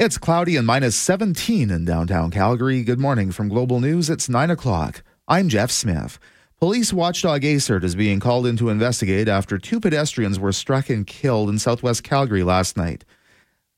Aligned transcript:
It's 0.00 0.16
cloudy 0.16 0.56
and 0.56 0.66
minus 0.66 0.96
17 0.96 1.70
in 1.70 1.84
downtown 1.84 2.30
Calgary. 2.30 2.82
Good 2.82 2.98
morning 2.98 3.30
from 3.30 3.50
Global 3.50 3.80
News. 3.80 4.08
It's 4.08 4.30
9 4.30 4.48
o'clock. 4.48 5.02
I'm 5.28 5.50
Jeff 5.50 5.70
Smith. 5.70 6.18
Police 6.58 6.90
watchdog 6.90 7.42
ASIRT 7.42 7.84
is 7.84 7.94
being 7.94 8.18
called 8.18 8.46
in 8.46 8.56
to 8.56 8.70
investigate 8.70 9.28
after 9.28 9.58
two 9.58 9.78
pedestrians 9.78 10.40
were 10.40 10.52
struck 10.52 10.88
and 10.88 11.06
killed 11.06 11.50
in 11.50 11.58
southwest 11.58 12.02
Calgary 12.02 12.42
last 12.42 12.78
night. 12.78 13.04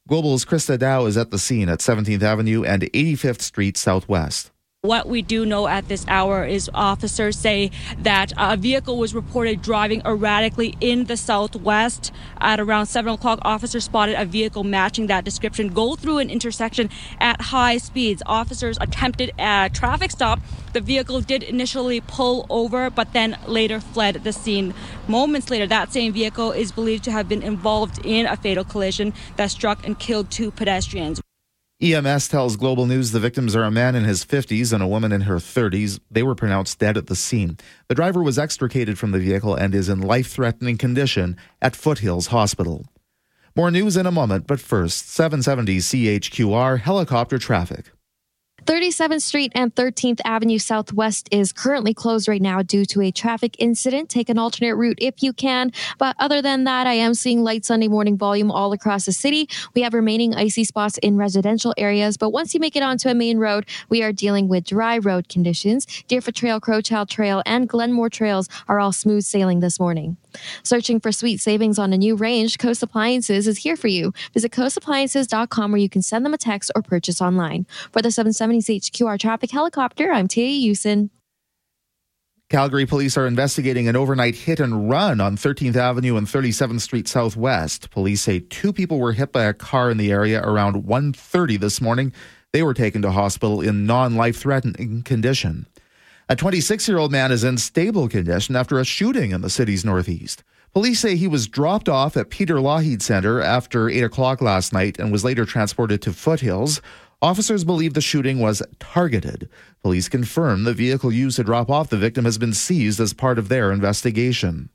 Global's 0.07 0.45
Krista 0.45 0.79
Dow 0.79 1.07
is 1.07 1.17
at 1.17 1.33
the 1.33 1.41
scene 1.41 1.69
at 1.69 1.81
17th 1.81 2.23
Avenue 2.23 2.63
and 2.63 2.83
85th 2.83 3.41
Street 3.41 3.77
Southwest. 3.77 4.52
What 4.85 5.09
we 5.09 5.23
do 5.23 5.47
know 5.47 5.69
at 5.69 5.87
this 5.87 6.05
hour 6.09 6.45
is 6.45 6.69
officers 6.75 7.39
say 7.39 7.71
that 7.99 8.33
a 8.37 8.57
vehicle 8.57 8.99
was 8.99 9.15
reported 9.15 9.63
driving 9.63 10.03
erratically 10.05 10.75
in 10.81 11.05
the 11.05 11.17
southwest. 11.17 12.11
At 12.41 12.59
around 12.59 12.87
7 12.87 13.15
o'clock, 13.15 13.39
officers 13.43 13.85
spotted 13.85 14.21
a 14.21 14.25
vehicle 14.25 14.65
matching 14.65 15.07
that 15.07 15.25
description 15.25 15.69
go 15.69 15.95
through 15.95 16.19
an 16.19 16.31
intersection 16.31 16.91
at 17.21 17.41
high 17.41 17.77
speeds. 17.77 18.25
Officers 18.27 18.77
attempted 18.81 19.31
a 19.39 19.71
traffic 19.73 20.11
stop. 20.11 20.41
The 20.73 20.81
vehicle 20.81 21.21
did 21.21 21.45
initially 21.45 22.01
pull 22.01 22.45
over, 22.51 22.91
but 22.91 23.13
then 23.13 23.39
later 23.47 23.79
fled 23.79 24.25
the 24.25 24.33
scene. 24.33 24.75
Moments 25.07 25.49
later, 25.49 25.69
that 25.69 25.93
same 25.93 26.13
vehicle 26.13 26.51
is 26.51 26.73
believed 26.73 27.05
to 27.05 27.13
have 27.13 27.29
been 27.29 27.45
involved 27.45 28.05
in 28.05 28.27
a 28.27 28.35
fatal 28.37 28.65
collision 28.65 29.15
that 29.37 29.53
struck 29.53 29.87
and 29.87 29.97
killed 29.97 30.29
two 30.29 30.51
pedestrians. 30.51 31.23
EMS 31.83 32.29
tells 32.29 32.55
Global 32.57 32.87
News 32.87 33.11
the 33.11 33.19
victims 33.19 33.57
are 33.57 33.65
a 33.65 33.71
man 33.71 33.97
in 33.97 34.05
his 34.05 34.25
50s 34.25 34.73
and 34.73 34.81
a 34.81 34.87
woman 34.87 35.11
in 35.11 35.23
her 35.23 35.39
30s. 35.39 35.99
They 36.09 36.23
were 36.23 36.37
pronounced 36.37 36.79
dead 36.79 36.97
at 36.97 37.09
the 37.09 37.17
scene. 37.17 37.59
The 37.89 37.97
driver 37.97 38.23
was 38.23 38.39
extricated 38.39 39.01
from 39.01 39.11
the 39.11 39.19
vehicle 39.19 39.57
and 39.57 39.75
is 39.75 39.89
in 39.89 40.01
life 40.01 40.29
threatening 40.29 40.79
condition 40.79 41.37
at 41.61 41.75
Foothills 41.75 42.29
Hospital. 42.29 42.87
More 43.57 43.73
news 43.73 43.97
in 43.97 44.07
a 44.07 44.13
moment, 44.13 44.47
but 44.47 44.61
first, 44.61 45.11
770 45.11 45.79
CHQR 45.79 46.79
helicopter 46.79 47.37
traffic. 47.37 47.91
37th 48.67 49.23
Street 49.23 49.51
and 49.57 49.75
13th 49.75 50.21
Avenue 50.25 50.59
Southwest 50.59 51.29
is 51.33 51.53
currently 51.53 51.93
closed 51.93 52.29
right 52.29 52.41
now 52.41 52.63
due 52.63 52.85
to 52.85 53.01
a 53.01 53.11
traffic 53.11 53.57
incident. 53.59 54.09
Take 54.09 54.29
an 54.29 54.39
alternate 54.39 54.77
route 54.77 54.99
if 55.01 55.21
you 55.21 55.33
can. 55.33 55.73
But 55.99 56.15
other 56.21 56.41
than 56.41 56.63
that, 56.65 56.87
I 56.87 56.93
am 56.93 57.15
seeing 57.15 57.43
light 57.43 57.65
Sunday 57.65 57.89
morning 57.89 58.17
volume 58.17 58.53
all 58.53 58.73
across 58.73 59.07
the 59.07 59.13
city. 59.13 59.49
We 59.75 59.83
have 59.83 59.95
remaining 59.95 60.37
icy 60.37 60.63
spots 60.63 60.97
in 60.99 61.17
residential 61.17 61.75
areas, 61.77 62.17
but 62.17 62.31
once 62.31 62.55
you 62.55 62.61
make 62.61 62.77
it 62.77 62.85
onto 62.85 63.09
a 63.09 63.15
main 63.15 63.39
road, 63.39 63.67
we 63.89 64.03
are 64.05 64.13
dealing 64.13 64.47
with 64.47 64.65
dry 64.65 64.99
road 64.99 65.29
conditions. 65.29 65.85
Deerfoot 66.07 66.37
Trail, 66.37 66.61
Crowchild 66.61 67.09
Trail, 67.09 67.43
and 67.45 67.69
Glenmore 67.69 68.11
Trails 68.11 68.49
are 68.69 68.79
all 68.79 68.93
smooth 68.93 69.25
sailing 69.25 69.59
this 69.59 69.81
morning. 69.81 70.17
Searching 70.63 71.01
for 71.01 71.13
sweet 71.13 71.41
savings 71.41 71.79
on 71.79 71.93
a 71.93 71.99
new 71.99 72.17
range, 72.17 72.59
Coast 72.59 72.83
Appliances 72.83 73.47
is 73.47 73.59
here 73.59 73.77
for 73.77 73.89
you. 73.89 74.13
Visit 74.35 74.53
coastappliances.com 74.53 75.73
where 75.73 75.81
you 75.81 75.89
can 75.89 76.03
send 76.03 76.25
them 76.25 76.35
a 76.35 76.39
text 76.39 76.71
or 76.75 76.83
purchase 76.83 77.21
online. 77.21 77.67
For 77.93 78.03
the 78.03 78.11
770 78.11 78.81
HQR 78.81 79.19
traffic 79.19 79.51
helicopter, 79.51 80.13
I'm 80.13 80.29
Tia 80.29 80.71
Usin. 80.71 81.11
Calgary 82.53 82.85
police 82.85 83.17
are 83.17 83.27
investigating 83.27 83.89
an 83.89 83.97
overnight 83.97 84.35
hit 84.35 84.61
and 84.61 84.91
run 84.91 85.23
on 85.23 85.39
13th 85.39 85.75
Avenue 85.75 86.19
and 86.19 86.27
37th 86.27 86.83
Street 86.83 87.09
Southwest. 87.09 87.89
Police 87.89 88.21
say 88.21 88.41
two 88.41 88.75
people 88.75 88.99
were 88.99 89.15
hit 89.15 89.33
by 89.33 89.45
a 89.45 89.55
car 89.55 89.91
in 89.91 89.97
the 89.97 90.13
area 90.13 90.43
around 90.43 90.85
1:30 90.85 91.57
this 91.59 91.81
morning. 91.81 92.13
They 92.53 92.63
were 92.63 92.75
taken 92.75 93.01
to 93.01 93.11
hospital 93.11 93.63
in 93.63 93.87
non-life 93.87 94.37
threatening 94.37 95.03
condition. 95.03 95.65
A 96.33 96.35
26 96.35 96.89
year 96.89 96.97
old 96.97 97.13
man 97.13 97.31
is 97.31 97.45
in 97.45 97.59
stable 97.59 98.09
condition 98.09 98.57
after 98.57 98.81
a 98.81 98.87
shooting 98.87 99.33
in 99.33 99.43
the 99.43 99.51
city's 99.51 99.85
northeast. 99.85 100.43
Police 100.73 101.01
say 101.01 101.15
he 101.15 101.29
was 101.29 101.47
dropped 101.47 101.91
off 101.91 102.17
at 102.17 102.31
Peter 102.31 102.55
Lougheed 102.55 103.03
Center 103.03 103.43
after 103.43 103.91
8 103.91 104.05
o'clock 104.05 104.41
last 104.41 104.73
night 104.73 104.99
and 104.99 105.13
was 105.13 105.27
later 105.27 105.45
transported 105.45 106.01
to 106.01 106.15
Foothills. 106.15 106.81
Officers 107.21 107.65
believe 107.65 107.93
the 107.93 108.01
shooting 108.01 108.39
was 108.39 108.63
targeted. 108.79 109.51
Police 109.83 110.09
confirm 110.09 110.65
the 110.65 110.73
vehicle 110.73 111.13
used 111.13 111.37
to 111.37 111.45
drop 111.45 111.69
off 111.69 111.91
the 111.91 111.99
victim 111.99 112.25
has 112.25 112.39
been 112.39 112.55
seized 112.55 112.99
as 112.99 113.13
part 113.13 113.39
of 113.39 113.51
their 113.51 113.71
investigation. 113.71 114.71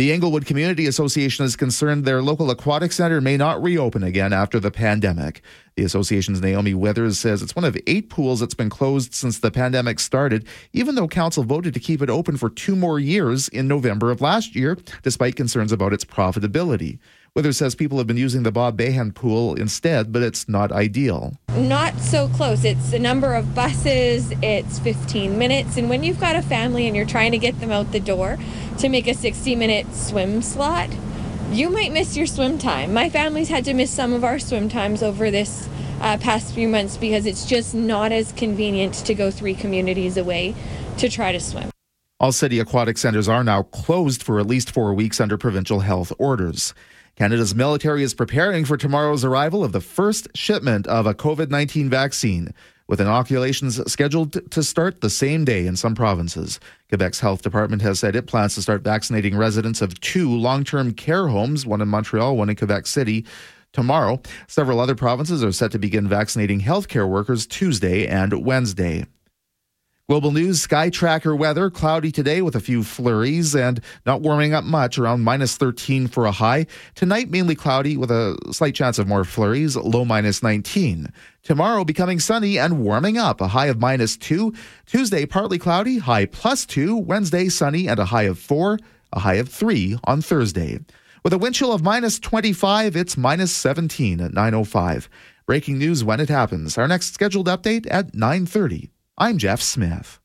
The 0.00 0.12
Inglewood 0.12 0.46
Community 0.46 0.86
Association 0.86 1.44
is 1.44 1.56
concerned 1.56 2.06
their 2.06 2.22
local 2.22 2.50
aquatic 2.50 2.90
center 2.90 3.20
may 3.20 3.36
not 3.36 3.62
reopen 3.62 4.02
again 4.02 4.32
after 4.32 4.58
the 4.58 4.70
pandemic. 4.70 5.42
The 5.76 5.84
association's 5.84 6.40
Naomi 6.40 6.72
Withers 6.72 7.18
says 7.18 7.42
it's 7.42 7.54
one 7.54 7.66
of 7.66 7.76
eight 7.86 8.08
pools 8.08 8.40
that's 8.40 8.54
been 8.54 8.70
closed 8.70 9.12
since 9.12 9.38
the 9.38 9.50
pandemic 9.50 10.00
started, 10.00 10.46
even 10.72 10.94
though 10.94 11.06
council 11.06 11.44
voted 11.44 11.74
to 11.74 11.80
keep 11.80 12.00
it 12.00 12.08
open 12.08 12.38
for 12.38 12.48
two 12.48 12.74
more 12.74 12.98
years 12.98 13.48
in 13.48 13.68
November 13.68 14.10
of 14.10 14.22
last 14.22 14.56
year, 14.56 14.78
despite 15.02 15.36
concerns 15.36 15.70
about 15.70 15.92
its 15.92 16.06
profitability. 16.06 16.98
Withers 17.34 17.58
says 17.58 17.76
people 17.76 17.96
have 17.98 18.08
been 18.08 18.16
using 18.16 18.42
the 18.42 18.50
Bob 18.50 18.76
Bahan 18.76 19.14
pool 19.14 19.54
instead, 19.54 20.12
but 20.12 20.20
it's 20.20 20.48
not 20.48 20.72
ideal. 20.72 21.36
Not 21.56 21.96
so 22.00 22.28
close. 22.28 22.64
It's 22.64 22.92
a 22.92 22.98
number 22.98 23.34
of 23.34 23.54
buses, 23.54 24.32
it's 24.42 24.80
15 24.80 25.38
minutes, 25.38 25.76
and 25.76 25.88
when 25.88 26.02
you've 26.02 26.18
got 26.18 26.34
a 26.34 26.42
family 26.42 26.88
and 26.88 26.96
you're 26.96 27.06
trying 27.06 27.30
to 27.30 27.38
get 27.38 27.60
them 27.60 27.70
out 27.70 27.92
the 27.92 28.00
door 28.00 28.36
to 28.78 28.88
make 28.88 29.06
a 29.06 29.14
60 29.14 29.54
minute 29.54 29.94
swim 29.94 30.42
slot, 30.42 30.90
you 31.52 31.70
might 31.70 31.92
miss 31.92 32.16
your 32.16 32.26
swim 32.26 32.58
time. 32.58 32.92
My 32.92 33.08
family's 33.08 33.48
had 33.48 33.64
to 33.66 33.74
miss 33.74 33.92
some 33.92 34.12
of 34.12 34.24
our 34.24 34.40
swim 34.40 34.68
times 34.68 35.00
over 35.00 35.30
this 35.30 35.68
uh, 36.00 36.16
past 36.18 36.52
few 36.52 36.66
months 36.66 36.96
because 36.96 37.26
it's 37.26 37.46
just 37.46 37.76
not 37.76 38.10
as 38.10 38.32
convenient 38.32 38.94
to 38.94 39.14
go 39.14 39.30
three 39.30 39.54
communities 39.54 40.16
away 40.16 40.56
to 40.98 41.08
try 41.08 41.30
to 41.30 41.38
swim. 41.38 41.70
All 42.18 42.32
city 42.32 42.58
aquatic 42.58 42.98
centres 42.98 43.28
are 43.28 43.44
now 43.44 43.62
closed 43.62 44.22
for 44.22 44.40
at 44.40 44.46
least 44.46 44.72
four 44.72 44.94
weeks 44.94 45.20
under 45.20 45.38
provincial 45.38 45.80
health 45.80 46.12
orders. 46.18 46.74
Canada's 47.20 47.54
military 47.54 48.02
is 48.02 48.14
preparing 48.14 48.64
for 48.64 48.78
tomorrow's 48.78 49.26
arrival 49.26 49.62
of 49.62 49.72
the 49.72 49.80
first 49.82 50.26
shipment 50.34 50.86
of 50.86 51.04
a 51.04 51.12
COVID 51.12 51.50
19 51.50 51.90
vaccine, 51.90 52.54
with 52.88 52.98
inoculations 52.98 53.78
scheduled 53.92 54.50
to 54.50 54.62
start 54.62 55.02
the 55.02 55.10
same 55.10 55.44
day 55.44 55.66
in 55.66 55.76
some 55.76 55.94
provinces. 55.94 56.58
Quebec's 56.88 57.20
health 57.20 57.42
department 57.42 57.82
has 57.82 57.98
said 57.98 58.16
it 58.16 58.26
plans 58.26 58.54
to 58.54 58.62
start 58.62 58.80
vaccinating 58.80 59.36
residents 59.36 59.82
of 59.82 60.00
two 60.00 60.34
long 60.34 60.64
term 60.64 60.94
care 60.94 61.28
homes, 61.28 61.66
one 61.66 61.82
in 61.82 61.88
Montreal, 61.88 62.38
one 62.38 62.48
in 62.48 62.56
Quebec 62.56 62.86
City. 62.86 63.26
Tomorrow, 63.74 64.22
several 64.48 64.80
other 64.80 64.94
provinces 64.94 65.44
are 65.44 65.52
set 65.52 65.72
to 65.72 65.78
begin 65.78 66.08
vaccinating 66.08 66.62
healthcare 66.62 67.06
workers 67.06 67.46
Tuesday 67.46 68.06
and 68.06 68.46
Wednesday. 68.46 69.04
Global 70.10 70.32
News 70.32 70.60
Sky 70.60 70.90
Tracker 70.90 71.36
weather 71.36 71.70
cloudy 71.70 72.10
today 72.10 72.42
with 72.42 72.56
a 72.56 72.60
few 72.60 72.82
flurries 72.82 73.54
and 73.54 73.80
not 74.04 74.22
warming 74.22 74.52
up 74.52 74.64
much, 74.64 74.98
around 74.98 75.22
minus 75.22 75.56
13 75.56 76.08
for 76.08 76.26
a 76.26 76.32
high. 76.32 76.66
Tonight, 76.96 77.30
mainly 77.30 77.54
cloudy 77.54 77.96
with 77.96 78.10
a 78.10 78.36
slight 78.50 78.74
chance 78.74 78.98
of 78.98 79.06
more 79.06 79.22
flurries, 79.22 79.76
low 79.76 80.04
minus 80.04 80.42
19. 80.42 81.12
Tomorrow, 81.44 81.84
becoming 81.84 82.18
sunny 82.18 82.58
and 82.58 82.80
warming 82.80 83.18
up, 83.18 83.40
a 83.40 83.46
high 83.46 83.66
of 83.66 83.78
minus 83.78 84.16
2. 84.16 84.52
Tuesday, 84.84 85.26
partly 85.26 85.60
cloudy, 85.60 85.98
high 85.98 86.26
plus 86.26 86.66
2. 86.66 86.96
Wednesday, 86.96 87.48
sunny 87.48 87.86
and 87.86 88.00
a 88.00 88.06
high 88.06 88.24
of 88.24 88.36
4, 88.36 88.80
a 89.12 89.20
high 89.20 89.34
of 89.34 89.48
3 89.48 89.96
on 90.02 90.22
Thursday. 90.22 90.80
With 91.22 91.34
a 91.34 91.38
wind 91.38 91.54
chill 91.54 91.72
of 91.72 91.84
minus 91.84 92.18
25, 92.18 92.96
it's 92.96 93.16
minus 93.16 93.52
17 93.52 94.20
at 94.20 94.32
9.05. 94.32 95.06
Breaking 95.46 95.78
news 95.78 96.02
when 96.02 96.18
it 96.18 96.28
happens. 96.28 96.76
Our 96.76 96.88
next 96.88 97.14
scheduled 97.14 97.46
update 97.46 97.86
at 97.88 98.10
9.30. 98.10 98.90
I'm 99.20 99.36
Jeff 99.36 99.60
Smith. 99.60 100.18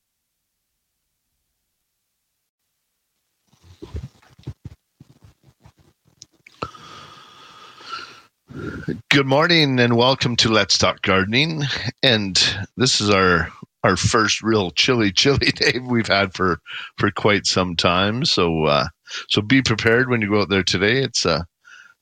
Good 9.10 9.26
morning 9.26 9.82
and 9.82 9.98
welcome 9.98 10.38
to 10.38 10.48
Let's 10.48 10.78
Talk 10.78 11.02
Gardening. 11.02 11.64
And 12.04 12.42
this 12.78 13.02
is 13.02 13.10
our 13.10 13.50
our 13.84 13.98
first 13.98 14.42
real 14.42 14.72
chilly, 14.72 15.12
chilly 15.12 15.52
day 15.56 15.80
we've 15.84 16.08
had 16.08 16.34
for 16.34 16.60
for 16.98 17.12
quite 17.12 17.46
some 17.46 17.76
time. 17.76 18.24
So 18.24 18.64
uh, 18.64 18.88
so 19.28 19.42
be 19.42 19.62
prepared 19.62 20.10
when 20.10 20.22
you 20.22 20.30
go 20.30 20.40
out 20.40 20.50
there 20.50 20.64
today. 20.64 21.00
It's 21.00 21.26
uh, 21.26 21.42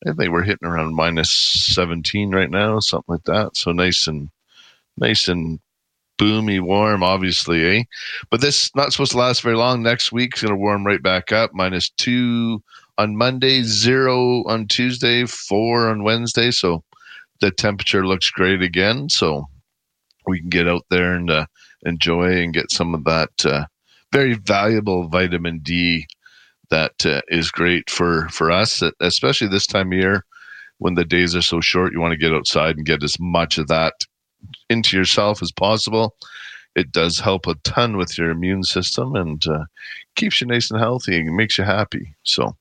I 0.08 0.14
think 0.14 0.32
we're 0.32 0.44
hitting 0.44 0.68
around 0.68 0.94
minus 0.94 1.32
seventeen 1.74 2.30
right 2.30 2.52
now, 2.52 2.78
something 2.82 3.16
like 3.16 3.24
that. 3.24 3.58
So 3.58 3.72
nice 3.72 4.06
and 4.06 4.30
nice 4.96 5.28
and 5.28 5.60
boomy 6.18 6.62
warm, 6.62 7.04
obviously, 7.04 7.80
eh? 7.80 7.84
But 8.30 8.42
this 8.42 8.70
not 8.76 8.92
supposed 8.92 9.14
to 9.14 9.18
last 9.18 9.42
very 9.42 9.56
long. 9.56 9.82
Next 9.82 10.12
week's 10.12 10.42
going 10.42 10.54
to 10.54 10.60
warm 10.60 10.86
right 10.86 11.02
back 11.02 11.32
up. 11.32 11.52
Minus 11.54 11.90
two 11.90 12.62
on 12.98 13.16
Monday, 13.16 13.64
zero 13.64 14.44
on 14.46 14.68
Tuesday, 14.68 15.26
four 15.26 15.90
on 15.90 16.04
Wednesday. 16.04 16.52
So 16.52 16.84
the 17.42 17.52
temperature 17.52 18.06
looks 18.06 18.30
great 18.30 18.62
again. 18.62 19.10
So 19.10 19.48
we 20.28 20.40
can 20.40 20.50
get 20.50 20.68
out 20.68 20.86
there 20.90 21.14
and 21.14 21.30
uh, 21.30 21.46
enjoy 21.86 22.42
and 22.42 22.54
get 22.54 22.72
some 22.72 22.94
of 22.94 23.04
that 23.06 23.46
uh, 23.46 23.66
very 24.12 24.36
valuable 24.36 25.08
vitamin 25.08 25.60
D 25.60 26.06
that 26.70 27.06
uh, 27.06 27.22
is 27.28 27.52
great 27.52 27.90
for 27.90 28.30
for 28.30 28.52
us, 28.52 28.82
especially 29.02 29.48
this 29.48 29.68
time 29.68 29.92
of 29.92 29.98
year 29.98 30.26
when 30.78 30.96
the 30.96 31.06
days 31.06 31.36
are 31.36 31.42
so 31.42 31.62
short. 31.62 31.94
You 31.94 32.00
want 32.00 32.14
to 32.14 32.18
get 32.18 32.34
outside 32.34 32.78
and 32.78 32.86
get 32.86 33.04
as 33.04 33.20
much 33.20 33.58
of 33.58 33.68
that 33.68 33.94
into 34.70 34.98
yourself 34.98 35.42
as 35.42 35.52
possible. 35.52 36.16
It 36.76 36.92
does 36.92 37.20
help 37.20 37.46
a 37.46 37.56
ton 37.64 37.98
with 37.98 38.18
your 38.18 38.32
immune 38.32 38.64
system 38.64 39.16
and 39.16 39.46
uh, 39.48 39.66
keeps 40.16 40.42
you 40.42 40.48
nice 40.48 40.72
and 40.72 40.80
healthy 40.80 41.18
and 41.18 41.36
makes 41.36 41.58
you 41.58 41.64
happy. 41.64 42.16
So, 42.24 42.56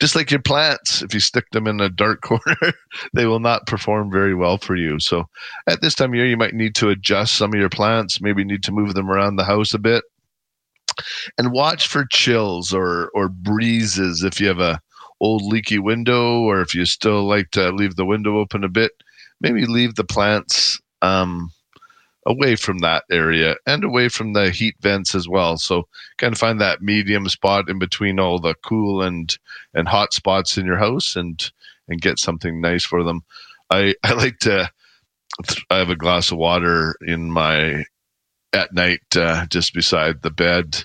just 0.00 0.16
like 0.16 0.30
your 0.30 0.42
plants, 0.42 1.02
if 1.02 1.14
you 1.14 1.20
stick 1.20 1.50
them 1.50 1.66
in 1.66 1.80
a 1.80 1.88
dark 1.88 2.20
corner, 2.22 2.72
they 3.12 3.26
will 3.26 3.40
not 3.40 3.66
perform 3.66 4.10
very 4.10 4.34
well 4.34 4.58
for 4.58 4.76
you. 4.76 4.98
So 5.00 5.28
at 5.66 5.80
this 5.80 5.94
time 5.94 6.10
of 6.10 6.16
year, 6.16 6.26
you 6.26 6.36
might 6.36 6.54
need 6.54 6.74
to 6.76 6.90
adjust 6.90 7.34
some 7.36 7.52
of 7.52 7.60
your 7.60 7.68
plants, 7.68 8.20
maybe 8.20 8.44
need 8.44 8.62
to 8.64 8.72
move 8.72 8.94
them 8.94 9.10
around 9.10 9.36
the 9.36 9.44
house 9.44 9.74
a 9.74 9.78
bit. 9.78 10.04
And 11.36 11.52
watch 11.52 11.86
for 11.86 12.06
chills 12.10 12.72
or 12.72 13.10
or 13.14 13.28
breezes 13.28 14.24
if 14.24 14.40
you 14.40 14.48
have 14.48 14.58
a 14.58 14.80
old 15.20 15.42
leaky 15.42 15.78
window 15.78 16.40
or 16.40 16.60
if 16.60 16.74
you 16.74 16.84
still 16.84 17.24
like 17.24 17.50
to 17.52 17.70
leave 17.70 17.96
the 17.96 18.04
window 18.04 18.38
open 18.38 18.64
a 18.64 18.68
bit, 18.68 18.92
maybe 19.40 19.64
leave 19.64 19.94
the 19.94 20.04
plants 20.04 20.80
um, 21.02 21.50
away 22.26 22.56
from 22.56 22.78
that 22.78 23.04
area 23.10 23.56
and 23.66 23.84
away 23.84 24.08
from 24.08 24.34
the 24.34 24.50
heat 24.50 24.76
vents 24.80 25.14
as 25.14 25.28
well. 25.28 25.56
So 25.56 25.88
kind 26.18 26.32
of 26.32 26.38
find 26.38 26.60
that 26.60 26.82
medium 26.82 27.28
spot 27.28 27.70
in 27.70 27.78
between 27.78 28.20
all 28.20 28.38
the 28.38 28.54
cool 28.64 29.02
and 29.02 29.36
and 29.74 29.88
hot 29.88 30.12
spots 30.12 30.58
in 30.58 30.66
your 30.66 30.76
house 30.76 31.16
and 31.16 31.50
and 31.88 32.00
get 32.00 32.18
something 32.18 32.60
nice 32.60 32.84
for 32.84 33.02
them. 33.02 33.22
I 33.70 33.94
I 34.04 34.12
like 34.12 34.38
to 34.40 34.70
I 35.70 35.78
have 35.78 35.90
a 35.90 35.96
glass 35.96 36.30
of 36.30 36.38
water 36.38 36.96
in 37.06 37.30
my 37.30 37.84
at 38.52 38.72
night 38.72 39.16
uh, 39.16 39.46
just 39.46 39.74
beside 39.74 40.22
the 40.22 40.30
bed 40.30 40.84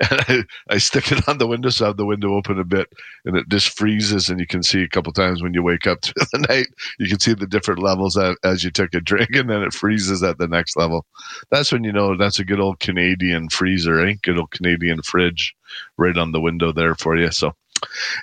and 0.00 0.20
I, 0.28 0.44
I 0.74 0.78
stick 0.78 1.12
it 1.12 1.28
on 1.28 1.38
the 1.38 1.46
window 1.46 1.70
so 1.70 1.84
I 1.84 1.88
have 1.88 1.96
the 1.96 2.06
window 2.06 2.34
open 2.34 2.58
a 2.58 2.64
bit 2.64 2.88
and 3.24 3.36
it 3.36 3.48
just 3.48 3.76
freezes 3.76 4.28
and 4.28 4.40
you 4.40 4.46
can 4.46 4.62
see 4.62 4.82
a 4.82 4.88
couple 4.88 5.12
times 5.12 5.42
when 5.42 5.54
you 5.54 5.62
wake 5.62 5.86
up 5.86 6.00
through 6.02 6.26
the 6.32 6.46
night 6.48 6.68
you 6.98 7.08
can 7.08 7.20
see 7.20 7.34
the 7.34 7.46
different 7.46 7.82
levels 7.82 8.18
as, 8.18 8.64
you 8.64 8.70
took 8.70 8.94
a 8.94 9.00
drink 9.00 9.30
and 9.34 9.48
then 9.48 9.62
it 9.62 9.72
freezes 9.72 10.22
at 10.22 10.38
the 10.38 10.48
next 10.48 10.76
level. 10.76 11.06
That's 11.50 11.72
when 11.72 11.84
you 11.84 11.92
know 11.92 12.16
that's 12.16 12.38
a 12.38 12.44
good 12.44 12.60
old 12.60 12.80
canadian 12.80 13.48
freezer 13.48 14.00
eh? 14.06 14.14
Good 14.22 14.38
old 14.38 14.50
canadian 14.50 15.02
fridge 15.02 15.54
right 15.96 16.16
on 16.16 16.32
the 16.32 16.40
window 16.40 16.72
there 16.72 16.94
for 16.94 17.16
you. 17.16 17.30
So 17.30 17.52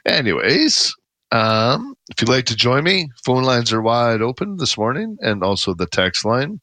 anyways 0.06 0.96
um, 1.32 1.96
if 2.10 2.22
you'd 2.22 2.30
like 2.30 2.46
to 2.46 2.56
join 2.56 2.84
me 2.84 3.10
phone 3.26 3.44
lines 3.44 3.74
are 3.74 3.82
wide 3.82 4.22
open 4.22 4.58
this 4.58 4.78
morning 4.78 5.18
and 5.22 5.44
also 5.44 5.74
the 5.74 5.88
text 5.88 6.26
line. 6.26 6.60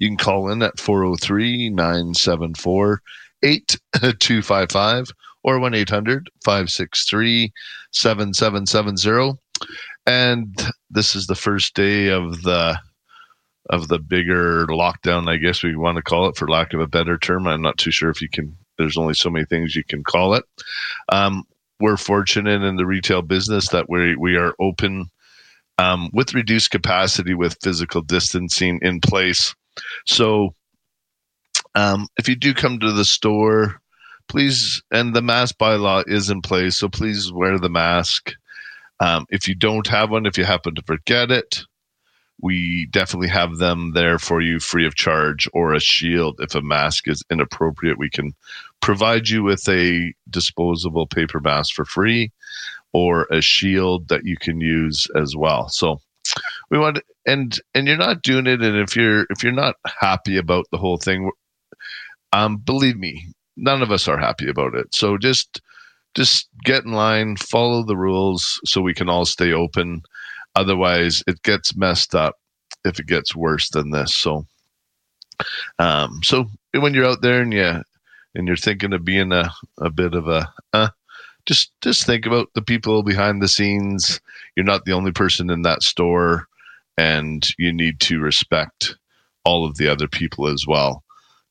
You 0.00 0.08
can 0.08 0.16
call 0.16 0.50
in 0.50 0.62
at 0.62 0.80
403 0.80 1.70
974 1.70 3.00
8255 3.42 5.10
or 5.42 5.58
1 5.58 5.74
800 5.74 6.30
563 6.44 7.52
7770. 7.92 9.38
And 10.06 10.54
this 10.90 11.14
is 11.14 11.26
the 11.26 11.34
first 11.34 11.74
day 11.74 12.08
of 12.08 12.42
the 12.42 12.78
of 13.68 13.88
the 13.88 13.98
bigger 13.98 14.66
lockdown, 14.66 15.28
I 15.28 15.36
guess 15.36 15.62
we 15.62 15.76
want 15.76 15.96
to 15.96 16.02
call 16.02 16.28
it, 16.28 16.36
for 16.36 16.48
lack 16.48 16.72
of 16.72 16.80
a 16.80 16.88
better 16.88 17.16
term. 17.16 17.46
I'm 17.46 17.62
not 17.62 17.78
too 17.78 17.92
sure 17.92 18.10
if 18.10 18.20
you 18.20 18.28
can. 18.28 18.56
There's 18.78 18.96
only 18.96 19.14
so 19.14 19.30
many 19.30 19.44
things 19.44 19.76
you 19.76 19.84
can 19.84 20.02
call 20.02 20.34
it. 20.34 20.44
Um, 21.10 21.44
we're 21.78 21.96
fortunate 21.96 22.62
in 22.62 22.76
the 22.76 22.86
retail 22.86 23.22
business 23.22 23.68
that 23.68 23.88
we 23.88 24.16
we 24.16 24.36
are 24.36 24.54
open 24.58 25.10
um, 25.78 26.10
with 26.12 26.34
reduced 26.34 26.70
capacity 26.70 27.34
with 27.34 27.56
physical 27.62 28.02
distancing 28.02 28.78
in 28.82 29.00
place. 29.00 29.54
So 30.06 30.54
um, 31.74 32.08
if 32.18 32.28
you 32.28 32.36
do 32.36 32.54
come 32.54 32.78
to 32.80 32.92
the 32.92 33.04
store, 33.04 33.80
please, 34.28 34.82
and 34.90 35.14
the 35.14 35.22
mask 35.22 35.56
bylaw 35.58 36.04
is 36.06 36.30
in 36.30 36.42
place, 36.42 36.78
so 36.78 36.88
please 36.88 37.32
wear 37.32 37.58
the 37.58 37.68
mask. 37.68 38.34
Um, 39.00 39.26
if 39.30 39.48
you 39.48 39.54
don't 39.54 39.86
have 39.86 40.10
one, 40.10 40.26
if 40.26 40.36
you 40.36 40.44
happen 40.44 40.74
to 40.74 40.82
forget 40.82 41.30
it, 41.30 41.62
we 42.42 42.86
definitely 42.86 43.28
have 43.28 43.58
them 43.58 43.92
there 43.92 44.18
for 44.18 44.40
you 44.40 44.58
free 44.60 44.86
of 44.86 44.94
charge 44.94 45.48
or 45.52 45.74
a 45.74 45.80
shield 45.80 46.40
if 46.40 46.54
a 46.54 46.62
mask 46.62 47.08
is 47.08 47.22
inappropriate 47.30 47.98
we 47.98 48.08
can 48.08 48.32
provide 48.80 49.28
you 49.28 49.42
with 49.42 49.68
a 49.68 50.12
disposable 50.28 51.06
paper 51.06 51.40
mask 51.40 51.74
for 51.74 51.84
free 51.84 52.32
or 52.92 53.26
a 53.30 53.40
shield 53.40 54.08
that 54.08 54.24
you 54.24 54.36
can 54.36 54.60
use 54.60 55.06
as 55.16 55.36
well 55.36 55.68
so 55.68 56.00
we 56.70 56.78
want 56.78 57.00
and 57.26 57.60
and 57.74 57.86
you're 57.86 57.96
not 57.96 58.22
doing 58.22 58.46
it 58.46 58.62
and 58.62 58.76
if 58.76 58.96
you're 58.96 59.26
if 59.30 59.42
you're 59.42 59.52
not 59.52 59.76
happy 60.00 60.36
about 60.36 60.64
the 60.70 60.78
whole 60.78 60.96
thing 60.96 61.30
um, 62.32 62.56
believe 62.58 62.96
me, 62.96 63.32
none 63.56 63.82
of 63.82 63.90
us 63.90 64.08
are 64.08 64.18
happy 64.18 64.48
about 64.48 64.74
it. 64.74 64.94
So 64.94 65.18
just 65.18 65.60
just 66.14 66.48
get 66.64 66.84
in 66.84 66.92
line, 66.92 67.36
follow 67.36 67.84
the 67.84 67.96
rules, 67.96 68.60
so 68.64 68.80
we 68.80 68.94
can 68.94 69.08
all 69.08 69.24
stay 69.24 69.52
open. 69.52 70.02
Otherwise, 70.56 71.22
it 71.28 71.42
gets 71.42 71.76
messed 71.76 72.14
up 72.14 72.36
if 72.84 72.98
it 72.98 73.06
gets 73.06 73.36
worse 73.36 73.70
than 73.70 73.90
this. 73.90 74.14
So, 74.14 74.44
um, 75.78 76.20
so 76.24 76.46
when 76.72 76.94
you're 76.94 77.06
out 77.06 77.22
there 77.22 77.42
and 77.42 77.52
you 77.52 77.82
and 78.34 78.46
you're 78.46 78.56
thinking 78.56 78.92
of 78.92 79.04
being 79.04 79.32
a, 79.32 79.52
a 79.78 79.90
bit 79.90 80.14
of 80.14 80.28
a 80.28 80.52
uh, 80.72 80.88
just 81.46 81.72
just 81.80 82.06
think 82.06 82.26
about 82.26 82.48
the 82.54 82.62
people 82.62 83.02
behind 83.02 83.40
the 83.42 83.48
scenes. 83.48 84.20
You're 84.56 84.66
not 84.66 84.84
the 84.84 84.92
only 84.92 85.12
person 85.12 85.50
in 85.50 85.62
that 85.62 85.82
store, 85.82 86.46
and 86.96 87.46
you 87.58 87.72
need 87.72 88.00
to 88.00 88.20
respect 88.20 88.96
all 89.44 89.64
of 89.64 89.76
the 89.76 89.88
other 89.88 90.06
people 90.06 90.46
as 90.48 90.66
well 90.66 91.02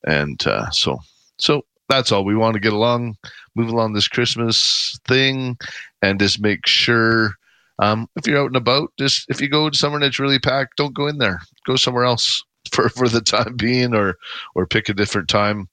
and 0.06 0.46
uh, 0.46 0.70
so 0.70 0.98
so 1.38 1.64
that's 1.88 2.12
all. 2.12 2.24
We 2.24 2.36
want 2.36 2.54
to 2.54 2.60
get 2.60 2.72
along 2.72 3.16
move 3.56 3.68
along 3.68 3.92
this 3.92 4.08
christmas 4.08 4.98
thing 5.06 5.58
and 6.02 6.20
just 6.20 6.40
make 6.40 6.66
sure 6.66 7.32
um, 7.80 8.08
if 8.16 8.26
you're 8.26 8.40
out 8.40 8.46
and 8.46 8.56
about 8.56 8.92
just 8.98 9.26
if 9.28 9.40
you 9.40 9.48
go 9.48 9.70
somewhere 9.72 10.00
that's 10.00 10.18
really 10.18 10.38
packed 10.38 10.76
don't 10.76 10.94
go 10.94 11.06
in 11.06 11.18
there. 11.18 11.40
Go 11.66 11.76
somewhere 11.76 12.04
else 12.04 12.44
for 12.72 12.88
for 12.90 13.08
the 13.08 13.20
time 13.20 13.56
being 13.56 13.94
or 13.94 14.16
or 14.54 14.66
pick 14.66 14.88
a 14.88 14.94
different 14.94 15.28
time. 15.28 15.68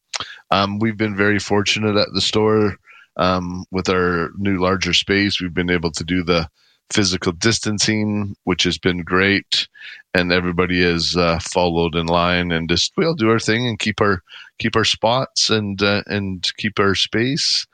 Um, 0.49 0.79
we've 0.79 0.97
been 0.97 1.15
very 1.15 1.37
fortunate 1.37 1.95
at 1.95 2.07
the 2.13 2.21
store 2.21 2.77
um, 3.17 3.65
with 3.71 3.89
our 3.89 4.31
new 4.37 4.57
larger 4.57 4.93
space. 4.93 5.41
We've 5.41 5.53
been 5.53 5.69
able 5.69 5.91
to 5.91 6.03
do 6.03 6.23
the 6.23 6.49
physical 6.89 7.31
distancing, 7.33 8.35
which 8.45 8.63
has 8.63 8.77
been 8.77 8.99
great, 8.99 9.67
and 10.13 10.31
everybody 10.31 10.81
has 10.83 11.15
uh, 11.15 11.39
followed 11.39 11.95
in 11.95 12.07
line. 12.07 12.51
And 12.51 12.69
just 12.69 12.93
we 12.97 13.05
all 13.05 13.13
do 13.13 13.29
our 13.29 13.39
thing 13.39 13.67
and 13.67 13.79
keep 13.79 14.01
our 14.01 14.21
keep 14.59 14.75
our 14.75 14.85
spots 14.85 15.49
and 15.49 15.81
uh, 15.81 16.03
and 16.07 16.49
keep 16.57 16.79
our 16.79 16.95
space. 16.95 17.65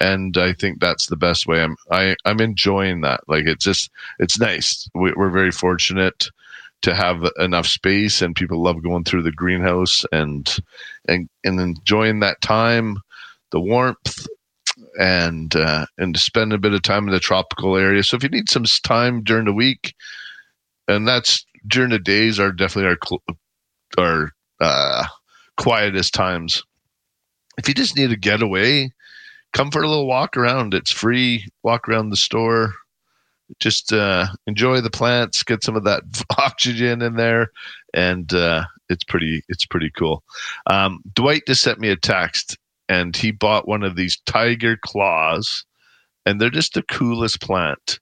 And 0.00 0.36
I 0.36 0.52
think 0.52 0.80
that's 0.80 1.06
the 1.06 1.16
best 1.16 1.46
way. 1.46 1.62
I'm 1.62 1.76
I, 1.90 2.16
I'm 2.24 2.40
enjoying 2.40 3.02
that. 3.02 3.20
Like 3.28 3.46
it's 3.46 3.64
just 3.64 3.90
it's 4.18 4.40
nice. 4.40 4.88
We, 4.94 5.12
we're 5.14 5.30
very 5.30 5.52
fortunate 5.52 6.28
to 6.82 6.94
have 6.94 7.24
enough 7.38 7.66
space, 7.66 8.22
and 8.22 8.34
people 8.34 8.62
love 8.62 8.82
going 8.82 9.04
through 9.04 9.22
the 9.22 9.32
greenhouse 9.32 10.04
and 10.12 10.56
and 11.08 11.28
and 11.44 11.60
enjoying 11.60 12.20
that 12.20 12.40
time, 12.40 12.98
the 13.50 13.60
warmth, 13.60 14.26
and 14.98 15.54
uh, 15.56 15.86
and 15.98 16.16
spend 16.16 16.52
a 16.52 16.58
bit 16.58 16.74
of 16.74 16.82
time 16.82 17.06
in 17.06 17.14
the 17.14 17.20
tropical 17.20 17.76
area. 17.76 18.02
So 18.02 18.16
if 18.16 18.22
you 18.22 18.28
need 18.28 18.50
some 18.50 18.64
time 18.84 19.22
during 19.22 19.46
the 19.46 19.52
week, 19.52 19.94
and 20.88 21.06
that's 21.06 21.44
during 21.66 21.90
the 21.90 21.98
days 21.98 22.38
are 22.38 22.52
definitely 22.52 22.96
our 23.98 23.98
our 23.98 24.32
uh, 24.60 25.06
quietest 25.56 26.14
times. 26.14 26.62
If 27.58 27.68
you 27.68 27.74
just 27.74 27.96
need 27.96 28.10
a 28.10 28.16
getaway, 28.16 28.90
come 29.52 29.70
for 29.70 29.82
a 29.82 29.88
little 29.88 30.06
walk 30.06 30.36
around. 30.36 30.74
It's 30.74 30.92
free. 30.92 31.46
Walk 31.62 31.88
around 31.88 32.10
the 32.10 32.16
store. 32.16 32.74
Just 33.58 33.92
uh, 33.92 34.28
enjoy 34.46 34.80
the 34.80 34.90
plants. 34.90 35.42
Get 35.42 35.62
some 35.62 35.76
of 35.76 35.84
that 35.84 36.02
oxygen 36.38 37.02
in 37.02 37.16
there, 37.16 37.48
and 37.92 38.32
uh, 38.32 38.64
it's 38.88 39.04
pretty. 39.04 39.42
It's 39.48 39.66
pretty 39.66 39.90
cool. 39.90 40.22
Um, 40.66 41.00
Dwight 41.12 41.42
just 41.46 41.62
sent 41.62 41.78
me 41.78 41.90
a 41.90 41.96
text 41.96 42.56
and 42.88 43.16
he 43.16 43.30
bought 43.30 43.68
one 43.68 43.82
of 43.82 43.96
these 43.96 44.20
tiger 44.26 44.76
claws, 44.76 45.64
and 46.26 46.40
they're 46.40 46.50
just 46.50 46.74
the 46.74 46.82
coolest 46.82 47.40
plant. 47.40 48.00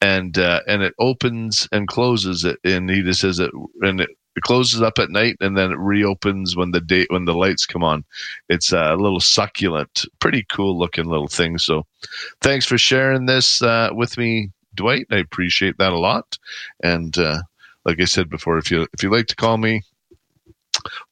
And 0.00 0.36
uh, 0.38 0.60
and 0.66 0.82
it 0.82 0.94
opens 0.98 1.66
and 1.72 1.88
closes 1.88 2.44
it, 2.44 2.58
and 2.64 2.90
he 2.90 3.02
just 3.02 3.20
says 3.20 3.38
it, 3.38 3.50
and 3.80 4.02
it, 4.02 4.10
it 4.36 4.42
closes 4.42 4.82
up 4.82 4.98
at 4.98 5.10
night, 5.10 5.36
and 5.40 5.56
then 5.56 5.70
it 5.70 5.78
reopens 5.78 6.56
when 6.56 6.72
the 6.72 6.80
day 6.80 7.06
when 7.08 7.24
the 7.24 7.34
lights 7.34 7.64
come 7.64 7.84
on. 7.84 8.04
It's 8.48 8.72
a 8.72 8.96
little 8.96 9.20
succulent, 9.20 10.04
pretty 10.18 10.44
cool 10.50 10.78
looking 10.78 11.06
little 11.06 11.28
thing. 11.28 11.56
So, 11.58 11.86
thanks 12.42 12.66
for 12.66 12.76
sharing 12.76 13.26
this 13.26 13.62
uh, 13.62 13.90
with 13.92 14.18
me, 14.18 14.50
Dwight. 14.74 15.06
I 15.10 15.16
appreciate 15.16 15.78
that 15.78 15.92
a 15.92 15.98
lot. 15.98 16.36
And 16.82 17.16
uh, 17.16 17.42
like 17.84 18.00
I 18.00 18.04
said 18.04 18.28
before, 18.28 18.58
if 18.58 18.70
you 18.70 18.86
if 18.92 19.02
you 19.02 19.10
like 19.10 19.26
to 19.28 19.36
call 19.36 19.56
me, 19.56 19.82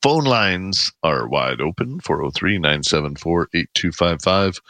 Phone 0.02 0.24
lines 0.24 0.92
are 1.02 1.28
wide 1.28 1.60
open 1.60 2.00
403 2.00 2.58
974 2.58 3.48
8255 3.54 4.60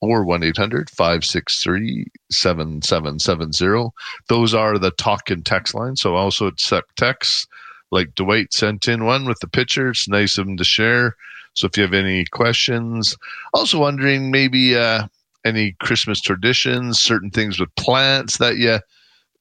or 0.00 0.24
1 0.24 0.42
800 0.42 0.90
563 0.90 2.06
7770. 2.30 3.90
Those 4.28 4.54
are 4.54 4.78
the 4.78 4.90
talk 4.92 5.30
and 5.30 5.44
text 5.44 5.74
lines. 5.74 6.00
So 6.00 6.14
also 6.14 6.46
accept 6.46 6.96
texts 6.96 7.46
like 7.90 8.14
Dwight 8.14 8.52
sent 8.52 8.86
in 8.86 9.04
one 9.04 9.26
with 9.26 9.40
the 9.40 9.48
picture. 9.48 9.90
It's 9.90 10.08
nice 10.08 10.38
of 10.38 10.46
him 10.46 10.56
to 10.56 10.64
share. 10.64 11.16
So 11.54 11.66
if 11.66 11.76
you 11.76 11.82
have 11.82 11.94
any 11.94 12.24
questions, 12.26 13.16
also 13.52 13.80
wondering 13.80 14.30
maybe 14.30 14.76
uh, 14.76 15.06
any 15.44 15.72
Christmas 15.80 16.20
traditions, 16.20 17.00
certain 17.00 17.30
things 17.30 17.58
with 17.58 17.74
plants 17.76 18.38
that 18.38 18.58
you 18.58 18.78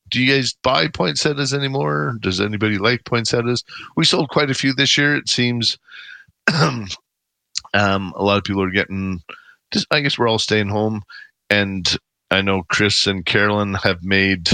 do 0.09 0.21
you 0.21 0.33
guys 0.33 0.55
buy 0.63 0.87
poinsettias 0.87 1.53
anymore? 1.53 2.17
Does 2.21 2.39
anybody 2.41 2.77
like 2.77 3.05
poinsettias? 3.05 3.63
We 3.95 4.05
sold 4.05 4.29
quite 4.29 4.49
a 4.49 4.55
few 4.55 4.73
this 4.73 4.97
year. 4.97 5.15
It 5.15 5.29
seems 5.29 5.77
um, 6.53 6.87
a 7.73 8.23
lot 8.23 8.37
of 8.37 8.43
people 8.43 8.63
are 8.63 8.71
getting. 8.71 9.21
Just, 9.71 9.87
I 9.91 9.99
guess 9.99 10.17
we're 10.17 10.29
all 10.29 10.39
staying 10.39 10.69
home, 10.69 11.01
and 11.49 11.97
I 12.31 12.41
know 12.41 12.63
Chris 12.63 13.05
and 13.07 13.25
Carolyn 13.25 13.73
have 13.75 14.01
made 14.01 14.49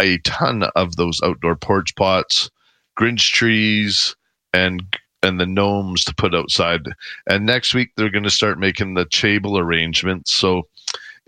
a 0.00 0.18
ton 0.18 0.62
of 0.74 0.96
those 0.96 1.20
outdoor 1.22 1.56
porch 1.56 1.94
pots, 1.96 2.50
Grinch 2.98 3.32
trees, 3.32 4.14
and 4.52 4.82
and 5.22 5.40
the 5.40 5.46
gnomes 5.46 6.04
to 6.04 6.14
put 6.14 6.34
outside. 6.34 6.82
And 7.28 7.44
next 7.44 7.74
week 7.74 7.90
they're 7.96 8.10
going 8.10 8.24
to 8.24 8.30
start 8.30 8.58
making 8.58 8.94
the 8.94 9.04
table 9.04 9.58
arrangements. 9.58 10.32
So 10.32 10.68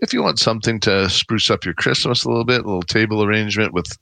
if 0.01 0.13
you 0.13 0.23
want 0.23 0.39
something 0.39 0.79
to 0.81 1.09
spruce 1.09 1.49
up 1.49 1.63
your 1.63 1.75
Christmas 1.75 2.23
a 2.23 2.29
little 2.29 2.43
bit, 2.43 2.61
a 2.61 2.65
little 2.65 2.81
table 2.81 3.23
arrangement 3.23 3.73
with 3.73 3.97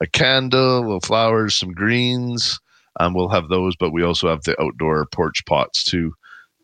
a 0.00 0.06
candle, 0.06 0.80
little 0.80 1.00
flowers, 1.00 1.56
some 1.56 1.72
greens, 1.72 2.58
um, 3.00 3.14
we'll 3.14 3.28
have 3.28 3.48
those. 3.48 3.76
But 3.76 3.92
we 3.92 4.02
also 4.02 4.28
have 4.28 4.42
the 4.44 4.60
outdoor 4.60 5.06
porch 5.06 5.44
pots 5.46 5.84
to 5.84 6.14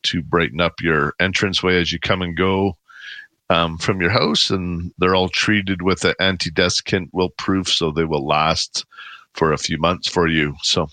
to 0.05 0.23
brighten 0.23 0.61
up 0.61 0.75
your 0.81 1.14
entranceway 1.19 1.81
as 1.81 1.93
you 1.93 1.99
come 1.99 2.23
and 2.23 2.37
go 2.37 2.76
um, 3.50 3.76
from 3.78 4.00
your 4.00 4.11
house, 4.11 4.50
and 4.50 4.93
they're 4.99 5.16
all 5.16 5.28
treated 5.28 5.83
with 5.83 6.05
an 6.05 6.14
anti-desiccant 6.21 7.09
wilt 7.12 7.37
proof, 7.37 7.69
so 7.69 7.90
they 7.90 8.05
will 8.05 8.25
last 8.25 8.85
for 9.33 9.52
a 9.52 9.59
few 9.59 9.78
months 9.78 10.09
for 10.09 10.28
you. 10.28 10.55
So, 10.62 10.88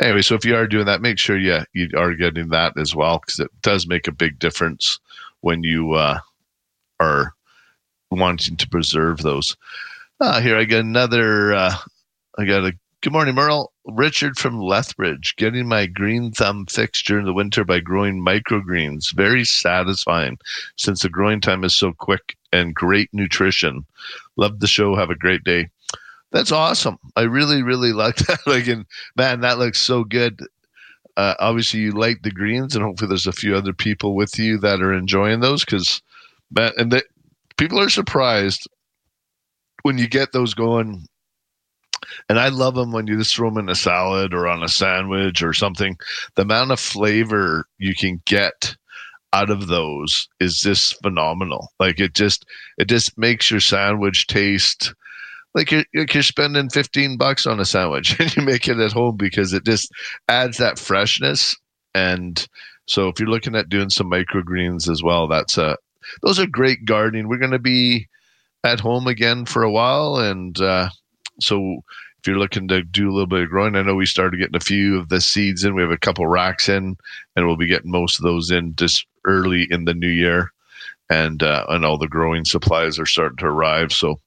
anyway, 0.00 0.22
so 0.22 0.34
if 0.34 0.44
you 0.44 0.56
are 0.56 0.66
doing 0.66 0.86
that, 0.86 1.02
make 1.02 1.18
sure 1.18 1.38
you 1.38 1.60
you 1.74 1.88
are 1.96 2.14
getting 2.14 2.48
that 2.48 2.78
as 2.78 2.94
well 2.94 3.18
because 3.18 3.40
it 3.40 3.50
does 3.62 3.86
make 3.86 4.08
a 4.08 4.12
big 4.12 4.38
difference 4.38 4.98
when 5.40 5.62
you 5.62 5.92
uh, 5.92 6.18
are 7.00 7.32
wanting 8.10 8.56
to 8.56 8.68
preserve 8.68 9.18
those. 9.18 9.56
Uh, 10.20 10.40
here 10.40 10.56
I 10.56 10.64
got 10.64 10.80
another. 10.80 11.52
Uh, 11.54 11.74
I 12.38 12.44
got 12.44 12.64
a 12.64 12.72
good 13.02 13.12
morning, 13.12 13.34
Merle. 13.34 13.72
Richard 13.86 14.36
from 14.36 14.60
Lethbridge, 14.60 15.34
getting 15.36 15.68
my 15.68 15.86
green 15.86 16.32
thumb 16.32 16.66
fixed 16.66 17.06
during 17.06 17.24
the 17.24 17.32
winter 17.32 17.64
by 17.64 17.80
growing 17.80 18.24
microgreens. 18.24 19.14
Very 19.14 19.44
satisfying 19.44 20.38
since 20.76 21.02
the 21.02 21.08
growing 21.08 21.40
time 21.40 21.64
is 21.64 21.76
so 21.76 21.92
quick 21.92 22.36
and 22.52 22.74
great 22.74 23.08
nutrition. 23.12 23.86
Love 24.36 24.60
the 24.60 24.66
show. 24.66 24.96
Have 24.96 25.10
a 25.10 25.14
great 25.14 25.44
day. 25.44 25.68
That's 26.32 26.52
awesome. 26.52 26.98
I 27.14 27.22
really, 27.22 27.62
really 27.62 27.92
like 27.92 28.16
that. 28.26 28.40
like, 28.46 28.66
and 28.66 28.86
man, 29.16 29.40
that 29.40 29.58
looks 29.58 29.80
so 29.80 30.04
good. 30.04 30.40
Uh, 31.16 31.34
obviously, 31.38 31.80
you 31.80 31.92
like 31.92 32.22
the 32.22 32.30
greens, 32.30 32.74
and 32.74 32.84
hopefully, 32.84 33.08
there's 33.08 33.26
a 33.26 33.32
few 33.32 33.56
other 33.56 33.72
people 33.72 34.14
with 34.14 34.38
you 34.38 34.58
that 34.58 34.82
are 34.82 34.92
enjoying 34.92 35.40
those 35.40 35.64
because, 35.64 36.02
man, 36.50 36.72
and 36.76 36.92
the, 36.92 37.02
people 37.56 37.80
are 37.80 37.90
surprised 37.90 38.68
when 39.82 39.98
you 39.98 40.08
get 40.08 40.32
those 40.32 40.54
going 40.54 41.06
and 42.28 42.38
I 42.38 42.48
love 42.48 42.74
them 42.74 42.92
when 42.92 43.06
you 43.06 43.18
just 43.18 43.34
throw 43.34 43.50
them 43.50 43.58
in 43.58 43.68
a 43.68 43.74
salad 43.74 44.34
or 44.34 44.46
on 44.46 44.62
a 44.62 44.68
sandwich 44.68 45.42
or 45.42 45.52
something. 45.52 45.96
The 46.34 46.42
amount 46.42 46.70
of 46.70 46.80
flavor 46.80 47.66
you 47.78 47.94
can 47.94 48.20
get 48.26 48.76
out 49.32 49.50
of 49.50 49.66
those 49.66 50.28
is 50.40 50.58
just 50.60 51.00
phenomenal. 51.02 51.72
Like 51.80 52.00
it 52.00 52.14
just 52.14 52.46
it 52.78 52.88
just 52.88 53.16
makes 53.18 53.50
your 53.50 53.60
sandwich 53.60 54.26
taste 54.26 54.94
like 55.54 55.72
you're, 55.72 55.84
you're 55.94 56.22
spending 56.22 56.68
15 56.68 57.16
bucks 57.16 57.46
on 57.46 57.58
a 57.58 57.64
sandwich 57.64 58.14
and 58.20 58.36
you 58.36 58.42
make 58.42 58.68
it 58.68 58.78
at 58.78 58.92
home 58.92 59.16
because 59.16 59.52
it 59.52 59.64
just 59.64 59.90
adds 60.28 60.58
that 60.58 60.78
freshness 60.78 61.56
and 61.94 62.46
so 62.86 63.08
if 63.08 63.18
you're 63.18 63.28
looking 63.28 63.56
at 63.56 63.70
doing 63.70 63.88
some 63.88 64.10
microgreens 64.10 64.88
as 64.88 65.02
well 65.02 65.26
that's 65.26 65.56
a 65.56 65.76
those 66.22 66.38
are 66.38 66.46
great 66.46 66.84
gardening 66.84 67.28
we're 67.28 67.36
going 67.38 67.50
to 67.50 67.58
be 67.58 68.06
at 68.64 68.80
home 68.80 69.06
again 69.06 69.44
for 69.44 69.62
a 69.62 69.70
while 69.70 70.16
and 70.16 70.60
uh, 70.60 70.88
so 71.40 71.82
if 72.26 72.30
you're 72.30 72.40
looking 72.40 72.66
to 72.66 72.82
do 72.82 73.08
a 73.08 73.12
little 73.12 73.28
bit 73.28 73.44
of 73.44 73.50
growing, 73.50 73.76
I 73.76 73.82
know 73.82 73.94
we 73.94 74.04
started 74.04 74.38
getting 74.38 74.56
a 74.56 74.60
few 74.60 74.98
of 74.98 75.10
the 75.10 75.20
seeds 75.20 75.62
in. 75.62 75.76
We 75.76 75.82
have 75.82 75.92
a 75.92 75.96
couple 75.96 76.26
racks 76.26 76.68
in, 76.68 76.96
and 77.36 77.46
we'll 77.46 77.56
be 77.56 77.68
getting 77.68 77.92
most 77.92 78.18
of 78.18 78.24
those 78.24 78.50
in 78.50 78.74
just 78.74 79.06
early 79.24 79.68
in 79.70 79.84
the 79.84 79.94
new 79.94 80.08
year, 80.08 80.50
and 81.08 81.40
uh, 81.44 81.64
and 81.68 81.84
all 81.84 81.98
the 81.98 82.08
growing 82.08 82.44
supplies 82.44 82.98
are 82.98 83.06
starting 83.06 83.36
to 83.36 83.46
arrive. 83.46 83.92
So, 83.92 84.18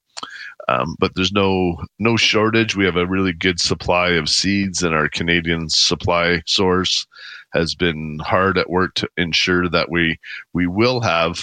um, 0.66 0.96
but 0.98 1.14
there's 1.14 1.32
no 1.32 1.76
no 1.98 2.16
shortage. 2.16 2.74
We 2.74 2.86
have 2.86 2.96
a 2.96 3.06
really 3.06 3.34
good 3.34 3.60
supply 3.60 4.12
of 4.12 4.30
seeds, 4.30 4.82
and 4.82 4.94
our 4.94 5.10
Canadian 5.10 5.68
supply 5.68 6.42
source 6.46 7.06
has 7.52 7.74
been 7.74 8.18
hard 8.20 8.56
at 8.56 8.70
work 8.70 8.94
to 8.94 9.10
ensure 9.18 9.68
that 9.68 9.90
we 9.90 10.18
we 10.54 10.66
will 10.66 11.02
have 11.02 11.38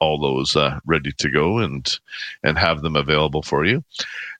all 0.00 0.20
those 0.20 0.56
uh, 0.56 0.78
ready 0.86 1.12
to 1.18 1.30
go 1.30 1.58
and 1.58 1.98
and 2.42 2.58
have 2.58 2.82
them 2.82 2.96
available 2.96 3.42
for 3.42 3.64
you. 3.64 3.82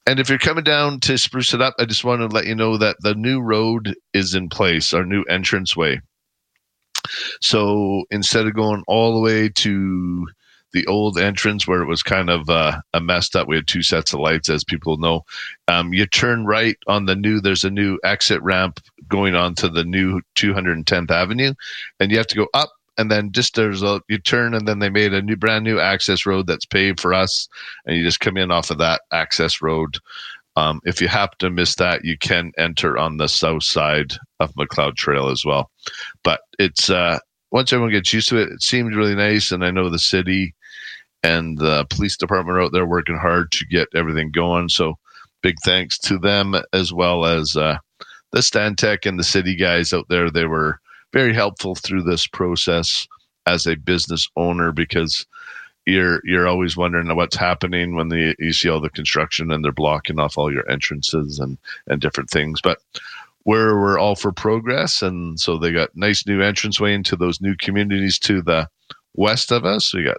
And 0.07 0.19
if 0.19 0.29
you're 0.29 0.39
coming 0.39 0.65
down 0.65 1.01
to 1.01 1.19
spruce 1.19 1.53
it 1.53 1.61
up, 1.61 1.75
I 1.79 1.85
just 1.85 2.05
want 2.05 2.23
to 2.23 2.35
let 2.35 2.47
you 2.47 2.55
know 2.55 2.79
that 2.79 2.97
the 3.01 3.15
new 3.15 3.41
road 3.41 3.95
is 4.15 4.35
in 4.35 4.49
place, 4.49 4.95
our 4.95 5.05
new 5.05 5.23
entranceway. 5.29 6.01
So 7.41 8.05
instead 8.11 8.47
of 8.47 8.55
going 8.55 8.85
all 8.87 9.15
the 9.15 9.21
way 9.21 9.49
to 9.49 10.27
the 10.73 10.87
old 10.87 11.19
entrance 11.19 11.67
where 11.67 11.83
it 11.83 11.89
was 11.89 12.03
kind 12.03 12.29
of 12.29 12.49
uh, 12.49 12.81
a 12.93 13.01
messed 13.01 13.37
up, 13.37 13.49
we 13.49 13.57
had 13.57 13.67
two 13.67 13.83
sets 13.83 14.13
of 14.13 14.21
lights, 14.21 14.49
as 14.49 14.65
people 14.65 14.97
know. 14.99 15.25
Um, 15.67 15.93
you 15.93 16.07
turn 16.07 16.45
right 16.45 16.77
on 16.87 17.07
the 17.07 17.17
new. 17.17 17.41
There's 17.41 17.65
a 17.65 17.71
new 17.71 17.99
exit 18.05 18.43
ramp 18.43 18.81
going 19.09 19.35
on 19.35 19.55
to 19.57 19.69
the 19.69 19.85
new 19.85 20.21
210th 20.37 21.11
Avenue, 21.11 21.55
and 22.01 22.11
you 22.11 22.19
have 22.19 22.27
to 22.29 22.37
go 22.37 22.49
up 22.55 22.71
and 22.99 23.11
then 23.11 23.33
just 23.33 23.55
there's 23.55 23.83
a 23.83 24.03
you 24.09 24.19
turn 24.19 24.55
and 24.55 24.69
then 24.69 24.81
they 24.81 24.91
made 24.91 25.15
a 25.15 25.23
new 25.23 25.37
brand 25.37 25.65
new 25.65 25.81
access 25.81 26.27
road 26.27 26.47
that's 26.47 26.67
paved 26.67 27.01
for 27.01 27.15
us 27.15 27.49
and 27.87 27.97
you 27.97 28.03
just 28.03 28.21
come 28.21 28.37
in 28.37 28.51
off 28.51 28.71
of 28.71 28.79
that 28.79 29.03
access 29.13 29.63
road. 29.63 29.99
Um, 30.57 30.81
if 30.85 31.01
you 31.01 31.07
happen 31.07 31.37
to 31.39 31.51
miss 31.51 31.77
that 31.77 32.05
you 32.05 32.19
can 32.19 32.53
enter 32.59 32.99
on 32.99 33.17
the 33.17 33.29
south 33.29 33.63
side 33.63 34.15
of 34.41 34.57
macleod 34.57 34.97
trail 34.97 35.29
as 35.29 35.45
well. 35.45 35.71
But 36.25 36.41
it's 36.59 36.91
uh, 36.91 37.21
once 37.53 37.73
everyone 37.73 37.93
gets 37.93 38.13
used 38.13 38.29
to 38.31 38.39
it 38.39 38.51
it 38.51 38.63
seems 38.63 38.95
really 38.95 39.15
nice 39.15 39.53
and 39.53 39.65
i 39.65 39.71
know 39.71 39.89
the 39.89 39.99
city 39.99 40.55
and 41.23 41.59
the 41.59 41.87
police 41.91 42.17
department 42.17 42.59
are 42.59 42.63
out 42.63 42.73
there 42.73 42.87
working 42.87 43.17
hard 43.17 43.51
to 43.53 43.67
get 43.67 43.89
everything 43.95 44.31
going. 44.31 44.69
So 44.69 44.99
big 45.43 45.57
thanks 45.65 45.99
to 46.01 46.19
them 46.19 46.55
as 46.73 46.93
well 46.93 47.25
as 47.25 47.57
uh, 47.57 47.79
the 48.33 48.41
stantec 48.41 49.07
and 49.07 49.19
the 49.19 49.25
city 49.25 49.57
guys 49.57 49.93
out 49.93 50.07
there. 50.09 50.31
They 50.31 50.47
were 50.47 50.81
very 51.13 51.35
helpful 51.35 51.75
through 51.75 52.03
this 52.03 52.27
process 52.27 53.07
as 53.47 53.67
a 53.67 53.77
business 53.77 54.29
owner 54.37 54.73
because 54.73 55.27
you're 55.87 56.21
you're 56.25 56.47
always 56.47 56.77
wondering 56.77 57.15
what's 57.17 57.37
happening 57.37 57.95
when 57.95 58.11
the 58.11 58.35
you 58.39 58.53
see 58.53 58.69
all 58.69 58.81
the 58.81 58.91
construction 58.91 59.51
and 59.51 59.65
they're 59.65 59.73
blocking 59.73 60.21
off 60.21 60.37
all 60.37 60.53
your 60.53 60.71
entrances 60.71 61.39
and 61.39 61.57
and 61.87 62.01
different 62.01 62.31
things. 62.31 62.61
But 62.61 62.79
we're 63.47 63.81
we're 63.81 63.99
all 63.99 64.15
for 64.15 64.31
progress. 64.31 65.01
And 65.01 65.41
so 65.41 65.57
they 65.57 65.73
got 65.73 65.97
nice 65.97 66.27
new 66.27 66.43
entranceway 66.43 66.93
into 66.93 67.17
those 67.17 67.41
new 67.41 67.57
communities 67.57 68.19
to 68.21 68.43
the 68.43 68.69
west 69.15 69.51
of 69.51 69.65
us. 69.65 69.95
We 69.95 70.05
got 70.05 70.19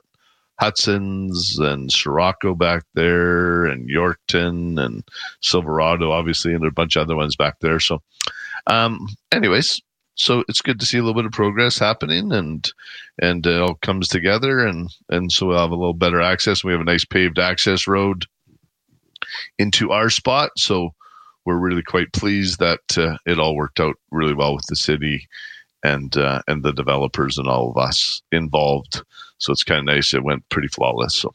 Hudson's 0.60 1.60
and 1.60 1.92
Sirocco 1.92 2.56
back 2.56 2.84
there 2.96 3.66
and 3.66 3.88
Yorkton 3.88 4.84
and 4.84 5.04
Silverado 5.42 6.12
obviously 6.12 6.54
and 6.54 6.66
a 6.66 6.72
bunch 6.72 6.96
of 6.96 7.04
other 7.04 7.16
ones 7.16 7.36
back 7.36 7.60
there. 7.60 7.80
So 7.80 8.02
um 8.66 9.08
anyways 9.32 9.80
so 10.20 10.44
it's 10.50 10.62
good 10.62 10.80
to 10.82 10.86
see 10.86 10.98
a 10.98 11.02
little 11.02 11.16
bit 11.16 11.26
of 11.26 11.32
progress 11.32 11.80
happening 11.80 12.32
and 12.34 12.72
and 13.22 13.46
it 13.46 13.62
all 13.62 13.76
comes 13.76 14.08
together 14.08 14.66
and 14.66 14.94
and 15.10 15.32
so 15.32 15.48
we'll 15.48 15.58
have 15.58 15.72
a 15.72 15.76
little 15.76 15.94
better 15.94 16.22
access. 16.22 16.64
We 16.64 16.74
have 16.74 16.82
a 16.82 16.86
nice 16.86 17.06
paved 17.06 17.40
access 17.40 17.88
road 17.88 18.26
into 19.58 19.92
our 19.92 20.10
spot. 20.10 20.52
So 20.58 20.94
we're 21.46 21.58
really 21.58 21.82
quite 21.84 22.12
pleased 22.12 22.60
that 22.60 22.98
uh, 22.98 23.18
it 23.26 23.40
all 23.40 23.56
worked 23.56 23.80
out 23.80 23.96
really 24.12 24.34
well 24.34 24.54
with 24.54 24.66
the 24.68 24.76
city 24.76 25.28
and 25.84 26.16
uh, 26.18 26.42
and 26.48 26.64
the 26.64 26.74
developers 26.74 27.38
and 27.38 27.48
all 27.48 27.72
of 27.72 27.78
us 27.78 28.22
involved. 28.34 29.02
So 29.38 29.54
it's 29.54 29.64
kind 29.64 29.80
of 29.80 29.86
nice. 29.86 30.14
It 30.14 30.26
went 30.26 30.48
pretty 30.50 30.68
flawless. 30.68 31.16
So 31.16 31.34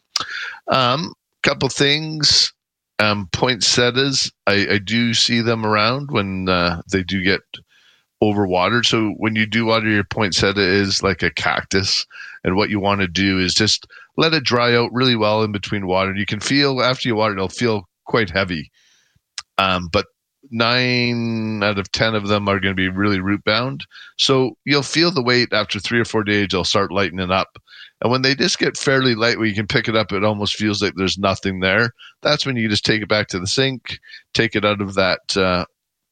um 0.68 1.14
couple 1.42 1.68
things 1.68 2.54
um 3.00 3.28
poinsettias 3.32 4.32
I, 4.46 4.66
I 4.70 4.78
do 4.78 5.12
see 5.12 5.42
them 5.42 5.66
around 5.66 6.10
when 6.10 6.48
uh, 6.48 6.80
they 6.90 7.02
do 7.02 7.22
get 7.22 7.42
overwatered. 8.22 8.86
So 8.86 9.10
when 9.18 9.36
you 9.36 9.46
do 9.46 9.66
water 9.66 9.88
your 9.88 10.04
poinsettia 10.04 10.60
is 10.60 11.02
like 11.02 11.22
a 11.22 11.30
cactus, 11.30 12.06
and 12.44 12.56
what 12.56 12.70
you 12.70 12.80
want 12.80 13.00
to 13.00 13.08
do 13.08 13.38
is 13.38 13.54
just 13.54 13.86
let 14.16 14.34
it 14.34 14.44
dry 14.44 14.76
out 14.76 14.92
really 14.92 15.16
well 15.16 15.42
in 15.42 15.52
between 15.52 15.86
water. 15.86 16.14
You 16.14 16.26
can 16.26 16.40
feel 16.40 16.82
after 16.82 17.08
you 17.08 17.16
water, 17.16 17.34
it'll 17.34 17.48
feel 17.48 17.88
quite 18.04 18.30
heavy. 18.30 18.70
Um, 19.58 19.88
but 19.88 20.06
nine 20.50 21.62
out 21.62 21.78
of 21.78 21.90
ten 21.92 22.14
of 22.14 22.28
them 22.28 22.48
are 22.48 22.60
going 22.60 22.74
to 22.74 22.80
be 22.80 22.88
really 22.88 23.20
root 23.20 23.42
bound. 23.44 23.86
So 24.18 24.56
you'll 24.64 24.82
feel 24.82 25.10
the 25.10 25.22
weight 25.22 25.52
after 25.52 25.80
three 25.80 26.00
or 26.00 26.04
four 26.04 26.22
days. 26.22 26.48
They'll 26.50 26.64
start 26.64 26.92
lightening 26.92 27.30
up, 27.30 27.58
and 28.00 28.10
when 28.10 28.22
they 28.22 28.34
just 28.34 28.58
get 28.58 28.76
fairly 28.76 29.14
light, 29.14 29.38
where 29.38 29.46
you 29.46 29.54
can 29.54 29.66
pick 29.66 29.88
it 29.88 29.96
up, 29.96 30.12
it 30.12 30.24
almost 30.24 30.56
feels 30.56 30.82
like 30.82 30.94
there's 30.96 31.18
nothing 31.18 31.60
there. 31.60 31.90
That's 32.22 32.44
when 32.44 32.56
you 32.56 32.68
just 32.68 32.84
take 32.84 33.02
it 33.02 33.08
back 33.08 33.28
to 33.28 33.38
the 33.38 33.46
sink, 33.46 33.98
take 34.34 34.54
it 34.54 34.64
out 34.64 34.80
of 34.80 34.94
that 34.94 35.36
uh, 35.36 35.64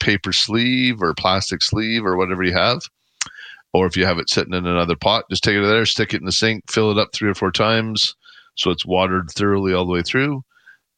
paper 0.02 0.32
sleeve 0.32 1.00
or 1.00 1.14
plastic 1.14 1.62
sleeve 1.62 2.04
or 2.04 2.16
whatever 2.16 2.42
you 2.42 2.52
have. 2.52 2.80
Or 3.72 3.86
if 3.86 3.96
you 3.96 4.04
have 4.04 4.18
it 4.18 4.28
sitting 4.28 4.52
in 4.52 4.66
another 4.66 4.96
pot, 4.96 5.24
just 5.30 5.42
take 5.42 5.56
it 5.56 5.66
there, 5.66 5.86
stick 5.86 6.12
it 6.12 6.20
in 6.20 6.26
the 6.26 6.32
sink, 6.32 6.70
fill 6.70 6.90
it 6.90 6.98
up 6.98 7.14
three 7.14 7.30
or 7.30 7.34
four 7.34 7.50
times 7.50 8.14
so 8.54 8.70
it's 8.70 8.84
watered 8.84 9.30
thoroughly 9.30 9.72
all 9.72 9.86
the 9.86 9.92
way 9.92 10.02
through. 10.02 10.44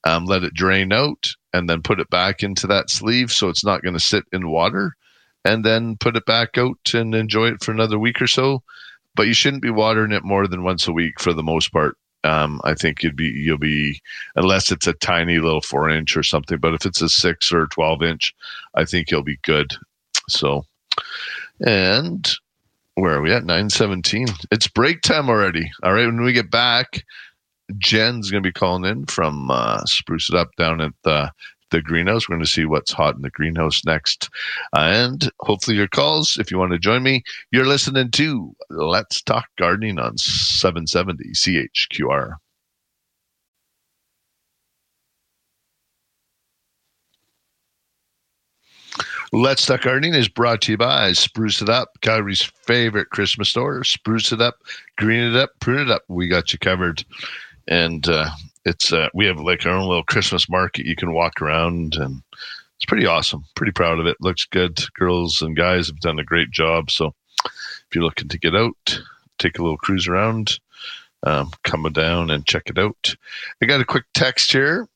Um, 0.04 0.26
let 0.26 0.44
it 0.44 0.54
drain 0.54 0.92
out 0.92 1.28
and 1.52 1.68
then 1.68 1.82
put 1.82 2.00
it 2.00 2.10
back 2.10 2.42
into 2.42 2.66
that 2.66 2.90
sleeve 2.90 3.30
so 3.30 3.48
it's 3.48 3.64
not 3.64 3.82
going 3.82 3.94
to 3.94 4.00
sit 4.00 4.24
in 4.32 4.50
water. 4.50 4.96
And 5.46 5.64
then 5.64 5.96
put 5.98 6.16
it 6.16 6.24
back 6.24 6.56
out 6.56 6.78
and 6.94 7.14
enjoy 7.14 7.48
it 7.48 7.62
for 7.62 7.70
another 7.70 7.98
week 7.98 8.20
or 8.20 8.26
so. 8.26 8.62
But 9.14 9.26
you 9.26 9.34
shouldn't 9.34 9.62
be 9.62 9.70
watering 9.70 10.12
it 10.12 10.24
more 10.24 10.48
than 10.48 10.64
once 10.64 10.88
a 10.88 10.92
week 10.92 11.20
for 11.20 11.32
the 11.32 11.42
most 11.42 11.70
part. 11.70 11.96
Um, 12.24 12.60
I 12.64 12.74
think 12.74 13.02
you'd 13.02 13.16
be 13.16 13.28
you'll 13.28 13.58
be 13.58 14.00
unless 14.36 14.72
it's 14.72 14.86
a 14.86 14.94
tiny 14.94 15.38
little 15.38 15.60
four 15.60 15.88
inch 15.90 16.16
or 16.16 16.22
something. 16.22 16.58
But 16.58 16.74
if 16.74 16.86
it's 16.86 17.02
a 17.02 17.08
six 17.08 17.52
or 17.52 17.66
twelve 17.68 18.02
inch, 18.02 18.34
I 18.74 18.84
think 18.84 19.10
you'll 19.10 19.22
be 19.22 19.38
good. 19.42 19.72
So, 20.28 20.64
and 21.66 22.28
where 22.94 23.14
are 23.14 23.22
we 23.22 23.32
at? 23.32 23.44
Nine 23.44 23.70
seventeen. 23.70 24.28
It's 24.50 24.68
break 24.68 25.02
time 25.02 25.28
already. 25.28 25.70
All 25.82 25.92
right, 25.92 26.06
when 26.06 26.22
we 26.22 26.32
get 26.32 26.50
back, 26.50 27.04
Jen's 27.78 28.30
going 28.30 28.42
to 28.42 28.48
be 28.48 28.52
calling 28.52 28.84
in 28.84 29.06
from 29.06 29.50
uh, 29.50 29.84
Spruce 29.84 30.30
It 30.30 30.36
Up 30.36 30.54
down 30.56 30.80
at 30.80 30.92
the 31.02 31.30
the 31.74 31.82
greenhouse. 31.82 32.28
We're 32.28 32.36
going 32.36 32.44
to 32.44 32.50
see 32.50 32.64
what's 32.64 32.92
hot 32.92 33.16
in 33.16 33.22
the 33.22 33.30
greenhouse 33.30 33.84
next. 33.84 34.30
and 34.72 35.30
hopefully, 35.40 35.76
your 35.76 35.88
calls, 35.88 36.36
if 36.38 36.50
you 36.50 36.58
want 36.58 36.72
to 36.72 36.78
join 36.78 37.02
me, 37.02 37.22
you're 37.50 37.66
listening 37.66 38.10
to 38.12 38.54
Let's 38.70 39.20
Talk 39.20 39.46
Gardening 39.58 39.98
on 39.98 40.16
770 40.16 41.32
CHQR. 41.32 42.36
Let's 49.32 49.66
Talk 49.66 49.82
Gardening 49.82 50.14
is 50.14 50.28
brought 50.28 50.62
to 50.62 50.72
you 50.72 50.78
by 50.78 51.10
Spruce 51.12 51.60
It 51.60 51.68
Up, 51.68 51.88
Calgary's 52.02 52.42
favorite 52.42 53.10
Christmas 53.10 53.48
store. 53.48 53.82
Spruce 53.82 54.30
it 54.30 54.40
up, 54.40 54.58
green 54.96 55.24
it 55.24 55.34
up, 55.34 55.50
prune 55.58 55.80
it 55.80 55.90
up. 55.90 56.02
We 56.06 56.28
got 56.28 56.52
you 56.52 56.58
covered. 56.60 57.04
And 57.66 58.08
uh, 58.08 58.30
it's 58.64 58.92
uh, 58.92 59.08
we 59.14 59.26
have 59.26 59.38
like 59.38 59.64
our 59.66 59.72
own 59.72 59.88
little 59.88 60.04
Christmas 60.04 60.48
market. 60.48 60.86
You 60.86 60.96
can 60.96 61.12
walk 61.12 61.40
around, 61.40 61.96
and 61.96 62.22
it's 62.76 62.86
pretty 62.86 63.06
awesome. 63.06 63.44
Pretty 63.54 63.72
proud 63.72 63.98
of 63.98 64.06
it. 64.06 64.16
Looks 64.20 64.44
good. 64.44 64.80
Girls 64.94 65.42
and 65.42 65.56
guys 65.56 65.88
have 65.88 66.00
done 66.00 66.18
a 66.18 66.24
great 66.24 66.50
job. 66.50 66.90
So 66.90 67.14
if 67.44 67.94
you're 67.94 68.04
looking 68.04 68.28
to 68.28 68.38
get 68.38 68.54
out, 68.54 69.00
take 69.38 69.58
a 69.58 69.62
little 69.62 69.76
cruise 69.76 70.08
around, 70.08 70.58
um, 71.22 71.50
come 71.62 71.84
down 71.92 72.30
and 72.30 72.46
check 72.46 72.64
it 72.66 72.78
out. 72.78 73.14
I 73.62 73.66
got 73.66 73.80
a 73.80 73.84
quick 73.84 74.04
text 74.14 74.52
here, 74.52 74.88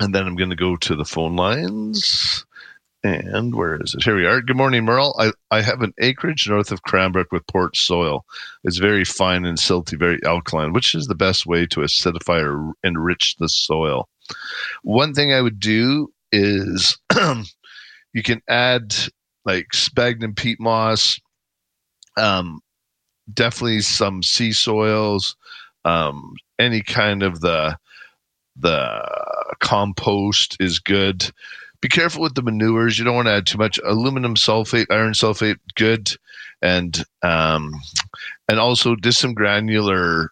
and 0.00 0.14
then 0.14 0.26
I'm 0.26 0.36
going 0.36 0.50
to 0.50 0.56
go 0.56 0.76
to 0.76 0.96
the 0.96 1.04
phone 1.04 1.36
lines. 1.36 2.44
And 3.04 3.54
where 3.54 3.82
is 3.82 3.94
it? 3.94 4.04
Here 4.04 4.14
we 4.14 4.26
are. 4.26 4.40
Good 4.40 4.56
morning, 4.56 4.84
Merle. 4.84 5.16
I, 5.18 5.32
I 5.50 5.60
have 5.60 5.82
an 5.82 5.92
acreage 5.98 6.48
north 6.48 6.70
of 6.70 6.82
Cranbrook 6.82 7.32
with 7.32 7.46
port 7.48 7.76
soil. 7.76 8.24
It's 8.62 8.78
very 8.78 9.04
fine 9.04 9.44
and 9.44 9.58
silty, 9.58 9.98
very 9.98 10.20
alkaline. 10.24 10.72
Which 10.72 10.94
is 10.94 11.06
the 11.06 11.16
best 11.16 11.44
way 11.44 11.66
to 11.66 11.80
acidify 11.80 12.42
or 12.42 12.74
enrich 12.84 13.34
the 13.40 13.48
soil? 13.48 14.08
One 14.82 15.14
thing 15.14 15.32
I 15.32 15.40
would 15.40 15.58
do 15.58 16.12
is 16.30 16.96
you 18.12 18.22
can 18.22 18.40
add 18.48 18.94
like 19.44 19.74
sphagnum 19.74 20.34
peat 20.36 20.60
moss, 20.60 21.18
um, 22.16 22.60
definitely 23.34 23.80
some 23.80 24.22
sea 24.22 24.52
soils, 24.52 25.34
um, 25.84 26.34
any 26.56 26.82
kind 26.82 27.24
of 27.24 27.40
the 27.40 27.76
the 28.56 29.54
compost 29.60 30.56
is 30.60 30.78
good 30.78 31.32
be 31.82 31.88
careful 31.88 32.22
with 32.22 32.34
the 32.34 32.42
manures. 32.42 32.98
You 32.98 33.04
don't 33.04 33.16
want 33.16 33.26
to 33.26 33.34
add 33.34 33.46
too 33.46 33.58
much 33.58 33.78
aluminum 33.84 34.36
sulfate, 34.36 34.86
iron 34.88 35.12
sulfate, 35.12 35.58
good, 35.74 36.10
and 36.62 37.04
um, 37.22 37.74
and 38.48 38.58
also 38.58 38.96
just 38.96 39.18
some 39.18 39.34
granular 39.34 40.30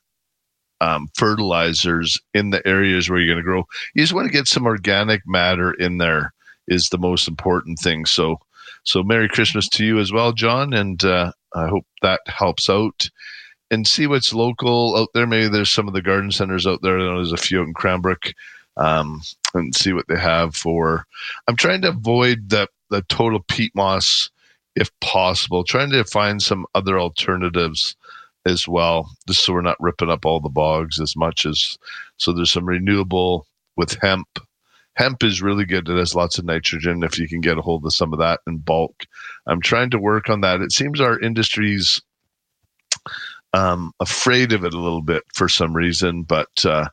um, 0.80 1.09
fertilizers 1.16 2.19
in 2.33 2.50
the 2.50 2.66
areas 2.66 3.11
where 3.11 3.19
you're 3.19 3.35
going 3.35 3.45
to 3.45 3.49
grow. 3.49 3.64
You 3.95 4.02
just 4.02 4.14
want 4.14 4.26
to 4.26 4.33
get 4.33 4.47
some 4.47 4.64
organic 4.64 5.23
matter 5.26 5.73
in 5.75 5.99
there 5.99 6.33
is 6.69 6.88
the 6.88 6.99
most 6.99 7.28
important 7.28 7.80
thing. 7.80 8.07
So, 8.07 8.38
so 8.85 9.02
Merry 9.02 9.28
Christmas 9.28 9.69
to 9.71 9.85
you 9.85 9.99
as 9.99 10.12
well, 10.12 10.33
John, 10.33 10.73
and 10.73 11.02
uh, 11.04 11.33
I 11.54 11.69
hope 11.69 11.85
that 12.00 12.21
helps 12.26 12.71
out. 12.71 13.11
And 13.73 13.87
see 13.87 14.09
what's 14.09 14.35
local 14.35 14.97
out 14.97 15.11
there. 15.14 15.28
Maybe 15.28 15.47
there's 15.47 15.71
some 15.71 15.87
of 15.87 15.95
the 15.95 16.02
garden 16.02 16.33
centers 16.33 16.66
out 16.66 16.83
there. 16.83 16.99
There's 16.99 17.31
a 17.31 17.37
few 17.37 17.61
out 17.61 17.68
in 17.68 17.72
Cranbrook 17.72 18.33
um, 18.81 19.21
and 19.55 19.75
see 19.75 19.93
what 19.93 20.09
they 20.09 20.19
have 20.19 20.57
for. 20.57 21.07
I'm 21.47 21.57
trying 21.57 21.83
to 21.83 21.90
avoid 21.90 22.49
the 22.49 22.66
the 22.88 23.03
total 23.03 23.40
peat 23.40 23.73
moss 23.77 24.31
if 24.75 24.90
possible. 25.01 25.62
Trying 25.62 25.90
to 25.90 26.05
find 26.05 26.43
some 26.43 26.66
other 26.75 26.99
alternatives 26.99 27.95
as 28.47 28.66
well, 28.66 29.11
just 29.29 29.45
so 29.45 29.53
we're 29.53 29.61
not 29.61 29.81
ripping 29.81 30.11
up 30.11 30.25
all 30.25 30.40
the 30.40 30.49
bogs 30.49 30.99
as 30.99 31.14
much 31.14 31.47
as. 31.47 31.79
So 32.16 32.33
there's 32.33 32.51
some 32.51 32.66
renewable 32.66 33.47
with 33.77 33.95
hemp. 34.01 34.27
Hemp 34.95 35.23
is 35.23 35.40
really 35.40 35.64
good. 35.64 35.88
It 35.88 35.97
has 35.97 36.14
lots 36.14 36.38
of 36.38 36.45
nitrogen. 36.45 37.03
If 37.05 37.19
you 37.19 37.29
can 37.29 37.40
get 37.40 37.59
a 37.59 37.62
hold 37.62 37.85
of 37.85 37.95
some 37.95 38.12
of 38.12 38.19
that 38.19 38.40
in 38.47 38.59
bulk, 38.59 39.05
I'm 39.47 39.61
trying 39.61 39.90
to 39.90 39.99
work 39.99 40.29
on 40.29 40.40
that. 40.40 40.61
It 40.61 40.73
seems 40.73 41.01
our 41.01 41.19
industry's 41.21 42.03
um, 43.53 43.93
afraid 44.01 44.53
of 44.53 44.64
it 44.64 44.75
a 44.75 44.81
little 44.81 45.03
bit 45.03 45.23
for 45.33 45.49
some 45.49 45.75
reason, 45.75 46.23
but 46.23 46.49
uh, 46.64 46.88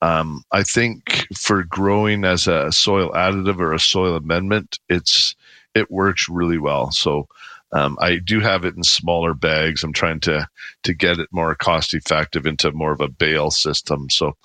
um, 0.00 0.42
I 0.52 0.62
think 0.62 1.26
for 1.34 1.64
growing 1.64 2.24
as 2.24 2.46
a 2.46 2.70
soil 2.72 3.10
additive 3.12 3.58
or 3.60 3.72
a 3.72 3.80
soil 3.80 4.16
amendment, 4.16 4.78
it's 4.88 5.34
it 5.74 5.90
works 5.90 6.28
really 6.28 6.58
well. 6.58 6.90
So 6.90 7.28
um, 7.72 7.98
I 8.00 8.16
do 8.16 8.40
have 8.40 8.64
it 8.64 8.76
in 8.76 8.82
smaller 8.82 9.34
bags. 9.34 9.82
I'm 9.82 9.92
trying 9.92 10.20
to 10.20 10.48
to 10.84 10.94
get 10.94 11.18
it 11.18 11.28
more 11.32 11.54
cost 11.54 11.94
effective 11.94 12.46
into 12.46 12.72
more 12.72 12.92
of 12.92 13.00
a 13.00 13.08
bale 13.08 13.50
system. 13.50 14.08
So 14.10 14.36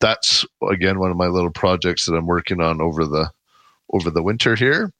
that's 0.00 0.44
again 0.68 0.98
one 0.98 1.10
of 1.10 1.16
my 1.16 1.26
little 1.26 1.50
projects 1.50 2.06
that 2.06 2.14
I'm 2.14 2.26
working 2.26 2.60
on 2.60 2.80
over 2.80 3.04
the 3.04 3.30
over 3.92 4.10
the 4.10 4.22
winter 4.22 4.54
here. 4.54 4.92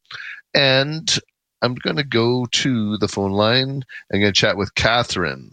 And 0.55 1.19
I'm 1.61 1.75
going 1.75 1.97
to 1.97 2.05
go 2.05 2.47
to 2.47 2.97
the 2.99 3.09
phone 3.09 3.33
line. 3.33 3.85
I'm 4.13 4.21
going 4.21 4.33
to 4.33 4.41
chat 4.41 4.57
with 4.57 4.75
Catherine. 4.75 5.51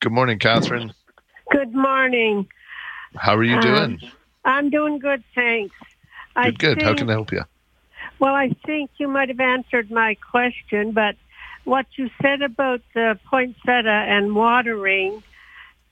Good 0.00 0.12
morning, 0.12 0.38
Catherine. 0.38 0.92
Good 1.50 1.74
morning. 1.74 2.46
How 3.16 3.34
are 3.34 3.44
you 3.44 3.60
doing? 3.60 3.98
Um, 4.02 4.10
I'm 4.44 4.70
doing 4.70 4.98
good, 4.98 5.22
thanks. 5.34 5.74
Good, 5.78 5.88
I 6.36 6.50
good. 6.50 6.76
Think, 6.76 6.82
How 6.82 6.94
can 6.94 7.10
I 7.10 7.12
help 7.12 7.32
you? 7.32 7.42
Well, 8.18 8.34
I 8.34 8.50
think 8.64 8.90
you 8.98 9.08
might 9.08 9.28
have 9.28 9.40
answered 9.40 9.90
my 9.90 10.14
question, 10.14 10.92
but 10.92 11.16
what 11.64 11.86
you 11.96 12.08
said 12.22 12.42
about 12.42 12.80
the 12.94 13.18
poinsettia 13.28 13.88
and 13.88 14.34
watering, 14.34 15.22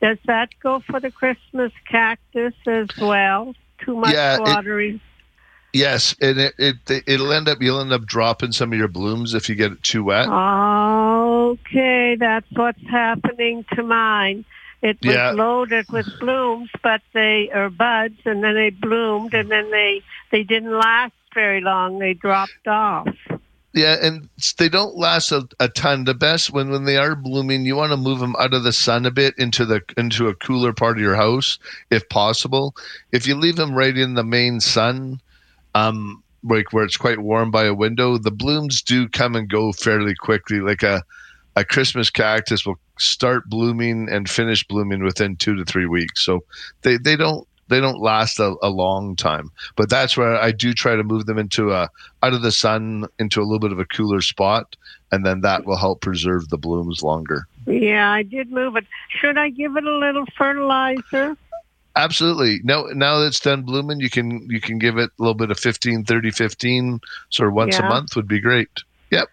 does 0.00 0.18
that 0.26 0.50
go 0.62 0.80
for 0.80 1.00
the 1.00 1.10
Christmas 1.10 1.72
cactus 1.90 2.54
as 2.66 2.88
well? 3.00 3.54
Too 3.84 3.96
much 3.96 4.14
yeah, 4.14 4.38
watering? 4.38 4.94
It, 4.94 5.00
yes, 5.72 6.14
and 6.20 6.38
it, 6.38 6.54
it 6.58 7.02
it'll 7.06 7.32
end 7.32 7.48
up 7.48 7.60
you'll 7.60 7.80
end 7.80 7.92
up 7.92 8.06
dropping 8.06 8.52
some 8.52 8.72
of 8.72 8.78
your 8.78 8.88
blooms 8.88 9.34
if 9.34 9.48
you 9.48 9.54
get 9.54 9.72
it 9.72 9.82
too 9.82 10.04
wet. 10.04 10.28
Okay, 10.28 12.16
that's 12.18 12.50
what's 12.52 12.86
happening 12.88 13.64
to 13.74 13.82
mine. 13.82 14.44
It 14.84 14.98
was 15.02 15.14
yeah. 15.14 15.30
loaded 15.30 15.86
with 15.90 16.06
blooms, 16.20 16.68
but 16.82 17.00
they 17.14 17.50
are 17.54 17.70
buds, 17.70 18.18
and 18.26 18.44
then 18.44 18.54
they 18.54 18.68
bloomed, 18.68 19.32
and 19.32 19.50
then 19.50 19.70
they 19.70 20.02
they 20.30 20.42
didn't 20.42 20.78
last 20.78 21.14
very 21.32 21.62
long. 21.62 21.98
They 22.00 22.12
dropped 22.12 22.68
off. 22.68 23.08
Yeah, 23.72 23.96
and 24.02 24.28
they 24.58 24.68
don't 24.68 24.94
last 24.94 25.32
a, 25.32 25.48
a, 25.58 25.68
ton. 25.68 26.04
The 26.04 26.12
best 26.12 26.52
when 26.52 26.68
when 26.68 26.84
they 26.84 26.98
are 26.98 27.16
blooming, 27.16 27.64
you 27.64 27.76
want 27.76 27.92
to 27.92 27.96
move 27.96 28.18
them 28.18 28.36
out 28.38 28.52
of 28.52 28.62
the 28.62 28.74
sun 28.74 29.06
a 29.06 29.10
bit 29.10 29.32
into 29.38 29.64
the 29.64 29.80
into 29.96 30.28
a 30.28 30.34
cooler 30.34 30.74
part 30.74 30.98
of 30.98 31.02
your 31.02 31.16
house, 31.16 31.58
if 31.90 32.06
possible. 32.10 32.76
If 33.10 33.26
you 33.26 33.36
leave 33.36 33.56
them 33.56 33.74
right 33.74 33.96
in 33.96 34.12
the 34.12 34.22
main 34.22 34.60
sun, 34.60 35.18
um, 35.74 36.22
like 36.42 36.74
where 36.74 36.84
it's 36.84 36.98
quite 36.98 37.20
warm 37.20 37.50
by 37.50 37.64
a 37.64 37.74
window, 37.74 38.18
the 38.18 38.30
blooms 38.30 38.82
do 38.82 39.08
come 39.08 39.34
and 39.34 39.48
go 39.48 39.72
fairly 39.72 40.14
quickly. 40.14 40.60
Like 40.60 40.82
a 40.82 41.02
a 41.56 41.64
Christmas 41.64 42.10
cactus 42.10 42.66
will 42.66 42.78
start 42.98 43.48
blooming 43.48 44.08
and 44.10 44.28
finish 44.28 44.66
blooming 44.66 45.02
within 45.02 45.36
two 45.36 45.56
to 45.56 45.64
three 45.64 45.86
weeks. 45.86 46.24
So 46.24 46.44
they, 46.82 46.96
they 46.96 47.16
don't 47.16 47.46
they 47.68 47.80
don't 47.80 48.00
last 48.00 48.38
a, 48.38 48.54
a, 48.62 48.68
long 48.68 49.16
time. 49.16 49.50
But 49.76 49.88
that's 49.88 50.16
where 50.16 50.36
I 50.36 50.52
do 50.52 50.74
try 50.74 50.96
to 50.96 51.02
move 51.02 51.26
them 51.26 51.38
into 51.38 51.72
a 51.72 51.88
out 52.22 52.34
of 52.34 52.42
the 52.42 52.52
sun 52.52 53.06
into 53.18 53.40
a 53.40 53.44
little 53.44 53.58
bit 53.58 53.72
of 53.72 53.78
a 53.78 53.86
cooler 53.86 54.20
spot, 54.20 54.76
and 55.12 55.24
then 55.24 55.40
that 55.40 55.64
will 55.64 55.76
help 55.76 56.00
preserve 56.00 56.48
the 56.48 56.58
blooms 56.58 57.02
longer. 57.02 57.46
Yeah, 57.66 58.10
I 58.10 58.22
did 58.22 58.52
move 58.52 58.76
it. 58.76 58.84
Should 59.08 59.38
I 59.38 59.48
give 59.50 59.76
it 59.76 59.84
a 59.84 59.96
little 59.96 60.26
fertilizer? 60.36 61.36
Absolutely. 61.96 62.60
No, 62.64 62.86
now 62.86 63.20
that 63.20 63.28
it's 63.28 63.40
done 63.40 63.62
blooming, 63.62 64.00
you 64.00 64.10
can 64.10 64.48
you 64.50 64.60
can 64.60 64.78
give 64.78 64.98
it 64.98 65.10
a 65.18 65.22
little 65.22 65.34
bit 65.34 65.50
of 65.50 65.58
15, 65.58 66.04
30, 66.04 66.30
15, 66.32 67.00
sort 67.30 67.48
of 67.48 67.54
once 67.54 67.78
yeah. 67.78 67.86
a 67.86 67.88
month 67.88 68.16
would 68.16 68.28
be 68.28 68.40
great. 68.40 68.68
Yep. 69.10 69.28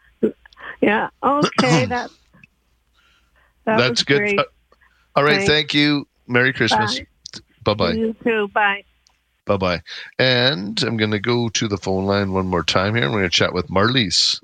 Yeah. 0.80 1.10
Okay. 1.24 1.86
that 1.88 2.12
that 3.66 3.78
That's 3.78 4.04
good. 4.04 4.20
Great. 4.20 4.40
Uh, 4.40 4.44
all 5.16 5.24
right. 5.24 5.38
Thanks. 5.38 5.50
Thank 5.50 5.74
you. 5.74 6.08
Merry 6.28 6.54
Christmas. 6.54 7.02
Bye 7.64 7.74
bye. 7.74 7.94
You 7.94 8.16
too. 8.24 8.48
Bye. 8.50 8.84
Bye 9.46 9.58
bye. 9.58 9.82
And 10.20 10.82
I'm 10.84 10.98
going 10.98 11.12
to 11.12 11.20
go 11.20 11.50
to 11.50 11.68
the 11.68 11.78
phone 11.78 12.06
line 12.06 12.32
one 12.32 12.48
more 12.48 12.64
time 12.64 12.96
here. 12.96 13.06
I'm 13.06 13.12
going 13.12 13.24
to 13.24 13.30
chat 13.30 13.54
with 13.54 13.68
Marlies. 13.68 14.42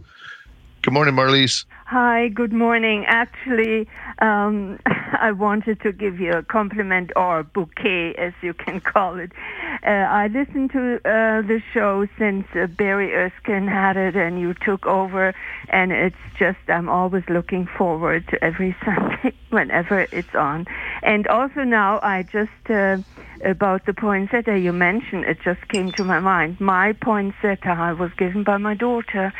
Good 0.81 0.93
morning, 0.93 1.15
Marlies. 1.15 1.65
Hi, 1.85 2.27
good 2.29 2.53
morning. 2.53 3.05
Actually, 3.07 3.87
um, 4.19 4.79
I 5.19 5.31
wanted 5.31 5.81
to 5.81 5.91
give 5.91 6.19
you 6.19 6.31
a 6.33 6.43
compliment 6.43 7.11
or 7.15 7.39
a 7.39 7.43
bouquet, 7.43 8.15
as 8.17 8.33
you 8.41 8.53
can 8.53 8.79
call 8.81 9.19
it. 9.19 9.31
Uh, 9.85 9.89
I 9.89 10.27
listened 10.27 10.71
to 10.71 10.95
uh, 10.97 11.41
the 11.41 11.61
show 11.73 12.07
since 12.17 12.45
uh, 12.55 12.67
Barry 12.67 13.13
Erskine 13.13 13.67
had 13.67 13.97
it 13.97 14.15
and 14.15 14.39
you 14.39 14.53
took 14.53 14.85
over, 14.85 15.33
and 15.69 15.91
it's 15.91 16.15
just, 16.37 16.59
I'm 16.67 16.89
always 16.89 17.23
looking 17.29 17.67
forward 17.77 18.27
to 18.29 18.43
every 18.43 18.75
Sunday 18.85 19.35
whenever 19.49 20.01
it's 20.11 20.35
on. 20.35 20.65
And 21.03 21.27
also 21.27 21.61
now, 21.61 21.99
I 22.01 22.23
just 22.23 22.69
uh, 22.69 22.97
about 23.45 23.85
the 23.85 23.93
poinsettia 23.93 24.57
you 24.57 24.73
mentioned, 24.73 25.25
it 25.25 25.37
just 25.43 25.67
came 25.69 25.91
to 25.93 26.03
my 26.03 26.19
mind. 26.19 26.59
My 26.59 26.93
poinsettia 26.93 27.95
was 27.99 28.11
given 28.17 28.43
by 28.43 28.57
my 28.57 28.73
daughter, 28.73 29.33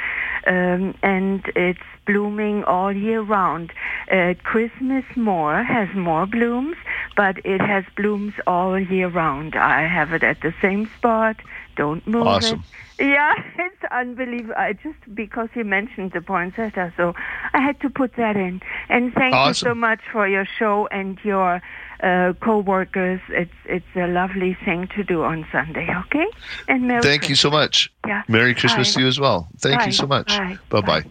um, 0.46 0.94
and 1.02 1.44
it's 1.56 1.80
blooming 2.08 2.64
all 2.64 2.96
year 2.96 3.22
round. 3.22 3.72
Uh, 4.12 4.34
Christmas 4.44 5.04
more 5.16 5.64
has 5.64 5.90
more 5.96 6.26
blooms, 6.26 6.78
but 7.16 7.38
it 7.46 7.62
has 7.62 7.84
blooms 7.96 8.34
all 8.48 8.80
year 8.80 9.10
round. 9.10 9.56
I 9.56 9.88
have 9.88 10.14
it 10.14 10.24
at 10.24 10.42
the 10.42 10.54
same 10.62 10.90
spot. 10.98 11.36
Don't 11.76 12.06
move 12.08 12.26
Awesome. 12.28 12.60
it. 12.62 12.66
Yeah, 13.00 13.34
it's 13.60 13.84
unbelievable. 13.92 14.56
I 14.58 14.74
just 14.74 14.98
because 15.14 15.50
you 15.56 15.64
mentioned 15.64 16.14
the 16.14 16.22
poinsettia, 16.22 16.94
so 16.98 17.14
I 17.54 17.62
had 17.62 17.80
to 17.82 17.90
put 17.90 18.16
that 18.16 18.36
in. 18.36 18.62
And 18.90 19.14
thank 19.14 19.36
you 19.36 19.54
so 19.54 19.76
much 19.76 20.00
for 20.12 20.28
your 20.28 20.46
show 20.58 20.88
and 20.92 21.20
your 21.24 21.62
uh, 22.02 22.34
co-workers. 22.42 23.20
It's 23.30 23.52
it's 23.66 23.86
a 23.96 24.08
lovely 24.08 24.58
thing 24.66 24.88
to 24.96 25.04
do 25.04 25.24
on 25.24 25.46
Sunday. 25.52 25.88
Okay, 26.06 26.26
and 26.68 26.88
Merry 26.88 27.02
Thank 27.04 27.30
you 27.30 27.36
so 27.36 27.52
much. 27.52 27.92
Yeah. 28.08 28.24
Merry 28.28 28.56
Christmas 28.56 28.90
Bye. 28.90 28.94
to 28.96 29.02
you 29.02 29.08
as 29.08 29.20
well. 29.20 29.48
Thank 29.60 29.80
Bye. 29.80 29.86
you 29.88 29.92
so 29.92 30.08
much. 30.08 30.30
Bye 30.70 30.82
bye. 30.82 31.04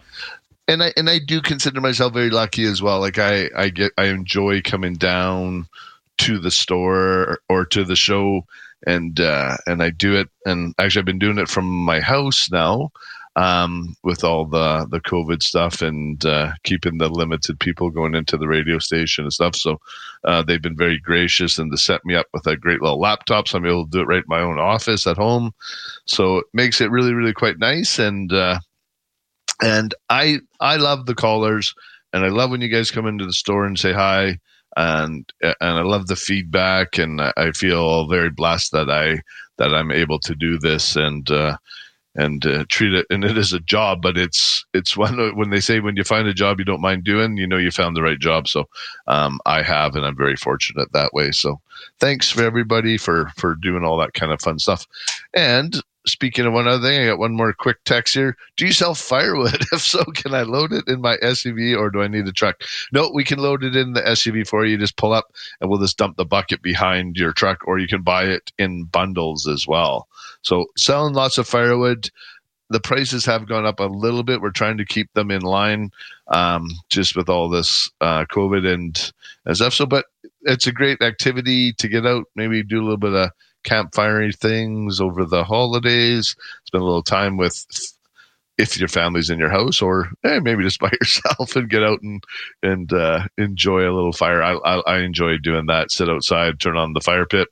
And 0.69 0.83
I 0.83 0.93
and 0.97 1.09
I 1.09 1.19
do 1.19 1.41
consider 1.41 1.81
myself 1.81 2.13
very 2.13 2.31
lucky 2.31 2.65
as 2.65 2.83
well. 2.83 3.01
Like 3.01 3.19
I 3.19 3.49
I 3.57 3.69
get 3.69 3.93
I 3.99 4.07
enjoy 4.07 4.63
coming 4.63 4.95
down 4.95 5.67
to 6.19 6.39
the 6.39 6.51
store 6.51 7.39
or 7.49 7.65
to 7.67 7.85
the 7.85 7.97
show 7.97 8.45
and 8.87 9.21
uh 9.21 9.57
and 9.67 9.83
I 9.83 9.91
do 9.91 10.15
it. 10.17 10.29
And 10.45 10.75
actually 10.79 11.01
I've 11.01 11.07
been 11.07 11.19
doing 11.19 11.39
it 11.39 11.49
from 11.49 11.67
my 11.67 12.01
house 12.01 12.51
now 12.51 12.91
um 13.37 13.95
with 14.03 14.25
all 14.25 14.47
the 14.47 14.87
the 14.91 15.01
covid 15.01 15.43
stuff 15.43 15.83
and 15.83 16.25
uh 16.25 16.53
keeping 16.65 16.97
the 16.97 17.09
limited 17.11 17.61
people 17.61 17.91
going 17.91 18.15
into 18.15 18.37
the 18.39 18.49
radio 18.49 18.79
station 18.79 19.25
and 19.25 19.33
stuff. 19.33 19.55
So 19.55 19.79
uh 20.25 20.43
they've 20.43 20.63
been 20.63 20.77
very 20.77 20.99
gracious 20.99 21.59
and 21.59 21.71
to 21.71 21.79
set 21.79 22.05
me 22.05 22.17
up 22.17 22.27
with 22.33 22.47
a 22.49 22.57
great 22.57 22.83
little 22.83 22.99
laptop 22.99 23.47
so 23.47 23.59
I'm 23.59 23.67
able 23.67 23.85
to 23.85 23.91
do 23.91 24.01
it 24.01 24.07
right 24.09 24.25
in 24.25 24.25
my 24.27 24.41
own 24.41 24.59
office 24.59 25.07
at 25.07 25.17
home. 25.17 25.53
So 26.07 26.39
it 26.39 26.47
makes 26.55 26.81
it 26.81 26.91
really 26.91 27.13
really 27.15 27.35
quite 27.35 27.59
nice 27.59 28.01
and 28.01 28.33
uh 28.33 28.59
and 29.63 29.95
I 30.11 30.41
I 30.61 30.77
love 30.77 31.07
the 31.07 31.15
callers, 31.15 31.75
and 32.13 32.25
I 32.25 32.29
love 32.29 32.51
when 32.51 32.61
you 32.61 32.69
guys 32.69 32.91
come 32.91 33.07
into 33.07 33.27
the 33.27 33.33
store 33.33 33.65
and 33.65 33.79
say 33.79 33.93
hi, 33.93 34.39
and 34.77 35.31
and 35.43 35.57
I 35.61 35.83
love 35.83 36.07
the 36.07 36.17
feedback, 36.17 36.99
and 36.99 37.21
I- 37.21 37.53
feel 37.53 38.07
very 38.09 38.31
blessed 38.31 38.73
that 38.73 38.91
I 38.91 39.21
that 39.59 39.75
I'm 39.75 39.91
able 39.91 40.19
to 40.21 40.35
do 40.35 40.59
this 40.59 40.97
and 40.97 41.31
uh, 41.31 41.57
and 42.17 42.45
uh, 42.47 42.65
treat 42.69 42.95
it. 42.95 43.07
And 43.11 43.25
it 43.25 43.39
is 43.39 43.53
a 43.53 43.61
job, 43.61 44.03
but 44.03 44.17
it's 44.19 44.65
it's 44.75 44.97
one 44.97 45.19
when 45.37 45.51
they 45.51 45.61
say 45.61 45.81
when 45.81 45.97
you 45.97 46.05
find 46.05 46.29
a 46.29 46.35
job 46.35 46.59
you 46.59 46.65
don't 46.65 46.81
mind 46.81 47.05
doing, 47.05 47.37
you 47.37 47.47
know 47.47 47.59
you 47.59 47.71
found 47.71 47.97
the 47.97 48.03
right 48.03 48.19
job. 48.19 48.49
So 48.49 48.65
um, 49.07 49.41
I 49.47 49.63
have, 49.63 49.97
and 49.97 50.05
I'm 50.05 50.17
very 50.17 50.37
fortunate 50.37 50.93
that 50.93 51.13
way. 51.15 51.31
So 51.33 51.61
thanks 52.01 52.31
for 52.31 52.43
everybody 52.43 52.97
for 52.99 53.31
for 53.37 53.55
doing 53.55 53.85
all 53.85 53.99
that 53.99 54.15
kind 54.15 54.33
of 54.33 54.41
fun 54.41 54.59
stuff, 54.59 54.87
and 55.35 55.81
speaking 56.07 56.47
of 56.47 56.53
one 56.53 56.69
other 56.69 56.87
thing, 56.87 57.03
I 57.03 57.07
got 57.07 57.19
one 57.19 57.35
more 57.35 57.53
quick 57.53 57.83
text 57.85 58.15
here. 58.15 58.37
Do 58.57 58.67
you 58.67 58.73
sell 58.73 58.95
firewood? 58.95 59.65
If 59.73 59.83
so, 59.83 60.05
can 60.05 60.33
I 60.33 60.43
load 60.43 60.73
it 60.73 60.87
in 60.89 61.01
my 61.01 61.17
SUV 61.19 61.77
or 61.77 61.91
do 61.91 62.01
I 62.01 62.09
need 62.09 62.27
a 62.27 62.33
truck? 62.33 62.63
No, 62.93 63.11
we 63.13 63.25
can 63.25 63.39
load 63.39 63.65
it 63.65 63.77
in 63.77 63.93
the 63.93 64.03
SUV 64.03 64.47
for 64.47 64.65
you. 64.65 64.79
Just 64.79 64.97
pull 64.97 65.13
up 65.13 65.33
and 65.61 65.69
we'll 65.69 65.81
just 65.81 65.99
dump 65.99 66.17
the 66.17 66.25
bucket 66.25 66.63
behind 66.63 67.17
your 67.17 67.33
truck 67.33 67.67
or 67.67 67.79
you 67.79 67.89
can 67.89 68.03
buy 68.03 68.25
it 68.25 68.53
in 68.59 68.85
bundles 68.85 69.47
as 69.47 69.67
well. 69.67 70.09
So 70.43 70.67
selling 70.77 71.15
lots 71.15 71.37
of 71.39 71.49
firewood. 71.49 72.11
The 72.69 72.81
prices 72.81 73.25
have 73.27 73.47
gone 73.47 73.67
up 73.67 73.79
a 73.79 73.85
little 73.85 74.23
bit. 74.23 74.41
We're 74.41 74.51
trying 74.51 74.79
to 74.79 74.85
keep 74.85 75.13
them 75.13 75.31
in 75.31 75.43
line 75.43 75.91
um, 76.29 76.69
just 76.89 77.17
with 77.17 77.29
all 77.29 77.49
this 77.49 77.91
uh, 78.01 78.25
COVID 78.25 78.67
and, 78.67 79.13
and 79.45 79.57
stuff. 79.57 79.75
So, 79.75 79.87
but 79.87 80.07
it's 80.43 80.67
a 80.67 80.73
great 80.73 81.01
activity 81.03 81.73
to 81.75 81.89
get 81.89 82.07
out, 82.07 82.25
maybe 82.35 82.63
do 82.63 82.81
a 82.81 82.83
little 82.83 82.97
bit 82.97 83.15
of 83.15 83.31
campfire 83.67 84.33
things 84.33 85.01
over 85.01 85.27
the 85.27 85.45
holidays. 85.45 86.35
Spend 86.65 86.83
a 86.83 86.87
little 86.87 87.03
time 87.03 87.37
with 87.37 87.67
if 88.59 88.79
your 88.79 88.89
family's 88.89 89.29
in 89.29 89.39
your 89.39 89.51
house, 89.51 89.83
or 89.83 90.09
eh, 90.25 90.41
maybe 90.41 90.63
just 90.63 90.81
by 90.81 90.91
yourself 91.01 91.55
and 91.57 91.69
get 91.69 91.83
out 91.83 92.01
and 92.03 92.25
and 92.63 92.93
uh, 92.93 93.27
enjoy 93.37 93.81
a 93.81 93.93
little 93.95 94.13
fire. 94.13 94.43
I, 94.43 94.55
I 94.55 94.81
I 94.87 94.99
enjoy 95.01 95.37
doing 95.39 95.67
that. 95.67 95.91
Sit 95.91 96.09
outside, 96.09 96.59
turn 96.59 96.77
on 96.77 96.95
the 96.95 97.01
fire 97.01 97.27
pit, 97.27 97.49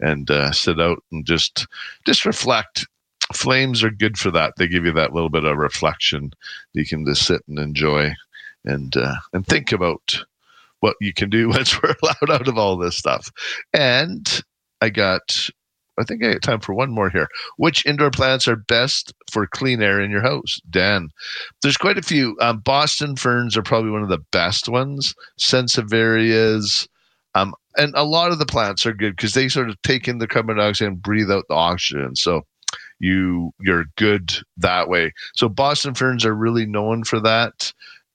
and 0.00 0.28
uh, 0.30 0.50
sit 0.52 0.80
out 0.80 1.02
and 1.12 1.24
just 1.24 1.66
just 2.04 2.24
reflect. 2.24 2.86
Flames 3.32 3.84
are 3.84 3.90
good 3.90 4.18
for 4.18 4.32
that. 4.32 4.54
They 4.56 4.66
give 4.66 4.84
you 4.84 4.92
that 4.92 5.12
little 5.12 5.30
bit 5.30 5.44
of 5.44 5.56
reflection. 5.56 6.32
that 6.74 6.80
You 6.80 6.86
can 6.86 7.06
just 7.06 7.24
sit 7.24 7.42
and 7.46 7.60
enjoy, 7.60 8.14
and 8.64 8.96
uh, 8.96 9.14
and 9.32 9.46
think 9.46 9.70
about 9.70 10.24
what 10.80 10.96
you 11.00 11.12
can 11.12 11.30
do 11.30 11.48
once 11.50 11.80
we're 11.80 11.94
allowed 12.02 12.40
out 12.40 12.48
of 12.48 12.58
all 12.58 12.76
this 12.76 12.96
stuff. 12.96 13.30
And 13.72 14.42
I 14.80 14.90
got, 14.90 15.48
I 15.98 16.04
think 16.04 16.24
I 16.24 16.32
got 16.32 16.42
time 16.42 16.60
for 16.60 16.74
one 16.74 16.90
more 16.90 17.10
here. 17.10 17.28
Which 17.56 17.84
indoor 17.86 18.10
plants 18.10 18.48
are 18.48 18.56
best 18.56 19.12
for 19.30 19.46
clean 19.46 19.82
air 19.82 20.00
in 20.00 20.10
your 20.10 20.22
house? 20.22 20.60
Dan, 20.70 21.10
there's 21.62 21.76
quite 21.76 21.98
a 21.98 22.02
few. 22.02 22.36
Um, 22.40 22.60
Boston 22.60 23.16
ferns 23.16 23.56
are 23.56 23.62
probably 23.62 23.90
one 23.90 24.02
of 24.02 24.08
the 24.08 24.24
best 24.32 24.68
ones. 24.68 25.14
Sansevierias, 25.38 26.88
um, 27.34 27.54
and 27.76 27.92
a 27.94 28.04
lot 28.04 28.32
of 28.32 28.38
the 28.38 28.46
plants 28.46 28.84
are 28.86 28.94
good 28.94 29.16
because 29.16 29.34
they 29.34 29.48
sort 29.48 29.68
of 29.68 29.80
take 29.82 30.08
in 30.08 30.18
the 30.18 30.26
carbon 30.26 30.56
dioxide 30.56 30.88
and 30.88 31.02
breathe 31.02 31.30
out 31.30 31.44
the 31.48 31.54
oxygen. 31.54 32.16
So 32.16 32.42
you 32.98 33.52
you're 33.60 33.86
good 33.96 34.32
that 34.58 34.88
way. 34.88 35.12
So 35.34 35.48
Boston 35.48 35.94
ferns 35.94 36.24
are 36.24 36.34
really 36.34 36.66
known 36.66 37.04
for 37.04 37.20
that. 37.20 37.72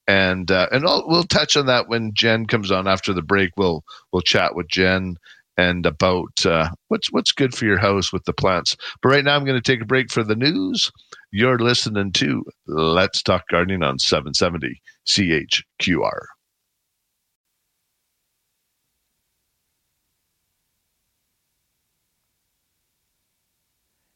And 0.07 0.51
uh, 0.51 0.67
and 0.71 0.85
I'll, 0.85 1.03
we'll 1.07 1.23
touch 1.23 1.57
on 1.57 1.65
that 1.65 1.89
when 1.89 2.13
Jen 2.13 2.45
comes 2.45 2.71
on 2.71 2.87
after 2.87 3.11
the 3.11 3.23
break. 3.23 3.51
We'll 3.57 3.83
we'll 4.11 4.21
chat 4.21 4.55
with 4.55 4.67
Jen 4.67 5.17
and 5.57 5.85
about 5.85 6.45
uh, 6.45 6.69
what's 6.87 7.11
what's 7.11 7.31
good 7.31 7.55
for 7.55 7.65
your 7.65 7.77
house 7.77 8.11
with 8.11 8.23
the 8.25 8.33
plants. 8.33 8.75
But 9.01 9.09
right 9.09 9.23
now, 9.23 9.35
I'm 9.35 9.45
going 9.45 9.61
to 9.61 9.71
take 9.71 9.81
a 9.81 9.85
break 9.85 10.11
for 10.11 10.23
the 10.23 10.35
news. 10.35 10.91
You're 11.31 11.59
listening 11.59 12.11
to 12.13 12.43
Let's 12.67 13.21
Talk 13.21 13.43
Gardening 13.49 13.83
on 13.83 13.99
770 13.99 14.81
CHQR. 15.07 16.19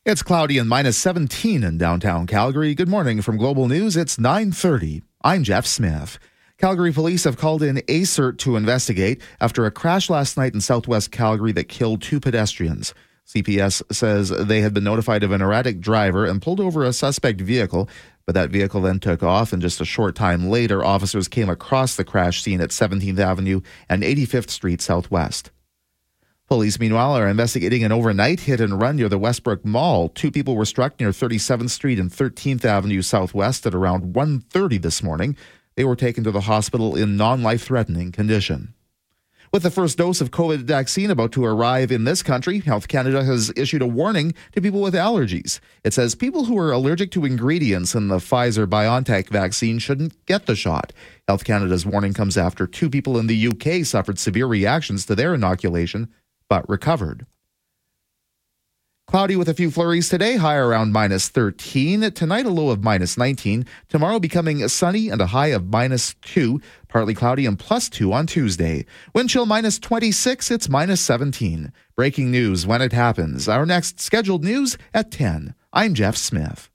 It's 0.05 0.23
cloudy 0.23 0.57
and 0.57 0.67
minus 0.67 0.97
17 0.97 1.63
in 1.63 1.77
downtown 1.77 2.25
Calgary. 2.25 2.73
Good 2.73 2.89
morning 2.89 3.21
from 3.21 3.37
Global 3.37 3.67
News. 3.67 3.95
It's 3.95 4.17
9:30. 4.17 5.03
I'm 5.21 5.43
Jeff 5.43 5.65
Smith. 5.65 6.17
Calgary 6.59 6.91
police 6.91 7.23
have 7.23 7.37
called 7.37 7.63
in 7.63 7.77
ASIRT 7.87 8.37
to 8.39 8.57
investigate 8.57 9.21
after 9.39 9.65
a 9.65 9.71
crash 9.71 10.09
last 10.09 10.35
night 10.35 10.53
in 10.53 10.59
southwest 10.59 11.09
Calgary 11.09 11.53
that 11.53 11.69
killed 11.69 12.01
two 12.01 12.19
pedestrians. 12.19 12.93
CPS 13.25 13.81
says 13.93 14.27
they 14.29 14.59
had 14.59 14.73
been 14.73 14.83
notified 14.83 15.23
of 15.23 15.31
an 15.31 15.41
erratic 15.41 15.79
driver 15.79 16.25
and 16.25 16.41
pulled 16.41 16.59
over 16.59 16.83
a 16.83 16.91
suspect 16.91 17.39
vehicle, 17.39 17.87
but 18.25 18.35
that 18.35 18.49
vehicle 18.49 18.81
then 18.81 18.99
took 18.99 19.23
off, 19.23 19.53
and 19.53 19.61
just 19.61 19.79
a 19.79 19.85
short 19.85 20.15
time 20.15 20.49
later, 20.49 20.83
officers 20.83 21.29
came 21.29 21.47
across 21.47 21.95
the 21.95 22.03
crash 22.03 22.41
scene 22.41 22.59
at 22.59 22.71
17th 22.71 23.19
Avenue 23.19 23.61
and 23.87 24.03
85th 24.03 24.49
Street 24.49 24.81
Southwest. 24.81 25.51
Police, 26.49 26.79
meanwhile, 26.79 27.13
are 27.13 27.29
investigating 27.29 27.85
an 27.85 27.91
overnight 27.93 28.41
hit 28.41 28.59
and 28.59 28.81
run 28.81 28.97
near 28.97 29.07
the 29.07 29.19
Westbrook 29.19 29.63
Mall. 29.63 30.09
Two 30.09 30.31
people 30.31 30.55
were 30.55 30.65
struck 30.65 30.99
near 30.99 31.11
37th 31.11 31.69
Street 31.69 31.99
and 31.99 32.11
13th 32.11 32.65
Avenue 32.65 33.03
Southwest 33.03 33.65
at 33.65 33.75
around 33.75 34.13
1.30 34.13 34.81
this 34.81 35.01
morning. 35.01 35.37
They 35.79 35.85
were 35.85 35.95
taken 35.95 36.25
to 36.25 36.31
the 36.31 36.41
hospital 36.41 36.97
in 36.97 37.15
non-life-threatening 37.15 38.11
condition. 38.11 38.73
With 39.53 39.63
the 39.63 39.71
first 39.71 39.97
dose 39.97 40.19
of 40.19 40.29
COVID 40.29 40.63
vaccine 40.63 41.09
about 41.09 41.31
to 41.31 41.45
arrive 41.45 41.89
in 41.89 42.03
this 42.03 42.21
country, 42.21 42.59
Health 42.59 42.89
Canada 42.89 43.23
has 43.23 43.53
issued 43.55 43.81
a 43.81 43.87
warning 43.87 44.33
to 44.51 44.61
people 44.61 44.81
with 44.81 44.93
allergies. 44.93 45.61
It 45.85 45.93
says 45.93 46.15
people 46.15 46.43
who 46.43 46.57
are 46.57 46.73
allergic 46.73 47.11
to 47.11 47.23
ingredients 47.23 47.95
in 47.95 48.09
the 48.09 48.17
Pfizer 48.17 48.67
BioNTech 48.67 49.29
vaccine 49.29 49.79
shouldn't 49.79 50.25
get 50.25 50.47
the 50.47 50.55
shot. 50.57 50.91
Health 51.29 51.45
Canada's 51.45 51.85
warning 51.85 52.13
comes 52.13 52.35
after 52.35 52.67
two 52.67 52.89
people 52.89 53.17
in 53.17 53.27
the 53.27 53.47
UK 53.47 53.85
suffered 53.85 54.19
severe 54.19 54.47
reactions 54.47 55.05
to 55.05 55.15
their 55.15 55.33
inoculation 55.33 56.09
but 56.49 56.67
recovered. 56.67 57.25
Cloudy 59.09 59.35
with 59.35 59.49
a 59.49 59.55
few 59.55 59.71
flurries 59.71 60.07
today, 60.07 60.35
high 60.35 60.57
around 60.57 60.91
minus 60.91 61.29
13. 61.29 62.11
Tonight, 62.11 62.45
a 62.45 62.51
low 62.51 62.69
of 62.69 62.83
minus 62.83 63.17
19. 63.17 63.65
Tomorrow, 63.87 64.19
becoming 64.19 64.67
sunny 64.67 65.09
and 65.09 65.19
a 65.19 65.25
high 65.25 65.47
of 65.47 65.65
minus 65.65 66.13
2. 66.21 66.61
Partly 66.89 67.15
cloudy 67.15 67.47
and 67.47 67.57
plus 67.57 67.89
2 67.89 68.13
on 68.13 68.27
Tuesday. 68.27 68.85
Wind 69.15 69.31
chill 69.31 69.47
minus 69.47 69.79
26. 69.79 70.51
It's 70.51 70.69
minus 70.69 71.01
17. 71.01 71.73
Breaking 71.95 72.29
news 72.29 72.67
when 72.67 72.83
it 72.83 72.93
happens. 72.93 73.49
Our 73.49 73.65
next 73.65 73.99
scheduled 73.99 74.43
news 74.43 74.77
at 74.93 75.09
10. 75.09 75.55
I'm 75.73 75.95
Jeff 75.95 76.15
Smith. 76.15 76.69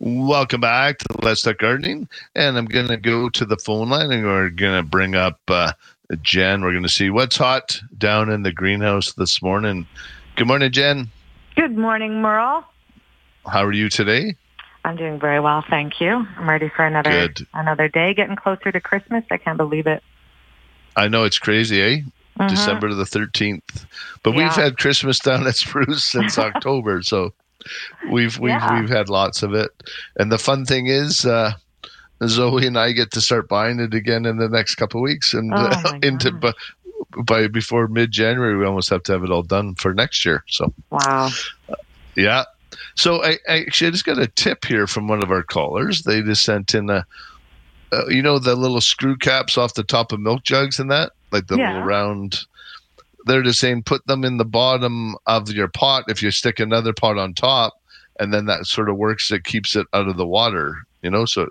Welcome 0.00 0.60
back 0.60 0.98
to 0.98 1.06
Let's 1.22 1.42
Talk 1.42 1.58
Gardening. 1.58 2.08
And 2.36 2.56
I'm 2.56 2.66
going 2.66 2.86
to 2.88 2.96
go 2.96 3.28
to 3.30 3.44
the 3.44 3.56
phone 3.56 3.88
line 3.88 4.12
and 4.12 4.24
we're 4.24 4.50
going 4.50 4.76
to 4.82 4.88
bring 4.88 5.16
up 5.16 5.40
uh, 5.48 5.72
Jen. 6.22 6.62
We're 6.62 6.70
going 6.70 6.84
to 6.84 6.88
see 6.88 7.10
what's 7.10 7.36
hot 7.36 7.80
down 7.96 8.30
in 8.30 8.42
the 8.44 8.52
greenhouse 8.52 9.12
this 9.14 9.42
morning. 9.42 9.86
Good 10.36 10.46
morning, 10.46 10.70
Jen. 10.70 11.08
Good 11.56 11.76
morning, 11.76 12.22
Merle. 12.22 12.64
how 13.46 13.64
are 13.64 13.72
you 13.72 13.88
today? 13.88 14.36
I'm 14.84 14.94
doing 14.96 15.18
very 15.18 15.40
well, 15.40 15.64
thank 15.68 16.00
you. 16.00 16.24
I'm 16.36 16.48
ready 16.48 16.70
for 16.74 16.86
another 16.86 17.10
Good. 17.10 17.46
another 17.52 17.88
day. 17.88 18.14
Getting 18.14 18.36
closer 18.36 18.70
to 18.70 18.80
Christmas. 18.80 19.24
I 19.30 19.36
can't 19.36 19.56
believe 19.58 19.88
it. 19.88 20.02
I 20.96 21.08
know 21.08 21.24
it's 21.24 21.40
crazy, 21.40 21.82
eh? 21.82 22.00
Mhm. 22.38 22.48
December 22.48 22.94
the 22.94 23.02
13th. 23.04 23.84
But 24.22 24.32
we've 24.36 24.46
had 24.52 24.78
Christmas 24.78 25.18
down 25.18 25.46
at 25.48 25.56
Spruce 25.56 26.04
since 26.04 26.38
October, 26.38 27.02
so 27.02 27.34
we've 28.10 28.38
we've 28.38 28.50
Yeah. 28.50 28.80
we've 28.80 28.88
had 28.88 29.08
lots 29.08 29.42
of 29.42 29.54
it. 29.54 29.70
And 30.18 30.30
the 30.32 30.38
fun 30.38 30.64
thing 30.64 30.86
is 30.86 31.24
uh 31.26 31.52
Zoe 32.26 32.66
and 32.66 32.78
I 32.78 32.92
get 32.92 33.12
to 33.12 33.20
start 33.20 33.48
buying 33.48 33.78
it 33.80 33.94
again 33.94 34.26
in 34.26 34.38
the 34.38 34.48
next 34.48 34.74
couple 34.76 35.00
of 35.00 35.04
weeks 35.04 35.34
and 35.34 35.52
Oh, 35.54 35.56
uh, 35.56 35.98
into 36.02 36.30
gosh. 36.32 36.54
by, 37.16 37.22
by 37.22 37.48
before 37.48 37.86
mid-January 37.88 38.56
we 38.56 38.64
almost 38.66 38.90
have 38.90 39.02
to 39.04 39.12
have 39.12 39.22
it 39.24 39.30
all 39.30 39.42
done 39.42 39.74
for 39.76 39.94
next 39.94 40.24
year. 40.24 40.42
So 40.48 40.72
Wow. 40.90 41.30
Yeah. 42.16 42.44
So 42.96 43.22
I, 43.22 43.38
I 43.48 43.60
actually 43.60 43.88
I 43.88 43.90
just 43.92 44.04
got 44.04 44.18
a 44.18 44.26
tip 44.26 44.64
here 44.64 44.86
from 44.88 45.06
one 45.08 45.22
of 45.22 45.30
our 45.30 45.42
callers. 45.44 46.02
They 46.02 46.20
just 46.22 46.44
sent 46.44 46.74
in 46.74 46.90
a, 46.90 47.06
uh, 47.92 48.06
you 48.08 48.22
know, 48.22 48.38
the 48.40 48.56
little 48.56 48.80
screw 48.80 49.16
caps 49.16 49.56
off 49.56 49.74
the 49.74 49.84
top 49.84 50.10
of 50.12 50.18
milk 50.20 50.42
jugs 50.42 50.80
and 50.80 50.90
that, 50.90 51.12
like 51.30 51.46
the 51.46 51.56
Yeah. 51.56 51.68
little 51.74 51.86
round. 51.86 52.40
They're 53.28 53.42
just 53.42 53.60
saying 53.60 53.84
put 53.84 54.04
them 54.06 54.24
in 54.24 54.38
the 54.38 54.44
bottom 54.44 55.14
of 55.26 55.48
your 55.50 55.68
pot 55.68 56.04
if 56.08 56.22
you 56.22 56.30
stick 56.32 56.58
another 56.58 56.92
pot 56.92 57.16
on 57.18 57.34
top, 57.34 57.74
and 58.18 58.34
then 58.34 58.46
that 58.46 58.66
sort 58.66 58.88
of 58.88 58.96
works. 58.96 59.30
It 59.30 59.44
keeps 59.44 59.76
it 59.76 59.86
out 59.92 60.08
of 60.08 60.16
the 60.16 60.26
water, 60.26 60.78
you 61.02 61.10
know. 61.10 61.24
So 61.24 61.46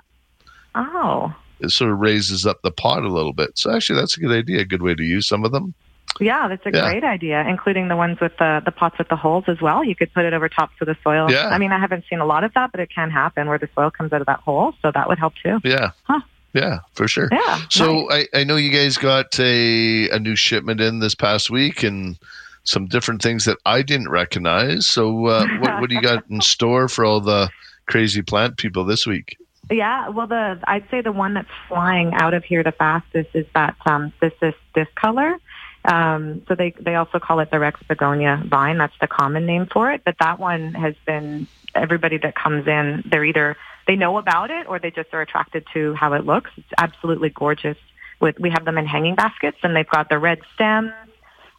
Oh. 0.76 1.34
it 1.60 1.72
sort 1.72 1.92
of 1.92 2.00
raises 2.00 2.46
up 2.46 2.62
the 2.64 2.72
pot 2.72 3.04
a 3.04 3.10
little 3.10 3.34
bit. 3.34 3.52
So 3.58 3.74
actually, 3.74 4.00
that's 4.00 4.18
a 4.18 4.20
good 4.20 4.32
idea. 4.32 4.60
A 4.62 4.66
good 4.66 4.82
way 4.82 4.96
to 4.96 5.04
use 5.04 5.28
some 5.28 5.44
of 5.46 5.52
them. 5.52 5.74
Yeah, 6.20 6.48
that's 6.48 6.66
a 6.66 6.72
Yeah. 6.72 6.82
great 6.90 7.04
idea, 7.04 7.46
including 7.48 7.90
the 7.90 7.96
ones 7.96 8.20
with 8.20 8.36
the 8.38 8.62
the 8.66 8.72
pots 8.72 8.98
with 8.98 9.10
the 9.10 9.16
holes 9.16 9.44
as 9.48 9.62
well. 9.62 9.84
You 9.84 9.96
could 9.96 10.12
put 10.14 10.26
it 10.26 10.34
over 10.34 10.50
top 10.50 10.72
so 10.80 10.86
the 10.86 10.96
soil. 11.04 11.30
Yeah. 11.32 11.48
I 11.50 11.58
mean, 11.58 11.72
I 11.72 11.80
haven't 11.80 12.06
seen 12.10 12.20
a 12.20 12.26
lot 12.26 12.44
of 12.44 12.54
that, 12.56 12.72
but 12.72 12.80
it 12.80 12.90
can 12.94 13.12
happen 13.12 13.48
where 13.48 13.58
the 13.60 13.70
soil 13.76 13.92
comes 13.92 14.14
out 14.14 14.22
of 14.22 14.28
that 14.28 14.40
hole, 14.40 14.74
so 14.82 14.92
that 14.92 15.08
would 15.08 15.20
help 15.20 15.34
too. 15.44 15.60
Yeah. 15.64 15.92
Huh. 16.04 16.22
Yeah, 16.58 16.80
for 16.94 17.08
sure. 17.08 17.30
Yeah. 17.32 17.38
nice. 17.46 17.66
So 17.70 18.12
I, 18.12 18.28
I 18.34 18.44
know 18.44 18.56
you 18.56 18.72
guys 18.72 18.98
got 18.98 19.40
a, 19.40 20.10
a 20.10 20.20
new 20.20 20.36
shipment 20.36 20.82
in 20.82 21.00
this 21.00 21.14
past 21.14 21.52
week 21.52 21.84
and 21.84 22.18
some 22.64 22.88
different 22.88 23.22
things 23.22 23.46
that 23.46 23.58
I 23.66 23.84
didn't 23.84 24.10
recognize. 24.10 24.88
So 24.88 25.28
uh, 25.28 25.46
what, 25.60 25.82
what 25.82 25.90
do 25.90 25.96
you 25.96 26.02
got 26.02 26.28
in 26.30 26.42
store 26.56 26.88
for 26.88 27.06
all 27.06 27.22
the 27.22 27.50
crazy 27.86 28.24
plant 28.24 28.58
people 28.58 28.86
this 28.86 29.06
week? 29.06 29.38
Yeah, 29.70 30.10
well, 30.10 30.28
the 30.28 30.60
I'd 30.66 30.90
say 30.90 31.02
the 31.02 31.12
one 31.12 31.36
that's 31.36 31.50
flying 31.68 32.14
out 32.14 32.34
of 32.34 32.44
here 32.44 32.64
the 32.64 32.72
fastest 32.72 33.30
is 33.34 33.46
that 33.54 33.76
um, 33.86 34.14
this 34.20 34.34
this 34.42 34.56
discolor. 34.74 35.38
Um, 35.86 36.42
so 36.48 36.56
they 36.56 36.74
they 36.80 36.96
also 36.96 37.20
call 37.20 37.40
it 37.40 37.52
the 37.52 37.60
Rex 37.60 37.80
begonia 37.88 38.42
vine. 38.48 38.78
That's 38.78 38.98
the 39.00 39.08
common 39.08 39.46
name 39.46 39.68
for 39.72 39.92
it. 39.92 40.02
But 40.06 40.16
that 40.20 40.40
one 40.40 40.74
has 40.74 40.96
been 41.06 41.48
everybody 41.76 42.18
that 42.18 42.36
comes 42.36 42.66
in. 42.66 43.04
They're 43.06 43.26
either 43.26 43.58
they 43.88 43.96
know 43.96 44.18
about 44.18 44.52
it 44.52 44.68
or 44.68 44.80
they 44.80 44.92
just 44.92 45.14
are 45.14 45.22
attracted 45.22 45.66
to 45.74 45.94
how 45.96 46.14
it 46.14 46.26
looks. 46.26 46.52
It's 46.58 46.68
absolutely 46.78 47.30
gorgeous. 47.30 47.78
With 48.20 48.40
we 48.40 48.50
have 48.50 48.66
them 48.66 48.78
in 48.78 48.86
hanging 48.86 49.16
baskets, 49.16 49.58
and 49.64 49.76
they've 49.76 49.88
got 49.88 50.10
the 50.10 50.18
red 50.20 50.40
stems. 50.56 50.92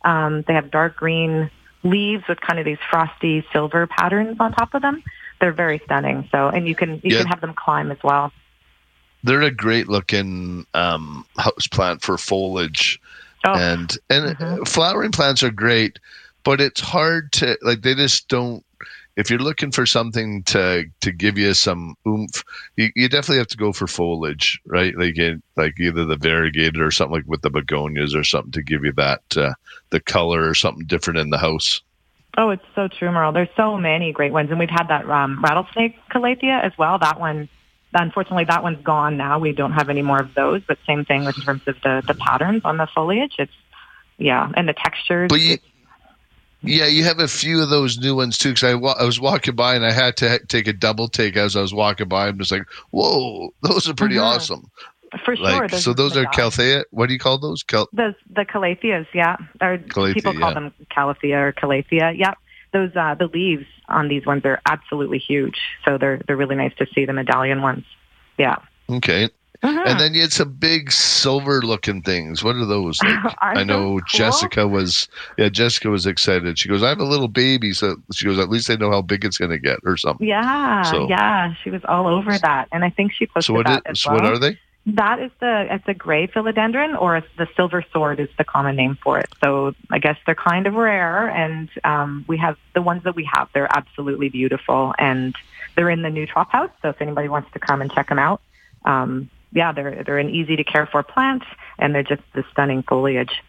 Um, 0.05 0.43
they 0.47 0.55
have 0.55 0.71
dark 0.71 0.97
green 0.97 1.51
leaves 1.85 2.25
with 2.29 2.41
kind 2.41 2.59
of 2.59 2.64
these 2.64 2.79
frosty 2.91 3.47
silver 3.53 3.87
patterns 3.87 4.37
on 4.41 4.53
top 4.53 4.75
of 4.75 4.83
them. 4.83 5.03
They're 5.41 5.53
very 5.53 5.81
stunning. 5.85 6.29
So, 6.33 6.49
and 6.49 6.67
you 6.67 6.75
can 6.75 7.01
you 7.05 7.14
Yeah. 7.14 7.19
can 7.19 7.27
have 7.29 7.41
them 7.41 7.55
climb 7.55 7.93
as 7.93 7.99
well. 8.03 8.33
They're 9.23 9.43
a 9.43 9.51
great 9.51 9.88
looking 9.88 10.67
um, 10.75 11.25
house 11.37 11.67
plant 11.69 12.03
for 12.03 12.19
foliage, 12.19 13.01
Oh, 13.45 13.55
and 13.55 13.97
and 14.11 14.37
Mhm. 14.37 14.69
flowering 14.69 15.12
plants 15.12 15.43
are 15.45 15.51
great, 15.53 16.01
but 16.43 16.61
it's 16.61 16.81
hard 16.81 17.31
to 17.33 17.57
like. 17.62 17.83
They 17.83 17.95
just 17.95 18.27
don't. 18.29 18.64
If 19.19 19.31
you're 19.31 19.41
looking 19.41 19.73
for 19.73 19.85
something 19.85 20.45
to 20.45 20.85
to 21.01 21.13
give 21.13 21.37
you 21.37 21.53
some 21.53 21.97
oomph, 22.07 22.45
you, 22.77 22.91
you 22.95 23.09
definitely 23.09 23.39
have 23.39 23.49
to 23.49 23.57
go 23.57 23.73
for 23.73 23.89
foliage, 23.89 24.61
right? 24.65 24.97
Like 24.97 25.19
it, 25.19 25.43
like 25.57 25.79
either 25.81 26.05
the 26.05 26.17
variegated 26.17 26.81
or 26.81 26.93
something 26.93 27.17
like 27.17 27.27
with 27.27 27.43
the 27.43 27.51
begonias 27.51 28.15
or 28.15 28.23
something 28.23 28.53
to 28.53 28.63
give 28.63 28.85
you 28.85 28.93
that 28.93 29.23
uh, 29.37 29.55
the 29.91 29.99
color 29.99 30.49
or 30.49 30.55
something 30.55 30.87
different 30.87 31.19
in 31.19 31.31
the 31.31 31.39
house. 31.39 31.83
oh, 32.37 32.51
it's 32.51 32.65
so 32.77 32.87
true, 32.87 33.11
Merle. 33.11 33.33
There's 33.33 33.49
so 33.57 33.77
many 33.77 34.13
great 34.13 34.33
ones, 34.33 34.51
and 34.51 34.59
we've 34.59 34.71
had 34.71 34.87
that 34.89 35.11
um, 35.11 35.43
rattlesnake 35.43 35.97
calathea 36.11 36.65
as 36.65 36.73
well. 36.79 36.99
That 37.01 37.19
one, 37.19 37.49
unfortunately, 37.93 38.45
that 38.45 38.63
one's 38.63 38.83
gone 38.85 39.17
now. 39.17 39.41
We 39.41 39.53
don't 39.53 39.73
have 39.73 39.91
any 39.91 40.03
more 40.03 40.21
of 40.21 40.33
those. 40.35 40.63
But 40.63 40.79
same 40.87 41.05
thing 41.05 41.25
in 41.25 41.33
terms 41.33 41.63
of 41.67 41.75
the 41.83 42.03
the 42.07 42.15
patterns 42.15 42.63
on 42.65 42.77
the 42.77 42.87
foliage. 42.95 43.35
It's 43.39 43.53
yeah, 44.17 44.49
and 44.57 44.69
the 44.69 44.75
textures. 44.75 45.29
But 45.29 45.41
you, 45.41 45.59
yeah, 46.62 46.87
you 46.87 47.05
have 47.05 47.18
a 47.21 47.29
few 47.29 47.62
of 47.62 47.71
those 47.71 47.99
new 47.99 48.14
ones 48.16 48.37
too. 48.38 48.51
Because 48.51 48.64
I, 48.64 48.75
wa- 48.75 48.97
I 48.99 49.05
was 49.05 49.21
walking 49.21 49.55
by 49.55 49.75
and 49.75 49.85
I 49.85 49.92
had 49.92 50.16
to 50.18 50.29
ha- 50.29 50.38
take 50.49 50.66
a 50.66 50.73
double 50.73 51.09
take 51.09 51.37
as 51.37 51.57
I 51.57 51.61
was 51.62 51.73
walking 51.75 52.09
by. 52.09 52.29
I'm 52.29 52.38
just 52.38 52.51
like, 52.53 52.64
whoa, 52.90 53.51
those 53.62 53.88
are 53.88 53.94
pretty 53.94 54.16
Mhm. 54.16 54.23
awesome. 54.25 54.71
for 55.25 55.35
sure. 55.37 55.44
Like, 55.44 55.71
there's 55.71 55.85
so 55.85 55.94
those 55.94 56.16
are 56.16 56.25
calthea. 56.27 56.85
What 56.90 57.07
do 57.07 57.14
you 57.14 57.18
call 57.18 57.38
those? 57.38 57.62
Cal- 57.62 57.88
The 57.92 58.14
the 58.31 58.44
calatheas, 58.44 59.07
yeah, 59.14 59.37
or 59.62 59.79
Calathea, 59.79 60.14
people 60.14 60.33
call 60.35 60.49
yeah. 60.51 60.55
them 60.55 60.75
calathea 60.94 61.49
or 61.49 61.53
calathea. 61.53 62.12
Yeah, 62.18 62.35
those 62.75 62.90
uh, 62.94 63.14
the 63.14 63.27
leaves 63.27 63.64
on 63.88 64.09
these 64.09 64.27
ones 64.27 64.44
are 64.44 64.61
absolutely 64.66 65.18
huge. 65.18 65.59
So 65.87 65.97
they're 65.97 66.21
they're 66.27 66.37
really 66.37 66.57
nice 66.57 66.75
to 66.77 66.87
see 66.94 67.07
the 67.07 67.14
medallion 67.14 67.62
ones. 67.62 67.85
Yeah. 68.37 68.57
Okay. 68.90 69.31
Mhm. 69.62 69.87
And 69.87 69.99
then 69.99 70.14
you 70.14 70.21
had 70.21 70.33
some 70.33 70.53
big 70.53 70.92
silver 70.92 71.62
looking 71.62 72.01
things. 72.03 72.44
What 72.44 72.55
are 72.55 72.64
those? 72.64 73.03
Like, 73.03 73.35
I 73.40 73.64
know 73.64 73.99
cool? 73.99 74.01
Jessica 74.07 74.68
was, 74.68 75.09
yeah, 75.37 75.49
Jessica 75.49 75.90
was 75.90 76.07
excited. 76.07 76.59
She 76.59 76.68
goes, 76.68 76.83
I 76.83 76.88
have 76.90 77.01
a 77.01 77.05
little 77.05 77.27
baby. 77.29 77.73
So 77.73 77.97
she 78.12 78.25
goes, 78.27 78.38
at 78.38 78.51
least 78.51 78.71
I 78.71 78.77
know 78.77 78.90
how 78.92 79.03
big 79.03 79.25
it's 79.25 79.37
going 79.37 79.51
to 79.51 79.59
get 79.59 79.81
or 79.85 79.97
something. 79.97 80.27
Yeah, 80.29 80.83
So- 80.83 81.09
yeah, 81.09 81.55
she 81.64 81.71
was 81.71 81.83
all 81.88 82.07
over 82.07 82.38
that, 82.38 82.68
and 82.71 82.85
I 82.85 82.90
think 82.90 83.12
she 83.12 83.27
posted 83.27 83.44
So 83.47 83.55
what, 83.55 83.66
that 83.66 83.83
is, 83.87 83.90
as 83.92 84.01
so 84.03 84.12
well. 84.12 84.23
what 84.23 84.33
are 84.33 84.38
they? 84.38 84.59
That 84.87 85.18
is 85.18 85.31
the 85.40 85.66
it's 85.75 85.87
a 85.87 85.92
gray 85.92 86.29
philodendron, 86.29 86.99
or 86.99 87.23
the 87.37 87.47
silver 87.57 87.85
sword 87.92 88.21
is 88.21 88.29
the 88.38 88.44
common 88.44 88.75
name 88.77 88.97
for 89.03 89.18
it. 89.18 89.29
So 89.44 89.75
I 89.90 89.99
guess 89.99 90.16
they're 90.25 90.35
kind 90.35 90.66
of 90.66 90.75
rare, 90.75 91.29
and 91.29 91.68
um, 91.85 92.25
we 92.27 92.38
have 92.38 92.57
the 92.75 92.81
ones 92.81 93.03
that 93.05 93.14
we 93.14 93.29
have. 93.35 93.49
They're 93.53 93.68
absolutely 93.77 94.31
beautiful, 94.31 94.94
and 94.99 95.35
they're 95.77 95.90
in 95.90 96.01
the 96.03 96.09
new 96.09 96.27
Trop 96.27 96.51
House. 96.53 96.71
So 96.81 96.88
if 96.90 97.03
anybody 97.03 97.29
wants 97.29 97.53
to 97.53 97.59
come 97.59 97.83
and 97.83 97.92
check 97.92 98.09
them 98.09 98.18
out, 98.18 98.40
um, 98.87 99.29
yeah, 99.53 99.73
they're 99.73 100.03
they're 100.05 100.19
an 100.19 100.31
easy 100.31 100.57
to 100.57 100.65
care 100.65 100.87
for 100.87 101.03
plant, 101.03 101.43
and 101.79 101.95
they're 101.95 102.03
just 102.03 102.23
the 102.35 102.45
stunning 102.53 102.83
foliage. 102.83 103.43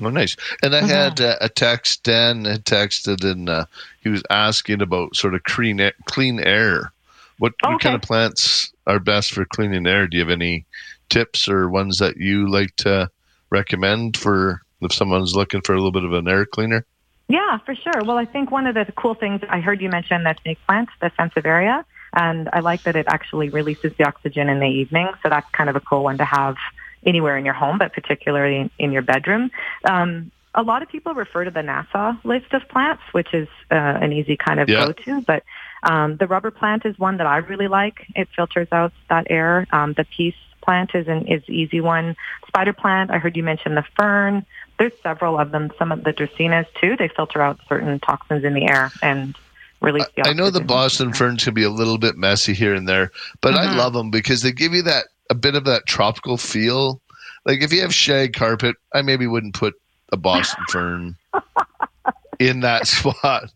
Oh, 0.00 0.08
nice. 0.10 0.36
And 0.62 0.74
I 0.74 0.82
Mhm. 0.82 0.88
had 0.88 1.20
uh, 1.20 1.36
a 1.40 1.48
text. 1.48 2.04
Dan 2.04 2.44
had 2.44 2.64
texted, 2.64 3.24
and 3.24 3.48
uh, 3.48 3.64
he 4.02 4.08
was 4.08 4.22
asking 4.30 4.82
about 4.82 5.16
sort 5.16 5.34
of 5.34 5.42
clean 5.44 5.80
air, 5.80 5.92
clean 6.06 6.38
air. 6.40 6.92
What, 7.38 7.54
what 7.64 7.80
kind 7.80 7.94
of 7.94 8.02
plants 8.02 8.70
are 8.86 8.98
best 8.98 9.32
for 9.32 9.44
cleaning 9.46 9.86
air? 9.86 10.06
Do 10.06 10.18
you 10.18 10.22
have 10.22 10.30
any 10.30 10.66
tips 11.08 11.48
or 11.48 11.68
ones 11.70 11.96
that 11.98 12.18
you 12.18 12.48
like 12.48 12.76
to 12.76 13.10
recommend 13.50 14.16
for 14.16 14.60
if 14.82 14.92
someone's 14.92 15.34
looking 15.34 15.62
for 15.62 15.72
a 15.72 15.76
little 15.76 15.90
bit 15.90 16.04
of 16.04 16.12
an 16.12 16.28
air 16.28 16.44
cleaner? 16.44 16.84
Yeah, 17.28 17.58
for 17.64 17.74
sure. 17.74 18.04
Well, 18.04 18.18
I 18.18 18.26
think 18.26 18.50
one 18.50 18.66
of 18.66 18.74
the 18.74 18.86
cool 18.96 19.14
things 19.14 19.40
I 19.48 19.60
heard 19.60 19.80
you 19.80 19.88
mention 19.88 20.22
that 20.24 20.40
snake 20.42 20.58
plant, 20.66 20.88
the 21.00 21.10
sensivaria, 21.18 21.84
and 22.12 22.48
I 22.52 22.60
like 22.60 22.84
that 22.84 22.96
it 22.96 23.06
actually 23.08 23.48
releases 23.50 23.92
the 23.98 24.04
oxygen 24.04 24.48
in 24.48 24.60
the 24.60 24.66
evening. 24.66 25.08
So 25.22 25.28
that's 25.28 25.48
kind 25.52 25.70
of 25.70 25.76
a 25.76 25.80
cool 25.80 26.04
one 26.04 26.18
to 26.18 26.24
have 26.24 26.56
anywhere 27.04 27.36
in 27.38 27.44
your 27.44 27.54
home, 27.54 27.78
but 27.78 27.92
particularly 27.92 28.56
in, 28.56 28.70
in 28.78 28.92
your 28.92 29.02
bedroom. 29.02 29.50
Um, 29.84 30.30
a 30.54 30.62
lot 30.62 30.82
of 30.82 30.88
people 30.88 31.14
refer 31.14 31.44
to 31.44 31.50
the 31.50 31.60
NASA 31.60 32.22
list 32.24 32.52
of 32.52 32.62
plants, 32.68 33.02
which 33.12 33.32
is 33.32 33.48
uh, 33.70 33.74
an 33.74 34.12
easy 34.12 34.36
kind 34.36 34.58
of 34.60 34.68
Yeah. 34.68 34.86
go-to. 34.86 35.20
But 35.22 35.44
um, 35.82 36.16
the 36.16 36.26
rubber 36.26 36.50
plant 36.50 36.84
is 36.84 36.98
one 36.98 37.18
that 37.18 37.26
I 37.26 37.38
really 37.38 37.68
like. 37.68 38.06
It 38.16 38.28
filters 38.34 38.68
out 38.72 38.92
that 39.08 39.28
air. 39.30 39.66
Um, 39.72 39.94
the 39.96 40.04
peace 40.04 40.34
plant 40.60 40.90
is 40.94 41.08
an 41.08 41.26
is 41.26 41.42
easy 41.48 41.80
one. 41.80 42.16
Spider 42.48 42.72
plant. 42.72 43.10
I 43.10 43.18
heard 43.18 43.36
you 43.36 43.42
mention 43.42 43.74
the 43.76 43.84
fern. 43.96 44.44
There's 44.78 44.92
several 45.02 45.38
of 45.38 45.52
them. 45.52 45.70
Some 45.78 45.92
of 45.92 46.04
the 46.04 46.12
dracaenas 46.12 46.66
too. 46.80 46.96
They 46.98 47.08
filter 47.08 47.40
out 47.40 47.60
certain 47.68 47.98
toxins 48.00 48.44
in 48.44 48.54
the 48.54 48.66
air 48.66 48.92
and 49.02 49.36
release 49.80 50.06
the. 50.16 50.22
I 50.24 50.32
know 50.32 50.50
the. 50.50 50.60
Boston 50.60 51.12
ferns 51.12 51.44
can 51.44 51.54
be 51.54 51.62
a 51.64 51.70
little 51.70 51.98
bit 51.98 52.16
messy 52.16 52.54
here 52.54 52.74
and 52.74 52.88
there, 52.88 53.10
but 53.40 53.54
I 53.56 53.66
Mhm. 53.66 53.74
love 53.76 53.92
them 53.92 54.10
because 54.10 54.42
they 54.42 54.52
give 54.52 54.72
you 54.74 54.82
that 54.82 55.06
a 55.30 55.34
bit 55.34 55.54
of 55.54 55.64
that 55.64 55.86
tropical 55.86 56.36
feel. 56.36 57.00
Like 57.46 57.62
if 57.62 57.72
you 57.72 57.80
have 57.82 57.94
shag 57.94 58.34
carpet, 58.34 58.76
I 58.94 59.02
maybe 59.02 59.26
wouldn't 59.26 59.54
put 59.54 59.74
a 60.12 60.16
Boston 60.16 60.66
fern 60.66 61.16
in 62.38 62.60
that 62.60 62.86
spot. 62.88 63.52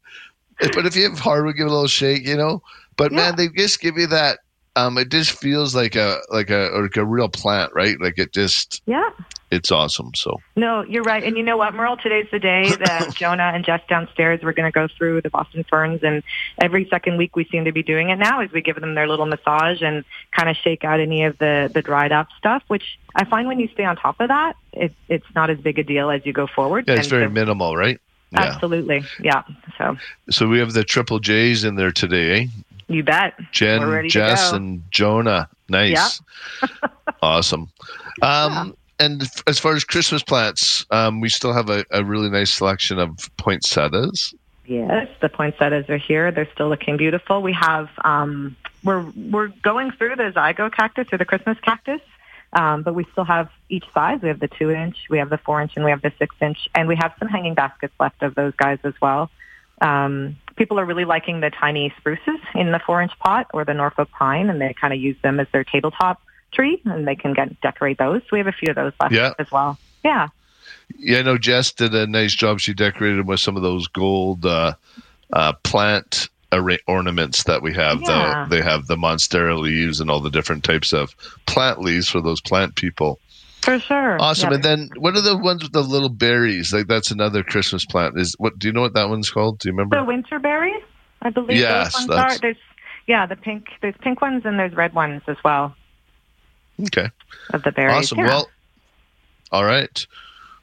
But 0.61 0.87
if 0.87 0.97
you 0.97 1.09
have 1.11 1.19
hardwood, 1.19 1.57
give 1.57 1.67
it 1.67 1.71
a 1.71 1.73
little 1.73 1.89
shake, 1.89 2.27
you 2.27 2.37
know. 2.37 2.63
But 2.97 3.13
Yeah. 3.13 3.17
man, 3.17 3.37
they 3.37 3.49
just 3.49 3.81
give 3.81 3.99
you 3.99 4.07
that. 4.09 4.41
Um, 4.77 4.99
it 4.99 5.09
just 5.11 5.31
feels 5.39 5.75
like 5.75 5.95
a 5.95 6.19
like 6.31 6.51
a 6.51 6.71
like 6.83 6.97
a 6.97 7.05
real 7.05 7.29
plant, 7.29 7.73
right? 7.75 7.97
Like 8.01 8.19
it 8.19 8.33
just 8.33 8.83
Yeah. 8.87 9.09
it's 9.53 9.71
awesome. 9.71 10.11
So 10.17 10.41
No, 10.57 10.83
you're 10.83 11.05
right. 11.05 11.23
And 11.23 11.37
you 11.37 11.45
know 11.45 11.57
what, 11.57 11.75
Merle? 11.75 11.97
Today's 11.97 12.27
the 12.33 12.41
day 12.41 12.69
that 12.85 13.15
Jonah 13.15 13.53
and 13.55 13.65
Jess 13.65 13.83
downstairs 13.89 14.41
we're 14.43 14.53
going 14.53 14.71
to 14.71 14.75
go 14.75 14.89
through 14.99 15.21
the 15.23 15.31
Boston 15.31 15.65
ferns, 15.71 16.03
and 16.03 16.25
every 16.61 16.89
second 16.89 17.19
week 17.19 17.37
we 17.37 17.45
seem 17.45 17.65
to 17.67 17.73
be 17.73 17.85
doing 17.85 18.11
it 18.11 18.17
now. 18.17 18.41
Is 18.41 18.51
we 18.51 18.63
give 18.63 18.75
them 18.81 18.97
their 18.97 19.07
little 19.07 19.27
massage 19.27 19.81
and 19.81 20.05
kind 20.33 20.49
of 20.51 20.57
shake 20.57 20.83
out 20.83 20.99
any 20.99 21.23
of 21.23 21.39
the 21.39 21.71
the 21.73 21.81
dried 21.81 22.11
up 22.11 22.27
stuff. 22.37 22.65
Which 22.67 22.99
I 23.15 23.25
find 23.25 23.47
when 23.47 23.61
you 23.61 23.69
stay 23.69 23.85
on 23.85 23.95
top 23.95 24.17
of 24.19 24.27
that, 24.27 24.57
it, 24.73 24.93
it's 25.09 25.27
not 25.37 25.51
as 25.51 25.59
big 25.59 25.79
a 25.79 25.85
deal 25.85 26.11
as 26.11 26.27
you 26.27 26.33
go 26.33 26.49
forward. 26.49 26.87
yeah, 26.89 26.95
it's 26.95 27.03
And 27.07 27.11
very 27.11 27.27
so- 27.27 27.31
minimal, 27.33 27.77
right? 27.77 28.01
Yeah. 28.33 28.41
Absolutely. 28.43 29.05
Yeah. 29.21 29.45
So 29.79 29.97
So 30.31 30.49
we 30.49 30.59
have 30.59 30.73
the 30.73 30.83
triple 30.83 31.21
J's 31.21 31.63
in 31.63 31.77
there 31.77 31.93
today, 31.93 32.41
eh? 32.41 32.47
You 32.89 33.03
bet. 33.03 33.35
Jen, 33.53 34.09
Jess, 34.09 34.53
and 34.53 34.83
Jonah. 34.91 35.49
Nice. 35.69 36.21
awesome. 37.23 37.69
Um, 38.23 38.77
And 39.01 39.23
f- 39.23 39.43
as 39.47 39.59
far 39.59 39.75
as 39.75 39.83
Christmas 39.85 40.23
plants, 40.23 40.87
um, 40.91 41.21
we 41.21 41.29
still 41.29 41.53
have 41.53 41.69
a, 41.69 41.85
a 41.91 42.05
really 42.05 42.31
nice 42.31 42.53
selection 42.53 42.99
of 42.99 43.11
poinsettias. 43.39 44.35
Yes, 44.67 45.09
the 45.21 45.29
poinsettias 45.29 45.89
are 45.91 45.97
here. 45.97 46.31
They're 46.31 46.49
still 46.55 46.69
looking 46.69 46.97
beautiful. 46.97 47.43
We 47.43 47.53
have 47.55 47.91
um, 48.05 48.57
we're 48.83 49.05
we're 49.31 49.49
going 49.49 49.91
through 49.91 50.17
the 50.17 50.31
zygo 50.31 50.73
cactus 50.73 51.09
or 51.13 51.19
the 51.19 51.25
Christmas 51.25 51.59
cactus, 51.61 52.01
um, 52.53 52.83
but 52.83 52.95
we 52.95 53.05
still 53.13 53.25
have 53.25 53.51
each 53.69 53.85
size. 53.93 54.21
We 54.23 54.29
have 54.29 54.41
the 54.41 54.49
two 54.49 54.71
inch, 54.71 54.97
we 55.11 55.19
have 55.19 55.29
the 55.29 55.39
four 55.39 55.61
inch, 55.61 55.73
and 55.77 55.85
we 55.85 55.91
have 55.91 56.01
the 56.03 56.13
six 56.19 56.35
inch, 56.41 56.69
and 56.75 56.89
we 56.89 56.97
have 56.97 57.13
some 57.19 57.29
hanging 57.29 57.55
baskets 57.55 57.95
left 58.01 58.23
of 58.23 58.35
those 58.37 58.55
guys 58.55 58.79
as 58.85 58.95
well. 59.03 59.31
Um, 59.81 60.37
people 60.57 60.79
are 60.79 60.85
really 60.85 61.05
liking 61.05 61.41
the 61.41 61.51
tiny 61.51 61.93
spruces 61.99 62.39
in 62.55 62.73
the 62.73 62.81
four 62.87 63.03
inch 63.03 63.13
pot 63.19 63.47
or 63.53 63.65
the 63.65 63.75
Norfolk 63.75 64.11
pine, 64.11 64.51
and 64.51 64.61
they 64.61 64.75
kind 64.81 64.93
of 64.93 65.01
use 65.01 65.17
them 65.23 65.41
as 65.41 65.47
their 65.53 65.65
tabletop 65.65 66.21
tree, 66.53 66.81
and 66.85 67.07
they 67.07 67.17
can 67.17 67.33
get 67.33 67.61
decorate 67.61 67.99
those. 67.99 68.23
So 68.23 68.29
we 68.33 68.39
have 68.39 68.47
a 68.47 68.53
few 68.53 68.71
of 68.71 68.77
those 68.77 68.93
left 69.01 69.13
Yeah. 69.15 69.33
as 69.39 69.51
well. 69.51 69.79
Yeah. 70.05 70.29
Yeah, 70.97 71.19
I 71.19 71.23
know 71.23 71.39
Jess 71.39 71.73
did 71.73 71.95
a 71.95 72.07
nice 72.07 72.35
job. 72.35 72.61
She 72.61 72.75
decorated 72.75 73.19
them 73.21 73.27
with 73.27 73.41
some 73.41 73.57
of 73.57 73.63
those 73.63 73.89
gold 73.89 74.45
uh, 74.45 74.75
uh, 75.33 75.55
plant 75.63 76.29
arra- 76.53 76.79
ornaments 76.87 77.45
that 77.45 77.63
we 77.63 77.73
have. 77.75 78.01
Yeah. 78.03 78.47
The, 78.49 78.57
they 78.57 78.63
have 78.63 78.87
the 78.87 78.97
monstera 78.97 79.59
leaves 79.59 80.01
and 80.01 80.11
all 80.11 80.21
the 80.21 80.31
different 80.31 80.63
types 80.63 80.93
of 80.93 81.15
plant 81.47 81.81
leaves 81.81 82.09
for 82.09 82.21
those 82.21 82.41
plant 82.41 82.77
people. 82.77 83.19
For 83.65 83.79
sure. 83.79 84.21
Awesome. 84.21 84.51
Yeah, 84.51 84.55
And 84.57 84.65
then 84.65 84.91
what 84.99 85.17
are 85.17 85.21
the 85.23 85.37
ones 85.37 85.63
with 85.63 85.73
the 85.73 85.83
little 85.83 86.09
berries? 86.09 86.73
Like 86.73 86.87
that's 86.87 87.11
another 87.11 87.43
Christmas 87.43 87.85
plant. 87.87 88.19
Is 88.19 88.35
what? 88.39 88.59
Do 88.59 88.69
you 88.69 88.73
know 88.73 88.83
what 88.83 88.95
that 88.95 89.09
one's 89.09 89.31
called? 89.31 89.59
Do 89.61 89.69
you 89.69 89.73
remember? 89.73 89.97
The 89.97 90.05
winter 90.05 90.39
berries, 90.39 90.83
I 91.23 91.31
believe 91.31 91.59
Yes, 91.59 91.93
those 91.95 92.01
ones 92.01 92.09
that's- 92.09 92.37
are. 92.37 92.41
There's 92.41 92.57
yeah, 93.07 93.27
the 93.27 93.37
pink. 93.37 93.67
There's 93.83 93.95
pink 94.01 94.21
ones 94.21 94.43
and 94.45 94.59
there's 94.59 94.75
red 94.75 94.95
ones 94.95 95.23
as 95.29 95.37
well 95.45 95.75
okay. 96.83 97.11
of 97.53 97.63
the 97.63 97.73
berries. 97.73 97.95
Awesome. 98.13 98.19
Yeah. 98.19 98.27
Well, 98.27 98.49
all 99.53 99.65
right. 99.65 100.07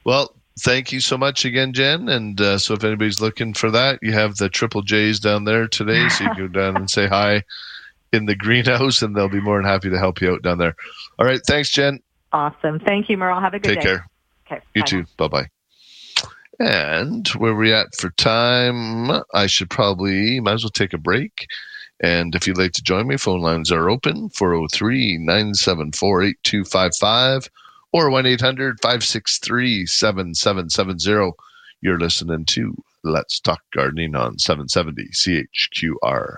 Well, 0.04 0.34
thank 0.60 0.92
you 0.92 1.00
so 1.00 1.16
much 1.16 1.44
again, 1.44 1.72
Jen. 1.72 2.08
And 2.08 2.40
uh, 2.40 2.58
so 2.58 2.74
if 2.74 2.84
anybody's 2.84 3.20
looking 3.20 3.54
for 3.54 3.70
that, 3.70 3.98
you 4.02 4.12
have 4.12 4.36
the 4.36 4.48
triple 4.48 4.82
J's 4.82 5.20
down 5.20 5.44
there 5.44 5.68
today. 5.68 6.08
So 6.08 6.24
you 6.24 6.30
can 6.30 6.46
go 6.46 6.48
down 6.60 6.76
and 6.76 6.90
say 6.90 7.06
hi 7.06 7.42
in 8.12 8.26
the 8.26 8.34
greenhouse, 8.36 9.00
and 9.00 9.16
they'll 9.16 9.28
be 9.28 9.40
more 9.40 9.56
than 9.60 9.70
happy 9.70 9.88
to 9.90 9.98
help 9.98 10.20
you 10.20 10.32
out 10.32 10.42
down 10.42 10.58
there. 10.58 10.74
All 11.18 11.24
right. 11.26 11.40
Thanks, 11.46 11.70
Jen. 11.70 12.00
Awesome. 12.32 12.80
Thank 12.80 13.08
you, 13.08 13.16
Merle. 13.16 13.40
Have 13.40 13.54
a 13.54 13.58
good 13.58 13.74
Take 13.74 13.80
day. 13.80 13.82
Take 13.82 13.96
care. 13.96 14.06
Okay. 14.46 14.64
You 14.74 14.82
bye 14.82 14.86
too. 14.86 15.04
Bye 15.16 15.28
bye. 15.28 15.46
And 16.58 17.26
where 17.28 17.54
we 17.54 17.72
at 17.72 17.94
for 17.96 18.10
time? 18.10 19.10
I 19.34 19.46
should 19.46 19.70
probably 19.70 20.40
might 20.40 20.54
as 20.54 20.64
well 20.64 20.70
take 20.70 20.92
a 20.92 20.98
break. 20.98 21.46
And 22.02 22.34
if 22.34 22.46
you'd 22.46 22.58
like 22.58 22.72
to 22.72 22.82
join 22.82 23.06
me, 23.06 23.16
phone 23.16 23.40
lines 23.40 23.70
are 23.70 23.88
open 23.88 24.28
403 24.30 25.18
974 25.18 26.22
8255 26.22 27.48
or 27.92 28.10
1 28.10 28.26
800 28.26 28.80
563 28.80 29.86
7770. 29.86 31.32
You're 31.80 31.98
listening 31.98 32.44
to 32.46 32.74
Let's 33.04 33.40
Talk 33.40 33.60
Gardening 33.72 34.14
on 34.14 34.38
770 34.38 35.08
CHQR. 35.12 36.36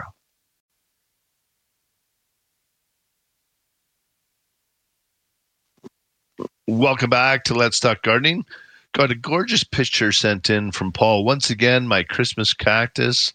Welcome 6.67 7.11
back 7.11 7.45
to 7.45 7.55
Let's 7.55 7.79
Talk 7.79 8.03
Gardening. 8.03 8.47
Got 8.95 9.11
a 9.11 9.15
gorgeous 9.15 9.65
picture 9.65 10.13
sent 10.13 10.49
in 10.49 10.73
from 10.73 10.93
Paul. 10.93 11.23
Once 11.23 11.51
again, 11.51 11.87
my 11.87 12.03
Christmas 12.03 12.55
cactus 12.55 13.35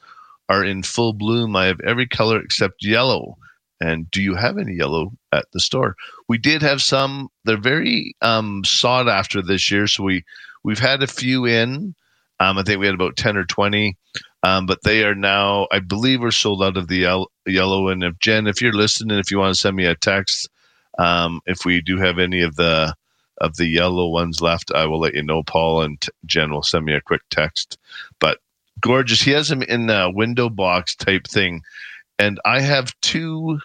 are 0.49 0.63
in 0.65 0.81
full 0.81 1.13
bloom. 1.13 1.55
I 1.55 1.65
have 1.65 1.79
every 1.81 2.07
color 2.07 2.39
except 2.41 2.83
yellow. 2.83 3.37
And 3.79 4.09
do 4.09 4.19
you 4.19 4.33
have 4.33 4.57
any 4.57 4.73
yellow 4.73 5.11
at 5.31 5.45
the 5.53 5.59
store? 5.59 5.95
We 6.27 6.39
did 6.39 6.63
have 6.63 6.81
some. 6.81 7.29
They're 7.45 7.61
very 7.61 8.15
um, 8.23 8.63
sought 8.65 9.07
after 9.07 9.43
this 9.43 9.69
year, 9.69 9.85
so 9.85 10.03
we 10.03 10.25
we've 10.63 10.79
had 10.79 11.03
a 11.03 11.07
few 11.07 11.45
in. 11.45 11.93
Um, 12.39 12.57
I 12.57 12.63
think 12.63 12.79
we 12.79 12.87
had 12.87 12.95
about 12.95 13.15
ten 13.15 13.37
or 13.37 13.45
twenty, 13.45 13.95
um, 14.41 14.65
but 14.65 14.79
they 14.83 15.03
are 15.03 15.13
now. 15.13 15.67
I 15.71 15.79
believe 15.79 16.19
we're 16.19 16.31
sold 16.31 16.63
out 16.63 16.77
of 16.77 16.87
the 16.87 16.97
yel- 16.97 17.31
yellow. 17.45 17.89
And 17.89 18.03
if 18.03 18.17
Jen, 18.17 18.47
if 18.47 18.59
you're 18.59 18.73
listening, 18.73 19.19
if 19.19 19.29
you 19.29 19.37
want 19.37 19.53
to 19.53 19.59
send 19.59 19.75
me 19.75 19.85
a 19.85 19.93
text, 19.93 20.49
um, 20.97 21.41
if 21.45 21.63
we 21.63 21.79
do 21.79 21.99
have 21.99 22.17
any 22.17 22.41
of 22.41 22.55
the 22.55 22.95
of 23.41 23.57
the 23.57 23.67
yellow 23.67 24.09
ones 24.09 24.41
left, 24.41 24.71
I 24.73 24.85
will 24.85 24.99
let 24.99 25.13
you 25.13 25.23
know. 25.23 25.43
Paul 25.43 25.81
and 25.81 26.03
Jen 26.25 26.51
will 26.51 26.63
send 26.63 26.85
me 26.85 26.93
a 26.93 27.01
quick 27.01 27.21
text. 27.29 27.77
But 28.19 28.39
gorgeous. 28.81 29.21
He 29.21 29.31
has 29.31 29.49
them 29.49 29.61
in 29.63 29.89
a 29.89 30.09
window 30.09 30.49
box 30.49 30.95
type 30.95 31.27
thing, 31.27 31.61
and 32.17 32.39
I 32.45 32.61
have 32.61 32.93
two 33.01 33.59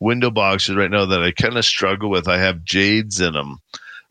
window 0.00 0.30
boxes 0.30 0.76
right 0.76 0.90
now 0.90 1.06
that 1.06 1.22
I 1.22 1.32
kind 1.32 1.56
of 1.56 1.64
struggle 1.64 2.10
with. 2.10 2.28
I 2.28 2.38
have 2.38 2.64
jades 2.64 3.20
in 3.20 3.32
them, 3.32 3.58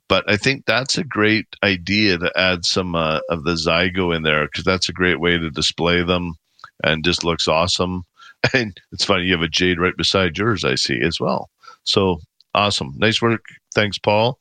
but 0.07 0.29
I 0.29 0.37
think 0.37 0.65
that's 0.65 0.97
a 0.97 1.03
great 1.03 1.47
idea 1.63 2.17
to 2.17 2.31
add 2.35 2.65
some 2.65 2.95
uh, 2.95 3.19
of 3.29 3.43
the 3.43 3.53
zygo 3.53 4.15
in 4.15 4.23
there 4.23 4.45
because 4.45 4.63
that's 4.63 4.89
a 4.89 4.93
great 4.93 5.19
way 5.19 5.37
to 5.37 5.49
display 5.49 6.03
them 6.03 6.35
and 6.83 7.05
just 7.05 7.23
looks 7.23 7.47
awesome. 7.47 8.05
And 8.53 8.77
it's 8.91 9.05
funny 9.05 9.23
you 9.23 9.31
have 9.31 9.41
a 9.41 9.47
jade 9.47 9.79
right 9.79 9.95
beside 9.95 10.37
yours, 10.37 10.65
I 10.65 10.75
see 10.75 10.99
as 11.01 11.17
well. 11.17 11.49
So 11.85 12.19
awesome, 12.53 12.93
nice 12.97 13.21
work. 13.21 13.45
Thanks, 13.73 13.97
Paul. 13.97 14.37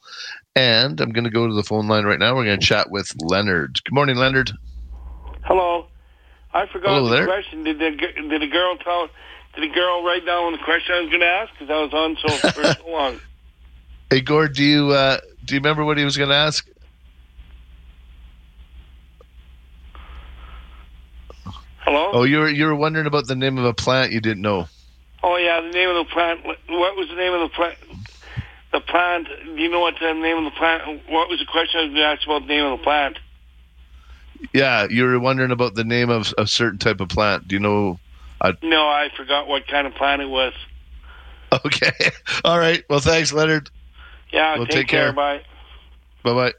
And 0.55 1.01
I'm 1.01 1.11
going 1.11 1.25
to 1.25 1.31
go 1.31 1.49
to 1.49 1.55
the 1.55 1.62
phone 1.62 1.88
line 1.88 2.05
right 2.05 2.19
now. 2.19 2.35
We're 2.35 2.45
going 2.45 2.61
to 2.61 2.67
chat 2.67 2.91
with 2.91 3.11
Leonard. 3.19 3.81
Good 3.85 3.95
morning, 3.95 4.17
Leonard. 4.17 4.53
Hello. 5.45 5.87
I 6.53 6.67
forgot 6.67 6.91
Hello 6.91 7.09
the 7.09 7.17
there. 7.17 7.25
question. 7.25 7.65
Did 7.65 7.79
the 7.79 7.91
did 7.91 8.43
the 8.43 8.47
girl 8.49 8.77
tell? 8.77 9.09
Did 9.55 9.71
the 9.71 9.75
girl 9.75 10.05
write 10.05 10.27
down 10.27 10.53
the 10.53 10.59
question 10.59 10.95
I 10.95 11.01
was 11.01 11.09
going 11.09 11.21
to 11.21 11.27
ask? 11.27 11.53
Because 11.59 11.71
I 11.71 11.81
was 11.81 11.95
on 11.95 12.17
so 12.21 12.37
for 12.51 12.65
so 12.65 12.88
long. 12.91 13.21
Hey, 14.11 14.21
Gord, 14.21 14.55
do 14.55 14.62
you 14.62 14.91
uh, 14.91 15.19
do 15.47 15.55
you 15.55 15.61
remember 15.61 15.85
what 15.87 15.97
he 15.97 16.05
was 16.05 16.19
going 16.19 16.29
to 16.29 16.37
ask? 16.37 16.69
Hello. 21.79 22.11
Oh, 22.12 22.23
you 22.25 22.41
were 22.41 22.51
you 22.51 22.67
were 22.67 22.75
wondering 22.75 23.07
about 23.07 23.27
the 23.27 23.35
name 23.35 23.57
of 23.57 23.65
a 23.65 23.73
plant 23.73 24.12
you 24.12 24.21
didn't 24.21 24.43
know. 24.43 24.69
Oh 25.23 25.37
yeah, 25.37 25.62
the 25.62 25.71
name 25.71 25.88
of 25.88 25.97
the 25.97 26.12
plant. 26.12 26.45
What 26.45 26.97
was 26.97 27.09
the 27.09 27.15
name 27.15 27.33
of 27.33 27.41
the 27.41 27.49
plant? 27.49 27.79
The 28.73 28.81
plant. 28.81 29.29
Do 29.45 29.63
you 29.63 29.71
know 29.71 29.81
what 29.81 29.95
the 30.01 30.13
name 30.15 30.39
of 30.39 30.45
the 30.45 30.51
plant? 30.59 31.03
What 31.09 31.29
was 31.29 31.39
the 31.39 31.47
question 31.47 31.81
I 31.81 31.83
was 31.85 31.93
going 31.93 32.03
to 32.03 32.07
ask 32.07 32.25
about 32.25 32.43
the 32.43 32.49
name 32.49 32.65
of 32.65 32.79
the 32.79 32.85
plant? 32.85 33.19
Yeah, 34.53 34.87
you 34.91 35.05
were 35.05 35.19
wondering 35.21 35.51
about 35.51 35.75
the 35.75 35.85
name 35.85 36.11
of 36.11 36.33
a 36.39 36.47
certain 36.47 36.79
type 36.79 37.01
of 37.01 37.09
plant. 37.09 37.49
Do 37.49 37.55
you 37.55 37.61
know? 37.61 38.01
Uh, 38.41 38.55
no, 38.63 38.89
I 38.89 39.09
forgot 39.17 39.47
what 39.47 39.67
kind 39.69 39.87
of 39.87 39.95
plant 39.95 40.23
it 40.23 40.29
was. 40.29 40.55
Okay. 41.67 41.93
All 42.47 42.59
right. 42.59 42.83
Well, 42.89 43.01
thanks, 43.01 43.31
Leonard. 43.31 43.69
Yeah. 44.33 44.57
Well, 44.57 44.65
take, 44.65 44.75
take 44.75 44.89
care. 44.89 45.09
care. 45.09 45.13
Bye. 45.13 45.43
Bye 46.23 46.33
bye. 46.33 46.53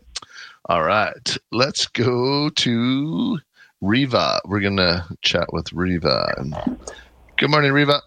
All 0.70 0.84
right. 0.84 1.38
Let's 1.52 1.88
go 1.88 2.50
to 2.50 3.40
Riva. 3.82 4.40
We're 4.46 4.60
going 4.60 4.78
to 4.78 5.04
chat 5.24 5.52
with 5.52 5.74
Riva. 5.74 6.36
Good 7.38 7.50
morning, 7.50 7.72
Riva. 7.72 8.04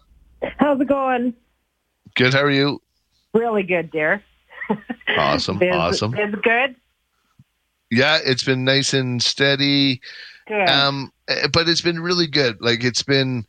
How's 0.59 0.79
it 0.79 0.87
going? 0.87 1.33
Good. 2.15 2.33
How 2.33 2.43
are 2.43 2.49
you? 2.49 2.81
Really 3.37 3.63
good, 3.63 3.91
dear. 3.91 4.23
Awesome. 5.17 5.57
Biz, 5.59 5.75
awesome. 5.75 6.11
Biz 6.11 6.35
good? 6.43 6.75
Yeah, 7.91 8.19
it's 8.23 8.43
been 8.43 8.65
nice 8.65 8.93
and 8.93 9.21
steady. 9.21 10.01
Good. 10.47 10.67
Um, 10.69 11.11
eh, 11.27 11.47
but 11.51 11.69
it's 11.69 11.81
been 11.81 11.99
really 11.99 12.27
good. 12.27 12.57
Like 12.61 12.83
it's 12.83 13.03
been 13.03 13.45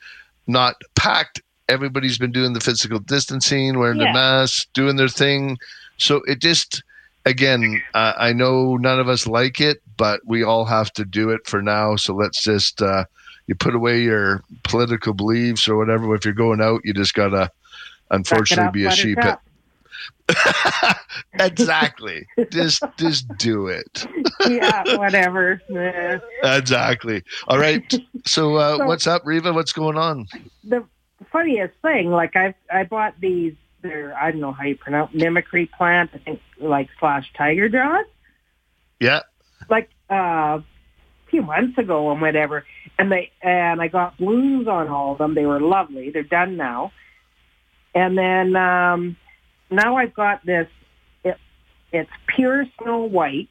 not 0.46 0.77
packed. 0.94 1.40
Everybody's 1.68 2.18
been 2.18 2.33
doing 2.33 2.53
the 2.53 2.61
physical 2.61 2.98
distancing, 2.98 3.79
wearing 3.79 3.98
their 3.98 4.09
Yeah. 4.09 4.12
masks, 4.12 4.66
doing 4.74 4.96
their 4.96 5.09
thing. 5.09 5.59
So 5.98 6.22
it 6.27 6.40
just, 6.40 6.83
again, 7.27 7.83
uh, 7.95 8.14
I 8.16 8.32
know 8.32 8.76
none 8.76 9.01
of 9.01 9.09
us 9.09 9.26
like 9.26 9.61
it, 9.61 9.82
but 9.97 10.20
we 10.24 10.43
all 10.43 10.64
have 10.64 10.93
to 10.95 11.05
do 11.05 11.30
it 11.30 11.47
for 11.47 11.61
now. 11.61 11.97
So 11.97 12.14
let's 12.14 12.43
just, 12.43 12.80
uh, 12.80 13.05
you 13.49 13.55
put 13.55 13.74
away 13.74 14.01
your 14.01 14.43
political 14.62 15.12
beliefs 15.14 15.68
or 15.68 15.76
whatever. 15.76 16.14
If 16.14 16.24
you're 16.24 16.32
going 16.34 16.61
out, 16.61 16.80
you 16.84 16.95
just 16.95 17.14
gotta, 17.14 17.51
unfortunately, 18.11 18.66
up, 18.68 18.72
be 18.72 18.84
a 18.84 18.91
sheep. 18.91 19.16
buttercup. 19.16 19.43
exactly. 21.34 22.26
just, 22.50 22.82
just 22.98 23.26
do 23.38 23.66
it. 23.66 24.06
yeah, 24.48 24.96
whatever. 24.96 25.61
Exactly. 26.42 27.22
All 27.48 27.59
right. 27.59 27.94
So, 28.26 28.56
uh, 28.56 28.78
So- 28.78 28.86
what's 28.86 29.06
up, 29.06 29.22
Riva? 29.24 29.52
What's 29.52 29.72
going 29.72 29.96
on? 29.96 30.26
the 30.64 30.84
funniest 31.32 31.74
thing, 31.82 32.11
like 32.11 32.36
I 32.36 32.54
I 32.72 32.84
bought 32.84 33.14
these. 33.20 33.54
They're 33.82 34.16
I 34.16 34.30
don't 34.30 34.40
know 34.40 34.52
how 34.52 34.64
you 34.64 34.76
pronounce 34.76 35.14
mimicry 35.14 35.66
plant. 35.66 36.11
I 36.14 36.18
think 36.18 36.40
like 36.61 36.88
slash 36.98 37.30
tiger 37.36 37.68
jaws. 37.68 38.06
Yeah. 39.00 39.20
Like 39.68 39.88
uh, 40.11 40.14
a 40.61 40.64
few 41.30 41.42
months 41.42 41.78
ago 41.78 42.11
and 42.11 42.20
whatever, 42.20 42.64
and 42.98 43.11
they 43.12 43.30
and 43.42 43.80
I 43.80 43.88
got 43.88 44.16
blooms 44.18 44.66
on 44.68 44.88
all 44.88 45.12
of 45.12 45.18
them. 45.18 45.34
They 45.34 45.46
were 45.46 45.61
lovely. 45.61 46.11
They're 46.11 46.22
done 46.22 46.56
now. 46.56 46.92
And 47.94 48.16
then 48.18 48.54
um, 48.56 49.16
now 49.71 49.97
I've 49.97 50.14
got 50.14 50.45
this. 50.45 50.69
It, 51.25 51.37
it's 51.93 52.11
pure 52.27 52.66
snow 52.83 53.03
white. 53.05 53.49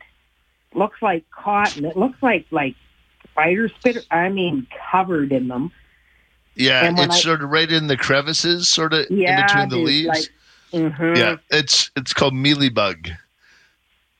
Looks 0.73 1.01
like 1.01 1.25
cotton. 1.31 1.85
It 1.85 1.97
looks 1.97 2.21
like 2.21 2.45
like 2.51 2.75
spider 3.31 3.69
spitter. 3.69 4.01
I 4.11 4.29
mean, 4.29 4.67
covered 4.91 5.31
in 5.31 5.47
them. 5.47 5.71
Yeah, 6.55 6.91
it's 6.97 7.15
I- 7.15 7.19
sort 7.19 7.43
of 7.43 7.49
right 7.49 7.71
in 7.71 7.87
the 7.87 7.97
crevices, 7.97 8.69
sort 8.69 8.93
of 8.93 9.05
Yeah, 9.09 9.39
in 9.39 9.45
between 9.45 9.69
the 9.69 9.77
leaves. 9.77 10.07
like- 10.07 10.33
Mhm. 10.73 11.17
Yeah, 11.17 11.37
it's 11.49 11.89
it's 11.95 12.13
called 12.13 12.33
mealybug. 12.33 13.15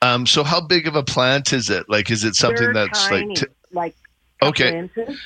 Um, 0.02 0.26
so 0.26 0.44
how 0.44 0.62
big 0.62 0.88
of 0.88 0.96
a 0.96 1.04
plant 1.04 1.52
is 1.52 1.70
it? 1.70 1.90
Like, 1.90 2.10
is 2.12 2.24
it 2.24 2.36
something 2.36 2.64
They're 2.64 2.74
that's 2.74 3.08
tiny, 3.08 3.28
like? 3.30 3.38
T- 3.38 3.46
like 3.74 3.96
okay, 4.42 4.78
inches. 4.78 5.20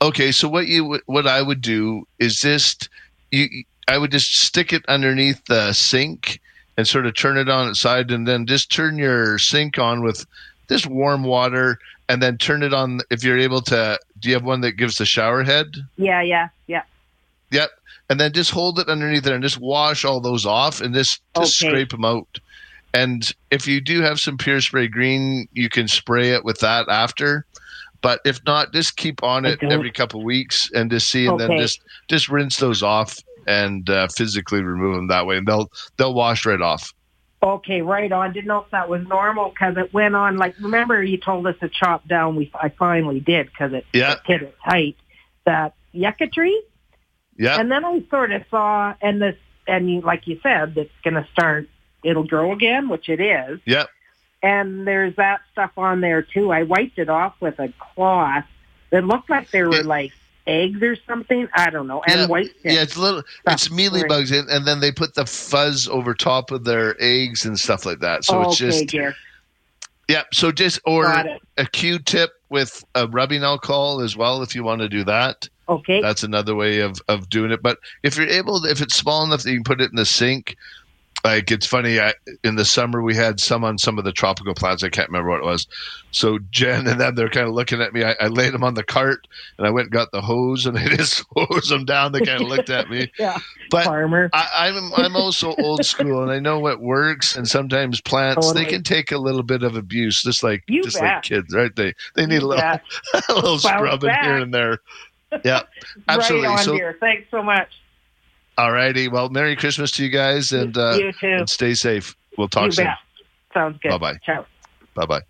okay. 0.00 0.32
So 0.32 0.48
what 0.48 0.66
you 0.68 1.00
what 1.06 1.26
I 1.26 1.42
would 1.42 1.60
do 1.60 2.06
is 2.18 2.40
just 2.40 2.88
you. 3.30 3.64
I 3.88 3.98
would 3.98 4.12
just 4.12 4.36
stick 4.36 4.72
it 4.72 4.84
underneath 4.86 5.44
the 5.46 5.72
sink 5.72 6.40
and 6.76 6.86
sort 6.86 7.06
of 7.06 7.16
turn 7.16 7.38
it 7.38 7.48
on 7.48 7.68
its 7.68 7.80
side, 7.80 8.10
and 8.10 8.28
then 8.28 8.46
just 8.46 8.70
turn 8.70 8.98
your 8.98 9.38
sink 9.38 9.78
on 9.78 10.02
with 10.02 10.24
just 10.68 10.86
warm 10.86 11.24
water, 11.24 11.78
and 12.08 12.22
then 12.22 12.36
turn 12.38 12.62
it 12.62 12.72
on 12.74 13.00
if 13.10 13.24
you're 13.24 13.38
able 13.38 13.62
to. 13.62 13.98
Do 14.20 14.28
you 14.28 14.34
have 14.34 14.44
one 14.44 14.60
that 14.60 14.72
gives 14.72 14.96
the 14.98 15.06
shower 15.06 15.42
head? 15.42 15.74
Yeah, 15.96 16.22
yeah, 16.22 16.48
yeah. 16.66 16.82
Yep. 17.50 17.70
And 18.10 18.20
then 18.20 18.32
just 18.32 18.50
hold 18.50 18.78
it 18.78 18.88
underneath 18.88 19.24
there 19.24 19.34
and 19.34 19.42
just 19.42 19.58
wash 19.58 20.04
all 20.04 20.20
those 20.20 20.46
off 20.46 20.80
and 20.80 20.94
just, 20.94 21.20
just 21.36 21.60
Okay. 21.60 21.68
scrape 21.70 21.90
them 21.90 22.04
out. 22.04 22.38
And 22.94 23.30
if 23.50 23.66
you 23.66 23.80
do 23.80 24.00
have 24.00 24.20
some 24.20 24.38
pure 24.38 24.60
spray 24.60 24.88
green, 24.88 25.46
you 25.52 25.68
can 25.68 25.88
spray 25.88 26.30
it 26.30 26.44
with 26.44 26.60
that 26.60 26.88
after. 26.88 27.44
But 28.00 28.20
if 28.24 28.40
not, 28.46 28.72
just 28.72 28.96
keep 28.96 29.22
on 29.22 29.44
it 29.44 29.62
every 29.62 29.90
couple 29.90 30.20
of 30.20 30.24
weeks 30.24 30.70
and 30.74 30.90
just 30.90 31.10
see, 31.10 31.26
and 31.26 31.38
then 31.38 31.58
just 31.58 31.80
just 32.08 32.28
rinse 32.28 32.56
those 32.56 32.82
off 32.82 33.18
and 33.48 33.88
uh, 33.90 34.06
physically 34.08 34.62
remove 34.62 34.96
them 34.96 35.06
that 35.08 35.26
way, 35.26 35.38
and 35.38 35.46
they'll 35.46 35.70
they'll 35.96 36.14
wash 36.14 36.46
right 36.46 36.60
off. 36.60 36.92
Okay, 37.42 37.82
right 37.82 38.10
on. 38.10 38.32
Didn't 38.32 38.46
know 38.48 38.58
if 38.60 38.70
that 38.72 38.88
was 38.88 39.06
normal 39.06 39.50
because 39.50 39.76
it 39.76 39.92
went 39.94 40.14
on. 40.16 40.36
Like, 40.38 40.56
remember 40.60 41.02
you 41.02 41.18
told 41.18 41.46
us 41.46 41.54
to 41.60 41.68
chop 41.68 42.06
down. 42.08 42.36
We 42.36 42.50
I 42.54 42.68
finally 42.68 43.20
did 43.20 43.46
because 43.46 43.72
it, 43.72 43.86
Yeah. 43.92 44.12
it 44.14 44.18
hit 44.26 44.42
it 44.42 44.56
tight. 44.64 44.96
That 45.46 45.74
yucca 45.92 46.26
tree, 46.28 46.62
Yeah, 47.36 47.58
and 47.58 47.70
then 47.70 47.84
I 47.84 48.02
sort 48.10 48.32
of 48.32 48.42
saw, 48.50 48.94
and 49.00 49.22
this, 49.22 49.36
and 49.66 49.88
you, 49.90 50.00
like 50.02 50.26
you 50.26 50.38
said, 50.42 50.74
it's 50.76 50.90
going 51.02 51.14
to 51.14 51.26
start. 51.32 51.68
It'll 52.04 52.26
grow 52.26 52.52
again, 52.52 52.88
which 52.88 53.08
it 53.08 53.20
is. 53.20 53.60
yeah. 53.64 53.84
And 54.42 54.86
there's 54.86 55.16
that 55.16 55.40
stuff 55.52 55.72
on 55.76 56.00
there 56.00 56.22
too. 56.22 56.52
I 56.52 56.62
wiped 56.64 56.98
it 56.98 57.08
off 57.08 57.34
with 57.40 57.58
a 57.58 57.72
cloth. 57.94 58.44
It 58.92 59.04
looked 59.04 59.28
like 59.30 59.50
there 59.50 59.68
were 59.68 59.82
like 59.82 60.12
eggs 60.48 60.82
or 60.82 60.96
something. 61.06 61.48
I 61.54 61.70
don't 61.70 61.86
know. 61.86 62.02
And 62.06 62.20
yeah, 62.20 62.26
white. 62.26 62.50
yeah, 62.64 62.82
it's 62.82 62.96
little, 62.96 63.22
it's 63.46 63.70
mealy 63.70 64.00
right. 64.02 64.08
bugs, 64.08 64.32
in, 64.32 64.46
and 64.50 64.66
then 64.66 64.80
they 64.80 64.90
put 64.90 65.14
the 65.14 65.26
fuzz 65.26 65.88
over 65.88 66.14
top 66.14 66.50
of 66.50 66.64
their 66.64 66.96
eggs 67.00 67.44
and 67.44 67.58
stuff 67.58 67.84
like 67.86 68.00
that. 68.00 68.24
So 68.24 68.40
okay, 68.40 68.48
it's 68.48 68.58
just 68.58 68.86
dear. 68.86 69.14
Yeah, 70.08 70.22
so 70.32 70.50
just 70.50 70.80
or 70.86 71.04
a 71.58 71.66
Q-tip 71.66 72.30
with 72.48 72.82
a 72.94 73.06
rubbing 73.06 73.42
alcohol 73.42 74.00
as 74.00 74.16
well 74.16 74.42
if 74.42 74.54
you 74.54 74.64
want 74.64 74.80
to 74.80 74.88
do 74.88 75.04
that. 75.04 75.48
Okay. 75.68 76.00
That's 76.00 76.22
another 76.22 76.54
way 76.54 76.80
of 76.80 77.00
of 77.08 77.28
doing 77.28 77.50
it. 77.50 77.62
But 77.62 77.78
if 78.02 78.16
you're 78.16 78.26
able, 78.26 78.64
if 78.64 78.80
it's 78.80 78.96
small 78.96 79.22
enough 79.22 79.42
that 79.42 79.50
you 79.50 79.58
can 79.58 79.64
put 79.64 79.82
it 79.82 79.90
in 79.90 79.96
the 79.96 80.06
sink, 80.06 80.56
like 81.24 81.50
it's 81.50 81.66
funny. 81.66 82.00
I, 82.00 82.14
in 82.44 82.56
the 82.56 82.64
summer 82.64 83.02
we 83.02 83.14
had 83.14 83.40
some 83.40 83.64
on 83.64 83.78
some 83.78 83.98
of 83.98 84.04
the 84.04 84.12
tropical 84.12 84.54
plants. 84.54 84.82
I 84.82 84.88
can't 84.88 85.08
remember 85.08 85.30
what 85.30 85.40
it 85.40 85.44
was. 85.44 85.66
So 86.10 86.38
Jen 86.50 86.86
and 86.86 87.00
them, 87.00 87.14
they're 87.14 87.28
kind 87.28 87.48
of 87.48 87.54
looking 87.54 87.82
at 87.82 87.92
me. 87.92 88.04
I, 88.04 88.14
I 88.20 88.28
laid 88.28 88.52
them 88.54 88.64
on 88.64 88.74
the 88.74 88.84
cart 88.84 89.26
and 89.58 89.66
I 89.66 89.70
went 89.70 89.86
and 89.86 89.92
got 89.92 90.10
the 90.12 90.20
hose 90.20 90.66
and 90.66 90.78
I 90.78 90.88
just 90.88 91.24
hosed 91.36 91.70
them 91.70 91.84
down. 91.84 92.12
They 92.12 92.20
kind 92.20 92.40
of 92.40 92.48
looked 92.48 92.70
at 92.70 92.88
me. 92.88 93.10
yeah. 93.18 93.38
But 93.70 93.84
Farmer. 93.84 94.30
I, 94.32 94.68
I'm 94.68 94.92
I'm 94.94 95.16
also 95.16 95.54
old 95.56 95.84
school, 95.84 96.22
and 96.22 96.30
I 96.30 96.38
know 96.38 96.58
what 96.58 96.80
works. 96.80 97.36
And 97.36 97.46
sometimes 97.46 98.00
plants 98.00 98.46
Totally. 98.46 98.64
they 98.64 98.70
can 98.70 98.82
take 98.82 99.12
a 99.12 99.18
little 99.18 99.42
bit 99.42 99.62
of 99.62 99.76
abuse, 99.76 100.22
just 100.22 100.42
like 100.42 100.64
You 100.68 100.82
just 100.82 101.00
like 101.00 101.22
kids, 101.22 101.54
right? 101.54 101.74
They 101.74 101.94
they 102.14 102.26
need 102.26 102.42
a 102.42 102.46
little 102.46 102.64
a 102.64 102.80
little 103.28 103.58
Bounce 103.58 103.62
scrubbing 103.64 104.14
here 104.22 104.38
and 104.38 104.52
there. 104.54 104.78
Yeah, 105.44 105.64
absolutely. 106.08 106.48
Right 106.48 106.58
on, 106.58 106.64
so, 106.64 106.74
dear. 106.74 106.96
Thanks 107.00 107.30
so 107.30 107.42
much. 107.42 107.68
All 108.58 108.72
righty. 108.72 109.08
Well, 109.08 109.30
Merry 109.30 109.56
Christmas 109.56 109.90
to 109.92 110.04
you 110.04 110.10
guys, 110.10 110.52
and 110.52 110.76
uh, 110.76 110.96
you 110.98 111.12
too. 111.12 111.28
and 111.28 111.48
stay 111.48 111.74
safe. 111.74 112.14
We'll 112.36 112.48
talk 112.48 112.66
you 112.66 112.72
soon. 112.72 112.84
bet. 112.86 112.98
Sounds 113.54 113.78
good. 113.82 113.90
Bye-bye. 113.90 114.18
Ciao. 114.24 114.44
Bye 114.94 115.06
bye. 115.06 115.22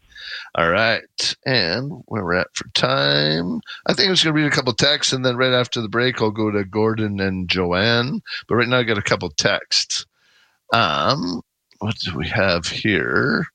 All 0.55 0.71
right, 0.71 1.35
and 1.47 2.03
where 2.07 2.25
we're 2.25 2.35
at 2.35 2.49
for 2.55 2.69
time, 2.75 3.61
I 3.87 3.93
think 3.95 4.09
I'm 4.09 4.15
just 4.15 4.25
going 4.25 4.35
to 4.35 4.43
read 4.43 4.51
a 4.51 4.55
couple 4.55 4.73
texts, 4.73 5.13
and 5.13 5.25
then 5.25 5.37
right 5.37 5.53
after 5.53 5.81
the 5.81 5.89
break, 5.89 6.21
I'll 6.21 6.31
go 6.31 6.51
to 6.51 6.65
Gordon 6.65 7.21
and 7.21 7.49
Joanne. 7.49 8.21
But 8.49 8.57
right 8.57 8.69
now, 8.69 8.79
I 8.79 8.83
got 8.83 8.99
a 8.99 9.03
couple 9.03 9.31
texts. 9.31 10.05
Um, 10.73 11.43
what 11.79 11.97
do 11.99 12.17
we 12.17 12.29
have 12.29 12.67
here? 12.67 13.47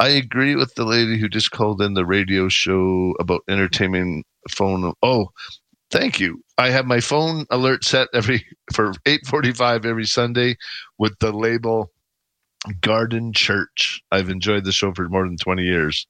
I 0.00 0.08
agree 0.08 0.56
with 0.56 0.74
the 0.74 0.84
lady 0.84 1.18
who 1.18 1.28
just 1.28 1.50
called 1.50 1.82
in 1.82 1.94
the 1.94 2.06
radio 2.06 2.48
show 2.48 3.14
about 3.18 3.42
entertaining 3.48 4.24
phone. 4.50 4.92
Oh, 5.02 5.28
thank 5.90 6.20
you. 6.20 6.42
I 6.58 6.70
have 6.70 6.86
my 6.86 7.00
phone 7.00 7.46
alert 7.50 7.84
set 7.84 8.08
every 8.14 8.44
for 8.72 8.92
8:45 9.06 9.84
every 9.84 10.06
Sunday 10.06 10.56
with 10.98 11.18
the 11.20 11.32
label 11.32 11.90
Garden 12.80 13.32
Church. 13.32 14.02
I've 14.10 14.30
enjoyed 14.30 14.64
the 14.64 14.72
show 14.72 14.92
for 14.92 15.08
more 15.08 15.24
than 15.24 15.36
20 15.36 15.62
years. 15.62 16.06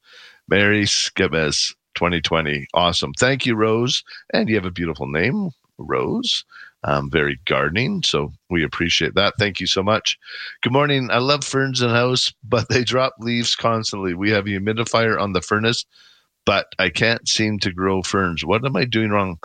Mary 0.49 0.85
Skibes 0.85 1.75
2020. 1.95 2.67
Awesome. 2.75 3.13
Thank 3.19 3.45
you, 3.45 3.55
Rose. 3.55 4.03
And 4.33 4.49
you 4.49 4.55
have 4.55 4.65
a 4.65 4.71
beautiful 4.71 5.07
name, 5.07 5.51
Rose. 5.79 6.45
Um, 6.85 7.11
very 7.11 7.41
gardening. 7.45 8.03
So 8.05 8.33
we 8.51 8.63
appreciate 8.63 9.15
that. 9.17 9.35
Thank 9.39 9.61
you 9.61 9.67
so 9.67 9.83
much. 9.83 10.17
Good 10.63 10.73
morning. 10.73 11.11
I 11.11 11.19
love 11.19 11.45
ferns 11.45 11.83
in 11.83 11.91
house, 11.91 12.33
but 12.45 12.69
they 12.69 12.85
drop 12.85 13.15
leaves 13.19 13.57
constantly. 13.57 14.15
We 14.15 14.31
have 14.31 14.47
a 14.47 14.51
humidifier 14.51 15.21
on 15.21 15.33
the 15.33 15.43
furnace, 15.43 15.85
but 16.49 16.73
I 16.79 16.89
can't 16.89 17.29
seem 17.29 17.59
to 17.59 17.71
grow 17.71 18.01
ferns. 18.01 18.43
What 18.43 18.65
am 18.65 18.75
I 18.75 18.87
doing 18.87 19.11
wrong? 19.11 19.39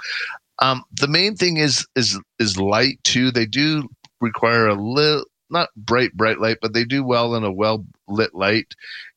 Um, 0.60 0.86
the 1.02 1.10
main 1.10 1.36
thing 1.36 1.58
is 1.58 1.86
is 1.98 2.18
is 2.40 2.58
light 2.58 3.04
too. 3.04 3.30
They 3.30 3.46
do 3.46 3.90
require 4.22 4.70
a 4.70 4.82
little 4.82 5.26
not 5.50 5.68
bright 5.76 6.14
bright 6.14 6.40
light, 6.40 6.60
but 6.62 6.72
they 6.72 6.86
do 6.86 7.04
well 7.04 7.36
in 7.36 7.44
a 7.44 7.52
well 7.52 7.86
lit 8.08 8.34
light. 8.34 8.74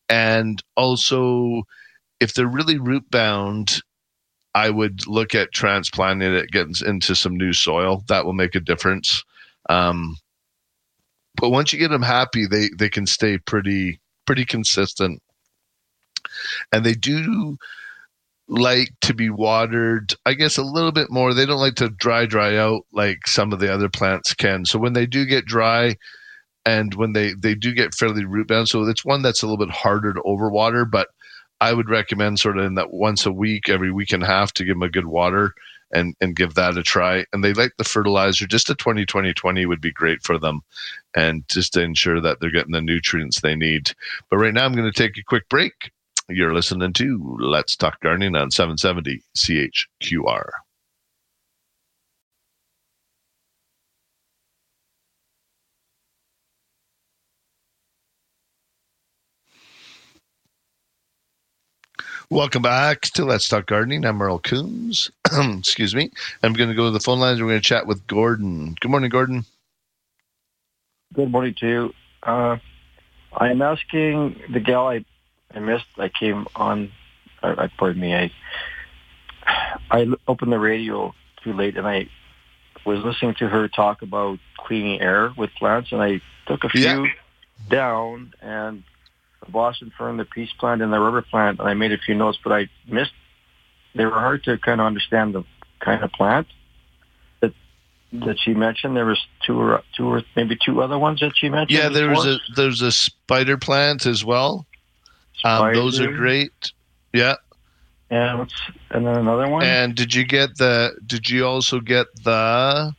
And 0.09 0.61
also, 0.77 1.63
if 2.19 2.35
they're 2.35 2.49
really 2.49 2.77
root 2.77 3.09
bound, 3.09 3.81
I 4.53 4.69
would 4.69 5.07
look 5.07 5.37
at 5.37 5.53
transplanting 5.53 6.35
it, 6.35 6.83
into 6.85 7.15
some 7.15 7.37
new 7.37 7.53
soil. 7.53 8.03
That 8.09 8.25
will 8.25 8.33
make 8.33 8.57
a 8.57 8.61
difference. 8.61 9.23
Um, 9.71 10.17
but 11.37 11.51
once 11.51 11.73
you 11.73 11.79
get 11.79 11.91
them 11.91 12.03
happy, 12.03 12.47
they 12.47 12.69
they 12.77 12.89
can 12.89 13.07
stay 13.07 13.39
pretty 13.39 14.01
pretty 14.27 14.45
consistent, 14.45 15.23
and 16.73 16.85
they 16.85 16.95
do 16.95 17.57
like 18.49 18.91
to 19.03 19.15
be 19.15 19.31
watered. 19.31 20.15
I 20.25 20.35
guess 20.35 20.57
a 20.57 20.63
little 20.63 20.93
bit 20.93 21.11
more. 21.11 21.35
They 21.35 21.47
don't 21.47 21.61
like 21.61 21.75
to 21.77 21.89
dry 21.89 22.27
dry 22.27 22.57
out 22.57 22.83
like 22.93 23.27
some 23.27 23.53
of 23.53 23.61
the 23.61 23.73
other 23.73 23.89
plants 23.89 24.35
can. 24.35 24.65
So 24.65 24.79
when 24.79 24.93
they 24.93 25.07
do 25.07 25.25
get 25.25 25.47
dry, 25.47 25.97
and 26.65 26.95
when 26.95 27.13
they 27.13 27.33
they 27.33 27.55
do 27.55 27.73
get 27.73 27.95
fairly 27.95 28.25
root 28.25 28.49
bound, 28.49 28.69
so 28.69 28.85
it's 28.85 29.05
one 29.05 29.23
that's 29.23 29.43
a 29.43 29.47
little 29.47 29.65
bit 29.65 29.75
harder 29.75 30.13
to 30.13 30.21
overwater, 30.23 30.89
but 30.89 31.09
I 31.61 31.73
would 31.73 31.89
recommend 31.89 32.39
sort 32.39 32.59
of 32.59 32.65
in 32.65 32.75
that 32.75 32.93
once 32.93 33.25
a 33.25 33.33
week, 33.33 33.69
every 33.69 33.91
week 33.91 34.13
and 34.13 34.23
a 34.23 34.27
half 34.27 34.53
to 34.55 34.65
give 34.65 34.75
them 34.75 34.83
a 34.83 34.91
good 34.91 35.07
water 35.07 35.55
and 35.93 36.15
and 36.21 36.37
give 36.37 36.55
that 36.55 36.77
a 36.77 36.83
try. 36.83 37.25
And 37.33 37.43
they 37.43 37.53
like 37.53 37.73
the 37.79 37.85
fertilizer. 37.85 38.47
Just 38.47 38.71
a 38.71 38.75
20 38.75 39.07
20 39.07 39.33
20 39.33 39.67
would 39.67 39.81
be 39.81 39.93
great 39.93 40.23
for 40.23 40.39
them 40.39 40.63
and 41.15 41.45
just 41.49 41.73
to 41.75 41.83
ensure 41.83 42.21
that 42.21 42.41
they're 42.41 42.51
getting 42.51 42.73
the 42.73 42.81
nutrients 42.81 43.41
they 43.41 43.55
need. 43.55 43.93
But 44.31 44.39
right 44.39 44.53
now 44.53 44.65
I'm 44.65 44.75
going 44.75 44.91
to 44.91 45.03
take 45.03 45.17
a 45.17 45.23
quick 45.23 45.49
break. 45.49 45.91
You're 46.29 46.55
listening 46.55 46.93
to 46.95 47.37
Let's 47.39 47.77
Talk 47.77 48.01
Gardening 48.01 48.35
on 48.35 48.51
770 48.51 49.23
CHQR. 49.37 50.49
Welcome 62.29 62.63
back 62.63 63.03
to 63.03 63.25
Let's 63.25 63.47
Talk 63.47 63.67
Gardening. 63.67 64.05
I'm 64.05 64.17
Merle 64.17 64.41
Coombs. 64.41 65.13
Excuse 65.33 65.95
me. 65.95 66.11
I'm 66.43 66.55
going 66.55 66.69
to 66.69 66.75
go 66.75 66.87
to 66.87 66.91
the 66.91 66.99
phone 66.99 67.21
lines. 67.21 67.41
We're 67.41 67.47
going 67.47 67.61
to 67.61 67.65
chat 67.65 67.87
with 67.87 68.05
Gordon. 68.09 68.75
Good 68.81 68.91
morning, 68.91 69.11
Gordon. 69.11 69.45
Good 71.15 71.31
morning 71.31 71.55
to 71.61 71.69
you. 71.69 71.93
Uh, 72.25 72.57
I'm 73.33 73.63
asking 73.63 74.41
the 74.53 74.59
gal 74.59 74.89
I, 74.89 75.05
I 75.55 75.59
missed. 75.61 75.87
I 75.97 76.09
came 76.09 76.47
on. 76.55 76.93
I. 77.43 77.69
pardon 77.79 78.01
me. 78.01 78.15
I 78.15 78.31
I 79.91 80.07
opened 80.27 80.53
the 80.53 80.59
radio 80.59 81.15
too 81.43 81.53
late, 81.53 81.77
and 81.77 81.87
I 81.87 82.09
was 82.85 83.05
listening 83.05 83.35
to 83.39 83.49
her 83.49 83.69
talk 83.69 84.03
about 84.03 84.39
cleaning 84.59 85.01
air 85.01 85.33
with 85.37 85.51
plants, 85.55 85.93
and 85.93 86.03
I 86.03 86.21
took 86.47 86.65
a 86.65 86.69
few 86.69 86.81
Yeah. 86.83 87.07
down 87.69 88.33
and 88.41 88.83
the 89.45 89.51
Boston 89.51 89.93
fern, 89.97 90.17
the 90.17 90.25
peace 90.25 90.53
plant, 90.59 90.83
and 90.83 90.93
the 90.93 90.99
rubber 90.99 91.23
plant, 91.23 91.61
and 91.61 91.69
I 91.69 91.75
made 91.75 91.93
a 91.93 91.99
few 91.99 92.15
notes, 92.15 92.39
but 92.43 92.53
I 92.53 92.69
missed. 92.89 93.13
They 93.95 94.05
were 94.05 94.13
hard 94.13 94.45
to 94.45 94.59
kind 94.59 94.81
of 94.81 94.87
understand 94.87 95.35
the 95.35 95.45
kind 95.81 96.03
of 96.03 96.13
plant 96.13 96.47
that 97.41 97.53
that 98.13 98.39
she 98.41 98.55
mentioned. 98.55 98.97
There 98.97 99.07
was 99.07 99.25
two 99.47 99.59
or 99.61 99.83
two 99.97 100.09
or 100.09 100.23
maybe 100.35 100.57
two 100.57 100.83
other 100.83 100.99
ones 100.99 101.21
that 101.21 101.33
she 101.37 101.49
mentioned. 101.49 101.79
Yeah, 101.79 101.89
there 101.89 102.11
was 102.11 102.27
a 102.27 102.39
there's 102.57 102.83
a 102.83 102.93
spider 102.93 103.57
plant 103.57 104.07
as 104.07 104.25
well. 104.25 104.67
Um, 105.45 105.75
those 105.75 106.01
are 106.01 106.11
great. 106.13 106.73
Yeah. 107.13 107.35
And 108.11 108.39
what's 108.39 108.55
and 108.91 109.07
then 109.07 109.17
another 109.17 109.49
one. 109.49 109.63
And 109.65 109.95
did 109.95 110.15
you 110.15 110.25
get 110.25 110.57
the? 110.59 110.97
Did 111.07 111.29
you 111.29 111.47
also 111.47 111.81
get 111.81 112.07
the 112.23 112.95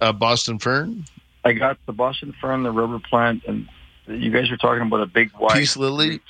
uh, 0.00 0.12
Boston 0.12 0.58
Fern? 0.58 1.04
I 1.44 1.52
got 1.52 1.78
the 1.86 1.92
Boston 1.92 2.34
Fern, 2.40 2.62
the 2.62 2.70
rubber 2.70 2.98
plant, 2.98 3.42
and 3.46 3.68
you 4.06 4.30
guys 4.30 4.50
were 4.50 4.56
talking 4.56 4.82
about 4.82 5.00
a 5.00 5.06
big 5.06 5.30
white 5.32 5.54
Peace 5.54 5.76
lily. 5.76 6.20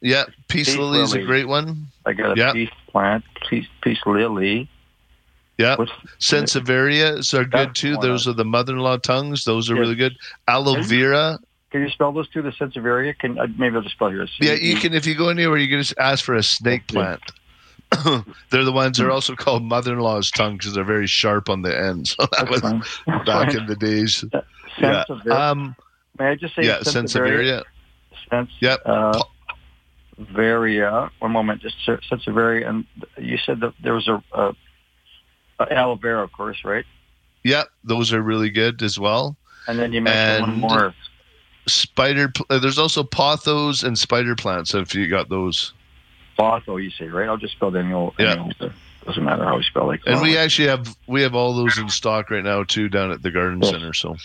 Yeah, 0.00 0.24
peace, 0.48 0.68
Peace 0.68 0.76
lily 0.76 1.00
is 1.00 1.14
a 1.14 1.22
great 1.22 1.48
one. 1.48 1.86
I 2.04 2.12
got 2.12 2.36
a 2.36 2.40
Yeah. 2.40 2.52
peace 2.52 2.70
plant, 2.88 3.24
peace 3.48 3.66
peace 3.80 3.98
lily. 4.06 4.68
Yeah, 5.58 5.76
What's 5.76 5.92
Sansevieria 6.20 7.34
are 7.34 7.44
good 7.44 7.74
too. 7.74 7.96
Those 7.96 8.28
are 8.28 8.34
the 8.34 8.44
mother-in-law 8.44 8.98
tongues. 8.98 9.44
Those 9.44 9.70
are 9.70 9.74
Yeah. 9.74 9.80
really 9.80 9.94
good. 9.94 10.16
Aloe 10.46 10.82
vera. 10.82 11.38
Can 11.76 11.82
you 11.82 11.90
spell 11.90 12.10
those 12.10 12.26
two? 12.30 12.40
The 12.40 12.52
Sansevieria? 12.52 13.18
Can 13.18 13.38
uh, 13.38 13.48
maybe 13.58 13.76
I'll 13.76 13.82
just 13.82 13.96
spell 13.96 14.08
here. 14.08 14.26
Yeah, 14.40 14.54
you 14.54 14.76
can. 14.76 14.94
If 14.94 15.04
you 15.04 15.14
go 15.14 15.28
anywhere, 15.28 15.58
you 15.58 15.68
can 15.68 15.78
just 15.78 15.92
ask 15.98 16.24
for 16.24 16.34
a 16.34 16.42
snake 16.42 16.86
plant. 16.86 17.20
they're 18.50 18.64
the 18.64 18.72
ones. 18.72 18.96
They're 18.96 19.10
also 19.10 19.34
called 19.34 19.62
mother-in-law's 19.62 20.30
tongue 20.30 20.56
because 20.56 20.72
they're 20.72 20.84
very 20.84 21.06
sharp 21.06 21.50
on 21.50 21.60
the 21.60 21.78
end. 21.78 22.08
So 22.08 22.24
that 22.32 22.48
was 22.48 22.62
back 23.26 23.54
in 23.54 23.66
the 23.66 23.76
days. 23.76 24.24
Yeah. 24.78 25.04
Sansevieria. 25.06 25.30
Um. 25.32 25.76
May 26.18 26.28
I 26.28 26.34
just 26.36 26.54
say 26.54 26.62
Yeah. 26.62 26.78
Sansevieria? 26.78 27.62
Sense. 28.30 28.48
Yep. 28.60 28.80
Uh, 28.86 29.22
Varia. 30.16 31.10
One 31.18 31.32
moment, 31.32 31.60
just 31.60 31.76
se- 31.84 31.98
Sansevieria, 32.10 32.66
and 32.66 32.86
you 33.18 33.36
said 33.36 33.60
that 33.60 33.74
there 33.82 33.92
was 33.92 34.08
a, 34.08 34.22
a, 34.32 34.54
a 35.60 35.72
aloe 35.74 35.96
vera, 35.96 36.24
of 36.24 36.32
course, 36.32 36.56
right? 36.64 36.86
Yep. 37.44 37.68
Those 37.84 38.14
are 38.14 38.22
really 38.22 38.48
good 38.48 38.82
as 38.82 38.98
well. 38.98 39.36
And 39.68 39.78
then 39.78 39.92
you 39.92 40.00
mentioned 40.00 40.50
And- 40.50 40.62
one 40.62 40.72
more. 40.72 40.94
Spider. 41.68 42.32
uh, 42.50 42.58
There's 42.58 42.78
also 42.78 43.02
pothos 43.02 43.82
and 43.82 43.98
spider 43.98 44.34
plants. 44.36 44.74
If 44.74 44.94
you 44.94 45.08
got 45.08 45.28
those. 45.28 45.72
Botho, 46.38 46.82
you 46.82 46.90
say, 46.90 47.06
right? 47.06 47.28
I'll 47.28 47.36
just 47.38 47.54
spell 47.54 47.74
old. 47.76 48.14
Yeah. 48.18 48.34
any 48.60 48.72
Doesn't 49.06 49.24
matter 49.24 49.44
how 49.44 49.56
we 49.56 49.62
spell 49.62 49.90
it. 49.90 50.00
And 50.06 50.20
we 50.20 50.36
actually 50.36 50.68
have 50.68 50.94
we 51.06 51.22
have 51.22 51.34
all 51.34 51.54
those 51.54 51.78
in 51.78 51.88
stock 51.88 52.30
right 52.30 52.42
now 52.44 52.64
too 52.64 52.88
down 52.88 53.10
at 53.10 53.22
the 53.22 53.30
garden 53.30 53.62
Yes. 53.62 53.70
center. 53.72 53.92
So 53.94 54.16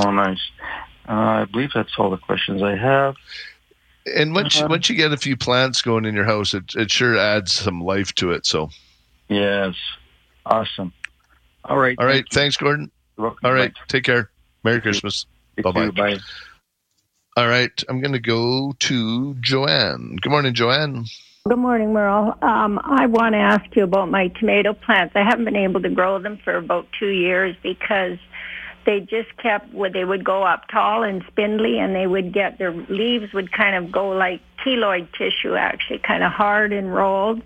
Oh, 0.00 0.10
nice. 0.10 0.40
Uh, 1.08 1.12
I 1.12 1.44
believe 1.44 1.70
that's 1.74 1.92
all 1.98 2.10
the 2.10 2.16
questions 2.18 2.62
I 2.62 2.76
have. 2.76 3.14
and 4.14 4.34
once 4.34 4.56
Uh-huh. 4.56 4.68
once 4.70 4.88
you 4.88 4.96
get 4.96 5.12
a 5.12 5.16
few 5.18 5.36
plants 5.36 5.82
going 5.82 6.04
in 6.06 6.14
your 6.14 6.24
house, 6.24 6.54
it 6.54 6.74
it 6.74 6.90
sure 6.90 7.16
adds 7.16 7.52
some 7.52 7.80
life 7.80 8.14
to 8.16 8.32
it. 8.32 8.46
So 8.46 8.70
Yes. 9.28 9.74
Awesome. 10.46 10.92
All 11.64 11.76
right. 11.76 11.96
all 11.98 12.06
right, 12.06 12.24
thank 12.24 12.30
thanks, 12.32 12.56
Gordon. 12.56 12.90
All 13.18 13.36
right, 13.42 13.74
Bye. 13.74 13.80
take 13.88 14.04
care. 14.04 14.30
Merry 14.64 14.80
Christmas. 14.80 15.26
You 15.28 15.37
Bye-bye. 15.62 15.90
Bye. 15.90 16.18
All 17.36 17.48
right, 17.48 17.70
I'm 17.88 18.00
going 18.00 18.12
to 18.12 18.18
go 18.18 18.74
to 18.80 19.34
Joanne. 19.40 20.16
Good 20.20 20.30
morning, 20.30 20.54
Joanne. 20.54 21.04
Good 21.48 21.58
morning, 21.58 21.92
Merle. 21.92 22.36
Um, 22.42 22.80
I 22.82 23.06
want 23.06 23.34
to 23.34 23.38
ask 23.38 23.64
you 23.76 23.84
about 23.84 24.10
my 24.10 24.28
tomato 24.38 24.74
plants. 24.74 25.14
I 25.16 25.22
haven't 25.22 25.44
been 25.44 25.56
able 25.56 25.80
to 25.82 25.88
grow 25.88 26.20
them 26.20 26.38
for 26.44 26.56
about 26.56 26.88
two 26.98 27.08
years 27.08 27.56
because 27.62 28.18
they 28.84 29.00
just 29.00 29.34
kept, 29.40 29.72
well, 29.72 29.90
they 29.90 30.04
would 30.04 30.24
go 30.24 30.42
up 30.42 30.68
tall 30.68 31.04
and 31.04 31.22
spindly 31.28 31.78
and 31.78 31.94
they 31.94 32.06
would 32.06 32.34
get, 32.34 32.58
their 32.58 32.72
leaves 32.72 33.32
would 33.32 33.52
kind 33.52 33.76
of 33.76 33.92
go 33.92 34.08
like 34.10 34.40
keloid 34.64 35.08
tissue, 35.12 35.54
actually, 35.54 36.00
kind 36.00 36.22
of 36.22 36.32
hard 36.32 36.72
and 36.72 36.92
rolled. 36.92 37.40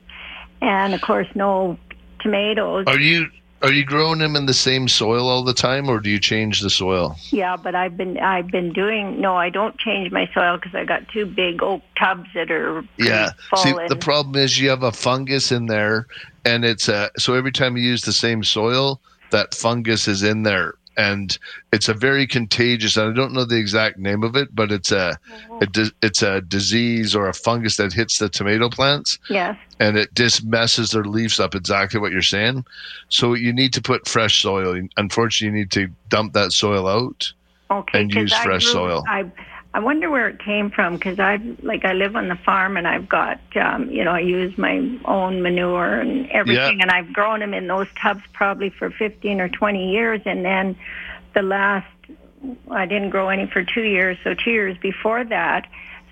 And 0.60 0.94
of 0.94 1.00
course, 1.00 1.28
no 1.34 1.78
tomatoes. 2.20 2.84
Are 2.86 2.98
you 2.98 3.26
are 3.62 3.72
you 3.72 3.84
growing 3.84 4.18
them 4.18 4.34
in 4.34 4.46
the 4.46 4.54
same 4.54 4.88
soil 4.88 5.28
all 5.28 5.44
the 5.44 5.54
time, 5.54 5.88
or 5.88 6.00
do 6.00 6.10
you 6.10 6.18
change 6.18 6.60
the 6.60 6.70
soil? 6.70 7.16
Yeah, 7.30 7.56
but 7.56 7.74
I've 7.74 7.96
been 7.96 8.18
I've 8.18 8.48
been 8.48 8.72
doing 8.72 9.20
no, 9.20 9.36
I 9.36 9.50
don't 9.50 9.78
change 9.78 10.10
my 10.10 10.28
soil 10.34 10.56
because 10.56 10.74
I 10.74 10.84
got 10.84 11.08
two 11.08 11.26
big 11.26 11.62
oak 11.62 11.82
tubs 11.98 12.28
that 12.34 12.50
are 12.50 12.84
Yeah. 12.98 13.30
See, 13.56 13.72
the 13.88 13.96
problem 13.96 14.36
is 14.36 14.58
you 14.58 14.68
have 14.70 14.82
a 14.82 14.92
fungus 14.92 15.52
in 15.52 15.66
there, 15.66 16.06
and 16.44 16.64
it's 16.64 16.88
uh, 16.88 17.08
so 17.16 17.34
every 17.34 17.52
time 17.52 17.76
you 17.76 17.84
use 17.84 18.02
the 18.02 18.12
same 18.12 18.42
soil, 18.42 19.00
that 19.30 19.54
fungus 19.54 20.08
is 20.08 20.22
in 20.22 20.42
there, 20.42 20.74
and 20.96 21.38
it's 21.72 21.88
a 21.88 21.94
very 21.94 22.26
contagious. 22.26 22.96
And 22.96 23.10
I 23.10 23.14
don't 23.14 23.32
know 23.32 23.44
the 23.44 23.58
exact 23.58 23.98
name 23.98 24.22
of 24.22 24.36
it, 24.36 24.54
but 24.54 24.70
it's 24.70 24.92
a, 24.92 25.18
mm-hmm. 25.28 25.62
a 25.62 25.66
di- 25.66 25.92
it's 26.02 26.22
a 26.22 26.40
disease 26.42 27.14
or 27.14 27.28
a 27.28 27.34
fungus 27.34 27.76
that 27.76 27.92
hits 27.92 28.18
the 28.18 28.28
tomato 28.28 28.68
plants, 28.68 29.18
Yeah, 29.28 29.56
and 29.80 29.96
it 29.96 30.14
just 30.14 30.44
messes 30.44 30.90
their 30.90 31.04
leaves 31.04 31.40
up. 31.40 31.54
Exactly 31.54 32.00
what 32.00 32.12
you're 32.12 32.22
saying. 32.22 32.64
So 33.08 33.34
you 33.34 33.52
need 33.52 33.72
to 33.74 33.82
put 33.82 34.08
fresh 34.08 34.42
soil. 34.42 34.80
Unfortunately, 34.96 35.46
you 35.58 35.64
need 35.64 35.70
to 35.72 35.88
dump 36.08 36.32
that 36.34 36.52
soil 36.52 36.86
out. 36.86 37.32
Okay, 37.70 38.00
and 38.00 38.12
use 38.12 38.32
I 38.32 38.44
fresh 38.44 38.64
grew- 38.64 38.72
soil. 38.72 39.04
I 39.08 39.30
I 39.74 39.80
wonder 39.80 40.10
where 40.10 40.28
it 40.28 40.38
came 40.38 40.70
from 40.70 40.94
because 40.94 41.18
I've 41.18 41.42
like 41.62 41.84
I 41.84 41.94
live 41.94 42.14
on 42.14 42.28
the 42.28 42.36
farm 42.36 42.76
and 42.76 42.86
I've 42.86 43.08
got 43.08 43.40
um, 43.56 43.90
you 43.90 44.04
know 44.04 44.12
I 44.12 44.20
use 44.20 44.56
my 44.58 44.98
own 45.04 45.42
manure 45.42 46.00
and 46.00 46.30
everything 46.30 46.78
Yeah. 46.78 46.82
and 46.82 46.90
I've 46.90 47.12
grown 47.12 47.40
them 47.40 47.54
in 47.54 47.66
those 47.66 47.88
tubs 48.00 48.22
probably 48.32 48.70
for 48.70 48.90
fifteen 48.90 49.40
or 49.40 49.48
twenty 49.48 49.92
years 49.92 50.20
and 50.26 50.44
then 50.44 50.76
the 51.34 51.42
last 51.42 51.86
I 52.70 52.86
didn't 52.86 53.10
grow 53.10 53.28
any 53.30 53.46
for 53.46 53.64
two 53.64 53.82
years 53.82 54.18
so 54.22 54.34
two 54.34 54.50
years 54.50 54.76
before 54.78 55.24
that 55.24 55.66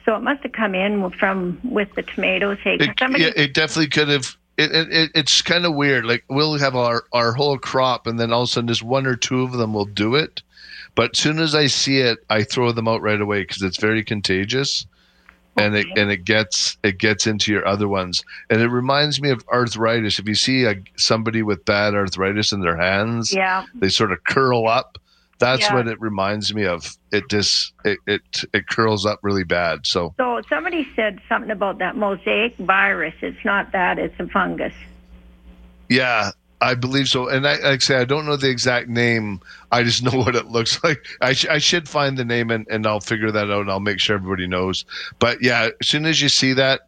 so 0.04 0.16
it 0.16 0.22
must 0.22 0.42
have 0.42 0.52
come 0.52 0.74
in 0.74 1.10
from 1.10 1.60
with 1.62 1.94
the 1.94 2.02
tomatoes. 2.02 2.58
Hey, 2.62 2.76
It, 2.80 2.90
somebody 2.98 3.24
yeah, 3.24 3.30
it 3.36 3.54
definitely 3.54 3.88
could 3.88 4.08
have. 4.08 4.36
It, 4.56 4.72
it, 4.72 4.92
it, 4.92 5.10
it's 5.14 5.40
kind 5.42 5.64
of 5.64 5.74
weird. 5.74 6.04
Like 6.04 6.24
we'll 6.28 6.58
have 6.58 6.76
our, 6.76 7.04
our 7.12 7.32
whole 7.32 7.58
crop, 7.58 8.06
and 8.06 8.18
then 8.18 8.32
all 8.32 8.42
of 8.42 8.48
a 8.48 8.50
sudden, 8.50 8.68
just 8.68 8.82
one 8.82 9.06
or 9.06 9.16
two 9.16 9.42
of 9.42 9.52
them 9.52 9.72
will 9.72 9.84
do 9.84 10.14
it. 10.16 10.42
But 10.94 11.10
as 11.16 11.18
soon 11.22 11.38
as 11.38 11.54
I 11.54 11.66
see 11.66 11.98
it, 11.98 12.18
I 12.28 12.42
throw 12.42 12.72
them 12.72 12.88
out 12.88 13.02
right 13.02 13.20
away 13.20 13.42
because 13.42 13.62
it's 13.62 13.78
very 13.80 14.02
contagious, 14.04 14.86
and 15.56 15.74
it 15.76 15.86
and 15.96 16.10
it 16.10 16.24
gets 16.24 16.76
it 16.82 16.98
gets 16.98 17.26
into 17.26 17.52
your 17.52 17.66
other 17.66 17.88
ones. 17.88 18.22
And 18.50 18.60
it 18.60 18.68
reminds 18.68 19.20
me 19.20 19.30
of 19.30 19.44
arthritis. 19.52 20.18
If 20.18 20.28
you 20.28 20.34
see 20.34 20.64
a, 20.64 20.74
somebody 20.96 21.42
with 21.42 21.64
bad 21.64 21.94
arthritis 21.94 22.52
in 22.52 22.60
their 22.60 22.76
hands, 22.76 23.32
Yeah. 23.32 23.64
they 23.74 23.88
sort 23.88 24.12
of 24.12 24.24
curl 24.24 24.68
up. 24.68 24.98
That's 25.38 25.62
Yeah. 25.62 25.74
what 25.74 25.88
it 25.88 25.98
reminds 26.00 26.52
me 26.54 26.66
of. 26.66 26.96
It 27.12 27.24
just 27.30 27.72
it, 27.84 27.98
it 28.06 28.20
it 28.52 28.66
curls 28.68 29.06
up 29.06 29.20
really 29.22 29.44
bad. 29.44 29.86
So 29.86 30.12
so 30.18 30.40
somebody 30.50 30.86
said 30.94 31.18
something 31.28 31.50
about 31.50 31.78
that 31.78 31.96
mosaic 31.96 32.56
virus. 32.58 33.14
It's 33.22 33.42
not 33.44 33.72
that; 33.72 33.98
it's 33.98 34.18
a 34.20 34.26
fungus. 34.28 34.74
Yeah, 35.88 36.30
I 36.62 36.74
believe 36.74 37.08
so. 37.08 37.28
And 37.28 37.46
I, 37.46 37.52
like 37.54 37.64
I 37.64 37.78
say, 37.78 37.96
I 37.96 38.04
don't 38.04 38.26
know 38.26 38.36
the 38.36 38.50
exact 38.50 38.88
name. 38.88 39.40
I 39.72 39.82
just 39.82 40.02
know 40.04 40.18
what 40.18 40.36
it 40.36 40.46
looks 40.46 40.82
like. 40.84 41.04
I, 41.20 41.32
sh- 41.32 41.46
I 41.48 41.58
should 41.58 41.88
find 41.88 42.16
the 42.18 42.24
name 42.24 42.50
and, 42.50 42.66
and 42.70 42.86
I'll 42.86 43.00
figure 43.00 43.30
that 43.30 43.50
out 43.50 43.62
and 43.62 43.70
I'll 43.70 43.80
make 43.80 43.98
sure 44.00 44.16
everybody 44.16 44.46
knows. 44.46 44.84
But 45.18 45.38
yeah, 45.42 45.70
as 45.80 45.88
soon 45.88 46.04
as 46.06 46.20
you 46.20 46.28
see 46.28 46.52
that, 46.54 46.82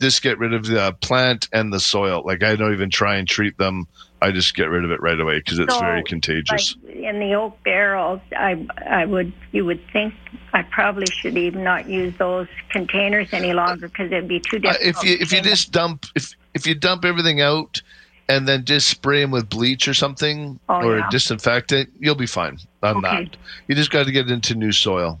just 0.00 0.22
get 0.22 0.38
rid 0.38 0.54
of 0.54 0.66
the 0.66 0.96
plant 1.00 1.48
and 1.52 1.72
the 1.72 1.80
soil. 1.80 2.22
Like 2.24 2.42
I 2.42 2.56
don't 2.56 2.72
even 2.72 2.90
try 2.90 3.16
and 3.16 3.28
treat 3.28 3.58
them. 3.58 3.86
I 4.22 4.30
just 4.30 4.54
get 4.54 4.70
rid 4.70 4.84
of 4.84 4.90
it 4.90 5.02
right 5.02 5.18
away 5.20 5.38
because 5.38 5.58
it's 5.58 5.74
So, 5.74 5.80
very 5.80 6.02
contagious. 6.04 6.76
Like 6.84 6.94
in 6.94 7.18
the 7.18 7.34
oak 7.34 7.62
barrels, 7.64 8.20
I 8.34 8.66
I 8.88 9.04
would 9.04 9.32
you 9.52 9.66
would 9.66 9.82
think 9.92 10.14
I 10.54 10.62
probably 10.62 11.06
should 11.06 11.36
even 11.36 11.62
not 11.64 11.88
use 11.88 12.14
those 12.16 12.46
containers 12.70 13.28
any 13.34 13.52
longer 13.52 13.88
because 13.88 14.10
it'd 14.12 14.28
be 14.28 14.40
too 14.40 14.56
Uh, 14.58 14.72
difficult. 14.72 14.96
if 14.96 15.04
you 15.04 15.16
if 15.20 15.32
you 15.32 15.42
just 15.42 15.72
dump 15.72 16.06
if 16.14 16.32
if 16.54 16.66
you 16.66 16.74
dump 16.74 17.04
everything 17.04 17.42
out 17.42 17.82
and 18.28 18.48
then 18.48 18.64
just 18.64 18.88
spray 18.88 19.20
them 19.20 19.30
with 19.30 19.48
bleach 19.48 19.86
or 19.88 19.94
something 19.94 20.58
Oh, 20.68 20.80
or 20.80 20.98
yeah. 20.98 21.06
a 21.06 21.10
disinfectant, 21.10 21.90
you'll 21.98 22.14
be 22.14 22.26
fine 22.26 22.56
on 22.82 22.98
Okay. 22.98 23.24
that. 23.24 23.36
You 23.68 23.74
just 23.74 23.90
got 23.90 24.06
to 24.06 24.12
get 24.12 24.30
into 24.30 24.54
new 24.54 24.72
soil. 24.72 25.20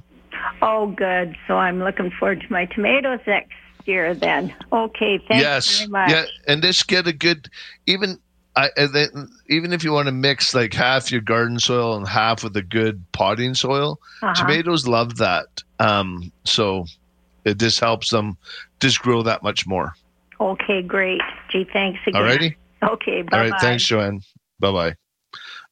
oh, 0.62 0.86
good. 0.88 1.36
So 1.46 1.56
I'm 1.56 1.80
looking 1.80 2.10
forward 2.18 2.40
to 2.40 2.52
my 2.52 2.64
tomatoes 2.66 3.20
next 3.26 3.52
year. 3.86 4.14
Then 4.14 4.54
okay, 4.72 5.18
thank 5.28 5.42
yes, 5.42 5.70
you 5.82 5.88
very 5.90 5.90
much. 5.90 6.10
yeah, 6.10 6.24
and 6.48 6.62
just 6.62 6.86
get 6.88 7.06
a 7.06 7.12
good 7.12 7.48
even. 7.86 8.18
I 8.56 8.70
then, 8.92 9.28
even 9.48 9.72
if 9.72 9.82
you 9.82 9.90
want 9.92 10.06
to 10.06 10.12
mix 10.12 10.54
like 10.54 10.72
half 10.72 11.10
your 11.10 11.20
garden 11.20 11.58
soil 11.58 11.96
and 11.96 12.06
half 12.06 12.44
with 12.44 12.56
a 12.56 12.62
good 12.62 13.04
potting 13.12 13.52
soil, 13.54 13.98
Uh-huh. 14.22 14.32
tomatoes 14.34 14.86
love 14.86 15.16
that. 15.16 15.46
Um, 15.80 16.32
so 16.44 16.84
it 17.44 17.58
just 17.58 17.80
helps 17.80 18.10
them 18.10 18.38
just 18.80 19.00
grow 19.00 19.22
that 19.24 19.42
much 19.42 19.66
more. 19.66 19.92
Okay, 20.40 20.82
great. 20.82 21.20
Gee, 21.50 21.66
thanks 21.72 21.98
again. 22.06 22.22
Alrighty. 22.22 22.54
Okay, 22.82 23.22
bye. 23.22 23.36
All 23.36 23.50
right, 23.50 23.60
thanks, 23.60 23.84
Joanne. 23.84 24.20
Bye 24.60 24.72
bye. 24.72 24.94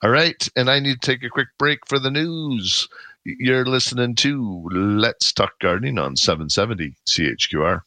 All 0.03 0.11
right, 0.11 0.49
and 0.57 0.71
I 0.71 0.81
need 0.81 1.01
to 1.01 1.07
take 1.07 1.23
a 1.23 1.29
quick 1.29 1.49
break 1.59 1.81
for 1.87 1.99
the 1.99 2.11
news. 2.11 2.89
You're 3.25 3.65
listening 3.65 4.17
to 4.17 4.69
Let's 4.73 5.33
Talk 5.33 5.59
Gardening 5.61 5.99
on 5.99 6.17
770 6.17 6.97
CHQR. 7.09 7.83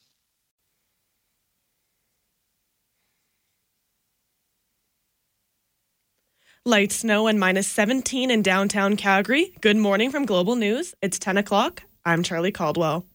Light 6.68 6.92
snow 6.92 7.28
and 7.28 7.40
minus 7.40 7.68
17 7.68 8.32
in 8.32 8.42
downtown 8.42 8.96
Calgary. 8.96 9.54
Good 9.62 9.78
morning 9.78 10.10
from 10.10 10.26
Global 10.26 10.56
News. 10.56 10.96
It's 11.00 11.20
10 11.20 11.38
o'clock. 11.38 11.84
I'm 12.06 12.24
Charlie 12.24 12.52
Caldwell. 12.52 13.06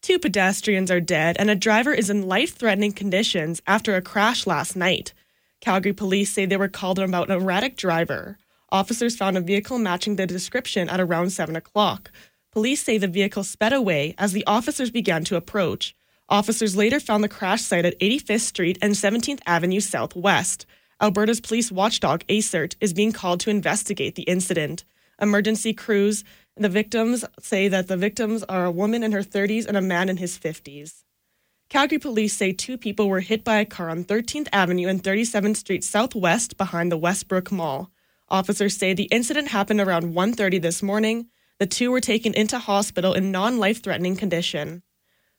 Two 0.00 0.20
pedestrians 0.20 0.88
are 0.88 1.00
dead 1.00 1.36
and 1.40 1.50
a 1.50 1.56
driver 1.56 1.92
is 1.92 2.08
in 2.08 2.28
life 2.28 2.56
threatening 2.56 2.92
conditions 2.92 3.60
after 3.66 3.96
a 3.96 4.02
crash 4.02 4.46
last 4.46 4.76
night. 4.76 5.12
Calgary 5.60 5.92
police 5.92 6.32
say 6.32 6.46
they 6.46 6.56
were 6.56 6.68
called 6.68 6.98
about 6.98 7.30
an 7.30 7.40
erratic 7.40 7.76
driver. 7.76 8.38
Officers 8.70 9.16
found 9.16 9.36
a 9.36 9.40
vehicle 9.40 9.78
matching 9.78 10.16
the 10.16 10.26
description 10.26 10.88
at 10.88 11.00
around 11.00 11.30
7 11.30 11.56
o'clock. 11.56 12.10
Police 12.52 12.82
say 12.82 12.98
the 12.98 13.08
vehicle 13.08 13.44
sped 13.44 13.72
away 13.72 14.14
as 14.18 14.32
the 14.32 14.46
officers 14.46 14.90
began 14.90 15.24
to 15.24 15.36
approach. 15.36 15.96
Officers 16.28 16.76
later 16.76 17.00
found 17.00 17.24
the 17.24 17.28
crash 17.28 17.62
site 17.62 17.84
at 17.84 17.98
85th 17.98 18.40
Street 18.40 18.78
and 18.82 18.92
17th 18.92 19.40
Avenue 19.46 19.80
Southwest. 19.80 20.66
Alberta's 21.00 21.40
police 21.40 21.72
watchdog, 21.72 22.24
ASIRT, 22.28 22.76
is 22.80 22.92
being 22.92 23.12
called 23.12 23.40
to 23.40 23.50
investigate 23.50 24.14
the 24.14 24.24
incident. 24.24 24.84
Emergency 25.20 25.72
crews, 25.72 26.24
and 26.54 26.64
the 26.64 26.68
victims 26.68 27.24
say 27.40 27.68
that 27.68 27.88
the 27.88 27.96
victims 27.96 28.42
are 28.44 28.66
a 28.66 28.70
woman 28.70 29.02
in 29.02 29.12
her 29.12 29.22
30s 29.22 29.66
and 29.66 29.76
a 29.76 29.80
man 29.80 30.08
in 30.08 30.18
his 30.18 30.38
50s. 30.38 31.04
Calgary 31.68 31.98
police 31.98 32.34
say 32.34 32.50
two 32.50 32.78
people 32.78 33.10
were 33.10 33.20
hit 33.20 33.44
by 33.44 33.58
a 33.58 33.66
car 33.66 33.90
on 33.90 34.02
13th 34.02 34.48
Avenue 34.54 34.88
and 34.88 35.02
37th 35.02 35.58
Street 35.58 35.84
Southwest 35.84 36.56
behind 36.56 36.90
the 36.90 36.96
Westbrook 36.96 37.52
Mall. 37.52 37.90
Officers 38.30 38.74
say 38.74 38.94
the 38.94 39.10
incident 39.10 39.48
happened 39.48 39.78
around 39.78 40.14
1:30 40.14 40.58
this 40.62 40.82
morning. 40.82 41.26
The 41.58 41.66
two 41.66 41.90
were 41.90 42.00
taken 42.00 42.32
into 42.32 42.58
hospital 42.58 43.12
in 43.12 43.30
non-life-threatening 43.30 44.16
condition. 44.16 44.82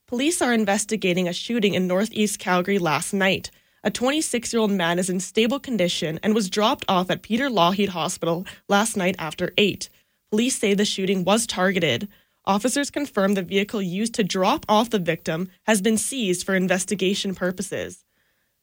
Police 0.06 0.40
are 0.40 0.54
investigating 0.54 1.26
a 1.26 1.32
shooting 1.32 1.74
in 1.74 1.88
northeast 1.88 2.38
Calgary 2.38 2.78
last 2.78 3.12
night. 3.12 3.50
A 3.82 3.90
26 3.90 4.52
year 4.52 4.60
old 4.60 4.70
man 4.70 5.00
is 5.00 5.10
in 5.10 5.18
stable 5.18 5.58
condition 5.58 6.20
and 6.22 6.32
was 6.32 6.48
dropped 6.48 6.84
off 6.88 7.10
at 7.10 7.22
Peter 7.22 7.50
Lougheed 7.50 7.88
Hospital 7.88 8.46
last 8.68 8.96
night 8.96 9.16
after 9.18 9.52
8. 9.58 9.88
Police 10.30 10.56
say 10.56 10.74
the 10.74 10.84
shooting 10.84 11.24
was 11.24 11.44
targeted. 11.44 12.06
Officers 12.46 12.90
confirm 12.90 13.34
the 13.34 13.42
vehicle 13.42 13.82
used 13.82 14.14
to 14.14 14.24
drop 14.24 14.64
off 14.68 14.90
the 14.90 14.98
victim 14.98 15.50
has 15.64 15.82
been 15.82 15.98
seized 15.98 16.46
for 16.46 16.54
investigation 16.54 17.34
purposes. 17.34 18.04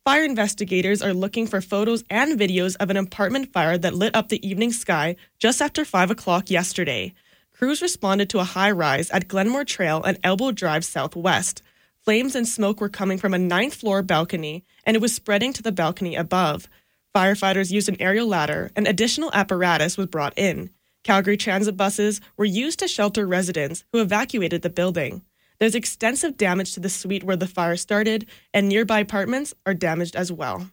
Fire 0.03 0.23
investigators 0.23 1.01
are 1.01 1.13
looking 1.13 1.45
for 1.45 1.61
photos 1.61 2.03
and 2.09 2.39
videos 2.39 2.75
of 2.80 2.89
an 2.89 2.97
apartment 2.97 3.51
fire 3.51 3.78
that 3.78 3.93
lit 3.93 4.15
up 4.15 4.30
the 4.30 4.47
evening 4.47 4.71
sky 4.71 5.15
just 5.38 5.61
after 5.61 5.86
5 5.86 6.11
o'clock 6.11 6.49
yesterday. 6.49 7.13
Crews 7.53 7.82
responded 7.82 8.30
to 8.30 8.39
a 8.39 8.43
high 8.43 8.71
rise 8.71 9.09
at 9.09 9.28
Glenmore 9.28 9.65
Trail 9.65 10.01
and 10.03 10.17
Elbow 10.23 10.51
Drive 10.51 10.86
Southwest. 10.86 11.61
Flames 12.03 12.36
and 12.36 12.47
smoke 12.47 12.80
were 12.80 12.89
coming 12.89 13.17
from 13.17 13.34
a 13.34 13.39
ninth 13.39 13.73
floor 13.73 14.01
balcony, 14.01 14.63
and 14.86 14.95
it 14.95 15.01
was 15.01 15.13
spreading 15.13 15.53
to 15.53 15.61
the 15.61 15.71
balcony 15.71 16.15
above. 16.15 16.69
Firefighters 17.13 17.71
used 17.71 17.89
an 17.89 17.97
aerial 17.99 18.28
ladder, 18.28 18.71
and 18.75 18.88
additional 18.88 19.32
apparatus 19.34 19.97
was 19.97 20.07
brought 20.07 20.38
in. 20.38 20.69
Calgary 21.08 21.38
transit 21.38 21.78
buses 21.78 22.20
were 22.36 22.43
used 22.43 22.80
to 22.80 22.88
shelter 22.89 23.26
residents 23.26 23.86
who 23.93 24.01
evacuated 24.01 24.62
the 24.62 24.70
building. 24.70 25.22
There's 25.58 25.74
extensive 25.74 26.36
damage 26.36 26.74
to 26.74 26.82
the 26.82 26.89
suite 26.89 27.24
where 27.24 27.38
the 27.38 27.47
fire 27.47 27.78
started, 27.78 28.26
and 28.53 28.68
nearby 28.68 28.99
apartments 28.99 29.53
are 29.66 29.74
damaged 29.74 30.18
as 30.18 30.34
well. 30.34 30.70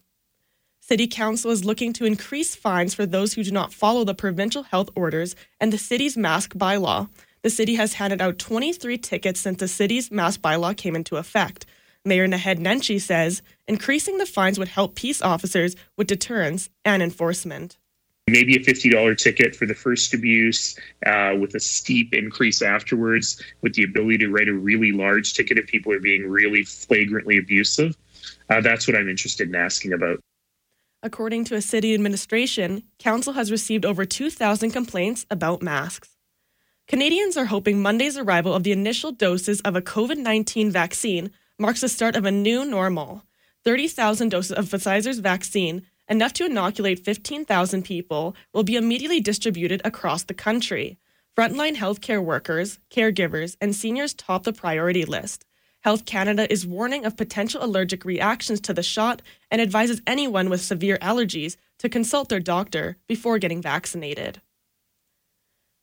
City 0.81 1.07
Council 1.07 1.51
is 1.51 1.63
looking 1.63 1.93
to 1.93 2.03
increase 2.03 2.53
fines 2.53 2.93
for 2.93 3.05
those 3.05 3.35
who 3.35 3.45
do 3.45 3.51
not 3.51 3.71
follow 3.71 4.03
the 4.03 4.13
provincial 4.13 4.63
health 4.63 4.89
orders 4.93 5.37
and 5.61 5.71
the 5.71 5.77
city's 5.77 6.17
mask 6.17 6.53
bylaw. 6.53 7.07
The 7.41 7.49
city 7.49 7.75
has 7.75 7.93
handed 7.93 8.21
out 8.21 8.37
23 8.37 8.97
tickets 8.97 9.39
since 9.39 9.61
the 9.61 9.69
city's 9.69 10.11
mask 10.11 10.41
bylaw 10.41 10.75
came 10.75 10.97
into 10.97 11.15
effect. 11.15 11.65
Mayor 12.03 12.27
Naheed 12.27 12.59
Nenshi 12.59 12.99
says 12.99 13.41
increasing 13.69 14.17
the 14.17 14.25
fines 14.25 14.59
would 14.59 14.67
help 14.67 14.95
peace 14.95 15.21
officers 15.21 15.77
with 15.95 16.07
deterrence 16.07 16.69
and 16.83 17.01
enforcement. 17.01 17.77
Maybe 18.27 18.55
a 18.55 18.59
$50 18.59 19.17
ticket 19.17 19.55
for 19.55 19.67
the 19.67 19.75
first 19.75 20.13
abuse 20.15 20.75
uh, 21.05 21.35
with 21.39 21.53
a 21.53 21.59
steep 21.59 22.11
increase 22.11 22.63
afterwards, 22.63 23.39
with 23.61 23.75
the 23.75 23.83
ability 23.83 24.17
to 24.19 24.29
write 24.29 24.47
a 24.47 24.53
really 24.53 24.91
large 24.91 25.35
ticket 25.35 25.59
if 25.59 25.67
people 25.67 25.93
are 25.93 25.99
being 25.99 26.27
really 26.27 26.63
flagrantly 26.63 27.37
abusive. 27.37 27.95
Uh, 28.49 28.61
that's 28.61 28.87
what 28.87 28.97
I'm 28.97 29.09
interested 29.09 29.47
in 29.47 29.55
asking 29.55 29.93
about. 29.93 30.19
According 31.03 31.43
to 31.45 31.55
a 31.55 31.61
city 31.61 31.93
administration, 31.93 32.81
council 32.97 33.33
has 33.33 33.51
received 33.51 33.85
over 33.85 34.05
2,000 34.05 34.71
complaints 34.71 35.27
about 35.29 35.61
masks. 35.61 36.09
Canadians 36.87 37.37
are 37.37 37.45
hoping 37.45 37.79
Monday's 37.79 38.17
arrival 38.17 38.55
of 38.55 38.63
the 38.63 38.71
initial 38.71 39.11
doses 39.11 39.61
of 39.61 39.75
a 39.75 39.83
COVID 39.83 40.17
19 40.17 40.71
vaccine 40.71 41.29
marks 41.59 41.81
the 41.81 41.89
start 41.89 42.15
of 42.15 42.25
a 42.25 42.31
new 42.31 42.65
normal. 42.65 43.23
30,000 43.63 44.29
doses 44.29 44.51
of 44.51 44.65
Pfizer's 44.65 45.19
vaccine, 45.19 45.83
enough 46.09 46.33
to 46.33 46.45
inoculate 46.45 47.03
15,000 47.03 47.83
people, 47.83 48.35
will 48.53 48.63
be 48.63 48.75
immediately 48.75 49.19
distributed 49.19 49.81
across 49.83 50.23
the 50.23 50.33
country. 50.33 50.97
Frontline 51.37 51.75
healthcare 51.75 52.23
workers, 52.23 52.79
caregivers, 52.89 53.57
and 53.59 53.75
seniors 53.75 54.13
top 54.13 54.43
the 54.43 54.53
priority 54.53 55.03
list. 55.03 55.45
Health 55.81 56.05
Canada 56.05 56.51
is 56.51 56.65
warning 56.65 57.05
of 57.05 57.15
potential 57.17 57.63
allergic 57.63 58.05
reactions 58.05 58.59
to 58.61 58.73
the 58.73 58.81
shot 58.81 59.21
and 59.51 59.61
advises 59.61 60.01
anyone 60.07 60.49
with 60.49 60.61
severe 60.61 60.97
allergies 60.97 61.57
to 61.77 61.89
consult 61.89 62.29
their 62.29 62.39
doctor 62.39 62.97
before 63.07 63.37
getting 63.37 63.61
vaccinated. 63.61 64.41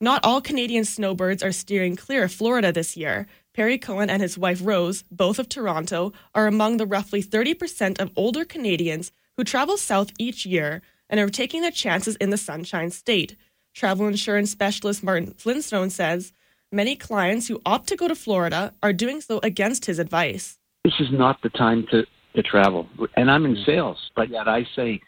Not 0.00 0.24
all 0.24 0.40
Canadian 0.40 0.84
snowbirds 0.84 1.44
are 1.44 1.52
steering 1.52 1.94
clear 1.94 2.24
of 2.24 2.32
Florida 2.32 2.72
this 2.72 2.96
year. 2.96 3.28
Perry 3.54 3.78
Cohen 3.78 4.10
and 4.10 4.20
his 4.20 4.36
wife 4.36 4.60
Rose, 4.64 5.04
both 5.12 5.38
of 5.38 5.48
Toronto, 5.48 6.12
are 6.34 6.48
among 6.48 6.78
the 6.78 6.86
roughly 6.86 7.22
30% 7.22 8.00
of 8.00 8.10
older 8.16 8.44
Canadians 8.44 9.12
who 9.36 9.44
travel 9.44 9.76
south 9.76 10.12
each 10.18 10.44
year 10.46 10.82
and 11.08 11.20
are 11.20 11.28
taking 11.28 11.62
their 11.62 11.70
chances 11.70 12.16
in 12.16 12.30
the 12.30 12.36
Sunshine 12.36 12.90
State. 12.90 13.36
Travel 13.74 14.06
insurance 14.06 14.50
specialist 14.50 15.02
Martin 15.02 15.34
Firestone 15.36 15.90
says 15.90 16.32
many 16.70 16.96
clients 16.96 17.48
who 17.48 17.60
opt 17.64 17.88
to 17.88 17.96
go 17.96 18.08
to 18.08 18.14
Florida 18.14 18.74
are 18.82 18.92
doing 18.92 19.20
so 19.20 19.40
against 19.42 19.86
his 19.86 19.98
advice. 19.98 20.58
This 20.84 20.94
is 21.00 21.08
not 21.12 21.40
the 21.42 21.50
time 21.50 21.86
to, 21.90 22.04
to 22.34 22.42
travel. 22.42 22.88
And 23.16 23.30
I'm 23.30 23.44
in 23.44 23.54
mm. 23.54 23.66
sales, 23.66 23.98
but 24.16 24.30
yet 24.30 24.48
I 24.48 24.66
say 24.74 25.00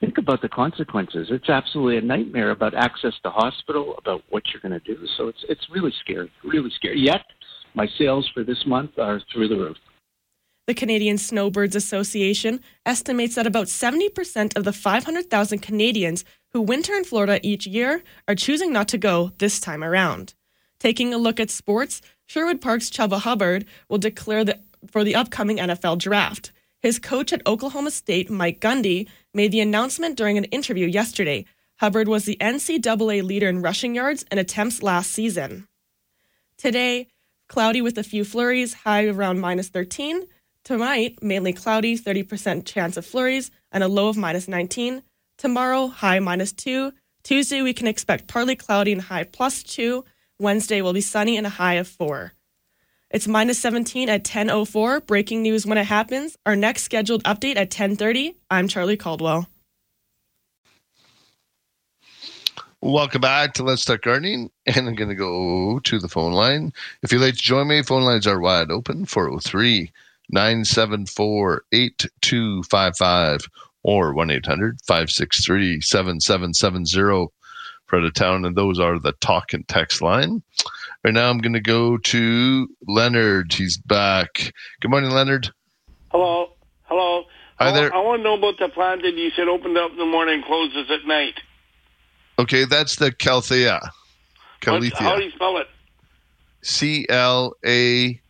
think 0.00 0.18
about 0.18 0.42
the 0.42 0.48
consequences. 0.48 1.28
It's 1.30 1.48
absolutely 1.48 1.98
a 1.98 2.02
nightmare 2.02 2.50
about 2.50 2.74
access 2.74 3.14
to 3.22 3.30
hospital, 3.30 3.94
about 3.98 4.22
what 4.28 4.42
you're 4.52 4.60
going 4.60 4.78
to 4.78 4.94
do. 4.94 5.00
So 5.16 5.28
it's 5.28 5.44
it's 5.48 5.66
really 5.70 5.92
scary, 6.02 6.30
really 6.44 6.70
scary. 6.76 7.00
Yet 7.00 7.22
my 7.74 7.88
sales 7.98 8.28
for 8.34 8.44
this 8.44 8.62
month 8.66 8.98
are 8.98 9.20
through 9.32 9.48
the 9.48 9.56
roof. 9.56 9.76
The 10.66 10.74
Canadian 10.74 11.18
Snowbirds 11.18 11.76
Association 11.76 12.60
estimates 12.86 13.34
that 13.34 13.46
about 13.46 13.66
70% 13.66 14.56
of 14.56 14.64
the 14.64 14.72
500,000 14.72 15.58
Canadians 15.58 16.24
who 16.52 16.62
winter 16.62 16.94
in 16.94 17.04
Florida 17.04 17.38
each 17.42 17.66
year 17.66 18.02
are 18.26 18.34
choosing 18.34 18.72
not 18.72 18.88
to 18.88 18.98
go 18.98 19.32
this 19.38 19.60
time 19.60 19.84
around. 19.84 20.32
Taking 20.78 21.12
a 21.12 21.18
look 21.18 21.38
at 21.38 21.50
sports, 21.50 22.00
Sherwood 22.24 22.62
Park's 22.62 22.88
Chuba 22.88 23.20
Hubbard 23.20 23.66
will 23.90 23.98
declare 23.98 24.42
the, 24.42 24.58
for 24.90 25.04
the 25.04 25.14
upcoming 25.14 25.58
NFL 25.58 25.98
draft. 25.98 26.50
His 26.80 26.98
coach 26.98 27.32
at 27.32 27.46
Oklahoma 27.46 27.90
State, 27.90 28.30
Mike 28.30 28.60
Gundy, 28.60 29.06
made 29.34 29.52
the 29.52 29.60
announcement 29.60 30.16
during 30.16 30.38
an 30.38 30.44
interview 30.44 30.86
yesterday. 30.86 31.44
Hubbard 31.76 32.08
was 32.08 32.24
the 32.24 32.38
NCAA 32.40 33.22
leader 33.22 33.48
in 33.48 33.60
rushing 33.60 33.94
yards 33.94 34.24
and 34.30 34.40
attempts 34.40 34.82
last 34.82 35.10
season. 35.10 35.68
Today, 36.56 37.08
cloudy 37.48 37.82
with 37.82 37.98
a 37.98 38.02
few 38.02 38.24
flurries, 38.24 38.74
high 38.74 39.06
around 39.06 39.40
minus 39.40 39.68
13. 39.68 40.24
Tonight, 40.64 41.22
mainly 41.22 41.52
cloudy, 41.52 41.98
30% 41.98 42.64
chance 42.64 42.96
of 42.96 43.04
flurries, 43.04 43.50
and 43.70 43.84
a 43.84 43.88
low 43.88 44.08
of 44.08 44.16
minus 44.16 44.48
19. 44.48 45.02
Tomorrow, 45.36 45.88
high 45.88 46.20
minus 46.20 46.52
2. 46.54 46.90
Tuesday, 47.22 47.60
we 47.60 47.74
can 47.74 47.86
expect 47.86 48.28
partly 48.28 48.56
cloudy 48.56 48.92
and 48.92 49.02
high 49.02 49.24
plus 49.24 49.62
2. 49.62 50.02
Wednesday 50.38 50.80
will 50.80 50.94
be 50.94 51.02
sunny 51.02 51.36
and 51.36 51.46
a 51.46 51.50
high 51.50 51.74
of 51.74 51.86
4. 51.86 52.32
It's 53.10 53.28
minus 53.28 53.58
17 53.58 54.08
at 54.08 54.24
10.04. 54.24 55.06
Breaking 55.06 55.42
news 55.42 55.66
when 55.66 55.76
it 55.76 55.84
happens. 55.84 56.38
Our 56.46 56.56
next 56.56 56.84
scheduled 56.84 57.22
update 57.24 57.56
at 57.56 57.70
10.30. 57.70 58.34
I'm 58.50 58.66
Charlie 58.66 58.96
Caldwell. 58.96 59.46
Welcome 62.80 63.20
back 63.20 63.52
to 63.54 63.62
Let's 63.62 63.84
Talk 63.84 64.00
Gardening. 64.00 64.50
And 64.64 64.88
I'm 64.88 64.94
going 64.94 65.10
to 65.10 65.14
go 65.14 65.78
to 65.80 65.98
the 65.98 66.08
phone 66.08 66.32
line. 66.32 66.72
If 67.02 67.12
you'd 67.12 67.20
like 67.20 67.34
to 67.34 67.42
join 67.42 67.68
me, 67.68 67.82
phone 67.82 68.02
lines 68.04 68.26
are 68.26 68.40
wide 68.40 68.70
open 68.70 69.04
403 69.04 69.92
974 70.30 71.64
8255 71.72 73.40
or 73.82 74.14
1 74.14 74.30
800 74.30 74.78
563 74.86 75.80
7770 75.80 77.26
for 77.86 77.98
out 77.98 78.04
of 78.04 78.14
town. 78.14 78.44
And 78.44 78.56
those 78.56 78.78
are 78.78 78.98
the 78.98 79.12
talk 79.20 79.52
and 79.52 79.66
text 79.68 80.00
line. 80.02 80.42
Right 81.04 81.14
now, 81.14 81.28
I'm 81.28 81.38
going 81.38 81.52
to 81.52 81.60
go 81.60 81.98
to 81.98 82.68
Leonard. 82.88 83.52
He's 83.52 83.76
back. 83.76 84.52
Good 84.80 84.90
morning, 84.90 85.10
Leonard. 85.10 85.50
Hello. 86.10 86.52
Hello. 86.84 87.24
Hi 87.58 87.68
I, 87.68 87.72
there. 87.72 87.94
I 87.94 88.00
want 88.00 88.20
to 88.20 88.24
know 88.24 88.34
about 88.34 88.58
the 88.58 88.68
plant 88.68 89.02
that 89.02 89.14
you 89.14 89.30
said 89.30 89.48
opened 89.48 89.76
up 89.76 89.90
in 89.90 89.98
the 89.98 90.06
morning 90.06 90.36
and 90.36 90.44
closes 90.44 90.90
at 90.90 91.06
night. 91.06 91.34
Okay, 92.38 92.64
that's 92.64 92.96
the 92.96 93.12
Calathea. 93.12 93.80
What's- 94.66 94.98
How 94.98 95.16
do 95.16 95.22
you 95.22 95.30
spell 95.30 95.58
it? 95.58 95.68
C 96.62 97.06
L 97.10 97.52
A. 97.64 98.20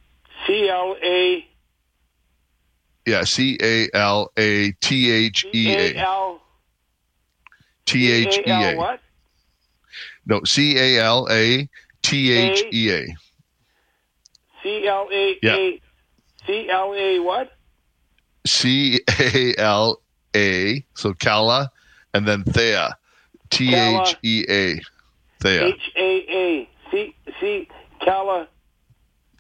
C 0.46 0.68
L 0.68 0.96
A 1.02 1.46
Yeah, 3.06 3.24
C 3.24 3.58
A 3.62 3.88
L 3.92 4.32
A 4.36 4.72
T 4.80 5.10
H 5.10 5.46
E 5.52 5.70
A 5.72 6.38
T 7.84 8.10
H 8.10 8.38
E 8.38 8.50
A 8.50 8.76
what? 8.76 9.00
No, 10.26 10.40
C 10.44 10.78
A 10.78 11.02
L 11.02 11.26
A 11.30 11.68
T 12.02 12.32
H 12.32 12.64
E 12.72 12.90
A. 12.90 13.16
C 14.62 14.86
L 14.88 15.08
A. 15.12 15.38
A 15.44 15.80
C 16.46 16.70
L 16.70 16.94
A 16.94 17.18
what? 17.18 17.52
C 18.46 19.00
A 19.20 19.54
L 19.58 20.00
A. 20.34 20.84
So 20.94 21.12
Kala, 21.12 21.70
and 22.14 22.26
then 22.26 22.42
Thea. 22.44 22.96
T 23.50 23.74
H 23.74 24.16
E 24.22 24.46
A. 24.48 24.80
Thea. 25.40 25.66
H 25.66 25.92
A 25.96 26.00
A 26.00 26.68
C 26.90 27.14
C 27.38 27.68
Cala 28.00 28.48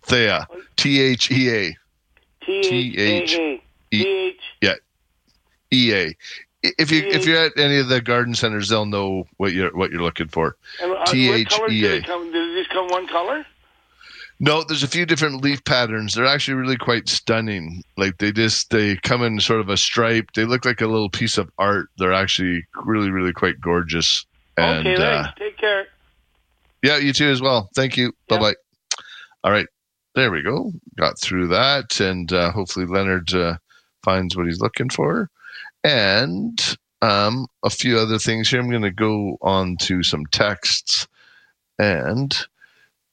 Thea. 0.02 0.46
T 0.76 1.00
H 1.00 1.30
E 1.30 1.50
A. 1.50 1.76
T 2.46 2.94
H 2.98 3.38
E 3.92 4.06
H. 4.06 4.36
yeah 4.60 4.74
EA. 5.70 6.14
If 6.62 6.90
you 6.90 7.02
if 7.04 7.26
you're 7.26 7.38
at 7.38 7.52
any 7.58 7.78
of 7.78 7.88
the 7.88 8.00
garden 8.00 8.34
centers, 8.34 8.68
they'll 8.68 8.86
know 8.86 9.26
what 9.36 9.52
you're 9.52 9.74
what 9.76 9.90
you're 9.90 10.02
looking 10.02 10.28
for. 10.28 10.56
T 10.78 10.84
H 10.84 10.88
E 10.88 10.88
A. 10.88 10.96
uh, 10.96 11.06
T 11.06 11.30
H 11.30 11.60
E 11.68 11.80
did 11.82 12.04
A. 12.04 12.06
come? 12.06 12.32
Did 12.32 12.56
just 12.56 12.70
come 12.70 12.88
one 12.88 13.06
color? 13.06 13.44
No, 14.40 14.64
there's 14.64 14.82
a 14.82 14.88
few 14.88 15.06
different 15.06 15.42
leaf 15.42 15.62
patterns. 15.64 16.14
They're 16.14 16.26
actually 16.26 16.54
really 16.54 16.76
quite 16.76 17.08
stunning. 17.08 17.84
Like 17.96 18.18
they 18.18 18.32
just 18.32 18.70
they 18.70 18.96
come 18.96 19.22
in 19.22 19.38
sort 19.40 19.60
of 19.60 19.68
a 19.68 19.76
stripe. 19.76 20.30
They 20.34 20.44
look 20.44 20.64
like 20.64 20.80
a 20.80 20.86
little 20.86 21.08
piece 21.10 21.38
of 21.38 21.50
art. 21.58 21.88
They're 21.98 22.12
actually 22.12 22.64
really 22.84 23.10
really 23.10 23.32
quite 23.32 23.60
gorgeous. 23.60 24.26
And 24.56 24.86
okay, 24.86 25.02
uh. 25.02 25.26
Take 25.38 25.58
care. 25.58 25.86
yeah, 26.82 26.96
you 26.96 27.12
too 27.12 27.28
as 27.28 27.40
well. 27.40 27.68
Thank 27.74 27.96
you. 27.96 28.12
Bye 28.28 28.38
bye. 28.38 28.54
All 29.44 29.50
right, 29.52 29.66
there 30.14 30.30
we 30.30 30.42
go. 30.42 30.72
Got 30.96 31.18
through 31.20 31.48
that, 31.48 32.00
and 32.00 32.32
uh, 32.32 32.52
hopefully 32.52 32.86
Leonard 32.86 33.32
uh, 33.34 33.56
finds 34.02 34.36
what 34.36 34.46
he's 34.46 34.60
looking 34.60 34.88
for, 34.88 35.28
and 35.82 36.76
um, 37.02 37.46
a 37.64 37.70
few 37.70 37.98
other 37.98 38.18
things 38.18 38.48
here. 38.48 38.60
I'm 38.60 38.70
going 38.70 38.82
to 38.82 38.90
go 38.90 39.36
on 39.42 39.76
to 39.82 40.02
some 40.02 40.24
texts, 40.26 41.06
and 41.78 42.36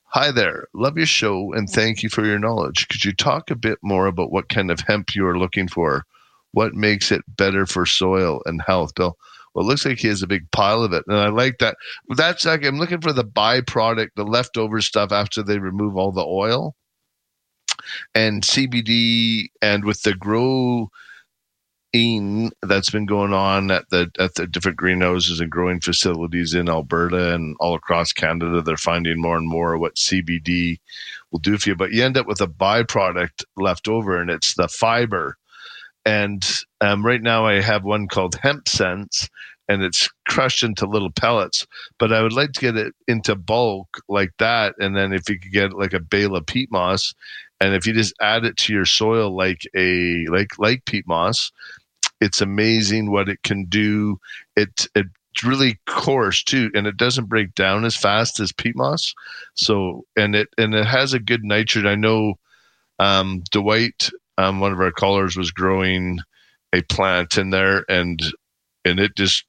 hi 0.06 0.32
there, 0.32 0.68
love 0.74 0.98
your 0.98 1.08
show, 1.08 1.54
and 1.54 1.70
thank 1.70 2.04
you 2.04 2.10
for 2.10 2.26
your 2.26 2.40
knowledge. 2.40 2.88
Could 2.90 3.04
you 3.04 3.14
talk 3.14 3.50
a 3.50 3.56
bit 3.56 3.80
more 3.82 4.06
about 4.08 4.32
what 4.32 4.50
kind 4.50 4.70
of 4.70 4.80
hemp 4.82 5.16
you 5.16 5.26
are 5.28 5.40
looking 5.40 5.68
for? 5.68 6.06
What 6.52 6.74
makes 6.74 7.12
it 7.12 7.24
better 7.38 7.66
for 7.66 7.86
soil 7.86 8.42
and 8.46 8.62
health, 8.62 8.94
Bill? 8.96 9.18
Well, 9.54 9.66
it 9.66 9.68
looks 9.68 9.86
like 9.86 9.98
he 9.98 10.08
has 10.08 10.22
a 10.22 10.28
big 10.28 10.50
pile 10.52 10.84
of 10.84 10.94
it, 10.94 11.04
and 11.08 11.18
I 11.18 11.30
like 11.30 11.58
that. 11.60 11.78
That's 12.16 12.46
like 12.46 12.64
I'm 12.64 12.78
looking 12.78 13.02
for 13.02 13.12
the 13.12 13.24
byproduct, 13.26 14.10
the 14.16 14.24
leftover 14.24 14.82
stuff 14.82 15.12
after 15.12 15.44
they 15.44 15.60
remove 15.60 15.98
all 15.98 16.12
the 16.12 16.26
oil, 16.26 16.76
and 18.16 18.44
CBD, 18.44 19.50
and 19.62 19.86
with 19.86 20.02
the 20.04 20.14
grow 20.14 20.90
in 21.94 22.52
that's 22.62 22.90
been 22.90 23.06
going 23.06 23.34
on 23.34 23.70
at 23.70 23.90
the 23.90 24.10
at 24.18 24.36
the 24.36 24.48
different 24.48 24.78
greenhouses 24.78 25.42
and 25.42 25.50
growing 25.52 25.82
facilities 25.82 26.54
in 26.54 26.70
Alberta 26.70 27.34
and 27.34 27.56
all 27.60 27.76
across 27.76 28.14
Canada. 28.14 28.62
They're 28.62 28.78
finding 28.78 29.22
more 29.22 29.38
and 29.38 29.48
more 29.48 29.78
what 29.78 29.96
CBD 29.96 30.80
will 31.32 31.40
do 31.40 31.58
for 31.58 31.70
you, 31.70 31.76
but 31.76 31.92
you 31.92 32.04
end 32.04 32.18
up 32.18 32.28
with 32.28 32.42
a 32.42 32.48
byproduct 32.48 33.44
left 33.58 33.88
over, 33.88 34.22
and 34.22 34.30
it's 34.30 34.56
the 34.56 34.68
fiber 34.68 35.38
and 36.06 36.44
um, 36.80 37.06
right 37.06 37.22
now 37.22 37.46
I 37.46 37.62
have 37.62 37.84
one 37.84 38.08
called 38.08 38.36
Hemp 38.36 38.68
Sense, 38.68 39.30
and 39.68 39.84
it's 39.84 40.10
crushed 40.28 40.64
into 40.64 40.86
little 40.86 41.12
pellets. 41.12 41.68
But 42.00 42.12
I 42.12 42.22
would 42.22 42.34
like 42.34 42.54
to 42.54 42.60
get 42.60 42.78
it 42.78 42.94
into 43.08 43.36
bulk 43.36 43.88
like 44.10 44.32
that, 44.40 44.76
and 44.80 44.96
then 44.96 45.14
if 45.14 45.30
you 45.30 45.40
could 45.40 45.52
get 45.52 45.74
like 45.74 45.94
a 45.94 46.00
bale 46.00 46.36
of 46.36 46.46
peat 46.46 46.72
moss, 46.72 47.14
and 47.62 47.74
if 47.74 47.88
you 47.88 47.94
just 47.94 48.14
add 48.22 48.44
it 48.44 48.58
to 48.58 48.74
your 48.74 48.86
soil 48.86 49.36
like 49.36 49.62
a 49.76 50.26
like 50.28 50.60
like 50.60 50.84
peat 50.86 51.08
moss, 51.08 51.52
it's 52.20 52.42
amazing 52.42 53.12
what 53.12 53.30
it 53.30 53.44
can 53.44 53.66
do. 53.66 54.20
It 54.58 54.88
it 54.96 55.08
it's 55.34 55.46
really 55.46 55.80
coarse 55.88 56.44
too, 56.44 56.70
and 56.74 56.88
it 56.88 56.98
doesn't 56.98 57.30
break 57.30 57.56
down 57.56 57.86
as 57.86 57.96
fast 57.96 58.42
as 58.42 58.52
peat 58.52 58.76
moss. 58.76 59.14
So 59.54 60.06
and 60.18 60.36
it 60.36 60.50
and 60.58 60.76
it 60.76 60.86
has 60.86 61.14
a 61.14 61.20
good 61.20 61.46
nitrogen. 61.46 61.90
I 61.90 61.96
know 61.96 62.34
um, 63.00 63.44
Dwight 63.52 64.10
um, 64.38 64.60
one 64.60 64.72
of 64.72 64.80
our 64.80 64.92
callers 64.92 65.38
was 65.38 65.52
growing 65.52 66.20
a 66.74 66.82
plant 66.84 67.38
in 67.38 67.50
there 67.50 67.86
and 67.90 68.20
and 68.86 69.00
it 69.00 69.16
just 69.16 69.46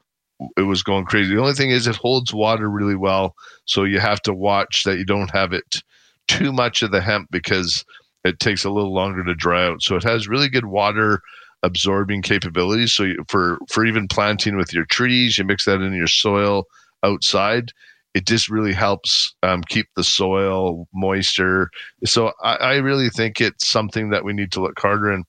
it 0.57 0.63
was 0.63 0.83
going 0.83 1.05
crazy 1.05 1.35
the 1.35 1.41
only 1.41 1.53
thing 1.55 1.71
is 1.71 1.87
it 1.87 1.97
holds 1.97 2.35
water 2.35 2.69
really 2.69 2.97
well 2.97 3.35
so 3.65 3.85
you 3.85 4.01
have 4.01 4.21
to 4.21 4.35
watch 4.35 4.83
that 4.85 4.99
you 4.99 5.05
don't 5.05 5.31
have 5.31 5.53
it 5.53 5.83
too 6.27 6.53
much 6.53 6.83
of 6.83 6.91
the 6.91 7.01
hemp 7.01 7.29
because 7.31 7.85
it 8.25 8.39
takes 8.41 8.65
a 8.65 8.71
little 8.71 8.95
longer 8.95 9.25
to 9.25 9.35
dry 9.35 9.67
out 9.67 9.83
so 9.83 9.97
it 9.97 10.03
has 10.03 10.29
really 10.29 10.49
good 10.49 10.67
water 10.67 11.21
absorbing 11.63 12.23
capabilities 12.23 12.93
so 12.93 13.13
for 13.29 13.59
for 13.69 13.85
even 13.85 14.09
planting 14.09 14.57
with 14.57 14.73
your 14.73 14.85
trees 14.87 15.39
you 15.39 15.45
mix 15.45 15.65
that 15.65 15.81
in 15.81 15.93
your 15.93 16.09
soil 16.09 16.65
outside 17.03 17.73
it 18.15 18.27
just 18.27 18.49
really 18.49 18.73
helps 18.73 19.35
um, 19.43 19.63
keep 19.63 19.87
the 19.97 20.05
soil 20.05 20.87
moisture. 20.93 21.71
So 22.05 22.33
I, 22.43 22.57
I, 22.57 22.75
really 22.77 23.09
think 23.09 23.41
it's 23.41 23.67
something 23.67 24.11
that 24.11 24.25
we 24.25 24.35
need 24.35 24.53
to 24.53 24.61
look 24.61 24.79
harder 24.79 25.11
in. 25.13 25.25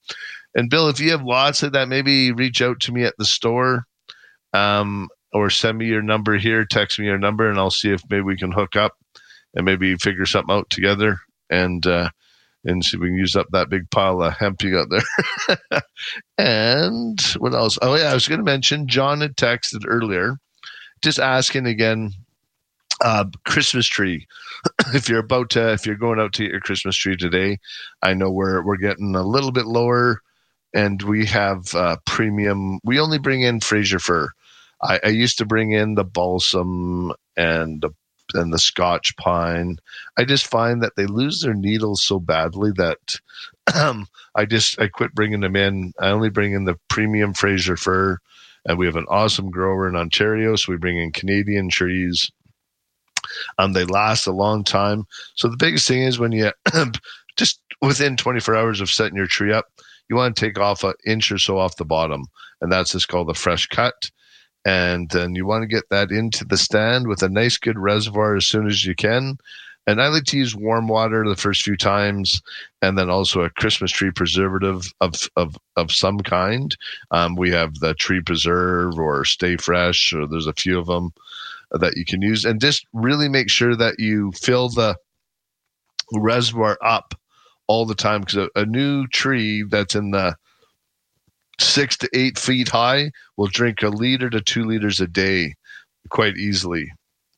And 0.56 0.70
Bill, 0.70 0.90
if 0.90 1.00
you 1.00 1.12
have 1.12 1.24
lots 1.24 1.64
of 1.64 1.72
that, 1.72 1.88
maybe 1.88 2.32
reach 2.32 2.62
out 2.62 2.80
to 2.82 2.92
me 2.92 3.04
at 3.04 3.16
the 3.18 3.26
store, 3.26 3.86
um, 4.54 5.08
or 5.32 5.50
send 5.50 5.78
me 5.78 5.86
your 5.86 6.02
number 6.02 6.38
here, 6.38 6.66
text 6.66 7.00
me 7.00 7.06
your 7.06 7.18
number, 7.18 7.50
and 7.50 7.58
I'll 7.58 7.72
see 7.72 7.92
if 7.92 8.04
maybe 8.10 8.22
we 8.22 8.38
can 8.38 8.52
hook 8.52 8.76
up 8.76 8.98
and 9.56 9.66
maybe 9.66 9.96
figure 9.96 10.26
something 10.26 10.54
out 10.54 10.70
together 10.70 11.20
and 11.50 11.86
uh, 11.88 12.10
and 12.66 12.84
see 12.84 12.98
if 12.98 13.02
we 13.02 13.10
can 13.10 13.18
use 13.18 13.36
up 13.36 13.48
that 13.52 13.70
big 13.70 13.90
pile 13.90 14.22
of 14.22 14.34
hemp 14.34 14.64
you 14.64 14.72
got 14.72 14.90
there. 14.90 15.82
and 16.38 17.20
what 17.38 17.54
else? 17.54 17.78
Oh 17.82 17.96
yeah, 17.96 18.12
I 18.12 18.14
was 18.14 18.28
going 18.28 18.40
to 18.40 18.46
mention 18.46 18.88
John 18.88 19.22
had 19.22 19.36
texted 19.36 19.84
earlier, 19.86 20.38
just 21.02 21.20
asking 21.20 21.66
again 21.66 22.12
uh, 23.04 23.26
Christmas 23.46 23.88
tree. 23.88 24.28
if 24.94 25.10
you're 25.10 25.20
about 25.20 25.50
to, 25.52 25.74
if 25.74 25.86
you're 25.86 25.96
going 25.96 26.20
out 26.20 26.34
to 26.34 26.46
your 26.46 26.60
Christmas 26.60 26.96
tree 26.96 27.18
today, 27.18 27.58
I 28.02 28.14
know 28.14 28.32
we're 28.32 28.64
we're 28.64 28.78
getting 28.78 29.16
a 29.16 29.24
little 29.24 29.52
bit 29.52 29.66
lower, 29.66 30.22
and 30.74 31.02
we 31.02 31.26
have 31.26 31.74
uh, 31.76 31.98
premium. 32.06 32.80
We 32.84 33.00
only 33.00 33.20
bring 33.20 33.42
in 33.42 33.60
Fraser 33.60 34.00
fir. 34.00 34.30
I, 34.82 35.00
I 35.04 35.10
used 35.10 35.38
to 35.38 35.46
bring 35.46 35.72
in 35.72 35.96
the 35.96 36.04
balsam 36.04 37.14
and 37.38 37.82
the 37.82 37.92
and 38.34 38.54
the 38.54 38.60
Scotch 38.60 39.16
pine. 39.18 39.78
I 40.18 40.26
just 40.26 40.48
find 40.48 40.82
that 40.82 40.96
they 40.96 41.06
lose 41.06 41.42
their 41.42 41.54
needles 41.54 42.04
so 42.04 42.20
badly 42.20 42.72
that 42.78 43.20
I 44.36 44.46
just 44.46 44.80
I 44.80 44.88
quit 44.88 45.14
bringing 45.14 45.42
them 45.42 45.56
in. 45.56 45.94
I 46.00 46.10
only 46.10 46.30
bring 46.30 46.54
in 46.54 46.66
the 46.66 46.80
premium 46.90 47.34
Fraser 47.34 47.78
fir, 47.78 48.18
and 48.66 48.78
we 48.78 48.86
have 48.86 48.96
an 48.96 49.06
awesome 49.10 49.50
grower 49.52 49.88
in 49.88 49.96
Ontario, 49.96 50.56
so 50.56 50.72
we 50.72 50.78
bring 50.78 50.98
in 50.98 51.12
Canadian 51.12 51.70
trees. 51.70 52.32
Um, 53.58 53.74
they 53.74 53.86
last 53.86 54.28
a 54.28 54.32
long 54.32 54.64
time. 54.64 55.06
So 55.36 55.48
the 55.48 55.58
biggest 55.58 55.88
thing 55.88 56.04
is 56.04 56.20
when 56.20 56.32
you 56.32 56.52
just 57.38 57.62
within 57.82 58.18
24 58.18 58.56
hours 58.56 58.82
of 58.82 58.90
setting 58.90 59.16
your 59.18 59.28
tree 59.28 59.54
up, 59.54 59.66
you 60.10 60.16
want 60.16 60.36
to 60.36 60.46
take 60.46 60.60
off 60.60 60.84
an 60.84 60.94
inch 61.06 61.32
or 61.32 61.38
so 61.38 61.58
off 61.58 61.78
the 61.78 61.86
bottom, 61.86 62.26
and 62.62 62.72
that's 62.72 62.92
just 62.92 63.08
called 63.08 63.28
the 63.28 63.34
fresh 63.34 63.68
cut. 63.68 64.12
And 64.66 65.10
then 65.10 65.36
you 65.36 65.46
want 65.46 65.64
to 65.64 65.68
get 65.68 65.90
that 65.90 66.12
into 66.12 66.46
the 66.46 66.58
stand 66.58 67.08
with 67.08 67.22
a 67.22 67.30
nice, 67.30 67.58
good 67.58 67.78
reservoir 67.78 68.36
as 68.36 68.48
soon 68.48 68.68
as 68.68 68.86
you 68.86 68.96
can. 68.96 69.38
And 69.86 70.02
I 70.02 70.08
like 70.08 70.24
to 70.26 70.38
use 70.38 70.56
warm 70.56 70.88
water 70.88 71.28
the 71.28 71.36
first 71.36 71.64
few 71.64 71.76
times, 71.76 72.42
and 72.82 72.98
then 72.98 73.10
also 73.10 73.42
a 73.42 73.50
Christmas 73.50 73.92
tree 73.92 74.12
preservative 74.12 74.94
of 75.02 75.28
of 75.36 75.58
of 75.76 75.92
some 75.92 76.20
kind. 76.20 76.74
Um, 77.12 77.36
we 77.36 77.52
have 77.52 77.76
the 77.76 77.94
Tree 77.94 78.22
Preserve 78.22 78.98
or 78.98 79.26
Stay 79.26 79.58
Fresh, 79.58 80.14
or 80.14 80.26
there's 80.26 80.48
a 80.48 80.54
few 80.54 80.80
of 80.80 80.88
them 80.88 81.12
that 81.72 81.98
you 81.98 82.06
can 82.06 82.22
use 82.22 82.46
and 82.46 82.62
just 82.62 82.86
really 82.94 83.28
make 83.28 83.50
sure 83.50 83.76
that 83.76 84.00
you 84.00 84.32
fill 84.34 84.70
the 84.70 84.96
reservoir 86.14 86.78
up 86.84 87.16
all 87.68 87.86
the 87.86 87.96
time 87.96 88.22
because 88.22 88.38
a, 88.38 88.50
a, 88.56 88.66
new 88.66 89.08
tree 89.08 89.64
that's 89.64 89.96
in 89.96 90.12
the 90.12 90.36
six 91.60 91.98
to 91.98 92.10
eight 92.14 92.38
feet 92.38 92.70
high 92.70 93.12
will 93.38 93.48
drink 93.48 93.82
a 93.82 93.90
liter 93.90 94.30
to 94.30 94.42
two 94.42 94.64
liters 94.64 95.00
a 95.00 95.08
day 95.08 95.54
quite 96.10 96.38
easily 96.38 96.92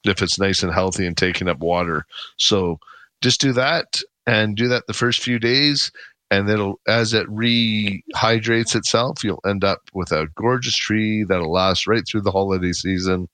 if 0.05 0.22
it's 0.22 0.39
nice 0.39 0.63
and 0.63 0.74
healthy 0.74 1.05
and 1.05 1.18
taking 1.18 1.47
up 1.47 1.59
water 1.59 2.05
so 2.38 2.80
just 3.22 3.41
do 3.41 3.51
that 3.51 4.01
and 4.26 4.55
do 4.55 4.68
that 4.68 4.88
the 4.88 4.93
first 4.93 5.22
few 5.22 5.38
days 5.38 5.91
and 6.32 6.49
it'll 6.49 6.80
as 6.88 7.13
it 7.13 7.28
rehydrates 7.28 8.76
itself 8.76 9.24
you'll 9.24 9.41
end 9.45 9.63
up 9.63 9.80
with 9.93 10.11
a 10.11 10.28
gorgeous 10.36 10.76
tree 10.76 11.24
that'll 11.24 11.51
last 11.51 11.88
right 11.88 12.03
through 12.07 12.22
the 12.22 12.32
holiday 12.32 12.72
season 12.72 13.28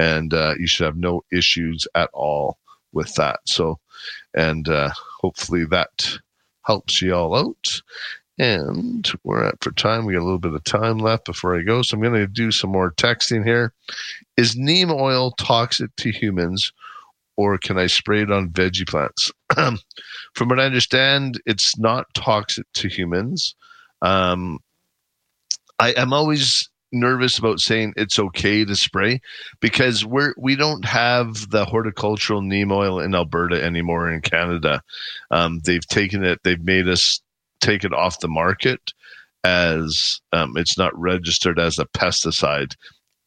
and 0.00 0.32
uh, 0.32 0.54
you 0.58 0.66
should 0.66 0.86
have 0.86 0.96
no 0.96 1.22
issues 1.30 1.86
at 1.94 2.08
all 2.14 2.56
with 2.92 3.14
that. 3.14 3.40
So, 3.44 3.78
and 4.34 4.66
uh, 4.66 4.90
hopefully 5.20 5.66
that 5.66 6.18
helps 6.64 7.02
you 7.02 7.14
all 7.14 7.36
out. 7.36 7.82
And 8.38 9.10
we're 9.22 9.44
at 9.44 9.62
for 9.62 9.72
time. 9.72 10.06
We 10.06 10.14
got 10.14 10.20
a 10.20 10.24
little 10.24 10.38
bit 10.38 10.54
of 10.54 10.64
time 10.64 10.98
left 10.98 11.26
before 11.26 11.58
I 11.58 11.62
go. 11.62 11.82
So 11.82 11.94
I'm 11.94 12.02
going 12.02 12.14
to 12.14 12.26
do 12.26 12.50
some 12.50 12.70
more 12.70 12.92
texting 12.92 13.44
here. 13.44 13.74
Is 14.36 14.56
neem 14.56 14.90
oil 14.90 15.32
toxic 15.32 15.94
to 15.96 16.10
humans 16.10 16.72
or 17.36 17.56
can 17.56 17.78
I 17.78 17.86
spray 17.86 18.22
it 18.22 18.30
on 18.30 18.50
veggie 18.50 18.86
plants? 18.86 19.32
From 20.34 20.48
what 20.48 20.60
I 20.60 20.64
understand, 20.64 21.40
it's 21.46 21.78
not 21.78 22.12
toxic 22.12 22.66
to 22.74 22.88
humans. 22.88 23.54
Um, 24.02 24.58
I, 25.78 25.92
am 25.92 26.12
always 26.12 26.68
nervous 26.92 27.38
about 27.38 27.60
saying 27.60 27.94
it's 27.96 28.18
okay 28.18 28.64
to 28.64 28.76
spray 28.76 29.20
because 29.60 30.04
we're 30.04 30.34
we 30.36 30.54
don't 30.56 30.84
have 30.84 31.48
the 31.50 31.64
horticultural 31.64 32.42
neem 32.42 32.72
oil 32.72 33.00
in 33.00 33.14
Alberta 33.14 33.62
anymore 33.62 34.10
in 34.10 34.20
Canada. 34.20 34.82
Um, 35.30 35.60
they've 35.64 35.86
taken 35.86 36.22
it, 36.22 36.40
they've 36.44 36.62
made 36.62 36.88
us 36.88 37.20
take 37.60 37.84
it 37.84 37.92
off 37.92 38.20
the 38.20 38.28
market 38.28 38.92
as 39.44 40.20
um, 40.32 40.56
it's 40.56 40.76
not 40.76 40.98
registered 40.98 41.58
as 41.58 41.78
a 41.78 41.86
pesticide. 41.86 42.74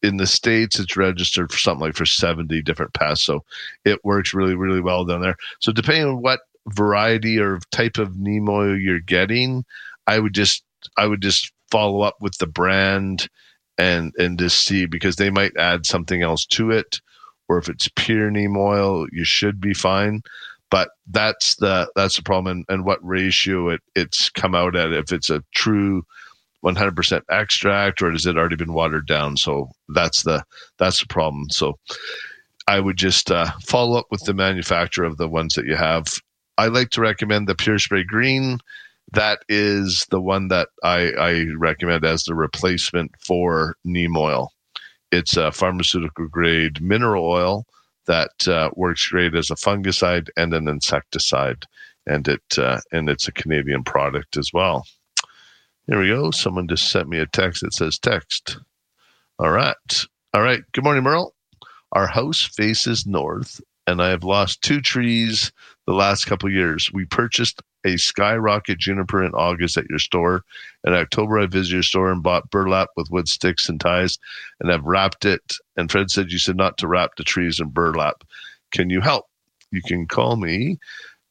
In 0.02 0.18
the 0.18 0.28
states, 0.28 0.80
it's 0.80 0.98
registered 0.98 1.52
for 1.52 1.58
something 1.58 1.86
like 1.86 1.96
for 1.96 2.06
seventy 2.06 2.62
different 2.62 2.94
pests, 2.94 3.26
so 3.26 3.44
it 3.86 4.04
works 4.04 4.34
really, 4.34 4.56
really 4.56 4.82
well 4.82 5.06
down 5.06 5.22
there. 5.22 5.38
So 5.60 5.72
depending 5.72 6.06
on 6.06 6.22
what 6.22 6.42
variety 6.68 7.40
or 7.40 7.60
type 7.72 7.98
of 7.98 8.18
neem 8.18 8.50
oil 8.50 8.78
you're 8.78 9.00
getting, 9.00 9.64
I 10.08 10.20
would 10.20 10.34
just 10.34 10.64
I 10.98 11.08
would 11.08 11.22
just 11.22 11.52
follow 11.72 12.02
up 12.02 12.16
with 12.20 12.38
the 12.38 12.48
brand 12.48 13.30
and 13.78 14.14
and 14.18 14.38
just 14.38 14.66
see 14.66 14.86
because 14.86 15.16
they 15.16 15.30
might 15.30 15.56
add 15.58 15.86
something 15.86 16.22
else 16.22 16.46
to 16.48 16.70
it, 16.72 17.00
or 17.48 17.58
if 17.58 17.70
it's 17.70 17.90
pure 17.96 18.30
neem 18.30 18.58
oil, 18.58 19.08
you 19.12 19.24
should 19.24 19.62
be 19.62 19.74
fine. 19.74 20.22
But 20.74 20.90
that's 21.06 21.54
the 21.58 21.88
that's 21.96 22.16
the 22.16 22.24
problem, 22.24 22.66
and, 22.68 22.84
what 22.84 22.98
ratio 23.04 23.70
it 23.70 23.82
it's 23.94 24.32
come 24.32 24.56
out 24.56 24.76
at. 24.76 24.92
If 24.92 25.12
it's 25.12 25.30
a 25.30 25.44
true 25.54 26.02
100% 26.66 27.22
extract, 27.30 28.02
or 28.02 28.10
has 28.10 28.26
it 28.26 28.38
already 28.38 28.56
been 28.56 28.74
watered 28.74 29.06
down? 29.06 29.38
So 29.38 29.70
that's 29.90 30.24
the 30.24 30.44
that's 30.80 31.00
the 31.00 31.06
problem. 31.06 31.52
So 31.52 31.78
I 32.68 32.80
would 32.80 32.98
just 32.98 33.30
uh, 33.30 33.52
follow 33.64 34.00
up 34.00 34.08
with 34.10 34.24
the 34.24 34.34
manufacturer 34.34 35.06
of 35.06 35.18
the 35.18 35.30
ones 35.30 35.54
that 35.54 35.68
you 35.68 35.76
have. 35.76 36.08
I 36.58 36.70
like 36.70 36.90
to 36.92 37.02
recommend 37.02 37.48
the 37.48 37.54
Pure 37.54 37.78
Spray 37.78 38.04
Green. 38.04 38.58
That 39.12 39.44
is 39.48 40.08
the 40.10 40.22
one 40.22 40.48
that 40.48 40.70
I, 40.84 41.12
I 41.12 41.46
recommend 41.56 42.04
as 42.04 42.24
the 42.24 42.34
replacement 42.34 43.12
for 43.20 43.76
neem 43.86 44.18
oil. 44.18 44.52
It's 45.12 45.38
a 45.38 45.52
pharmaceutical 45.52 46.28
grade 46.30 46.82
mineral 46.82 47.30
oil 47.30 47.68
that 48.06 48.48
uh, 48.48 48.70
works 48.76 49.08
great 49.08 49.36
as 49.36 49.50
a 49.50 49.56
fungicide 49.56 50.30
and 50.38 50.54
an 50.54 50.68
insecticide, 50.68 51.66
and 52.06 52.28
it 52.28 52.58
uh, 52.58 52.80
and 52.92 53.10
it's 53.10 53.28
a 53.28 53.32
Canadian 53.34 53.84
product 53.84 54.38
as 54.38 54.52
well. 54.54 54.86
Here 55.88 56.00
we 56.00 56.10
go. 56.10 56.32
Someone 56.32 56.68
just 56.68 56.90
sent 56.90 57.10
me 57.10 57.20
a 57.20 57.28
text 57.28 57.62
that 57.62 57.74
says 57.74 58.00
text. 58.00 58.58
All 59.40 59.52
right. 59.52 60.06
All 60.34 60.42
right. 60.42 60.64
Good 60.72 60.84
morning, 60.84 61.04
Merle. 61.04 61.34
Our 61.92 62.08
house 62.08 62.42
faces 62.42 63.06
north, 63.06 63.60
and 63.86 64.02
I 64.02 64.10
have 64.10 64.24
lost 64.24 64.62
two 64.62 64.82
trees 64.82 65.52
the 65.86 65.94
last 65.94 66.26
couple 66.26 66.50
years. 66.50 66.90
We 66.94 67.06
purchased 67.06 67.62
a 67.86 67.98
skyrocket 67.98 68.80
juniper 68.80 69.24
in 69.24 69.34
August 69.34 69.78
at 69.78 69.90
your 69.90 70.00
store. 70.00 70.44
In 70.86 70.94
October, 70.94 71.40
I 71.40 71.46
visited 71.46 71.74
your 71.74 71.84
store 71.84 72.12
and 72.12 72.24
bought 72.24 72.50
burlap 72.50 72.90
with 72.96 73.12
wood 73.12 73.28
sticks 73.28 73.68
and 73.68 73.80
ties, 73.80 74.18
and 74.60 74.72
I've 74.72 74.86
wrapped 74.86 75.26
it. 75.26 75.56
And 75.76 75.92
Fred 75.92 76.10
said 76.10 76.32
you 76.32 76.40
said 76.40 76.56
not 76.56 76.78
to 76.78 76.88
wrap 76.88 77.12
the 77.18 77.24
trees 77.24 77.60
in 77.60 77.70
burlap. 77.70 78.24
Can 78.72 78.90
you 78.90 79.02
help? 79.02 79.26
You 79.72 79.82
can 79.82 80.08
call 80.08 80.38
me. 80.38 80.78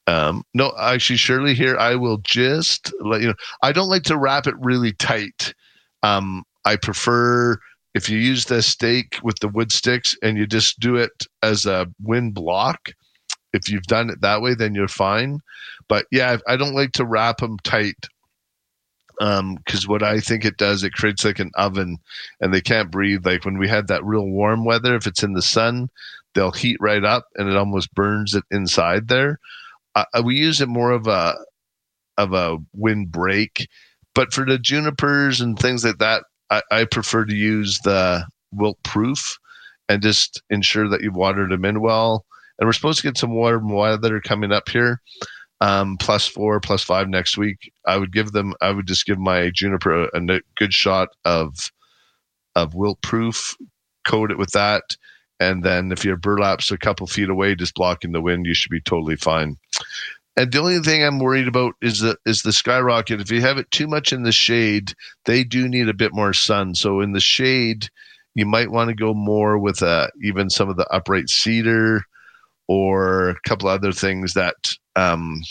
Um, 0.05 0.43
no, 0.53 0.73
actually, 0.79 1.17
Shirley, 1.17 1.53
here 1.53 1.77
I 1.77 1.95
will 1.95 2.17
just 2.17 2.93
let 3.01 3.21
you 3.21 3.27
know. 3.27 3.35
I 3.61 3.71
don't 3.71 3.89
like 3.89 4.03
to 4.03 4.17
wrap 4.17 4.47
it 4.47 4.55
really 4.59 4.91
tight. 4.93 5.53
Um, 6.03 6.43
I 6.65 6.75
prefer 6.75 7.57
if 7.93 8.09
you 8.09 8.17
use 8.17 8.45
the 8.45 8.61
stake 8.61 9.17
with 9.23 9.39
the 9.39 9.47
wood 9.47 9.71
sticks 9.71 10.17
and 10.21 10.37
you 10.37 10.45
just 10.45 10.79
do 10.79 10.95
it 10.95 11.25
as 11.41 11.65
a 11.65 11.87
wind 12.01 12.33
block 12.33 12.89
if 13.53 13.69
you've 13.69 13.83
done 13.83 14.09
it 14.09 14.21
that 14.21 14.41
way, 14.41 14.55
then 14.55 14.75
you're 14.75 14.87
fine. 14.87 15.39
But 15.87 16.05
yeah, 16.11 16.37
I 16.47 16.57
don't 16.57 16.75
like 16.75 16.91
to 16.93 17.05
wrap 17.05 17.37
them 17.37 17.57
tight 17.63 18.07
because 19.19 19.85
um, 19.85 19.87
what 19.87 20.01
I 20.01 20.19
think 20.19 20.43
it 20.43 20.57
does, 20.57 20.83
it 20.83 20.93
creates 20.93 21.23
like 21.23 21.39
an 21.39 21.51
oven, 21.55 21.97
and 22.41 22.53
they 22.53 22.61
can't 22.61 22.91
breathe. 22.91 23.25
Like 23.25 23.45
when 23.45 23.57
we 23.57 23.67
had 23.67 23.87
that 23.87 24.03
real 24.03 24.25
warm 24.25 24.65
weather, 24.65 24.95
if 24.95 25.05
it's 25.05 25.23
in 25.23 25.33
the 25.33 25.41
sun, 25.41 25.89
they'll 26.33 26.51
heat 26.51 26.77
right 26.79 27.03
up, 27.03 27.27
and 27.35 27.47
it 27.47 27.55
almost 27.55 27.93
burns 27.93 28.33
it 28.33 28.43
inside 28.51 29.07
there. 29.07 29.39
Uh, 29.95 30.05
we 30.23 30.35
use 30.35 30.61
it 30.61 30.67
more 30.67 30.91
of 30.91 31.07
a 31.07 31.35
of 32.17 32.33
a 32.33 32.57
wind 32.73 33.11
break, 33.11 33.67
but 34.15 34.33
for 34.33 34.45
the 34.45 34.57
junipers 34.57 35.41
and 35.41 35.57
things 35.57 35.85
like 35.85 35.99
that, 35.99 36.23
I, 36.49 36.61
I 36.71 36.85
prefer 36.85 37.25
to 37.25 37.35
use 37.35 37.79
the 37.83 38.25
wilt 38.51 38.81
proof 38.83 39.37
and 39.89 40.01
just 40.01 40.41
ensure 40.49 40.87
that 40.89 41.01
you've 41.01 41.15
watered 41.15 41.51
them 41.51 41.65
in 41.65 41.81
well 41.81 42.25
and 42.59 42.67
we're 42.67 42.73
supposed 42.73 42.99
to 43.01 43.07
get 43.07 43.17
some 43.17 43.33
warm 43.33 43.69
weather 43.69 44.19
coming 44.21 44.51
up 44.51 44.69
here. 44.69 45.01
Um, 45.61 45.97
plus 45.97 46.27
four, 46.27 46.59
plus 46.59 46.83
five 46.83 47.07
next 47.07 47.37
week. 47.37 47.71
I 47.87 47.97
would 47.97 48.11
give 48.11 48.33
them. 48.33 48.53
I 48.61 48.71
would 48.71 48.87
just 48.87 49.05
give 49.05 49.17
my 49.17 49.49
juniper 49.49 50.03
a, 50.05 50.09
a 50.13 50.41
good 50.57 50.73
shot 50.73 51.09
of 51.23 51.71
of 52.55 52.75
wilt 52.75 53.01
proof. 53.01 53.55
Coat 54.05 54.31
it 54.31 54.37
with 54.37 54.51
that, 54.51 54.83
and 55.39 55.63
then 55.63 55.91
if 55.93 56.03
your 56.03 56.17
burlap's 56.17 56.69
a 56.69 56.77
couple 56.77 57.07
feet 57.07 57.29
away, 57.29 57.55
just 57.55 57.75
blocking 57.75 58.11
the 58.11 58.21
wind, 58.21 58.45
you 58.45 58.53
should 58.53 58.71
be 58.71 58.81
totally 58.81 59.15
fine. 59.15 59.57
And 60.35 60.51
the 60.51 60.59
only 60.59 60.79
thing 60.79 61.03
I'm 61.03 61.19
worried 61.19 61.47
about 61.47 61.75
is 61.81 61.99
the 61.99 62.17
is 62.25 62.41
the 62.41 62.51
skyrocket. 62.51 63.21
If 63.21 63.31
you 63.31 63.39
have 63.41 63.57
it 63.57 63.71
too 63.71 63.87
much 63.87 64.11
in 64.11 64.23
the 64.23 64.31
shade, 64.31 64.93
they 65.25 65.45
do 65.45 65.69
need 65.69 65.87
a 65.87 65.93
bit 65.93 66.13
more 66.13 66.33
sun. 66.33 66.75
So 66.75 66.99
in 66.99 67.13
the 67.13 67.21
shade, 67.21 67.87
you 68.35 68.45
might 68.45 68.71
want 68.71 68.89
to 68.89 68.95
go 68.95 69.13
more 69.13 69.57
with 69.57 69.81
a 69.81 70.11
even 70.21 70.49
some 70.49 70.69
of 70.69 70.75
the 70.75 70.87
upright 70.91 71.29
cedar 71.29 72.01
or 72.67 73.29
a 73.29 73.39
couple 73.47 73.69
other 73.69 73.91
things 73.91 74.33
that 74.33 74.55
um, 74.95 75.41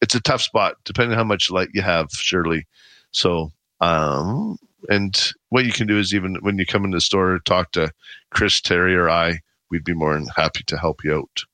it's 0.00 0.14
a 0.14 0.20
tough 0.20 0.42
spot 0.42 0.76
depending 0.84 1.12
on 1.12 1.18
how 1.18 1.24
much 1.24 1.50
light 1.50 1.70
you 1.72 1.82
have, 1.82 2.10
surely. 2.12 2.66
So, 3.12 3.52
um, 3.80 4.56
and 4.88 5.32
what 5.50 5.64
you 5.64 5.72
can 5.72 5.86
do 5.86 5.98
is 5.98 6.14
even 6.14 6.36
when 6.40 6.58
you 6.58 6.66
come 6.66 6.84
in 6.84 6.90
the 6.90 7.00
store, 7.00 7.38
talk 7.44 7.72
to 7.72 7.92
Chris, 8.30 8.60
Terry, 8.60 8.94
or 8.94 9.10
I. 9.10 9.40
We'd 9.70 9.84
be 9.84 9.94
more 9.94 10.14
than 10.14 10.26
happy 10.36 10.64
to 10.66 10.78
help 10.78 11.04
you 11.04 11.14
out 11.14 11.44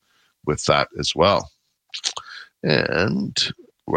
with 0.46 0.64
that 0.64 0.88
as 0.98 1.14
well. 1.14 1.50
And 2.62 3.36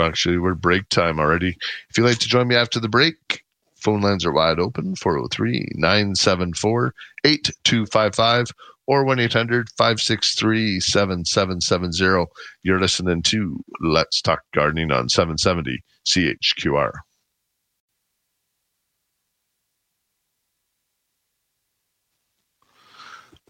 actually, 0.01 0.37
we're 0.37 0.55
break 0.55 0.89
time 0.89 1.19
already. 1.19 1.57
If 1.89 1.97
you'd 1.97 2.05
like 2.05 2.19
to 2.19 2.27
join 2.27 2.47
me 2.47 2.55
after 2.55 2.79
the 2.79 2.89
break, 2.89 3.43
phone 3.75 4.01
lines 4.01 4.25
are 4.25 4.31
wide 4.31 4.59
open 4.59 4.95
403 4.95 5.71
974 5.75 6.93
8255 7.23 8.47
or 8.89 9.03
1 9.03 9.19
800 9.19 9.69
563 9.77 10.79
7770. 10.79 12.25
You're 12.63 12.81
listening 12.81 13.21
to 13.21 13.63
Let's 13.81 14.19
Talk 14.19 14.41
Gardening 14.55 14.91
on 14.91 15.09
770 15.09 15.83
CHQR. 16.07 16.93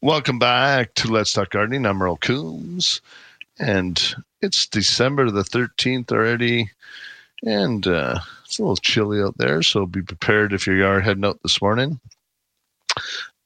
Welcome 0.02 0.40
back 0.40 0.94
to 0.96 1.08
Let's 1.08 1.32
Talk 1.32 1.52
Gardening. 1.52 1.86
I'm 1.86 1.96
Merle 1.96 2.18
Coombs, 2.18 3.00
and 3.58 4.14
it's 4.42 4.68
December 4.68 5.32
the 5.32 5.44
13th 5.44 6.12
already, 6.12 6.70
and 7.44 7.88
uh, 7.88 8.20
it's 8.44 8.60
a 8.60 8.64
little 8.64 8.76
chilly 8.76 9.22
out 9.22 9.38
there, 9.38 9.64
so 9.64 9.86
be 9.86 10.02
prepared 10.02 10.52
if 10.52 10.68
you 10.68 10.86
are 10.86 11.00
heading 11.00 11.24
out 11.24 11.40
this 11.44 11.62
morning 11.62 12.02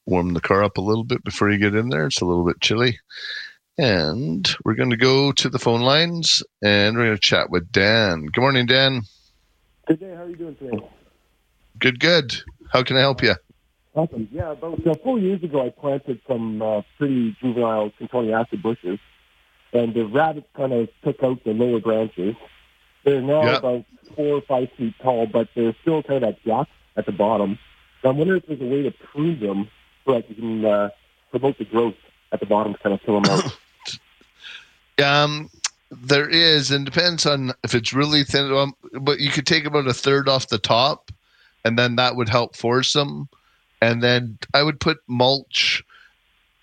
warm 0.06 0.34
the 0.34 0.40
car 0.40 0.62
up 0.62 0.76
a 0.76 0.82
little 0.82 1.04
bit 1.04 1.24
before 1.24 1.50
you 1.50 1.58
get 1.58 1.74
in 1.74 1.88
there. 1.88 2.06
It's 2.06 2.20
a 2.20 2.26
little 2.26 2.44
bit 2.44 2.60
chilly. 2.60 2.98
And 3.76 4.48
we're 4.64 4.74
going 4.74 4.90
to 4.90 4.96
go 4.96 5.32
to 5.32 5.48
the 5.48 5.58
phone 5.58 5.80
lines 5.80 6.42
and 6.62 6.96
we're 6.96 7.06
going 7.06 7.16
to 7.16 7.20
chat 7.20 7.50
with 7.50 7.72
Dan. 7.72 8.26
Good 8.26 8.40
morning, 8.40 8.66
Dan. 8.66 9.02
Good 9.86 10.00
day. 10.00 10.14
How 10.14 10.22
are 10.22 10.28
you 10.28 10.36
doing 10.36 10.56
today? 10.56 10.78
Good, 11.78 11.98
good. 11.98 12.36
How 12.72 12.82
can 12.82 12.96
I 12.96 13.00
help 13.00 13.22
you? 13.22 13.34
Awesome. 13.94 14.28
Yeah, 14.32 14.52
about 14.52 14.84
uh, 14.86 14.94
four 15.02 15.18
years 15.18 15.42
ago, 15.42 15.64
I 15.64 15.70
planted 15.70 16.20
some 16.26 16.60
uh, 16.60 16.82
pretty 16.98 17.36
juvenile 17.40 17.92
Cotoneaster 18.00 18.60
bushes, 18.60 18.98
and 19.72 19.94
the 19.94 20.04
rabbits 20.04 20.48
kind 20.56 20.72
of 20.72 20.88
took 21.04 21.22
out 21.22 21.44
the 21.44 21.52
lower 21.52 21.80
branches. 21.80 22.34
They're 23.04 23.20
now 23.20 23.44
yep. 23.44 23.58
about 23.58 23.84
four 24.16 24.38
or 24.38 24.42
five 24.42 24.68
feet 24.76 24.94
tall, 25.00 25.26
but 25.26 25.48
they're 25.54 25.76
still 25.82 26.02
kind 26.02 26.24
of 26.24 26.30
at 26.30 26.44
gap 26.44 26.68
at 26.96 27.06
the 27.06 27.12
bottom. 27.12 27.58
So 28.02 28.08
I'm 28.08 28.18
wondering 28.18 28.40
if 28.40 28.48
there's 28.48 28.60
a 28.60 28.64
way 28.64 28.82
to 28.82 28.90
prune 28.90 29.38
them 29.38 29.68
that 30.06 30.28
you 30.28 30.34
can 30.36 30.64
uh, 30.64 30.90
promote 31.30 31.58
the 31.58 31.64
growth 31.64 31.94
at 32.32 32.40
the 32.40 32.46
bottom 32.46 32.74
to 32.74 32.78
kind 32.80 32.94
of 32.94 33.00
fill 33.02 33.20
them 33.20 33.30
out? 34.98 35.04
um, 35.04 35.50
there 35.90 36.28
is, 36.28 36.70
and 36.70 36.84
depends 36.84 37.26
on 37.26 37.52
if 37.62 37.74
it's 37.74 37.92
really 37.92 38.24
thin. 38.24 38.52
Um, 38.52 38.74
but 39.00 39.20
you 39.20 39.30
could 39.30 39.46
take 39.46 39.64
about 39.64 39.86
a 39.86 39.94
third 39.94 40.28
off 40.28 40.48
the 40.48 40.58
top, 40.58 41.10
and 41.64 41.78
then 41.78 41.96
that 41.96 42.16
would 42.16 42.28
help 42.28 42.56
force 42.56 42.92
them. 42.92 43.28
And 43.80 44.02
then 44.02 44.38
I 44.54 44.62
would 44.62 44.80
put 44.80 44.98
mulch 45.06 45.84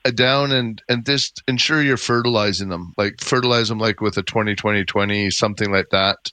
uh, 0.05 0.11
down 0.11 0.51
and 0.51 0.81
and 0.89 1.05
just 1.05 1.43
ensure 1.47 1.81
you're 1.81 1.97
fertilizing 1.97 2.69
them, 2.69 2.93
like 2.97 3.21
fertilize 3.21 3.69
them 3.69 3.79
like 3.79 4.01
with 4.01 4.17
a 4.17 4.23
20 4.23 4.55
20 4.55 4.85
20 4.85 5.29
something 5.29 5.71
like 5.71 5.89
that. 5.91 6.31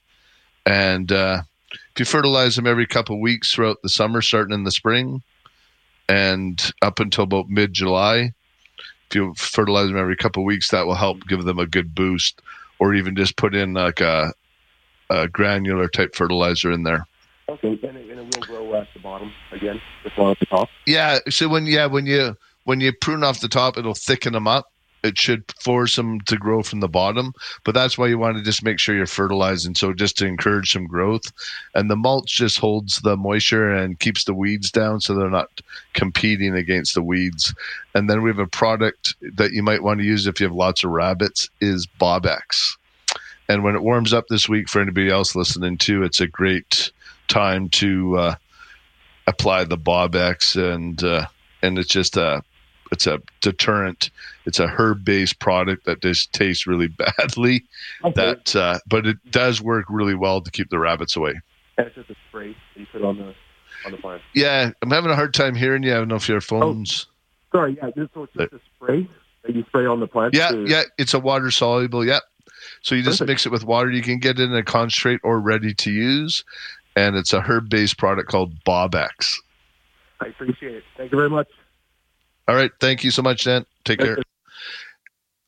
And 0.67 1.11
uh, 1.13 1.43
if 1.71 1.99
you 1.99 2.05
fertilize 2.05 2.57
them 2.57 2.67
every 2.67 2.87
couple 2.87 3.21
weeks 3.21 3.53
throughout 3.53 3.79
the 3.83 3.89
summer, 3.89 4.23
starting 4.23 4.55
in 4.55 4.65
the 4.65 4.71
spring, 4.71 5.23
and 6.09 6.73
up 6.83 7.01
until 7.01 7.25
about 7.25 7.49
mid 7.49 7.73
July. 7.73 8.33
If 9.09 9.15
you 9.15 9.35
fertilize 9.37 9.89
them 9.89 9.97
every 9.97 10.17
couple 10.17 10.43
of 10.43 10.47
weeks, 10.47 10.71
that 10.71 10.87
will 10.87 10.95
help 10.95 11.27
give 11.27 11.45
them 11.45 11.59
a 11.59 11.67
good 11.67 11.95
boost, 11.95 12.43
or 12.79 12.95
even 12.95 13.17
just 13.17 13.37
put 13.37 13.55
in 13.55 13.75
like 13.75 14.01
a, 14.01 14.33
a 15.09 15.29
granular 15.29 15.89
type 15.89 16.15
fertilizer 16.15 16.71
in 16.71 16.83
there. 16.83 17.07
Okay, 17.49 17.79
and 17.83 17.97
it, 17.97 18.11
and 18.11 18.21
it 18.21 18.37
will 18.37 18.47
grow 18.47 18.75
at 18.75 18.89
the 18.93 19.01
bottom 19.01 19.33
again, 19.53 19.81
just 20.03 20.19
one 20.19 20.33
at 20.33 20.41
the 20.41 20.47
top. 20.47 20.69
Yeah. 20.87 21.19
So 21.31 21.49
when 21.49 21.67
yeah 21.67 21.87
when 21.87 22.05
you 22.05 22.37
when 22.65 22.81
you 22.81 22.93
prune 22.93 23.25
off 23.25 23.41
the 23.41 23.49
top, 23.49 23.79
it'll 23.79 23.95
thicken 23.95 24.35
them 24.35 24.47
up 24.47 24.71
it 25.03 25.19
should 25.19 25.45
force 25.61 25.97
them 25.97 26.21
to 26.23 26.37
grow 26.37 26.63
from 26.63 26.81
the 26.81 26.89
bottom. 26.89 27.33
But 27.65 27.75
that's 27.75 27.97
why 27.97 28.09
you 28.09 28.19
want 28.19 28.37
to 28.37 28.43
just 28.43 28.65
make 28.65 28.79
sure 28.79 28.95
you're 28.95 29.07
fertilizing. 29.07 29.75
So 29.75 29.93
just 29.93 30.19
to 30.19 30.27
encourage 30.27 30.73
some 30.73 30.87
growth. 30.87 31.33
And 31.75 31.91
the 31.91 31.97
mulch 31.97 32.37
just 32.37 32.59
holds 32.59 33.01
the 33.01 33.17
moisture 33.17 33.73
and 33.73 33.99
keeps 33.99 34.25
the 34.25 34.35
weeds 34.35 34.71
down 34.71 35.01
so 35.01 35.15
they're 35.15 35.31
not 35.31 35.61
competing 35.93 36.55
against 36.55 36.95
the 36.95 37.03
weeds. 37.03 37.55
And 37.95 38.09
then 38.09 38.23
we 38.23 38.31
have 38.31 38.39
a 38.39 38.47
product 38.47 39.15
that 39.35 39.53
you 39.53 39.63
might 39.63 39.83
want 39.83 40.01
to 40.01 40.07
use 40.07 40.27
if 40.27 40.41
you 40.41 40.47
have 40.47 40.55
lots 40.55 40.85
of 40.85 40.91
rabbits 40.91 41.49
is 41.61 41.87
Bob-X. 41.87 42.77
And 43.49 43.65
when 43.65 43.75
it 43.75 43.83
warms 43.83 44.13
up 44.13 44.27
this 44.29 44.49
week 44.49 44.69
for 44.69 44.81
anybody 44.81 45.09
else 45.09 45.35
listening 45.35 45.79
too, 45.79 46.03
it's 46.03 46.21
a 46.21 46.27
great 46.27 46.93
time 47.29 47.69
to 47.71 48.17
uh, 48.19 48.35
apply 49.27 49.65
the 49.65 49.77
Bob-X, 49.77 50.57
and 50.57 51.03
uh, 51.05 51.27
and 51.63 51.79
it's 51.79 51.89
just 51.89 52.17
a 52.17 52.43
it's 52.93 53.07
a 53.07 53.21
deterrent. 53.41 54.11
It's 54.47 54.59
a 54.59 54.67
herb 54.67 55.05
based 55.05 55.39
product 55.39 55.85
that 55.87 56.01
just 56.03 56.33
tastes 56.33 56.67
really 56.67 56.89
badly. 57.19 57.65
Okay. 58.05 58.13
That 58.15 58.57
uh, 58.57 58.79
but 58.87 59.07
it 59.07 59.19
does 59.31 59.61
work 59.61 59.87
really 59.89 60.15
well 60.15 60.41
to 60.41 60.51
keep 60.51 60.71
the 60.71 60.79
rabbits 60.79 61.17
away. 61.17 61.41
It's 61.77 61.95
just 61.95 62.11
a 62.11 62.17
spray 62.29 62.57
that 62.75 62.81
you 62.81 62.87
put 62.91 63.03
on 63.03 63.19
the 63.19 63.35
on 63.87 63.93
the 63.93 63.99
plant. 63.99 64.23
Yeah, 64.35 64.71
I'm 64.83 64.91
having 64.91 65.11
a 65.11 65.17
hard 65.17 65.35
time 65.35 65.55
hearing 65.55 65.83
you. 65.83 65.93
I 65.93 65.97
don't 65.97 66.09
know 66.09 66.17
if 66.17 66.29
your 66.29 66.41
phones. 66.41 67.07
Sorry, 67.53 67.77
yeah, 67.81 67.91
this 67.95 68.09
is 68.17 68.29
just 68.37 68.53
a 68.53 68.61
spray 68.77 69.09
that 69.45 69.55
you 69.55 69.65
spray 69.69 69.87
on 69.87 70.01
the 70.01 70.07
plant. 70.07 70.35
Yeah, 70.35 70.49
to- 70.51 70.67
yeah, 70.67 70.83
it's 70.99 71.15
a 71.15 71.19
water 71.19 71.51
soluble. 71.51 72.05
Yep. 72.05 72.23
So 72.83 72.95
you 72.95 73.03
just 73.03 73.19
Perfect. 73.19 73.29
mix 73.29 73.47
it 73.47 73.53
with 73.53 73.65
water. 73.65 73.91
You 73.91 74.03
can 74.03 74.19
get 74.19 74.39
it 74.39 74.45
in 74.45 74.55
a 74.55 74.63
concentrate 74.63 75.21
or 75.23 75.39
ready 75.39 75.73
to 75.75 75.91
use, 75.91 76.45
and 76.97 77.17
it's 77.17 77.33
a 77.33 77.41
herb 77.41 77.69
based 77.71 77.97
product 77.99 78.29
called 78.29 78.53
Bob-X. 78.65 79.41
I 80.21 80.27
appreciate 80.27 80.75
it. 80.75 80.85
Thank 80.97 81.13
you 81.13 81.19
very 81.19 81.31
much. 81.31 81.49
All 82.49 82.55
right, 82.55 82.71
thank 82.81 83.05
you 83.05 83.11
so 83.11 83.21
much, 83.21 83.45
Dan. 83.45 83.67
Take 83.85 84.01
care. 84.01 84.19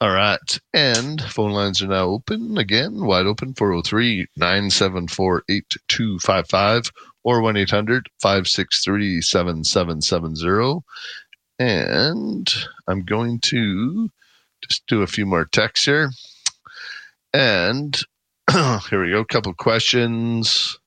All 0.03 0.11
right. 0.11 0.59
And 0.73 1.21
phone 1.21 1.53
lines 1.53 1.83
are 1.83 1.87
now 1.87 2.07
open 2.07 2.57
again, 2.57 3.05
wide 3.05 3.27
open 3.27 3.53
403 3.53 4.27
974 4.37 5.45
8255 5.49 6.91
or 7.23 7.43
1 7.43 7.57
800 7.59 8.09
563 8.21 9.21
7770. 9.21 10.81
And 11.59 12.55
I'm 12.89 13.05
going 13.05 13.41
to 13.41 14.09
just 14.63 14.87
do 14.87 15.03
a 15.03 15.07
few 15.07 15.27
more 15.27 15.45
texts 15.45 15.85
here. 15.85 16.11
And 17.35 17.99
here 18.51 19.03
we 19.03 19.11
go. 19.11 19.21
A 19.21 19.27
couple 19.27 19.53
questions. 19.53 20.79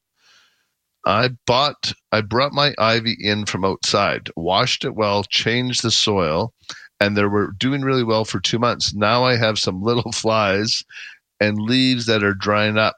I 1.05 1.29
bought, 1.45 1.93
I 2.11 2.21
brought 2.21 2.53
my 2.53 2.73
ivy 2.77 3.17
in 3.19 3.45
from 3.45 3.65
outside, 3.65 4.29
washed 4.35 4.85
it 4.85 4.95
well, 4.95 5.23
changed 5.23 5.83
the 5.83 5.91
soil, 5.91 6.53
and 6.99 7.17
they 7.17 7.25
were 7.25 7.51
doing 7.57 7.81
really 7.81 8.03
well 8.03 8.25
for 8.25 8.39
two 8.39 8.59
months. 8.59 8.93
Now 8.93 9.23
I 9.23 9.35
have 9.35 9.59
some 9.59 9.81
little 9.81 10.11
flies 10.13 10.83
and 11.39 11.59
leaves 11.59 12.05
that 12.05 12.23
are 12.23 12.33
drying 12.33 12.77
up 12.77 12.95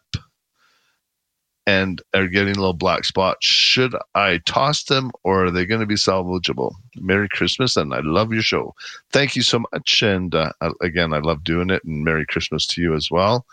and 1.67 2.01
are 2.13 2.27
getting 2.27 2.53
little 2.53 2.73
black 2.73 3.05
spots. 3.05 3.45
Should 3.45 3.95
I 4.13 4.39
toss 4.45 4.83
them 4.83 5.11
or 5.23 5.45
are 5.45 5.51
they 5.51 5.65
going 5.65 5.81
to 5.81 5.87
be 5.87 5.95
salvageable? 5.95 6.75
Merry 6.97 7.27
Christmas 7.27 7.75
and 7.75 7.93
I 7.93 8.01
love 8.01 8.31
your 8.31 8.43
show. 8.43 8.75
Thank 9.11 9.35
you 9.35 9.41
so 9.41 9.63
much. 9.71 10.03
And 10.03 10.35
uh, 10.35 10.51
again, 10.81 11.13
I 11.13 11.19
love 11.19 11.43
doing 11.43 11.71
it 11.71 11.83
and 11.83 12.03
Merry 12.03 12.25
Christmas 12.27 12.67
to 12.67 12.81
you 12.81 12.93
as 12.93 13.09
well. 13.09 13.45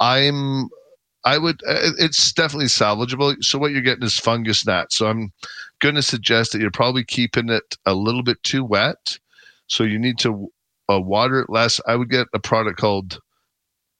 I'm 0.00 0.70
I 1.24 1.38
would. 1.38 1.62
uh, 1.68 1.92
It's 1.98 2.32
definitely 2.32 2.66
salvageable. 2.66 3.36
So 3.42 3.58
what 3.58 3.72
you're 3.72 3.80
getting 3.82 4.04
is 4.04 4.18
fungus 4.18 4.66
gnats. 4.66 4.96
So 4.96 5.06
I'm 5.06 5.32
going 5.80 5.94
to 5.94 6.02
suggest 6.02 6.52
that 6.52 6.60
you're 6.60 6.70
probably 6.70 7.04
keeping 7.04 7.48
it 7.48 7.76
a 7.86 7.94
little 7.94 8.22
bit 8.22 8.42
too 8.42 8.64
wet. 8.64 9.18
So 9.68 9.84
you 9.84 9.98
need 9.98 10.18
to 10.20 10.48
uh, 10.90 11.00
water 11.00 11.40
it 11.40 11.50
less. 11.50 11.80
I 11.86 11.96
would 11.96 12.10
get 12.10 12.26
a 12.34 12.38
product 12.38 12.78
called 12.78 13.20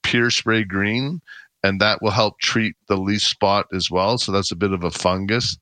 Pure 0.03 0.31
Spray 0.31 0.65
Green, 0.65 1.21
and 1.63 1.81
that 1.81 2.03
will 2.03 2.11
help 2.11 2.39
treat 2.41 2.75
the 2.89 2.97
leaf 2.97 3.23
spot 3.23 3.67
as 3.73 3.91
well. 3.91 4.19
So 4.19 4.33
that's 4.33 4.53
a 4.53 4.57
bit 4.57 4.73
of 4.73 4.85
a 4.85 4.91
fungus, 4.91 5.57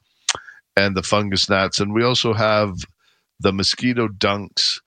and 0.77 0.97
the 0.97 1.03
fungus 1.03 1.49
gnats. 1.49 1.81
And 1.81 1.93
we 1.95 2.05
also 2.05 2.33
have 2.33 2.75
the 3.41 3.53
mosquito 3.53 4.09
dunks. 4.09 4.81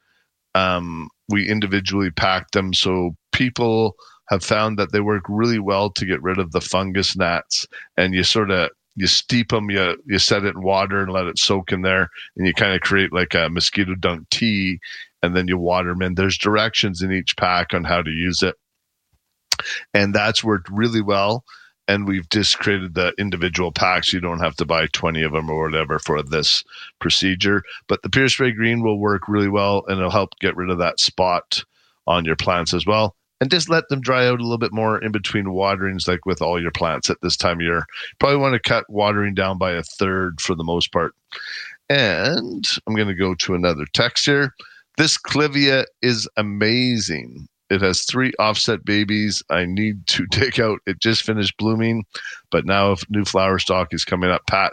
Um, 0.55 1.09
we 1.30 1.47
individually 1.49 2.11
pack 2.11 2.51
them 2.51 2.74
so 2.74 3.15
people 3.32 3.95
have 4.34 4.43
found 4.43 4.77
that 4.77 4.91
they 4.91 4.99
work 4.99 5.23
really 5.29 5.59
well 5.59 5.89
to 5.91 6.05
get 6.05 6.21
rid 6.21 6.39
of 6.39 6.51
the 6.51 6.61
fungus 6.61 7.15
gnats. 7.15 7.67
And 7.97 8.13
you 8.13 8.23
sort 8.23 8.51
of 8.51 8.69
you 8.95 9.07
steep 9.07 9.49
them, 9.49 9.71
you 9.71 9.97
you 10.05 10.19
set 10.19 10.43
it 10.43 10.55
in 10.55 10.61
water 10.61 11.01
and 11.01 11.11
let 11.11 11.25
it 11.25 11.39
soak 11.39 11.71
in 11.71 11.81
there, 11.81 12.09
and 12.36 12.45
you 12.45 12.53
kind 12.53 12.73
of 12.73 12.81
create 12.81 13.13
like 13.13 13.34
a 13.34 13.49
mosquito 13.49 13.95
dunk 13.95 14.29
tea, 14.29 14.79
and 15.21 15.36
then 15.36 15.47
you 15.47 15.57
water 15.57 15.89
them 15.89 16.01
in. 16.01 16.15
There's 16.15 16.38
directions 16.38 17.01
in 17.01 17.11
each 17.11 17.36
pack 17.38 17.73
on 17.73 17.84
how 17.84 18.01
to 18.01 18.11
use 18.11 18.43
it, 18.43 18.55
and 19.93 20.13
that's 20.13 20.43
worked 20.43 20.69
really 20.69 21.01
well. 21.01 21.43
And 21.88 22.07
we've 22.07 22.29
just 22.29 22.59
created 22.59 22.93
the 22.93 23.13
individual 23.17 23.73
packs. 23.73 24.13
You 24.13 24.21
don't 24.21 24.39
have 24.39 24.55
to 24.55 24.65
buy 24.65 24.88
20 24.93 25.21
of 25.23 25.34
them 25.34 25.49
or 25.49 25.65
whatever 25.65 25.99
for 25.99 26.23
this 26.23 26.63
procedure. 26.99 27.61
But 27.89 28.01
the 28.03 28.09
Pure 28.09 28.29
Spray 28.29 28.51
Green 28.53 28.81
will 28.84 28.99
work 28.99 29.27
really 29.27 29.49
well, 29.49 29.84
and 29.88 29.97
it'll 29.97 30.09
help 30.09 30.39
get 30.39 30.55
rid 30.55 30.69
of 30.69 30.77
that 30.77 31.01
spot 31.01 31.65
on 32.07 32.23
your 32.23 32.38
plants 32.38 32.73
as 32.73 32.86
well 32.86 33.17
and 33.43 33.51
just 33.51 33.67
let 33.67 33.89
them 33.89 33.99
dry 33.99 34.25
out 34.25 34.39
a 34.39 34.41
little 34.41 34.57
bit 34.57 34.71
more 34.71 34.97
in 35.03 35.11
between 35.11 35.51
waterings, 35.51 36.07
like 36.07 36.25
with 36.25 36.41
all 36.41 36.61
your 36.61 36.71
plants 36.71 37.09
at 37.09 37.17
this 37.21 37.35
time 37.35 37.57
of 37.57 37.63
year. 37.63 37.85
Probably 38.17 38.37
want 38.37 38.53
to 38.53 38.69
cut 38.69 38.89
watering 38.89 39.33
down 39.33 39.57
by 39.57 39.73
a 39.73 39.83
third 39.83 40.39
for 40.39 40.55
the 40.55 40.63
most 40.63 40.93
part. 40.93 41.13
And 41.89 42.65
I'm 42.87 42.95
going 42.95 43.09
to 43.09 43.13
go 43.13 43.35
to 43.35 43.53
another 43.53 43.85
text 43.91 44.23
here. 44.23 44.53
This 44.97 45.17
clivia 45.17 45.83
is 46.01 46.25
amazing. 46.37 47.49
It 47.69 47.81
has 47.81 48.05
three 48.05 48.31
offset 48.39 48.85
babies. 48.85 49.43
I 49.49 49.65
need 49.65 50.07
to 50.07 50.25
take 50.31 50.57
out. 50.57 50.79
It 50.87 51.01
just 51.01 51.23
finished 51.23 51.57
blooming, 51.57 52.05
but 52.49 52.65
now 52.65 52.93
if 52.93 53.03
new 53.09 53.25
flower 53.25 53.59
stock 53.59 53.93
is 53.93 54.05
coming 54.05 54.29
up. 54.29 54.47
Pat, 54.47 54.71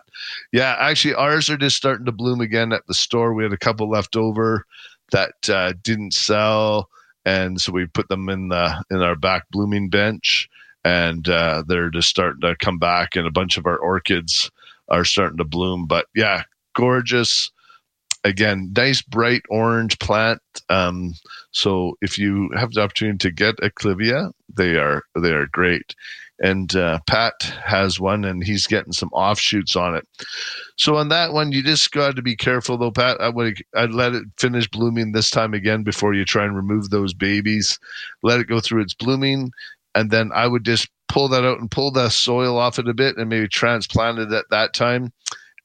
yeah, 0.52 0.76
actually 0.78 1.14
ours 1.14 1.50
are 1.50 1.56
just 1.56 1.76
starting 1.76 2.06
to 2.06 2.12
bloom 2.12 2.40
again 2.40 2.72
at 2.72 2.86
the 2.86 2.94
store. 2.94 3.34
We 3.34 3.42
had 3.42 3.52
a 3.52 3.58
couple 3.58 3.90
left 3.90 4.14
over 4.14 4.64
that 5.10 5.50
uh, 5.50 5.72
didn't 5.82 6.14
sell 6.14 6.88
and 7.24 7.60
so 7.60 7.72
we 7.72 7.86
put 7.86 8.08
them 8.08 8.28
in 8.28 8.48
the 8.48 8.82
in 8.90 8.98
our 9.02 9.16
back 9.16 9.44
blooming 9.50 9.88
bench. 9.88 10.48
And 10.82 11.28
uh, 11.28 11.62
they're 11.66 11.90
just 11.90 12.08
starting 12.08 12.40
to 12.40 12.56
come 12.56 12.78
back 12.78 13.14
and 13.14 13.26
a 13.26 13.30
bunch 13.30 13.58
of 13.58 13.66
our 13.66 13.76
orchids 13.76 14.50
are 14.88 15.04
starting 15.04 15.36
to 15.36 15.44
bloom. 15.44 15.86
But 15.86 16.06
yeah 16.14 16.44
gorgeous. 16.74 17.50
Again 18.24 18.72
nice 18.74 19.02
bright 19.02 19.42
orange 19.50 19.98
plant. 19.98 20.40
Um, 20.68 21.14
so 21.50 21.96
if 22.00 22.18
you 22.18 22.50
have 22.56 22.72
the 22.72 22.82
opportunity 22.82 23.18
to 23.18 23.30
get 23.30 23.54
a 23.62 23.70
clivia 23.70 24.32
they 24.56 24.76
are 24.76 25.02
they 25.16 25.32
are 25.32 25.46
great 25.46 25.94
and 26.40 26.74
uh, 26.76 26.98
pat 27.06 27.52
has 27.64 28.00
one 28.00 28.24
and 28.24 28.44
he's 28.44 28.66
getting 28.66 28.92
some 28.92 29.10
offshoots 29.12 29.76
on 29.76 29.94
it 29.94 30.06
so 30.80 30.96
on 30.96 31.10
that 31.10 31.34
one, 31.34 31.52
you 31.52 31.62
just 31.62 31.92
got 31.92 32.16
to 32.16 32.22
be 32.22 32.34
careful, 32.34 32.78
though, 32.78 32.90
Pat. 32.90 33.20
I 33.20 33.28
would 33.28 33.58
I'd 33.74 33.92
let 33.92 34.14
it 34.14 34.24
finish 34.38 34.66
blooming 34.66 35.12
this 35.12 35.28
time 35.28 35.52
again 35.52 35.82
before 35.82 36.14
you 36.14 36.24
try 36.24 36.42
and 36.46 36.56
remove 36.56 36.88
those 36.88 37.12
babies. 37.12 37.78
Let 38.22 38.40
it 38.40 38.46
go 38.46 38.60
through 38.60 38.80
its 38.80 38.94
blooming, 38.94 39.52
and 39.94 40.10
then 40.10 40.30
I 40.34 40.46
would 40.46 40.64
just 40.64 40.88
pull 41.06 41.28
that 41.28 41.44
out 41.44 41.60
and 41.60 41.70
pull 41.70 41.90
the 41.90 42.08
soil 42.08 42.56
off 42.56 42.78
it 42.78 42.88
a 42.88 42.94
bit, 42.94 43.18
and 43.18 43.28
maybe 43.28 43.46
transplant 43.46 44.20
it 44.20 44.32
at 44.32 44.46
that 44.48 44.72
time, 44.72 45.12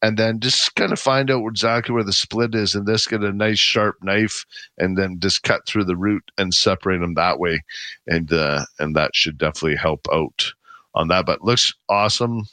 and 0.01 0.17
then 0.17 0.41
just 0.41 0.75
kind 0.75 0.91
of 0.91 0.99
find 0.99 1.31
out 1.31 1.47
exactly 1.47 1.95
where 1.95 2.03
the 2.03 2.11
split 2.11 2.53
is, 2.53 2.75
and 2.75 2.85
just 2.85 3.09
get 3.09 3.23
a 3.23 3.31
nice 3.31 3.57
sharp 3.57 3.95
knife, 4.03 4.45
and 4.77 4.97
then 4.97 5.17
just 5.21 5.43
cut 5.43 5.65
through 5.65 5.85
the 5.85 5.95
root 5.95 6.29
and 6.37 6.53
separate 6.53 6.99
them 6.99 7.13
that 7.13 7.39
way, 7.39 7.63
and 8.05 8.33
uh, 8.33 8.65
and 8.79 8.97
that 8.97 9.15
should 9.15 9.37
definitely 9.37 9.77
help 9.77 10.05
out 10.11 10.54
on 10.95 11.09
that. 11.09 11.25
But 11.25 11.43
looks 11.43 11.73
awesome 11.87 12.43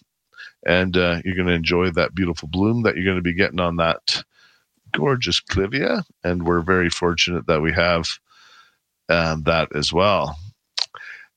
and 0.64 0.97
uh, 0.97 1.20
you're 1.24 1.34
going 1.36 1.49
to 1.49 1.55
enjoy 1.55 1.90
that 1.90 2.14
beautiful 2.14 2.49
bloom 2.49 2.82
that 2.82 2.97
you're 2.97 3.05
going 3.05 3.16
to 3.16 3.22
be 3.22 3.34
getting 3.34 3.61
on 3.61 3.76
that 3.76 4.22
gorgeous 4.93 5.40
clivia. 5.40 6.05
And 6.22 6.45
we're 6.47 6.61
very 6.61 6.90
fortunate 6.90 7.47
that 7.47 7.62
we 7.62 7.72
have 7.72 8.07
um, 9.09 9.43
that 9.45 9.74
as 9.74 9.93
well. 9.93 10.38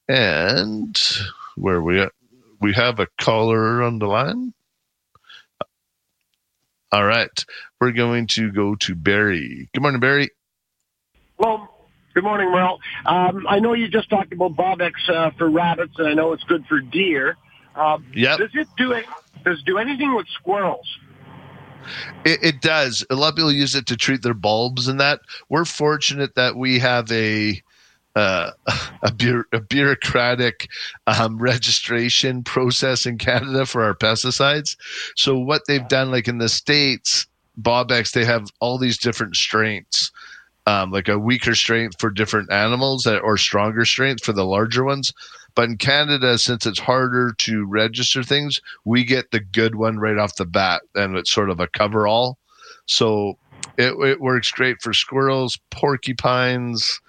And 0.08 1.00
where 1.56 1.82
we 1.82 2.02
at? 2.02 2.12
we 2.62 2.74
have 2.74 3.00
a 3.00 3.08
caller 3.20 3.84
on 3.84 4.00
the 4.00 4.08
line. 4.08 4.54
All 6.92 7.06
right, 7.06 7.46
we're 7.82 7.92
going 7.92 8.28
to 8.28 8.52
go 8.52 8.76
to 8.76 8.96
Barry. 8.96 9.70
Good 9.74 9.82
morning, 9.82 10.00
Barry. 10.00 10.30
Well, 11.38 11.75
good 12.16 12.24
morning, 12.24 12.50
Merle. 12.50 12.80
Um, 13.06 13.46
I 13.48 13.60
know 13.60 13.74
you 13.74 13.88
just 13.88 14.10
talked 14.10 14.34
about 14.34 14.56
Bobbex 14.56 14.94
uh, 15.10 15.32
for 15.38 15.50
rabbits, 15.50 15.94
and 16.00 16.08
I 16.08 16.14
know 16.14 16.32
it's 16.34 16.44
good 16.46 16.66
for 16.66 16.80
deer. 16.80 17.38
Um, 17.76 18.06
Yep. 18.14 18.40
Does 18.40 18.50
it 18.54 18.68
do 18.78 18.94
it? 18.94 19.06
Does 19.44 19.60
it 19.60 19.66
do 19.66 19.78
anything 19.78 20.16
with 20.16 20.26
squirrels? 20.30 20.88
It, 22.24 22.40
it 22.42 22.62
does. 22.62 23.06
A 23.10 23.16
lot 23.16 23.30
of 23.30 23.36
people 23.36 23.52
use 23.52 23.76
it 23.76 23.86
to 23.88 23.98
treat 23.98 24.24
their 24.24 24.34
bulbs 24.34 24.88
and 24.88 25.00
that. 25.00 25.20
We're 25.50 25.66
fortunate 25.66 26.34
that 26.36 26.56
we 26.56 26.80
have 26.80 27.12
a 27.12 27.62
uh, 28.16 28.52
a, 29.04 29.12
bu- 29.12 29.44
a 29.52 29.60
bureaucratic 29.60 30.70
um, 31.06 31.38
registration 31.38 32.44
process 32.44 33.06
in 33.06 33.18
Canada 33.18 33.66
for 33.66 33.84
our 33.84 33.94
pesticides. 33.94 34.78
So 35.18 35.38
what 35.38 35.64
they've 35.68 35.88
done, 35.90 36.12
like 36.12 36.30
in 36.30 36.38
the 36.38 36.50
states, 36.50 37.28
Bobbex, 37.62 38.14
they 38.14 38.24
have 38.24 38.48
all 38.62 38.78
these 38.78 38.98
different 38.98 39.36
strengths. 39.36 40.12
Um, 40.68 40.92
like 40.92 41.08
a 41.08 41.20
weaker 41.20 41.54
strength 41.54 42.00
for 42.00 42.10
different 42.10 42.52
animals 42.52 43.04
that- 43.04 43.22
or 43.22 43.38
stronger 43.38 43.86
strength 43.86 44.24
for 44.24 44.34
the 44.34 44.46
larger 44.46 44.84
ones. 44.84 45.14
But 45.54 45.70
in 45.70 45.78
Canada, 45.78 46.38
since 46.38 46.66
it's 46.66 46.80
harder 46.80 47.34
to 47.34 47.66
register 47.66 48.24
things, 48.24 48.60
we 48.84 49.04
get 49.04 49.32
the 49.32 49.40
good 49.40 49.76
one 49.76 50.00
right 50.00 50.18
off 50.18 50.36
the 50.36 50.46
bat, 50.46 50.82
and 50.96 51.16
it's 51.16 51.32
sort 51.32 51.50
of 51.50 51.60
a 51.60 51.68
cover 51.68 52.08
all. 52.08 52.38
So 52.88 53.38
it, 53.78 53.94
it 54.06 54.20
works 54.20 54.52
great 54.52 54.82
for 54.82 54.92
squirrels, 54.92 55.58
porcupines, 55.70 57.00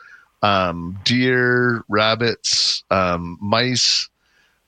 um, 0.43 0.99
deer, 1.05 1.83
rabbits, 1.89 2.85
um, 2.91 3.39
mice, 3.41 4.09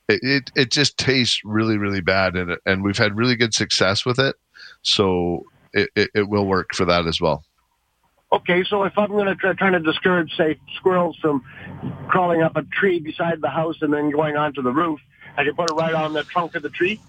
it, 0.09 0.19
it, 0.23 0.51
it 0.55 0.71
just 0.71 0.97
tastes 0.97 1.39
really 1.45 1.77
really 1.77 2.01
bad 2.01 2.35
and 2.35 2.57
and 2.65 2.83
we've 2.83 2.97
had 2.97 3.15
really 3.15 3.35
good 3.35 3.53
success 3.53 4.05
with 4.05 4.19
it 4.19 4.35
so 4.81 5.45
it, 5.73 5.89
it, 5.95 6.09
it 6.15 6.29
will 6.29 6.45
work 6.45 6.73
for 6.73 6.83
that 6.85 7.05
as 7.05 7.21
well 7.21 7.43
Okay, 8.31 8.63
so 8.63 8.83
if 8.83 8.95
I'm 8.97 9.09
going 9.09 9.25
to 9.25 9.35
try 9.35 9.53
trying 9.53 9.73
to 9.73 9.79
discourage, 9.79 10.35
say, 10.35 10.59
squirrels 10.75 11.17
from 11.17 11.43
crawling 12.07 12.43
up 12.43 12.55
a 12.55 12.61
tree 12.61 12.99
beside 12.99 13.41
the 13.41 13.49
house 13.49 13.77
and 13.81 13.91
then 13.91 14.11
going 14.11 14.37
onto 14.37 14.61
the 14.61 14.71
roof, 14.71 14.99
I 15.35 15.43
can 15.43 15.55
put 15.55 15.71
it 15.71 15.73
right 15.73 15.95
on 15.95 16.13
the 16.13 16.23
trunk 16.23 16.55
of 16.55 16.61
the 16.61 16.69
tree. 16.69 16.99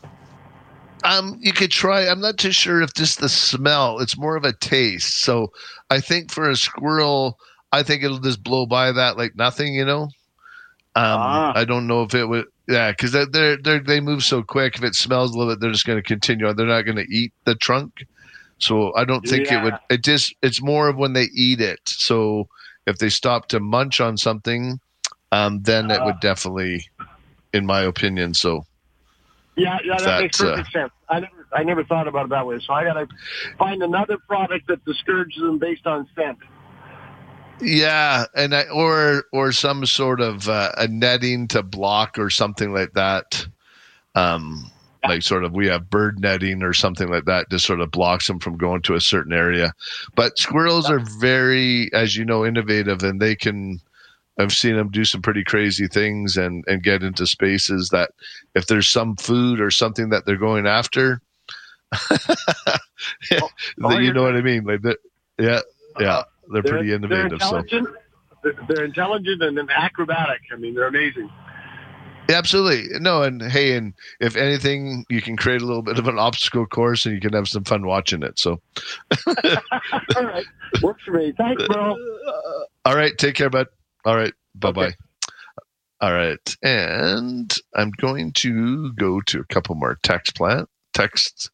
Um, 1.05 1.39
you 1.41 1.53
could 1.53 1.71
try. 1.71 2.09
I'm 2.09 2.21
not 2.21 2.39
too 2.39 2.53
sure 2.53 2.81
if 2.81 2.95
just 2.95 3.21
the 3.21 3.29
smell. 3.29 4.01
It's 4.01 4.17
more 4.17 4.37
of 4.37 4.45
a 4.45 4.53
taste. 4.53 5.21
So 5.21 5.53
I 5.91 6.01
think 6.01 6.31
for 6.31 6.49
a 6.49 6.57
squirrel, 6.57 7.39
I 7.73 7.83
think 7.83 8.03
it'll 8.03 8.19
just 8.19 8.43
blow 8.43 8.67
by 8.67 8.93
that 8.93 9.17
like 9.17 9.35
nothing. 9.35 9.75
You 9.75 9.85
know. 9.85 10.09
Um, 10.97 11.21
I 11.55 11.65
don't 11.65 11.87
know 11.87 12.03
if 12.03 12.15
it 12.15 12.27
would. 12.27 12.47
Yeah, 12.69 12.91
because 12.91 13.13
they're, 13.13 13.27
they're 13.27 13.57
they 13.57 13.79
they 13.79 14.01
move 14.01 14.25
so 14.25 14.43
quick. 14.43 14.77
If 14.77 14.85
it 14.85 14.95
smells 14.95 15.35
a 15.35 15.39
little 15.39 15.53
bit, 15.53 15.61
they're 15.61 15.71
just 15.71 15.87
going 15.87 15.99
to 15.99 16.03
continue 16.03 16.47
on. 16.47 16.57
They're 16.57 16.67
not 16.67 16.83
going 16.83 16.97
to 16.97 17.07
eat 17.09 17.33
the 17.45 17.55
trunk. 17.55 18.05
So 18.61 18.95
I 18.95 19.05
don't 19.05 19.27
think 19.27 19.51
it 19.51 19.63
would. 19.63 19.73
Yeah. 19.73 19.97
It 19.97 20.05
just 20.05 20.35
it's 20.43 20.63
more 20.63 20.89
of 20.89 20.97
when 20.97 21.15
they 21.15 21.29
eat 21.35 21.61
it. 21.61 21.81
So 21.87 22.49
if 22.87 22.99
they 22.99 23.09
stop 23.09 23.49
to 23.49 23.61
munch 23.61 24.01
on 24.01 24.17
something, 24.17 24.81
um, 25.33 25.63
then 25.63 25.91
it 25.91 26.05
would 26.05 26.21
definitely, 26.21 26.85
in 27.53 27.67
my 27.67 27.81
opinion. 27.81 28.35
So 28.35 28.65
Yeah, 29.57 29.79
yeah, 29.85 29.99
that 29.99 30.21
makes 30.21 30.39
That's, 30.39 30.41
uh, 30.41 30.57
perfect 30.57 30.73
sense. 30.73 30.93
I 31.09 31.21
never, 31.21 31.47
I 31.53 31.63
never 31.65 31.85
thought 31.85 32.09
about 32.09 32.27
it 32.27 32.31
that 32.31 32.47
way. 32.47 32.61
So 32.67 32.73
I 32.73 32.85
got 32.85 32.95
to 32.95 33.07
find 33.59 33.83
another 33.83 34.19
product 34.29 34.69
that 34.69 34.85
discourages 34.85 35.41
them 35.43 35.59
based 35.59 35.87
on 35.87 36.09
scent. 36.15 36.39
Yeah, 37.61 38.25
and 38.35 38.55
I, 38.55 38.65
or 38.69 39.25
or 39.33 39.53
some 39.53 39.85
sort 39.85 40.21
of 40.21 40.49
uh, 40.49 40.73
a 40.79 40.89
netting 40.89 41.49
to 41.49 41.63
block 41.63 42.19
or 42.19 42.31
something 42.31 42.73
like 42.73 42.93
that. 42.95 43.47
Um, 44.15 44.71
like 45.09 45.23
sort 45.23 45.45
of 45.45 45.53
we 45.53 45.67
have 45.67 45.91
bird 45.91 46.21
netting 46.21 46.63
or 46.63 46.73
something 46.73 47.09
like 47.09 47.25
that 47.25 47.51
just 47.51 47.67
sort 47.67 47.81
of 47.81 47.91
blocks 47.91 48.27
them 48.27 48.39
from 48.39 48.57
going 48.57 48.83
to 48.83 48.95
a 48.95 49.01
certain 49.01 49.33
area. 49.33 49.73
But 50.15 50.39
squirrels 50.39 50.91
are 50.91 51.01
very, 51.21 51.91
as 51.93 52.17
you 52.17 52.25
know, 52.25 52.45
innovative, 52.45 53.03
and 53.03 53.21
they 53.21 53.35
can. 53.35 53.81
I've 54.39 54.53
seen 54.53 54.77
them 54.77 54.91
do 54.91 55.05
some 55.05 55.21
pretty 55.21 55.45
crazy 55.45 55.87
things 55.87 56.37
and 56.37 56.65
and 56.67 56.83
get 56.83 57.03
into 57.03 57.27
spaces 57.27 57.91
that 57.91 58.13
if 58.55 58.67
there's 58.67 58.89
some 58.89 59.17
food 59.17 59.61
or 59.61 59.71
something 59.71 60.11
that 60.11 60.25
they're 60.25 60.37
going 60.37 60.67
after, 60.67 61.21
oh, 62.11 62.17
oh, 63.83 63.99
you 63.99 64.13
know 64.13 64.23
what 64.23 64.37
I 64.37 64.41
mean? 64.41 64.65
Like 64.65 64.81
yeah, 65.39 65.57
uh, 65.57 65.61
yeah, 65.99 66.23
they're 66.53 66.63
pretty 66.63 66.93
innovative. 66.93 67.39
They're 67.39 67.49
so. 67.49 67.57
intelligent. 67.57 67.97
They're, 68.43 68.55
they're 68.69 68.85
intelligent 68.85 69.43
and 69.43 69.59
acrobatic. 69.71 70.41
I 70.53 70.57
mean, 70.57 70.75
they're 70.75 70.87
amazing. 70.87 71.31
Absolutely. 72.31 72.99
No, 73.01 73.23
and 73.23 73.43
hey, 73.43 73.77
and 73.77 73.95
if 74.21 74.37
anything, 74.37 75.05
you 75.09 75.21
can 75.21 75.37
create 75.37 75.63
a 75.63 75.67
little 75.67 75.83
bit 75.83 75.99
of 75.99 76.09
an 76.09 76.19
obstacle 76.19 76.67
course 76.67 77.05
and 77.07 77.15
you 77.15 77.21
can 77.21 77.33
have 77.33 77.49
some 77.49 77.65
fun 77.65 77.87
watching 77.87 78.23
it. 78.23 78.39
So, 78.39 78.61
All 79.27 80.25
right, 80.25 80.45
works 80.83 81.03
for 81.05 81.13
me. 81.13 81.33
Thanks, 81.37 81.63
bro. 81.67 81.97
all 82.85 82.97
right, 82.97 83.17
take 83.19 83.35
care, 83.35 83.51
bud. 83.51 83.67
All 84.05 84.17
right, 84.17 84.35
bye 84.55 84.73
bye. 84.73 84.95
All 86.01 86.13
right, 86.13 86.57
and 86.63 87.55
I'm 87.75 87.91
going 87.99 88.33
to 88.35 88.93
go 88.95 89.21
to 89.23 89.41
a 89.41 89.45
couple 89.45 89.75
more 89.75 89.99
text 90.03 90.35
plant 90.35 90.69
texts. 90.93 91.51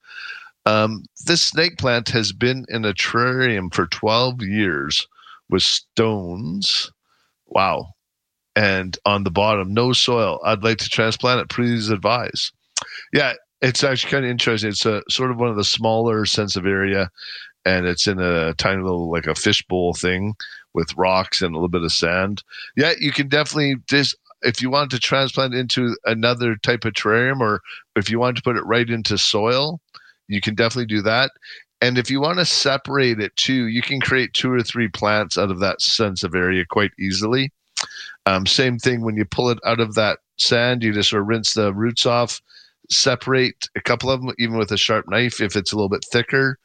Um, 0.66 1.04
this 1.26 1.42
snake 1.42 1.78
plant 1.78 2.08
has 2.08 2.32
been 2.32 2.64
in 2.68 2.84
a 2.84 2.92
terrarium 2.92 3.72
for 3.72 3.86
12 3.86 4.42
years 4.42 5.06
with 5.48 5.62
stones. 5.62 6.90
Wow. 7.46 7.92
And 8.56 8.98
on 9.04 9.24
the 9.24 9.30
bottom, 9.30 9.74
no 9.74 9.92
soil. 9.92 10.40
I'd 10.44 10.64
like 10.64 10.78
to 10.78 10.88
transplant 10.88 11.40
it. 11.40 11.50
Please 11.50 11.90
advise. 11.90 12.50
Yeah, 13.12 13.34
it's 13.60 13.84
actually 13.84 14.10
kind 14.10 14.24
of 14.24 14.30
interesting. 14.30 14.70
It's 14.70 14.86
a 14.86 15.02
sort 15.10 15.30
of 15.30 15.38
one 15.38 15.50
of 15.50 15.56
the 15.56 15.64
smaller 15.64 16.24
sansevieria, 16.24 17.08
and 17.66 17.86
it's 17.86 18.06
in 18.06 18.18
a 18.18 18.54
tiny 18.54 18.82
little 18.82 19.10
like 19.10 19.26
a 19.26 19.34
fishbowl 19.34 19.92
thing 19.94 20.34
with 20.72 20.96
rocks 20.96 21.42
and 21.42 21.54
a 21.54 21.58
little 21.58 21.68
bit 21.68 21.82
of 21.82 21.92
sand. 21.92 22.42
Yeah, 22.76 22.92
you 22.98 23.12
can 23.12 23.28
definitely 23.28 23.76
just 23.88 24.16
if 24.42 24.62
you 24.62 24.70
want 24.70 24.90
to 24.90 24.98
transplant 24.98 25.54
into 25.54 25.96
another 26.04 26.56
type 26.56 26.84
of 26.84 26.92
terrarium, 26.92 27.40
or 27.40 27.60
if 27.94 28.10
you 28.10 28.18
want 28.18 28.36
to 28.36 28.42
put 28.42 28.56
it 28.56 28.64
right 28.64 28.88
into 28.88 29.18
soil, 29.18 29.80
you 30.28 30.40
can 30.40 30.54
definitely 30.54 30.86
do 30.86 31.02
that. 31.02 31.30
And 31.80 31.98
if 31.98 32.10
you 32.10 32.20
want 32.20 32.38
to 32.38 32.44
separate 32.46 33.20
it 33.20 33.36
too, 33.36 33.66
you 33.66 33.82
can 33.82 34.00
create 34.00 34.32
two 34.32 34.50
or 34.50 34.62
three 34.62 34.88
plants 34.88 35.36
out 35.36 35.50
of 35.50 35.60
that 35.60 35.80
sansevieria 35.80 36.66
quite 36.68 36.92
easily. 36.98 37.52
Um, 38.26 38.46
same 38.46 38.78
thing 38.78 39.02
when 39.02 39.16
you 39.16 39.24
pull 39.24 39.50
it 39.50 39.58
out 39.64 39.80
of 39.80 39.94
that 39.94 40.18
sand, 40.38 40.82
you 40.82 40.92
just 40.92 41.10
sort 41.10 41.22
of 41.22 41.28
rinse 41.28 41.54
the 41.54 41.72
roots 41.72 42.06
off, 42.06 42.40
separate 42.90 43.68
a 43.76 43.80
couple 43.80 44.10
of 44.10 44.20
them, 44.20 44.34
even 44.38 44.56
with 44.56 44.72
a 44.72 44.76
sharp 44.76 45.06
knife 45.08 45.40
if 45.40 45.56
it's 45.56 45.72
a 45.72 45.76
little 45.76 45.88
bit 45.88 46.04
thicker, 46.10 46.58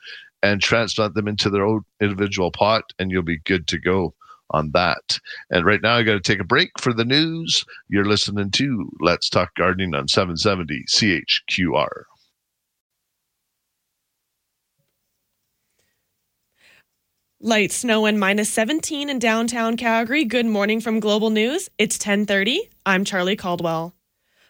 and 0.43 0.61
transplant 0.61 1.13
them 1.13 1.28
into 1.28 1.49
their 1.49 1.65
own 1.65 1.84
individual 1.99 2.51
pot, 2.51 2.84
and 2.99 3.11
you'll 3.11 3.22
be 3.22 3.39
good 3.39 3.67
to 3.67 3.80
go 3.80 4.13
on 4.51 4.72
that. 4.72 5.19
And 5.49 5.65
right 5.65 5.82
now, 5.82 5.95
I 5.95 6.03
got 6.03 6.13
to 6.13 6.19
take 6.19 6.39
a 6.39 6.45
break 6.45 6.72
for 6.80 6.93
the 6.93 7.05
news. 7.05 7.63
You're 7.89 8.05
listening 8.05 8.51
to 8.51 8.89
Let's 8.99 9.30
Talk 9.30 9.55
Gardening 9.55 9.95
on 9.95 10.07
770 10.07 10.86
CHQR. 10.89 12.03
Light 17.44 17.72
snow 17.72 18.06
and 18.06 18.20
minus 18.20 18.54
17 18.54 19.10
in 19.10 19.18
downtown 19.18 19.76
Calgary. 19.76 20.26
Good 20.26 20.46
morning 20.46 20.80
from 20.80 21.00
Global 21.00 21.32
News. 21.32 21.70
It's 21.80 21.98
10:30. 21.98 22.70
I'm 22.86 23.04
Charlie 23.04 23.36
Caldwell. 23.36 23.96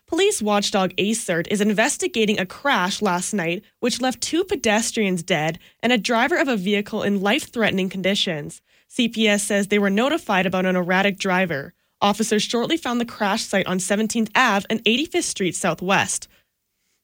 Police 0.08 0.42
watchdog 0.42 0.92
ASIRT 0.98 1.48
is 1.50 1.62
investigating 1.62 2.38
a 2.38 2.46
crash 2.46 3.02
last 3.02 3.34
night 3.34 3.64
which 3.80 4.02
left 4.02 4.20
two 4.20 4.44
pedestrians 4.44 5.24
dead 5.24 5.58
and 5.82 5.94
a 5.94 5.98
driver 5.98 6.36
of 6.36 6.50
a 6.50 6.58
vehicle 6.58 7.02
in 7.02 7.22
life-threatening 7.22 7.88
conditions. 7.88 8.62
CPS 8.89 9.39
says 9.39 9.70
they 9.70 9.80
were 9.80 9.89
notified 9.89 10.46
about 10.46 10.66
an 10.66 10.76
erratic 10.76 11.18
driver. 11.18 11.74
Officers 12.02 12.44
shortly 12.44 12.76
found 12.76 13.00
the 13.00 13.06
crash 13.06 13.46
site 13.46 13.68
on 13.68 13.80
17th 13.80 14.32
Ave 14.36 14.66
and 14.70 14.84
85th 14.84 15.24
Street 15.24 15.56
Southwest. 15.56 16.28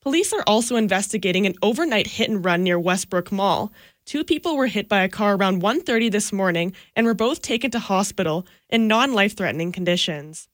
Police 0.01 0.33
are 0.33 0.43
also 0.45 0.75
investigating 0.75 1.45
an 1.45 1.55
overnight 1.61 2.07
hit 2.07 2.29
and 2.29 2.43
run 2.43 2.61
near 2.63 2.77
Westbrook 2.77 3.31
Mall. 3.31 3.71
Two 4.07 4.23
people 4.23 4.55
were 4.55 4.67
hit 4.67 4.87
by 4.87 5.03
a 5.03 5.09
car 5.09 5.35
around 5.35 5.61
1:30 5.61 6.09
this 6.09 6.31
morning 6.31 6.71
and 6.95 7.05
were 7.05 7.13
both 7.13 7.41
taken 7.41 7.71
to 7.71 7.79
hospital 7.79 8.47
in 8.69 8.87
non-life-threatening 8.87 9.73
conditions. 9.73 10.47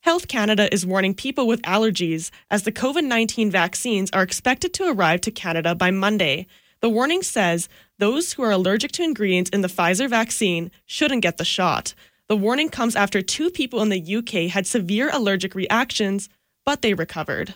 Health 0.00 0.28
Canada 0.28 0.68
is 0.70 0.84
warning 0.84 1.14
people 1.14 1.46
with 1.46 1.62
allergies 1.62 2.30
as 2.50 2.64
the 2.64 2.72
COVID-19 2.72 3.50
vaccines 3.50 4.10
are 4.12 4.22
expected 4.22 4.74
to 4.74 4.86
arrive 4.86 5.22
to 5.22 5.30
Canada 5.30 5.74
by 5.74 5.90
Monday. 5.90 6.46
The 6.80 6.90
warning 6.90 7.22
says 7.22 7.70
those 7.98 8.34
who 8.34 8.42
are 8.42 8.50
allergic 8.50 8.92
to 8.92 9.02
ingredients 9.02 9.48
in 9.48 9.62
the 9.62 9.68
Pfizer 9.68 10.06
vaccine 10.06 10.70
shouldn't 10.84 11.22
get 11.22 11.38
the 11.38 11.44
shot. 11.46 11.94
The 12.28 12.36
warning 12.36 12.68
comes 12.68 12.94
after 12.94 13.22
two 13.22 13.48
people 13.48 13.80
in 13.80 13.88
the 13.88 14.16
UK 14.16 14.50
had 14.50 14.66
severe 14.66 15.08
allergic 15.10 15.54
reactions, 15.54 16.28
but 16.66 16.82
they 16.82 16.92
recovered. 16.92 17.54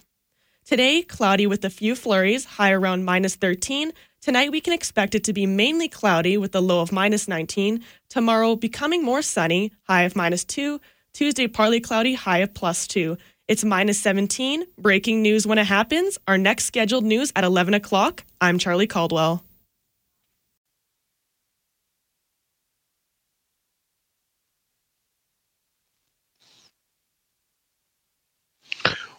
Today, 0.64 1.00
cloudy 1.00 1.46
with 1.46 1.64
a 1.64 1.70
few 1.70 1.94
flurries, 1.94 2.44
high 2.44 2.72
around 2.72 3.04
minus 3.04 3.36
13. 3.36 3.92
Tonight, 4.20 4.50
we 4.50 4.60
can 4.60 4.72
expect 4.72 5.14
it 5.14 5.22
to 5.24 5.32
be 5.32 5.46
mainly 5.46 5.88
cloudy 5.88 6.36
with 6.36 6.52
a 6.56 6.60
low 6.60 6.80
of 6.80 6.90
minus 6.90 7.28
19. 7.28 7.84
Tomorrow, 8.10 8.56
becoming 8.56 9.04
more 9.04 9.22
sunny, 9.22 9.70
high 9.84 10.02
of 10.02 10.16
minus 10.16 10.44
2. 10.44 10.80
Tuesday, 11.12 11.46
partly 11.46 11.78
cloudy, 11.78 12.14
high 12.14 12.38
of 12.38 12.52
plus 12.52 12.88
2. 12.88 13.16
It's 13.46 13.64
minus 13.64 14.00
17. 14.00 14.64
Breaking 14.76 15.22
news 15.22 15.46
when 15.46 15.58
it 15.58 15.68
happens. 15.68 16.18
Our 16.26 16.36
next 16.36 16.64
scheduled 16.64 17.04
news 17.04 17.32
at 17.36 17.44
11 17.44 17.74
o'clock. 17.74 18.24
I'm 18.40 18.58
Charlie 18.58 18.88
Caldwell. 18.88 19.44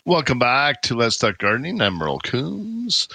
Welcome 0.06 0.40
back 0.40 0.82
to 0.84 0.96
Let's 0.96 1.18
Talk 1.18 1.38
Gardening. 1.38 1.82
I'm 1.82 1.94
Merle 1.94 2.20
Coombs, 2.20 3.08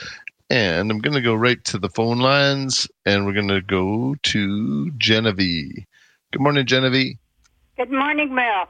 and 0.55 0.89
I'm 0.89 0.99
going 0.99 1.15
to 1.15 1.21
go 1.21 1.35
right 1.35 1.63
to 1.65 1.79
the 1.79 1.89
phone 1.89 2.21
lines, 2.21 2.87
and 3.05 3.27
we're 3.27 3.33
going 3.33 3.49
to 3.49 3.61
go 3.61 4.15
to 4.23 4.91
Genevieve. 4.93 5.85
Good 6.31 6.41
morning, 6.41 6.65
Genevieve. 6.65 7.17
Good 7.77 7.91
morning, 7.91 8.33
Mel. 8.33 8.69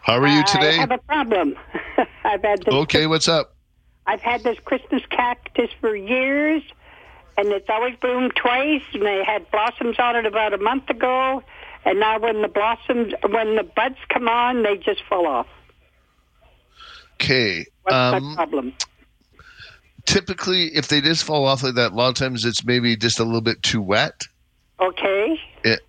How 0.00 0.18
are 0.18 0.26
you 0.26 0.42
today? 0.46 0.76
I 0.76 0.80
have 0.80 0.90
a 0.90 0.96
problem. 0.96 1.56
I've 2.24 2.40
had 2.42 2.64
this. 2.64 2.74
Okay, 2.74 3.06
what's 3.06 3.28
up? 3.28 3.54
I've 4.06 4.22
had 4.22 4.42
this 4.42 4.56
Christmas 4.64 5.02
cactus 5.10 5.68
for 5.78 5.94
years, 5.94 6.62
and 7.36 7.48
it's 7.48 7.68
always 7.68 7.94
bloomed 8.00 8.32
twice. 8.34 8.80
And 8.94 9.04
they 9.04 9.22
had 9.22 9.50
blossoms 9.50 9.96
on 9.98 10.16
it 10.16 10.24
about 10.24 10.54
a 10.54 10.58
month 10.58 10.88
ago, 10.88 11.42
and 11.84 12.00
now 12.00 12.18
when 12.18 12.40
the 12.40 12.48
blossoms, 12.48 13.12
when 13.28 13.56
the 13.56 13.64
buds 13.76 13.98
come 14.08 14.26
on, 14.26 14.62
they 14.62 14.78
just 14.78 15.02
fall 15.06 15.26
off. 15.26 15.48
Okay. 17.20 17.66
What's 17.82 17.94
um, 17.94 18.30
the 18.30 18.36
problem? 18.36 18.72
Typically, 20.08 20.74
if 20.74 20.88
they 20.88 21.02
just 21.02 21.22
fall 21.22 21.44
off 21.44 21.62
like 21.62 21.74
that, 21.74 21.92
a 21.92 21.94
lot 21.94 22.08
of 22.08 22.14
times 22.14 22.46
it's 22.46 22.64
maybe 22.64 22.96
just 22.96 23.20
a 23.20 23.24
little 23.24 23.42
bit 23.42 23.62
too 23.62 23.82
wet. 23.82 24.22
Okay. 24.80 25.38
It, 25.64 25.80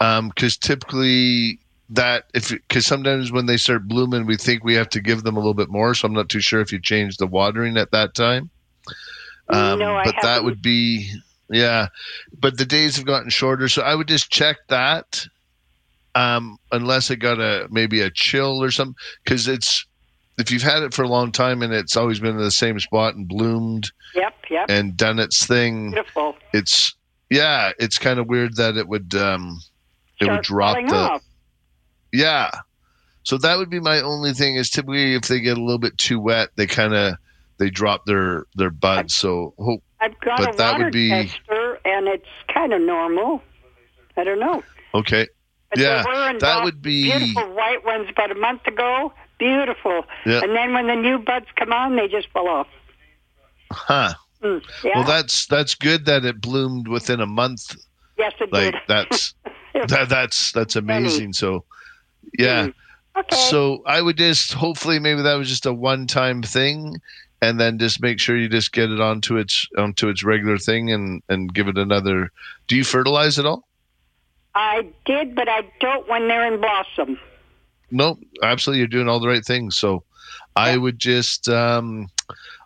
um, 0.00 0.28
because 0.28 0.56
typically 0.56 1.58
that 1.90 2.26
if 2.32 2.50
because 2.50 2.86
sometimes 2.86 3.32
when 3.32 3.46
they 3.46 3.56
start 3.56 3.88
blooming, 3.88 4.24
we 4.24 4.36
think 4.36 4.62
we 4.62 4.74
have 4.74 4.88
to 4.90 5.00
give 5.00 5.24
them 5.24 5.34
a 5.36 5.40
little 5.40 5.52
bit 5.52 5.68
more. 5.68 5.94
So 5.94 6.06
I'm 6.06 6.14
not 6.14 6.28
too 6.28 6.38
sure 6.40 6.60
if 6.60 6.70
you 6.70 6.80
change 6.80 7.16
the 7.16 7.26
watering 7.26 7.76
at 7.76 7.90
that 7.90 8.14
time. 8.14 8.50
Um, 9.48 9.80
No, 9.80 9.96
I 9.96 10.04
but 10.04 10.14
that 10.22 10.28
haven't. 10.28 10.44
would 10.44 10.62
be 10.62 11.10
yeah. 11.50 11.88
But 12.38 12.58
the 12.58 12.66
days 12.66 12.94
have 12.96 13.04
gotten 13.04 13.30
shorter, 13.30 13.68
so 13.68 13.82
I 13.82 13.96
would 13.96 14.06
just 14.06 14.30
check 14.30 14.58
that. 14.68 15.26
Um, 16.14 16.58
unless 16.70 17.10
it 17.10 17.16
got 17.16 17.40
a 17.40 17.66
maybe 17.68 18.00
a 18.00 18.10
chill 18.10 18.62
or 18.62 18.70
something, 18.70 18.94
because 19.24 19.48
it's 19.48 19.84
if 20.38 20.50
you've 20.50 20.62
had 20.62 20.82
it 20.82 20.92
for 20.94 21.02
a 21.02 21.08
long 21.08 21.32
time 21.32 21.62
and 21.62 21.72
it's 21.72 21.96
always 21.96 22.20
been 22.20 22.32
in 22.32 22.42
the 22.42 22.50
same 22.50 22.78
spot 22.78 23.14
and 23.14 23.26
bloomed 23.28 23.90
Yep, 24.14 24.34
yep. 24.50 24.66
and 24.68 24.96
done 24.96 25.18
its 25.18 25.46
thing, 25.46 25.90
Beautiful. 25.90 26.36
it's 26.52 26.94
yeah, 27.30 27.72
it's 27.78 27.98
kind 27.98 28.18
of 28.18 28.26
weird 28.28 28.56
that 28.56 28.76
it 28.76 28.86
would 28.88 29.14
um 29.14 29.58
it 30.20 30.30
would 30.30 30.42
drop 30.42 30.76
the 30.76 30.94
off. 30.94 31.22
yeah. 32.12 32.50
So 33.24 33.36
that 33.38 33.58
would 33.58 33.70
be 33.70 33.80
my 33.80 34.00
only 34.00 34.32
thing 34.32 34.54
is 34.56 34.70
typically 34.70 35.14
if 35.14 35.22
they 35.22 35.40
get 35.40 35.58
a 35.58 35.60
little 35.60 35.78
bit 35.78 35.98
too 35.98 36.20
wet, 36.20 36.50
they 36.56 36.66
kind 36.66 36.94
of 36.94 37.14
they 37.58 37.70
drop 37.70 38.04
their 38.06 38.44
their 38.54 38.70
buds. 38.70 39.14
So 39.14 39.54
hope 39.58 39.82
I've 40.00 40.18
got 40.20 40.38
but 40.38 40.54
a 40.54 40.56
that 40.58 40.72
water 40.72 40.84
would 40.84 40.92
be 40.92 41.10
tester, 41.10 41.80
and 41.84 42.06
it's 42.08 42.26
kind 42.52 42.72
of 42.72 42.80
normal. 42.82 43.42
I 44.16 44.24
don't 44.24 44.38
know. 44.40 44.62
okay. 44.94 45.26
But 45.70 45.78
Yeah, 45.80 46.02
there 46.04 46.14
were 46.14 46.30
in 46.30 46.38
that 46.38 46.62
would 46.64 46.80
be 46.80 47.04
beautiful 47.10 47.52
white 47.54 47.84
ones 47.84 48.08
about 48.10 48.30
a 48.30 48.34
month 48.36 48.66
ago. 48.66 49.12
Beautiful. 49.38 50.04
Yeah. 50.24 50.40
And 50.42 50.54
then 50.56 50.72
when 50.72 50.86
the 50.86 50.94
new 50.94 51.18
buds 51.18 51.46
come 51.56 51.72
on, 51.72 51.96
they 51.96 52.08
just 52.08 52.28
fall 52.30 52.48
off. 52.48 52.68
huh. 53.70 54.14
Mm, 54.42 54.62
yeah. 54.84 54.92
Well, 54.96 55.04
that's 55.04 55.46
that's 55.46 55.74
good 55.74 56.04
that 56.06 56.24
it 56.24 56.40
bloomed 56.40 56.88
within 56.88 57.20
a 57.20 57.26
month. 57.26 57.74
yes, 58.18 58.32
it 58.40 58.52
Like 58.52 58.72
did. 58.72 58.82
that's 58.86 59.34
that, 59.88 60.08
that's 60.08 60.52
that's 60.52 60.76
amazing. 60.76 61.32
So 61.32 61.64
yeah. 62.38 62.68
Okay. 63.16 63.36
So 63.36 63.82
I 63.86 64.02
would 64.02 64.18
just 64.18 64.52
hopefully 64.52 64.98
maybe 64.98 65.22
that 65.22 65.34
was 65.34 65.48
just 65.48 65.64
a 65.64 65.72
one 65.72 66.06
time 66.06 66.42
thing 66.42 67.00
and 67.40 67.58
then 67.58 67.78
just 67.78 68.00
make 68.02 68.20
sure 68.20 68.36
you 68.36 68.48
just 68.48 68.72
get 68.72 68.90
it 68.90 69.00
onto 69.00 69.36
its 69.38 69.66
onto 69.78 70.08
its 70.08 70.22
regular 70.22 70.58
thing 70.58 70.92
and 70.92 71.22
and 71.30 71.52
give 71.54 71.66
it 71.68 71.78
another 71.78 72.30
do 72.68 72.76
you 72.76 72.84
fertilize 72.84 73.38
at 73.38 73.46
all? 73.46 73.66
I 74.54 74.86
did, 75.04 75.34
but 75.34 75.48
I 75.48 75.62
don't 75.80 76.08
when 76.08 76.28
they're 76.28 76.52
in 76.52 76.60
blossom. 76.60 77.18
Nope, 77.90 78.18
absolutely 78.42 78.80
you're 78.80 78.88
doing 78.88 79.08
all 79.08 79.20
the 79.20 79.28
right 79.28 79.44
things. 79.44 79.76
So 79.76 80.02
I 80.54 80.76
would 80.76 80.98
just 80.98 81.48
um 81.48 82.08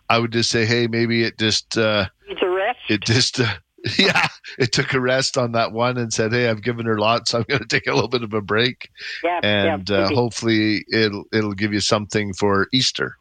I 0.09 0.19
would 0.19 0.31
just 0.31 0.49
say, 0.49 0.65
hey, 0.65 0.87
maybe 0.87 1.23
it 1.23 1.37
just 1.37 1.77
uh 1.77 2.07
a 2.41 2.49
rest. 2.49 2.79
it 2.89 3.01
just 3.01 3.39
uh, 3.39 3.53
yeah, 3.97 4.27
it 4.59 4.71
took 4.71 4.93
a 4.93 4.99
rest 4.99 5.37
on 5.37 5.53
that 5.53 5.71
one 5.71 5.97
and 5.97 6.13
said, 6.13 6.31
"Hey, 6.31 6.47
I've 6.47 6.61
given 6.61 6.85
her 6.85 6.99
lots. 6.99 7.33
I'm 7.33 7.43
going 7.47 7.61
to 7.61 7.67
take 7.67 7.87
a 7.87 7.93
little 7.93 8.09
bit 8.09 8.21
of 8.21 8.31
a 8.33 8.41
break, 8.41 8.89
Yeah, 9.23 9.39
and 9.41 9.89
yeah, 9.89 9.95
uh, 9.97 10.09
hopefully 10.13 10.85
it'll 10.93 11.23
it'll 11.33 11.53
give 11.53 11.73
you 11.73 11.79
something 11.79 12.33
for 12.33 12.67
Easter." 12.71 13.15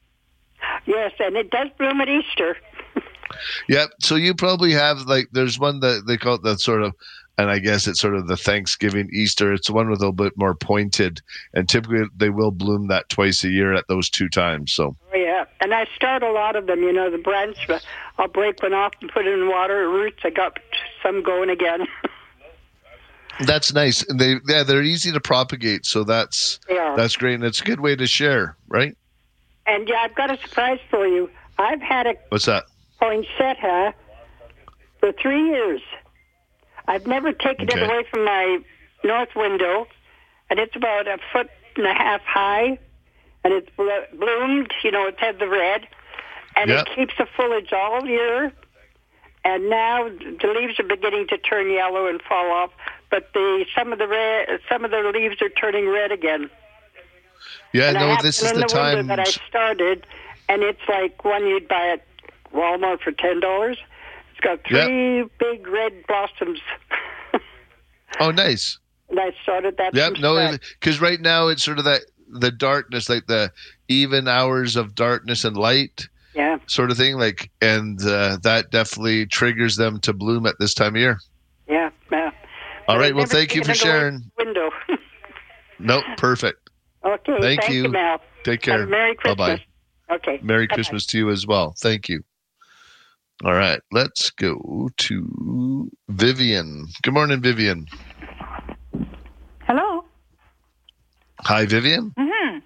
Yes, 0.87 1.13
and 1.19 1.37
it 1.37 1.51
does 1.51 1.69
bloom 1.79 2.01
at 2.01 2.09
Easter. 2.09 2.57
Yep. 3.69 3.91
So 4.01 4.17
you 4.17 4.35
probably 4.35 4.73
have 4.73 5.03
like 5.03 5.29
there's 5.33 5.59
one 5.59 5.81
that 5.81 6.05
they 6.07 6.17
call 6.17 6.35
it 6.35 6.43
the 6.43 6.57
sort 6.59 6.83
of, 6.83 6.93
and 7.41 7.51
I 7.51 7.59
guess 7.59 7.87
it's 7.89 8.01
sort 8.01 8.15
of 8.17 8.27
the 8.27 8.37
Thanksgiving 8.37 9.09
Easter. 9.13 9.53
It's 9.53 9.67
the 9.69 9.73
one 9.73 9.89
with 9.89 9.99
a 10.01 10.03
little 10.03 10.13
bit 10.13 10.37
more 10.37 10.55
pointed, 10.55 11.21
and 11.55 11.69
typically 11.69 12.05
they 12.17 12.29
will 12.31 12.51
bloom 12.51 12.89
that 12.89 13.09
twice 13.09 13.43
a 13.45 13.49
year 13.49 13.73
at 13.75 13.89
those 13.89 14.11
two 14.11 14.29
times. 14.29 14.73
So 14.73 14.97
Oh 15.13 15.17
yeah, 15.17 15.45
and 15.61 15.73
I 15.73 15.87
start 15.97 16.23
a 16.23 16.31
lot 16.31 16.55
of 16.57 16.67
them. 16.67 16.83
You 16.83 16.93
know, 16.93 17.11
the 17.11 17.19
branch. 17.19 17.57
but 17.67 17.85
I'll 18.19 18.29
break 18.29 18.63
one 18.63 18.75
off 18.75 18.93
and 19.01 19.11
put 19.11 19.27
it 19.27 19.33
in 19.39 19.49
water. 19.49 19.89
Roots. 19.89 20.21
I 20.25 20.31
got 20.31 20.59
some 21.03 21.23
going 21.23 21.49
again. 21.51 21.87
that's 23.47 23.73
nice. 23.73 24.03
And 24.09 24.21
they 24.21 24.37
yeah 24.49 24.63
they're 24.63 24.83
easy 24.83 25.13
to 25.13 25.21
propagate. 25.21 25.87
So 25.87 26.05
that's 26.05 26.61
that's 26.69 27.17
great, 27.17 27.35
and 27.35 27.45
it's 27.45 27.61
a 27.61 27.65
good 27.65 27.81
way 27.81 27.97
to 27.97 28.07
share, 28.07 28.57
right? 28.69 28.95
and 29.67 29.89
yeah, 29.89 30.01
I've 30.03 30.15
got 30.17 30.31
a 30.33 30.39
surprise 30.39 30.81
for 30.91 31.07
you. 31.07 31.31
I've 31.59 31.81
had 31.81 32.07
a 32.07 32.15
What's 32.31 32.47
that? 32.47 32.65
poinsettia 33.01 33.95
for 34.99 35.13
three 35.23 35.49
years. 35.49 35.81
I've 36.91 37.07
never 37.07 37.33
taken 37.33 37.67
Okay. 37.71 37.81
it 37.81 37.89
away 37.89 38.03
from 38.11 38.25
my 38.25 38.59
north 39.05 39.35
window, 39.37 39.87
and 40.51 40.59
it's 40.59 40.75
about 40.75 41.07
a 41.07 41.19
foot 41.33 41.49
and 41.77 41.87
a 41.87 41.95
half 41.95 42.21
high, 42.23 42.79
and 43.45 43.55
it's 43.55 43.71
blo- 43.77 44.07
bloomed. 44.13 44.75
You 44.83 44.91
know, 44.91 45.07
it's 45.07 45.21
had 45.21 45.39
the 45.39 45.49
red, 45.49 45.87
and 46.57 46.69
Yep. 46.69 46.89
it 46.89 46.95
keeps 46.97 47.15
the 47.17 47.27
foliage 47.27 47.73
all 47.73 48.05
year. 48.07 48.53
And 49.45 49.71
now 49.71 50.09
the 50.09 50.49
leaves 50.49 50.79
are 50.81 50.83
beginning 50.97 51.29
to 51.29 51.39
turn 51.39 51.71
yellow 51.71 52.07
and 52.09 52.21
fall 52.23 52.51
off, 52.51 52.71
but 53.09 53.33
the 53.35 53.65
some 53.75 53.93
of 53.93 53.99
the 53.99 54.09
red, 54.09 54.61
some 54.69 54.85
of 54.85 54.91
the 54.91 54.99
leaves 55.15 55.41
are 55.41 55.49
turning 55.49 55.89
red 55.89 56.11
again. 56.13 56.51
Yeah, 57.73 57.89
and 57.91 57.99
I 57.99 58.17
no, 58.17 58.23
this 58.23 58.43
is 58.43 58.53
the 58.53 58.59
the 58.59 58.67
time. 58.67 59.07
that 59.07 59.21
I 59.21 59.25
started, 59.25 60.07
and 60.49 60.63
it's 60.63 60.87
like 60.89 61.25
one 61.25 61.47
you'd 61.47 61.69
buy 61.69 61.87
at 61.95 62.05
Walmart 62.53 63.01
for 63.01 63.13
ten 63.13 63.39
dollars. 63.41 63.79
It's 64.43 64.47
got 64.47 64.71
Yep. 64.73 64.87
three 64.87 65.25
big 65.39 65.67
red 65.67 65.93
blossoms, 66.07 66.61
Oh, 68.21 68.31
nice. 68.31 68.79
and 69.11 69.21
I 69.21 69.33
started 69.43 69.77
that. 69.77 69.95
Yep. 69.95 70.15
No, 70.21 70.57
because 70.81 71.01
right 71.01 71.21
now 71.21 71.49
it's 71.49 71.63
sort 71.63 71.79
of 71.79 71.85
that 71.85 72.03
the 72.29 72.51
darkness, 72.51 73.09
like 73.09 73.27
the 73.27 73.51
even 73.89 74.29
hours 74.29 74.77
of 74.77 74.95
darkness 74.95 75.45
and 75.45 75.57
light, 75.57 76.09
Yeah. 76.35 76.59
sort 76.67 76.91
of 76.91 76.97
thing. 76.97 77.17
Like, 77.19 77.51
and 77.61 78.01
uh, 78.05 78.39
that 78.43 78.71
definitely 78.71 79.27
triggers 79.27 79.77
them 79.77 80.01
to 80.01 80.13
bloom 80.13 80.47
at 80.47 80.55
this 80.59 80.75
time 80.75 80.95
of 80.95 81.01
year. 81.01 81.19
Yeah, 81.69 81.91
yeah. 82.11 82.31
All 82.89 82.99
right. 82.99 83.15
Well, 83.15 83.27
thank 83.27 83.55
you 83.55 83.63
for 83.65 83.75
sharing. 83.75 84.23
Window. 84.39 84.71
Nope. 85.83 86.05
Perfect. 86.19 86.69
okay. 87.07 87.39
Thank 87.41 87.63
thank 87.63 87.73
you. 87.73 87.89
Mel. 87.89 88.21
Take 88.45 88.61
care. 88.61 88.87
Merry 88.87 89.15
Bye 89.15 89.35
Christmas. 89.35 89.61
bye. 90.09 90.15
Okay. 90.17 90.39
Merry 90.43 90.67
Bye-bye. 90.67 90.75
Christmas 90.75 91.07
to 91.07 91.17
you 91.19 91.31
as 91.31 91.47
well. 91.47 91.75
Thank 91.79 92.11
you. 92.11 92.23
All 93.45 93.55
right. 93.55 93.81
Let's 93.91 94.31
go 94.31 94.91
to 94.97 95.91
Vivian. 96.09 96.87
Good 97.03 97.15
morning, 97.15 97.41
Vivian. 97.41 97.87
Hello. 99.63 100.05
Hi, 101.43 101.65
Vivian. 101.65 102.13
hmm 102.19 102.59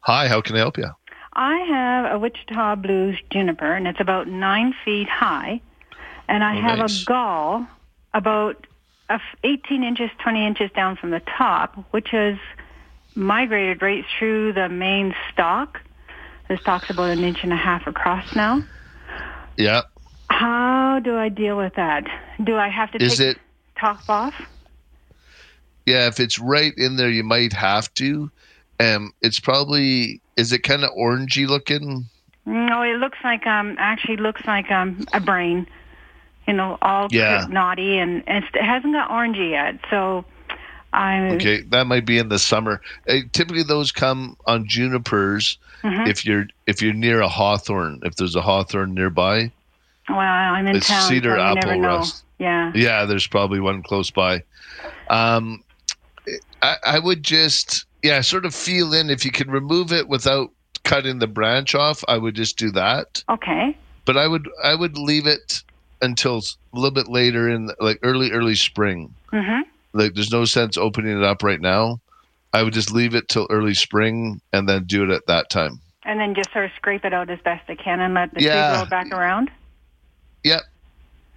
Hi. 0.00 0.26
How 0.28 0.40
can 0.40 0.56
I 0.56 0.60
help 0.60 0.78
you? 0.78 0.88
I 1.34 1.58
have 1.68 2.12
a 2.14 2.18
Wichita 2.18 2.76
Blues 2.76 3.18
juniper, 3.30 3.72
and 3.74 3.86
it's 3.86 4.00
about 4.00 4.26
nine 4.26 4.74
feet 4.84 5.08
high. 5.08 5.60
And 6.28 6.42
I 6.44 6.56
Oh, 6.56 6.60
have 6.62 6.78
nice. 6.78 7.02
a 7.02 7.04
gall 7.04 7.66
about 8.14 8.66
18 9.44 9.84
inches, 9.84 10.10
20 10.22 10.46
inches 10.46 10.70
down 10.74 10.96
from 10.96 11.10
the 11.10 11.20
top, 11.36 11.74
which 11.90 12.08
has 12.10 12.36
migrated 13.14 13.82
right 13.82 14.04
through 14.18 14.54
the 14.54 14.68
main 14.68 15.14
stalk. 15.32 15.80
The 16.48 16.56
stalk's 16.58 16.88
about 16.90 17.10
an 17.10 17.22
inch 17.22 17.42
and 17.42 17.52
a 17.52 17.56
half 17.56 17.86
across 17.86 18.24
now. 18.34 18.62
Yeah. 19.60 19.82
How 20.30 21.00
do 21.02 21.16
I 21.16 21.28
deal 21.28 21.56
with 21.56 21.74
that? 21.76 22.04
Do 22.42 22.56
I 22.56 22.68
have 22.68 22.90
to 22.92 22.98
Is 22.98 23.18
take 23.18 23.20
it? 23.20 23.36
top 23.78 24.00
off? 24.08 24.34
Yeah, 25.86 26.06
if 26.06 26.20
it's 26.20 26.38
right 26.38 26.72
in 26.76 26.96
there, 26.96 27.10
you 27.10 27.24
might 27.24 27.52
have 27.52 27.92
to. 27.94 28.30
Um, 28.78 29.12
it's 29.22 29.40
probably 29.40 30.22
is 30.36 30.52
it 30.52 30.62
kind 30.62 30.84
of 30.84 30.90
orangey 30.92 31.46
looking? 31.46 32.04
No, 32.46 32.82
it 32.82 32.96
looks 32.96 33.18
like 33.22 33.46
um 33.46 33.76
actually 33.78 34.16
looks 34.16 34.40
like 34.46 34.70
um 34.70 35.04
a 35.12 35.20
brain. 35.20 35.66
You 36.46 36.54
know, 36.54 36.78
all 36.82 37.08
Yeah. 37.10 37.46
naughty 37.50 37.98
and, 37.98 38.24
and 38.26 38.44
it 38.44 38.62
hasn't 38.62 38.94
got 38.94 39.10
orangey 39.10 39.50
yet. 39.50 39.74
So 39.90 40.24
I 40.92 41.30
Okay, 41.34 41.62
that 41.70 41.86
might 41.86 42.04
be 42.04 42.18
in 42.18 42.28
the 42.28 42.38
summer. 42.38 42.80
Uh, 43.08 43.18
typically, 43.32 43.62
those 43.62 43.92
come 43.92 44.36
on 44.46 44.66
junipers 44.66 45.58
Mhm. 45.84 46.08
if 46.08 46.24
you're 46.24 46.46
if 46.66 46.82
you're 46.82 46.92
near 46.92 47.20
a 47.20 47.28
hawthorn. 47.28 48.00
If 48.02 48.16
there's 48.16 48.34
a 48.36 48.40
hawthorn 48.42 48.94
nearby, 48.94 49.50
well, 50.08 50.18
I'm 50.18 50.66
in 50.66 50.76
It's 50.76 50.88
town, 50.88 51.08
cedar 51.08 51.36
so 51.36 51.40
apple 51.40 51.80
rust. 51.80 52.24
Yeah. 52.38 52.72
yeah, 52.74 53.04
there's 53.04 53.26
probably 53.26 53.60
one 53.60 53.82
close 53.82 54.10
by. 54.10 54.42
Um, 55.08 55.62
I, 56.62 56.76
I 56.84 56.98
would 56.98 57.22
just 57.22 57.84
yeah, 58.02 58.20
sort 58.22 58.44
of 58.46 58.54
feel 58.54 58.92
in 58.94 59.10
if 59.10 59.24
you 59.24 59.30
can 59.30 59.50
remove 59.50 59.92
it 59.92 60.08
without 60.08 60.50
cutting 60.84 61.18
the 61.18 61.26
branch 61.26 61.74
off. 61.74 62.02
I 62.08 62.16
would 62.16 62.34
just 62.34 62.56
do 62.58 62.70
that. 62.72 63.22
Okay. 63.28 63.76
but 64.06 64.16
I 64.16 64.26
would 64.26 64.48
I 64.64 64.74
would 64.74 64.96
leave 64.98 65.26
it 65.26 65.62
until 66.02 66.38
a 66.38 66.76
little 66.76 66.90
bit 66.90 67.08
later 67.08 67.48
in 67.48 67.70
like 67.80 67.98
early 68.02 68.32
early 68.32 68.54
spring. 68.56 69.14
Mhm. 69.32 69.62
Like 69.92 70.14
there's 70.14 70.30
no 70.32 70.44
sense 70.44 70.76
opening 70.76 71.16
it 71.18 71.24
up 71.24 71.42
right 71.42 71.60
now. 71.60 72.00
I 72.52 72.62
would 72.62 72.72
just 72.74 72.90
leave 72.92 73.14
it 73.14 73.28
till 73.28 73.46
early 73.50 73.74
spring 73.74 74.40
and 74.52 74.68
then 74.68 74.84
do 74.84 75.04
it 75.04 75.10
at 75.10 75.26
that 75.26 75.50
time. 75.50 75.80
And 76.04 76.18
then 76.18 76.34
just 76.34 76.52
sort 76.52 76.64
of 76.64 76.70
scrape 76.76 77.04
it 77.04 77.12
out 77.14 77.30
as 77.30 77.38
best 77.40 77.68
I 77.68 77.74
can 77.76 78.00
and 78.00 78.14
let 78.14 78.34
the 78.34 78.42
Yeah. 78.42 78.70
tree 78.70 78.78
grow 78.78 78.90
back 78.90 79.12
around. 79.12 79.50
Yep. 80.44 80.62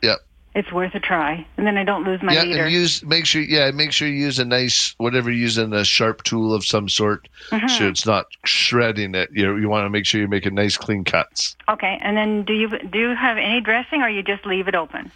Yep. 0.02 0.18
It's 0.56 0.72
worth 0.72 0.94
a 0.96 1.00
try. 1.00 1.46
And 1.58 1.66
then 1.68 1.78
I 1.78 1.84
don't 1.84 2.04
lose 2.04 2.22
my 2.22 2.34
yeah, 2.34 2.44
leader. 2.44 2.64
and 2.64 2.72
use 2.72 3.04
make 3.04 3.26
sure 3.26 3.42
yeah, 3.42 3.72
make 3.72 3.92
sure 3.92 4.08
you 4.08 4.14
use 4.14 4.38
a 4.40 4.46
nice 4.46 4.94
whatever 4.98 5.30
you're 5.32 5.40
using 5.42 5.74
a 5.74 5.84
sharp 5.84 6.24
tool 6.24 6.54
of 6.54 6.64
some 6.66 6.88
sort 6.90 7.28
Mhm. 7.50 7.70
so 7.70 7.88
it's 7.88 8.06
not 8.06 8.28
shredding 8.46 9.16
it. 9.16 9.30
You 9.34 9.58
you 9.58 9.68
want 9.68 9.86
to 9.86 9.90
make 9.90 10.06
sure 10.06 10.22
you 10.22 10.28
make 10.28 10.46
a 10.46 10.52
nice 10.52 10.78
clean 10.78 11.04
cuts. 11.04 11.56
Okay. 11.70 12.00
And 12.02 12.16
then 12.16 12.44
do 12.44 12.54
you 12.54 12.70
do 12.70 13.00
you 13.00 13.16
have 13.16 13.38
any 13.38 13.62
dressing 13.62 14.02
or 14.04 14.10
you 14.10 14.22
just 14.24 14.46
leave 14.46 14.68
it 14.68 14.76
open? 14.76 15.12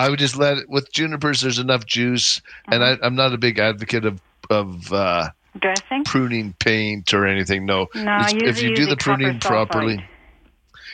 I 0.00 0.08
would 0.08 0.18
just 0.18 0.36
let 0.36 0.56
it 0.56 0.66
with 0.70 0.90
junipers. 0.94 1.42
There's 1.42 1.58
enough 1.58 1.84
juice, 1.84 2.40
and 2.70 2.82
I, 2.82 2.96
I'm 3.02 3.14
not 3.14 3.34
a 3.34 3.38
big 3.38 3.58
advocate 3.58 4.06
of 4.06 4.18
of 4.48 4.90
uh, 4.90 5.28
Dressing? 5.60 6.04
pruning 6.04 6.54
paint 6.58 7.12
or 7.12 7.26
anything. 7.26 7.66
No, 7.66 7.86
No, 7.94 8.16
if 8.18 8.62
you 8.62 8.74
do 8.74 8.86
the 8.86 8.96
pruning 8.96 9.38
properly, 9.40 10.02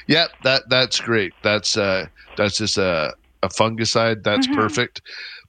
yeah, 0.09 0.27
that 0.43 0.65
that's 0.71 0.99
great. 0.99 1.35
That's 1.45 1.77
uh 1.77 2.07
that's 2.37 2.59
just 2.59 2.79
a 2.79 3.15
a 3.45 3.49
fungicide. 3.49 4.25
That's 4.25 4.49
Mhm. 4.49 4.55
perfect. 4.57 5.03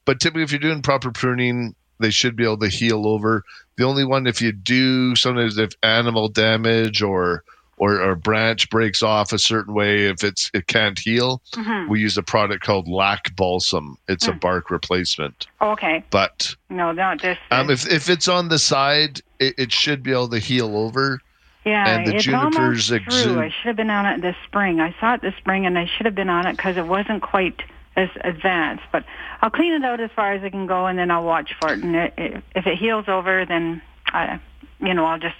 But 0.05 0.19
typically, 0.19 0.43
if 0.43 0.51
you're 0.51 0.59
doing 0.59 0.83
proper 0.83 1.11
pruning, 1.11 1.73
they 1.99 2.11
should 2.11 2.35
be 2.35 2.43
able 2.43 2.59
to 2.59 2.69
heal 2.69 3.07
over. 3.07 3.43
The 3.77 3.85
only 3.85 4.05
one 4.05 4.27
if 4.27 4.39
you 4.39 4.51
do 4.51 5.15
sometimes 5.15 5.57
if 5.57 5.71
animal 5.81 6.29
damage 6.29 7.01
or 7.01 7.43
or, 7.77 8.01
or 8.01 8.15
branch 8.15 8.69
breaks 8.69 9.03
off 9.03 9.31
a 9.31 9.37
certain 9.39 9.73
way, 9.73 10.05
if 10.07 10.23
it's 10.23 10.49
it 10.53 10.67
can't 10.67 10.97
heal, 10.97 11.41
Mhm. 11.53 11.87
we 11.89 11.99
use 11.99 12.17
a 12.17 12.23
product 12.23 12.63
called 12.63 12.87
lac 12.87 13.35
balsam. 13.35 13.97
It's 14.07 14.27
a 14.27 14.31
Mm. 14.33 14.39
bark 14.39 14.71
replacement. 14.71 15.47
Okay. 15.61 16.03
But 16.09 16.55
No, 16.69 16.91
not 16.91 17.21
this. 17.21 17.37
um, 17.51 17.69
if 17.69 17.87
if 17.87 18.09
it's 18.09 18.27
on 18.27 18.49
the 18.49 18.59
side, 18.59 19.21
it, 19.39 19.53
it 19.57 19.71
should 19.71 20.01
be 20.03 20.11
able 20.11 20.29
to 20.29 20.39
heal 20.39 20.75
over. 20.75 21.19
Yeah, 21.65 21.87
and 21.87 22.07
the 22.07 22.15
it's 22.15 22.23
junipers 22.23 22.53
almost 22.55 22.87
true. 22.87 22.95
exude- 22.97 23.37
I 23.39 23.49
should 23.49 23.67
have 23.67 23.75
been 23.75 23.89
on 23.89 24.05
it 24.05 24.21
this 24.21 24.35
spring. 24.45 24.79
I 24.79 24.95
saw 24.99 25.15
it 25.15 25.21
this 25.21 25.35
spring, 25.35 25.65
and 25.65 25.77
I 25.77 25.85
should 25.85 26.05
have 26.05 26.15
been 26.15 26.29
on 26.29 26.47
it 26.47 26.55
because 26.55 26.77
it 26.77 26.85
wasn't 26.87 27.21
quite 27.21 27.61
as 27.97 28.09
advanced. 28.21 28.85
But 28.91 29.03
I'll 29.41 29.49
clean 29.49 29.73
it 29.73 29.83
out 29.83 29.99
as 29.99 30.09
far 30.15 30.31
as 30.33 30.41
I 30.43 30.49
can 30.49 30.65
go, 30.65 30.85
and 30.87 30.97
then 30.97 31.11
I'll 31.11 31.25
watch 31.25 31.53
for 31.59 31.73
it. 31.73 31.83
And 31.83 31.95
it, 31.95 32.13
it, 32.17 32.43
if 32.55 32.65
it 32.67 32.77
heals 32.77 33.09
over, 33.09 33.45
then 33.45 33.81
I, 34.13 34.39
you 34.79 34.93
know, 34.93 35.05
I'll 35.05 35.19
just 35.19 35.35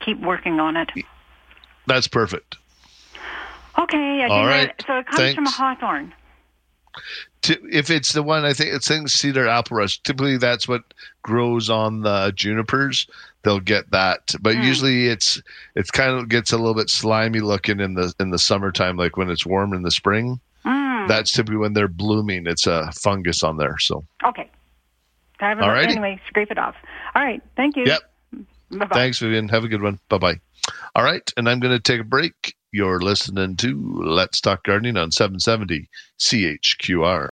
keep 0.00 0.18
working 0.20 0.58
on 0.58 0.76
it. 0.76 0.90
That's 1.86 2.08
perfect. 2.08 2.56
Okay. 3.78 4.24
All 4.28 4.46
that- 4.46 4.84
so 4.86 4.98
it 4.98 5.06
comes 5.06 5.34
from 5.34 5.46
a 5.46 5.50
hawthorn. 5.50 6.12
If 7.44 7.90
it's 7.90 8.12
the 8.12 8.22
one 8.22 8.44
I 8.44 8.52
think 8.52 8.72
it's 8.74 8.90
in 8.90 9.08
cedar 9.08 9.48
apple 9.48 9.78
rust. 9.78 10.04
Typically, 10.04 10.36
that's 10.36 10.68
what 10.68 10.82
grows 11.22 11.70
on 11.70 12.02
the 12.02 12.32
junipers. 12.36 13.06
They'll 13.42 13.60
get 13.60 13.90
that, 13.90 14.34
but 14.40 14.54
Hmm. 14.56 14.62
usually 14.62 15.08
it's 15.08 15.40
it's 15.74 15.90
kind 15.90 16.10
of 16.16 16.28
gets 16.28 16.52
a 16.52 16.56
little 16.58 16.74
bit 16.74 16.90
slimy 16.90 17.40
looking 17.40 17.80
in 17.80 17.94
the 17.94 18.14
in 18.20 18.30
the 18.30 18.38
summertime, 18.38 18.96
like 18.96 19.16
when 19.16 19.30
it's 19.30 19.44
warm 19.46 19.72
in 19.72 19.82
the 19.82 19.90
spring. 19.90 20.38
Mm. 20.64 21.08
That's 21.08 21.32
typically 21.32 21.56
when 21.56 21.72
they're 21.72 21.88
blooming. 21.88 22.46
It's 22.46 22.66
a 22.68 22.92
fungus 22.92 23.42
on 23.42 23.56
there. 23.56 23.76
So, 23.78 24.04
Okay. 24.24 24.48
All 25.40 25.54
right. 25.56 25.88
anyway, 25.90 26.20
scrape 26.28 26.52
it 26.52 26.58
off. 26.58 26.76
All 27.16 27.22
right. 27.24 27.42
Thank 27.56 27.76
you. 27.76 27.84
Yep. 27.86 28.11
Bye-bye. 28.72 28.94
thanks, 28.94 29.18
Vivian. 29.18 29.48
Have 29.48 29.64
a 29.64 29.68
good 29.68 29.82
one. 29.82 29.98
Bye 30.08 30.18
bye. 30.18 30.40
All 30.94 31.04
right, 31.04 31.30
and 31.36 31.48
I'm 31.48 31.60
going 31.60 31.74
to 31.76 31.80
take 31.80 32.00
a 32.00 32.04
break. 32.04 32.54
You're 32.72 33.00
listening 33.00 33.56
to 33.56 34.02
Let's 34.02 34.40
Talk 34.40 34.64
Gardening 34.64 34.96
on 34.96 35.10
770 35.10 35.88
CHQR. 36.18 37.28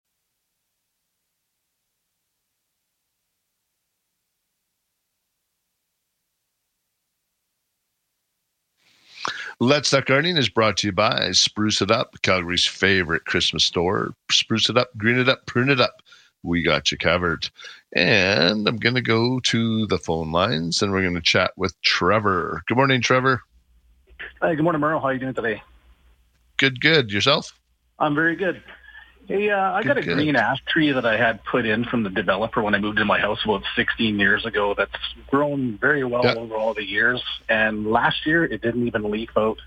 Let's 9.59 9.89
Talk 9.89 10.05
Gardening 10.05 10.37
is 10.37 10.49
brought 10.49 10.77
to 10.77 10.87
you 10.87 10.93
by 10.93 11.31
Spruce 11.31 11.81
It 11.81 11.91
Up, 11.91 12.15
Calgary's 12.21 12.65
favorite 12.65 13.25
Christmas 13.25 13.63
store. 13.65 14.13
Spruce 14.31 14.69
it 14.69 14.77
up, 14.77 14.95
green 14.97 15.17
it 15.17 15.29
up, 15.29 15.45
prune 15.47 15.69
it 15.69 15.81
up. 15.81 16.01
We 16.47 16.63
got 16.63 16.91
you 16.91 16.97
covered. 16.97 17.49
And 17.93 18.67
I'm 18.67 18.77
going 18.77 18.95
to 18.95 19.01
go 19.01 19.39
to 19.41 19.85
the 19.87 19.97
phone 19.97 20.31
lines 20.31 20.81
and 20.81 20.91
we're 20.91 21.01
going 21.01 21.15
to 21.15 21.21
chat 21.21 21.51
with 21.57 21.79
Trevor. 21.81 22.63
Good 22.67 22.77
morning, 22.77 23.01
Trevor. 23.01 23.41
Hi, 24.41 24.55
good 24.55 24.63
morning, 24.63 24.79
Merle. 24.79 24.99
How 25.01 25.07
are 25.07 25.13
you 25.13 25.19
doing 25.19 25.33
today? 25.33 25.61
Good, 26.57 26.79
good. 26.79 27.11
Yourself? 27.11 27.53
I'm 27.99 28.15
very 28.15 28.35
good. 28.35 28.63
Hey, 29.27 29.49
uh, 29.49 29.57
I 29.73 29.83
got 29.83 29.97
a 29.97 30.01
Good, 30.01 30.05
good. 30.07 30.15
green 30.15 30.35
ash 30.37 30.63
tree 30.69 30.93
that 30.93 31.05
I 31.05 31.17
had 31.17 31.43
put 31.43 31.65
in 31.65 31.83
from 31.83 32.03
the 32.03 32.09
developer 32.09 32.61
when 32.61 32.73
I 32.73 32.79
moved 32.79 32.99
in 32.99 33.07
my 33.07 33.19
house 33.19 33.39
about 33.43 33.63
16 33.75 34.17
years 34.17 34.45
ago. 34.45 34.73
That's 34.73 34.91
grown 35.27 35.77
very 35.81 36.05
well 36.05 36.23
Yeah. 36.23 36.35
over 36.35 36.55
all 36.55 36.73
the 36.73 36.85
years. 36.85 37.21
And 37.49 37.87
last 37.87 38.25
year, 38.25 38.45
it 38.45 38.61
didn't 38.61 38.87
even 38.87 39.11
leaf 39.11 39.31
out. 39.35 39.57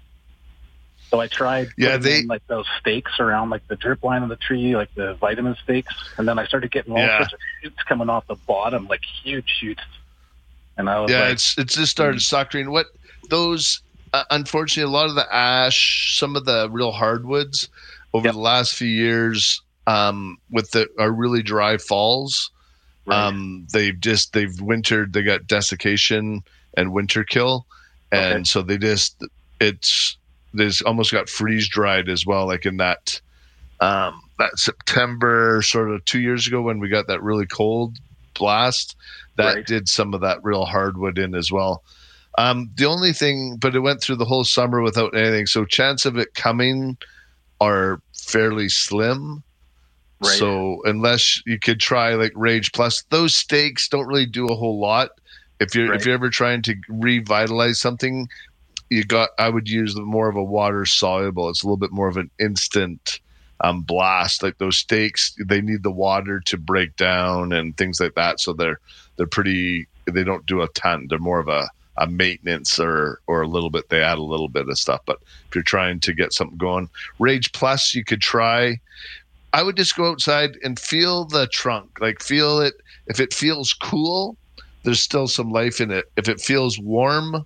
So 1.11 1.20
I 1.20 1.27
tried 1.27 1.70
Yeah, 1.77 1.97
putting 1.97 2.03
they- 2.03 2.19
in, 2.20 2.27
like 2.28 2.47
those 2.47 2.66
stakes 2.78 3.19
around 3.19 3.51
like 3.51 3.66
the 3.66 3.77
drip 3.77 4.05
line 4.05 4.23
of 4.23 4.28
the 4.28 4.37
tree, 4.37 4.77
like 4.77 4.95
the 4.95 5.15
vitamin 5.15 5.57
stakes, 5.65 5.93
and 6.16 6.27
then 6.28 6.39
I 6.39 6.47
started 6.47 6.70
getting 6.70 6.93
all 6.93 6.99
Yeah. 7.01 7.19
sorts 7.19 7.32
of 7.35 7.39
shoots 7.62 7.82
coming 7.89 8.09
off 8.09 8.27
the 8.28 8.37
bottom, 8.37 8.87
like 8.87 9.03
huge 9.24 9.49
shoots. 9.61 9.82
And 10.77 10.89
I 10.89 11.01
was 11.01 11.11
yeah, 11.11 11.23
like, 11.23 11.32
it's 11.32 11.59
it's 11.59 11.74
just 11.74 11.91
started 11.91 12.23
suckering. 12.23 12.70
What 12.70 12.87
those? 13.28 13.82
Uh, 14.12 14.24
unfortunately, 14.31 14.91
a 14.91 14.93
lot 14.93 15.09
of 15.09 15.15
the 15.15 15.32
ash, 15.35 16.16
some 16.19 16.35
of 16.37 16.45
the 16.45 16.69
real 16.70 16.91
hardwoods, 16.91 17.69
over 18.12 18.31
the 18.32 18.39
last 18.39 18.74
few 18.74 18.89
years, 18.89 19.61
um, 19.87 20.37
with 20.51 20.70
the 20.73 20.89
our 20.99 21.12
really 21.12 21.43
dry 21.43 21.77
falls, 21.77 22.51
um, 23.09 23.66
they've 23.73 24.01
just 24.01 24.32
they've 24.32 24.61
wintered. 24.61 25.12
They 25.12 25.23
got 25.23 25.47
desiccation 25.47 26.43
and 26.77 26.93
winter 26.93 27.24
kill, 27.24 27.66
and 28.11 28.47
so 28.49 28.62
they 28.62 28.78
just 28.78 29.23
it's 29.61 30.16
there's 30.52 30.82
almost 30.82 31.12
got 31.12 31.28
freeze 31.28 31.68
dried 31.68 32.09
as 32.09 32.27
well, 32.27 32.47
like 32.47 32.66
in 32.66 32.78
that 32.78 33.20
um, 33.81 34.20
that 34.39 34.59
September 34.59 35.62
sort 35.62 35.90
of 35.90 36.05
two 36.05 36.20
years 36.20 36.47
ago 36.47 36.62
when 36.62 36.81
we 36.81 36.89
got 36.89 37.06
that 37.09 37.22
really 37.22 37.47
cold 37.47 37.98
blast 38.35 38.97
that 39.36 39.66
did 39.66 39.89
some 39.89 40.14
of 40.14 40.20
that 40.20 40.39
real 40.43 40.64
hardwood 40.64 41.18
in 41.18 41.35
as 41.35 41.51
well. 41.51 41.82
Um, 42.39 42.70
the 42.77 42.86
only 42.86 43.12
thing, 43.12 43.56
but 43.56 43.74
it 43.74 43.81
went 43.81 44.01
through 44.01 44.16
the 44.16 44.24
whole 44.24 44.44
summer 44.44 44.82
without 44.82 45.16
anything, 45.16 45.47
so 45.47 45.64
chance 45.64 46.06
of 46.06 46.16
it 46.16 46.35
coming 46.35 46.97
are 47.60 48.01
fairly 48.14 48.68
slim. 48.68 49.43
So 50.22 50.82
unless 50.85 51.43
you 51.47 51.59
could 51.59 51.81
try 51.81 52.14
like 52.14 52.32
Rage 52.35 52.72
Plus, 52.72 53.02
those 53.10 53.35
stakes 53.35 53.89
don't 53.89 54.06
really 54.06 54.27
do 54.27 54.47
a 54.47 54.55
whole 54.55 54.78
lot. 54.78 55.10
If 55.60 55.74
you're 55.74 55.93
if 55.94 56.05
you're 56.05 56.14
ever 56.14 56.31
trying 56.31 56.62
to 56.62 56.74
revitalize 56.89 57.81
something, 57.81 58.28
you 58.91 59.05
got 59.05 59.31
I 59.39 59.49
would 59.49 59.69
use 59.69 59.97
more 59.97 60.29
of 60.29 60.37
a 60.37 60.43
water 60.43 60.85
soluble. 60.85 61.49
It's 61.49 61.62
a 61.62 61.67
little 61.67 61.77
bit 61.77 61.93
more 61.93 62.09
of 62.09 62.17
an 62.17 62.31
instant 62.39 63.21
um, 63.62 63.83
blast. 63.83 64.43
Like 64.43 64.59
those 64.59 64.79
stakes, 64.79 65.35
they 65.47 65.61
need 65.61 65.83
the 65.83 65.91
water 65.91 66.41
to 66.41 66.59
break 66.59 66.97
down 66.97 67.53
and 67.53 67.77
things 67.77 68.01
like 68.01 68.15
that. 68.15 68.41
So 68.41 68.53
they're 68.53 68.81
they're 69.17 69.27
pretty. 69.27 69.87
They 70.07 70.25
don't 70.25 70.47
do 70.47 70.62
a 70.62 70.69
ton. 70.69 71.07
They're 71.09 71.19
more 71.19 71.39
of 71.39 71.49
a 71.49 71.69
a 71.97 72.07
maintenance 72.07 72.79
or 72.81 73.21
or 73.27 73.43
a 73.43 73.49
little 73.49 73.71
bit. 73.71 73.89
They 73.89 74.03
add 74.03 74.19
a 74.19 74.23
little 74.23 74.49
bit 74.49 74.69
of 74.69 74.79
stuff. 74.79 75.01
But 75.07 75.19
if 75.49 75.55
you're 75.55 75.62
trying 75.62 76.01
to 76.01 76.12
get 76.12 76.33
something 76.33 76.59
going, 76.59 76.89
Rage 77.19 77.53
Plus, 77.53 77.95
you 77.95 78.05
could 78.05 78.21
try. 78.21 78.81
I 79.53 79.62
would 79.62 79.77
just 79.77 79.97
go 79.97 80.11
outside 80.11 80.57
and 80.65 80.79
feel 80.79 81.25
the 81.25 81.47
trunk. 81.49 82.01
Like 82.01 82.23
feel 82.23 82.61
it. 82.61 82.75
If 83.07 83.21
it 83.21 83.35
feels 83.35 83.73
cool, 83.73 84.37
there's 84.83 85.03
still 85.03 85.29
some 85.29 85.51
life 85.51 85.81
in 85.81 85.91
it. 85.91 86.11
If 86.17 86.29
it 86.29 86.41
feels 86.41 86.79
warm, 86.79 87.45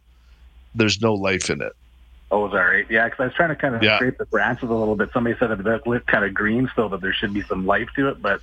there's 0.74 1.00
no 1.00 1.14
life 1.14 1.50
in 1.50 1.60
it. 1.62 1.72
Oh, 2.30 2.46
is 2.46 2.52
that 2.52 2.58
right? 2.58 2.86
Yeah, 2.90 3.04
because 3.04 3.20
I 3.20 3.24
was 3.26 3.34
trying 3.34 3.50
to 3.50 3.56
kind 3.56 3.74
of 3.74 3.82
Yeah. 3.82 3.96
scrape 3.96 4.18
the 4.18 4.26
branches 4.26 4.68
a 4.68 4.72
little 4.72 4.96
bit. 4.96 5.10
Somebody 5.12 5.36
said 5.38 5.50
it 5.50 5.86
looked 5.86 6.06
kind 6.06 6.24
of 6.24 6.34
green 6.34 6.68
still, 6.72 6.88
that 6.88 7.00
there 7.00 7.12
should 7.12 7.32
be 7.32 7.42
some 7.48 7.66
life 7.66 7.88
to 7.96 8.08
it, 8.08 8.20
but 8.20 8.40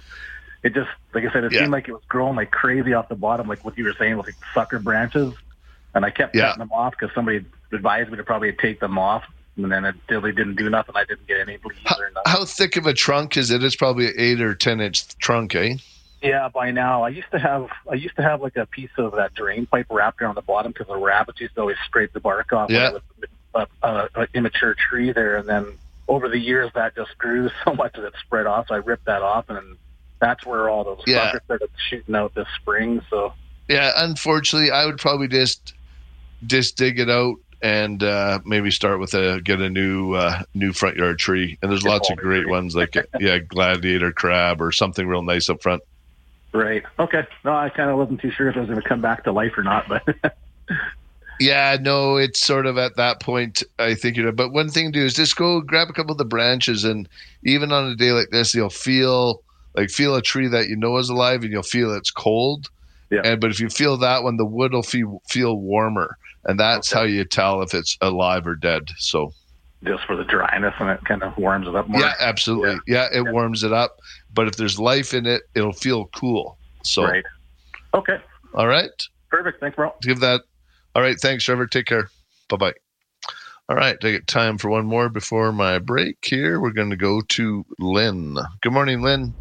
it 0.63 0.73
just, 0.73 0.89
like 1.13 1.25
I 1.25 1.33
said, 1.33 1.43
it 1.43 1.51
Yeah. 1.51 1.61
seemed 1.61 1.71
like 1.71 1.87
it 1.87 1.93
was 1.93 2.03
growing 2.07 2.35
like 2.35 2.51
crazy 2.51 2.93
off 2.93 3.09
the 3.09 3.15
bottom, 3.15 3.47
like 3.47 3.65
what 3.65 3.77
you 3.77 3.83
were 3.83 3.95
saying, 3.99 4.17
with 4.17 4.27
like 4.27 4.37
sucker 4.53 4.79
branches. 4.79 5.33
And 5.93 6.05
I 6.05 6.09
kept 6.09 6.35
Yeah. 6.35 6.43
cutting 6.49 6.59
them 6.59 6.71
off 6.71 6.93
because 6.97 7.13
somebody 7.13 7.45
advised 7.73 8.09
me 8.11 8.17
to 8.17 8.23
probably 8.23 8.53
take 8.53 8.79
them 8.79 8.97
off, 8.97 9.23
and 9.57 9.69
then 9.69 9.83
it 9.83 9.95
really 10.09 10.31
didn't 10.31 10.55
do 10.55 10.69
nothing. 10.69 10.95
I 10.95 11.03
didn't 11.03 11.27
get 11.27 11.41
any 11.41 11.57
bleeds 11.57 11.81
or 11.99 12.11
nothing. 12.11 12.31
How 12.31 12.45
thick 12.45 12.77
of 12.77 12.85
a 12.85 12.93
trunk 12.93 13.35
is 13.35 13.51
it? 13.51 13.61
It's 13.61 13.75
probably 13.75 14.07
an 14.07 14.13
eight 14.17 14.41
or 14.41 14.55
ten 14.55 14.79
inch 14.79 15.05
trunk, 15.17 15.53
eh? 15.55 15.75
Yeah, 16.22 16.49
by 16.49 16.72
now 16.72 17.03
I 17.03 17.10
used 17.10 17.31
to 17.31 17.39
have 17.39 17.69
I 17.89 17.95
used 17.95 18.15
to 18.18 18.22
have 18.22 18.41
like 18.41 18.56
a 18.56 18.65
piece 18.65 18.91
of 18.98 19.14
that 19.15 19.34
drain 19.34 19.65
pipe 19.65 19.88
wrapped 19.89 20.22
around 20.22 20.35
the 20.35 20.41
bottom 20.41 20.72
because 20.72 20.88
the 20.88 20.98
rabbits 20.98 21.41
used 21.41 21.56
to 21.56 21.61
always 21.61 21.77
scrape 21.85 22.14
the 22.14 22.19
bark 22.19 22.53
off. 22.53 22.69
Yeah. 22.69 22.89
it 22.89 22.93
was 22.93 23.68
a, 23.84 23.88
a, 23.88 24.10
a 24.23 24.27
immature 24.34 24.76
tree 24.76 25.11
there, 25.11 25.38
and 25.38 25.48
then 25.49 25.77
over 26.07 26.30
the 26.30 26.38
years 26.38 26.69
that 26.76 26.95
just 26.95 27.18
grew 27.18 27.49
so 27.65 27.73
much 27.73 27.93
that 27.93 28.06
it 28.06 28.14
spread 28.23 28.45
off. 28.45 28.68
So 28.68 28.76
I 28.76 28.80
ripped 28.80 29.06
that 29.06 29.22
off, 29.23 29.49
and 29.49 29.77
that's 30.19 30.45
where 30.45 30.69
all 30.69 30.84
those 30.84 31.02
Yeah. 31.07 31.26
suckers 31.27 31.41
started 31.45 31.69
shooting 31.89 32.15
out 32.15 32.35
this 32.35 32.48
spring. 32.60 33.02
So 33.10 33.34
Yeah, 33.68 33.91
unfortunately, 33.98 34.69
I 34.72 34.85
would 34.85 34.99
probably 34.99 35.27
just 35.27 35.73
just 36.45 36.77
dig 36.77 36.99
it 36.99 37.10
out 37.10 37.35
and 37.64 38.03
uh, 38.03 38.39
maybe 38.45 38.72
start 38.72 38.99
with 38.99 39.14
a 39.14 39.39
get 39.43 39.61
a 39.61 39.69
new 39.69 40.14
uh, 40.14 40.43
new 40.53 40.73
front 40.73 40.98
yard 40.98 41.18
tree. 41.19 41.57
And 41.61 41.72
there's 41.72 41.84
lots 41.84 42.10
of 42.11 42.18
great 42.18 42.48
ones 42.48 42.76
like 42.76 42.95
yeah, 43.19 43.38
gladiator 43.48 44.11
crab 44.11 44.61
or 44.61 44.72
something 44.72 45.07
real 45.07 45.22
nice 45.23 45.49
up 45.49 45.61
front. 45.64 45.81
Right, 46.53 46.84
okay. 46.99 47.26
No, 47.44 47.53
I 47.53 47.69
kind 47.69 47.90
of 47.90 47.98
wasn't 47.98 48.22
too 48.22 48.32
sure 48.32 48.49
if 48.49 48.56
it 48.56 48.60
was 48.60 48.69
going 48.69 48.82
to 48.82 48.88
come 48.88 49.02
back 49.02 49.23
to 49.26 49.32
life 49.32 49.53
or 49.57 49.64
not, 49.64 49.88
but 49.88 50.03
Yeah, 51.41 51.78
no, 51.82 52.18
it's 52.18 52.40
sort 52.40 52.68
of 52.68 52.78
at 52.78 52.98
that 52.98 53.19
point. 53.19 53.64
I 53.80 53.95
think 53.95 54.15
you 54.15 54.23
know. 54.23 54.32
But 54.32 54.53
one 54.53 54.69
thing 54.69 54.91
to 54.91 54.99
do 54.99 55.03
is 55.03 55.15
just 55.15 55.36
go 55.36 55.60
grab 55.60 55.90
a 55.90 55.94
couple 55.94 56.11
of 56.11 56.19
the 56.19 56.26
branches, 56.26 56.84
and 56.84 57.10
even 57.44 57.72
on 57.72 57.90
a 57.90 57.95
day 57.95 58.11
like 58.11 58.30
this, 58.30 58.53
you'll 58.53 58.69
feel 58.69 59.41
like 59.76 59.90
feel 59.90 60.15
a 60.15 60.22
tree 60.22 60.48
that 60.48 60.69
you 60.69 60.76
know 60.76 60.98
is 60.98 61.10
alive, 61.10 61.41
and 61.41 61.52
you'll 61.52 61.64
feel 61.64 61.95
it's 61.95 62.11
cold. 62.11 62.69
Yeah. 63.10 63.22
And 63.26 63.41
but 63.41 63.49
if 63.49 63.60
you 63.60 63.69
feel 63.69 63.98
that 63.98 64.22
one, 64.22 64.38
the 64.38 64.45
wood 64.45 64.72
will 64.72 64.84
feel 64.84 65.23
feel 65.28 65.57
warmer, 65.57 66.15
and 66.45 66.60
that's 66.60 66.91
how 66.91 67.02
you 67.02 67.26
tell 67.26 67.64
if 67.64 67.73
it's 67.73 67.98
alive 68.02 68.45
or 68.45 68.56
dead. 68.56 68.90
So 68.99 69.34
just 69.84 70.06
for 70.06 70.15
the 70.15 70.23
dryness, 70.23 70.76
and 70.80 70.91
it 70.91 71.03
kind 71.06 71.23
of 71.23 71.36
warms 71.38 71.68
it 71.68 71.76
up 71.76 71.88
more. 71.88 72.02
yeah, 72.02 72.14
absolutely. 72.19 72.80
Yeah, 72.86 73.07
it 73.11 73.32
warms 73.34 73.64
it 73.64 73.73
up. 73.73 73.99
But 74.33 74.47
if 74.47 74.55
there's 74.55 74.79
life 74.79 75.13
in 75.13 75.25
it, 75.25 75.43
it'll 75.55 75.73
feel 75.73 76.05
cool. 76.15 76.57
So 76.83 77.03
Right. 77.03 77.23
Okay. 77.93 78.17
all 78.53 78.67
right. 78.67 78.89
Perfect. 79.29 79.59
Thanks, 79.59 79.75
bro. 79.75 79.93
Give 80.01 80.19
that. 80.21 80.41
All 80.95 81.01
right. 81.01 81.17
Thanks, 81.19 81.43
Trevor. 81.43 81.67
Take 81.67 81.85
care. 81.85 82.09
Bye 82.49 82.57
bye. 82.57 82.73
All 83.69 83.75
right. 83.75 83.97
I 84.03 84.11
get 84.11 84.27
time 84.27 84.57
for 84.57 84.69
one 84.69 84.85
more 84.85 85.09
before 85.09 85.51
my 85.51 85.79
break 85.79 86.17
here. 86.23 86.59
We're 86.59 86.71
going 86.71 86.89
to 86.89 86.97
go 86.97 87.21
to 87.21 87.65
Lynn. 87.79 88.37
Good 88.61 88.73
morning, 88.73 89.01
Lynn. 89.01 89.33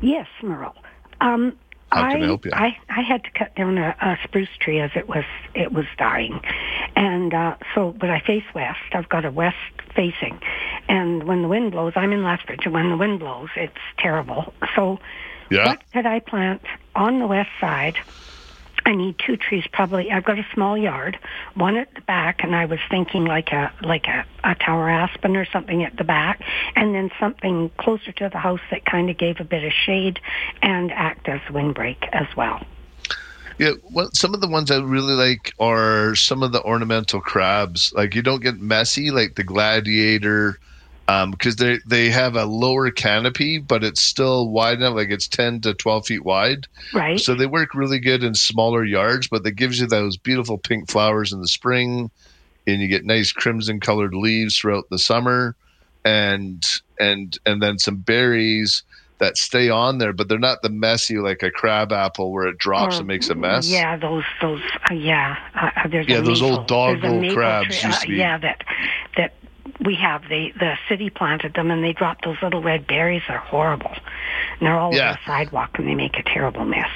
Yes, 0.00 0.26
Merle. 0.42 0.74
Um, 1.20 1.58
How 1.94 2.10
can 2.10 2.22
I 2.22 2.24
I, 2.24 2.28
help 2.28 2.44
you? 2.44 2.50
I 2.52 2.76
I 2.88 3.02
had 3.02 3.24
to 3.24 3.30
cut 3.30 3.54
down 3.54 3.78
a, 3.78 3.94
a 4.00 4.18
spruce 4.24 4.48
tree 4.60 4.80
as 4.80 4.90
it 4.94 5.08
was 5.08 5.24
it 5.54 5.72
was 5.72 5.86
dying, 5.96 6.40
and 6.96 7.32
uh, 7.32 7.56
so 7.74 7.94
but 7.98 8.10
I 8.10 8.20
face 8.20 8.44
west. 8.54 8.80
I've 8.92 9.08
got 9.08 9.24
a 9.24 9.30
west 9.30 9.56
facing, 9.94 10.38
and 10.88 11.24
when 11.24 11.42
the 11.42 11.48
wind 11.48 11.72
blows, 11.72 11.92
I'm 11.96 12.12
in 12.12 12.24
Lethbridge, 12.24 12.62
and 12.64 12.74
when 12.74 12.90
the 12.90 12.96
wind 12.96 13.20
blows, 13.20 13.48
it's 13.56 13.74
terrible. 13.98 14.52
So 14.74 14.98
Yeah. 15.50 15.68
what 15.68 15.82
could 15.92 16.06
I 16.06 16.20
plant 16.20 16.62
on 16.94 17.20
the 17.20 17.26
west 17.26 17.50
side? 17.60 17.96
I 18.86 18.94
need 18.94 19.16
two 19.18 19.36
trees 19.36 19.64
probably. 19.72 20.10
I've 20.10 20.24
got 20.24 20.38
a 20.38 20.46
small 20.52 20.76
yard, 20.76 21.18
one 21.54 21.76
at 21.76 21.94
the 21.94 22.02
back, 22.02 22.44
and 22.44 22.54
I 22.54 22.66
was 22.66 22.78
thinking 22.90 23.24
like 23.24 23.50
a 23.50 23.72
like 23.82 24.06
a, 24.06 24.26
a 24.44 24.54
tower 24.54 24.90
aspen 24.90 25.36
or 25.36 25.46
something 25.46 25.82
at 25.84 25.96
the 25.96 26.04
back, 26.04 26.42
and 26.76 26.94
then 26.94 27.10
something 27.18 27.70
closer 27.78 28.12
to 28.12 28.28
the 28.28 28.38
house 28.38 28.60
that 28.70 28.84
kind 28.84 29.08
of 29.08 29.16
gave 29.16 29.40
a 29.40 29.44
bit 29.44 29.64
of 29.64 29.72
shade 29.72 30.20
and 30.60 30.92
act 30.92 31.28
as 31.28 31.40
windbreak 31.50 32.08
as 32.12 32.26
well. 32.36 32.60
Yeah, 33.58 33.72
well, 33.92 34.10
some 34.12 34.34
of 34.34 34.40
the 34.40 34.48
ones 34.48 34.70
I 34.70 34.78
really 34.78 35.14
like 35.14 35.52
are 35.60 36.14
some 36.16 36.42
of 36.42 36.52
the 36.52 36.62
ornamental 36.62 37.20
crabs. 37.20 37.92
Like 37.94 38.14
you 38.14 38.22
don't 38.22 38.42
get 38.42 38.60
messy, 38.60 39.10
like 39.10 39.36
the 39.36 39.44
gladiator, 39.44 40.58
because 41.06 41.56
they 41.56 41.78
they 41.86 42.10
have 42.10 42.36
a 42.36 42.44
lower 42.44 42.90
canopy, 42.90 43.58
but 43.58 43.84
it's 43.84 44.02
still 44.02 44.48
wide 44.48 44.78
enough. 44.78 44.94
Like 44.94 45.10
it's 45.10 45.28
ten 45.28 45.60
to 45.62 45.74
twelve 45.74 46.06
feet 46.06 46.24
wide. 46.24 46.66
Right. 46.92 47.20
So 47.20 47.34
they 47.34 47.46
work 47.46 47.74
really 47.74 47.98
good 47.98 48.22
in 48.24 48.34
smaller 48.34 48.84
yards, 48.84 49.28
but 49.28 49.42
that 49.44 49.52
gives 49.52 49.78
you 49.80 49.86
those 49.86 50.16
beautiful 50.16 50.58
pink 50.58 50.90
flowers 50.90 51.32
in 51.32 51.40
the 51.40 51.48
spring, 51.48 52.10
and 52.66 52.80
you 52.80 52.88
get 52.88 53.04
nice 53.04 53.32
crimson 53.32 53.80
colored 53.80 54.14
leaves 54.14 54.56
throughout 54.56 54.84
the 54.90 54.98
summer, 54.98 55.56
and 56.04 56.64
and 56.98 57.38
and 57.44 57.62
then 57.62 57.78
some 57.78 57.96
berries 57.96 58.82
that 59.18 59.36
stay 59.36 59.70
on 59.70 59.98
there, 59.98 60.12
but 60.12 60.28
they're 60.28 60.38
not 60.38 60.60
the 60.62 60.68
messy 60.68 61.18
like 61.18 61.42
a 61.42 61.50
crab 61.50 61.92
apple 61.92 62.32
where 62.32 62.46
it 62.46 62.58
drops 62.58 62.96
Or- 62.96 62.98
and 63.00 63.06
makes 63.08 63.28
a 63.30 63.34
mess. 63.34 63.68
Yeah, 63.68 63.96
those 63.96 64.24
those 64.40 64.60
uh, 64.90 64.94
yeah. 64.94 65.36
Uh, 65.54 65.70
uh, 65.76 65.88
there's 65.88 66.08
Yeah, 66.08 66.20
those 66.20 66.42
maple, 66.42 66.66
old 66.74 67.04
a 67.04 67.32
crabs 67.32 67.78
tree, 67.78 67.88
used 67.88 68.02
uh, 68.02 68.12
yeah, 68.12 68.38
that 68.38 68.64
that 69.16 69.32
we 69.84 69.94
have. 69.96 70.28
They 70.28 70.52
the 70.58 70.74
city 70.88 71.10
planted 71.10 71.54
them 71.54 71.70
and 71.70 71.82
they 71.82 71.92
drop 71.92 72.22
those 72.22 72.36
little 72.42 72.62
red 72.62 72.86
berries. 72.86 73.22
They're 73.28 73.38
horrible. 73.38 73.92
And 74.58 74.60
they're 74.66 74.78
all 74.78 74.94
Yeah. 74.94 75.10
over 75.10 75.18
the 75.24 75.26
sidewalk 75.26 75.78
and 75.78 75.86
they 75.88 75.94
make 75.94 76.18
a 76.18 76.22
terrible 76.22 76.64
mess. 76.64 76.90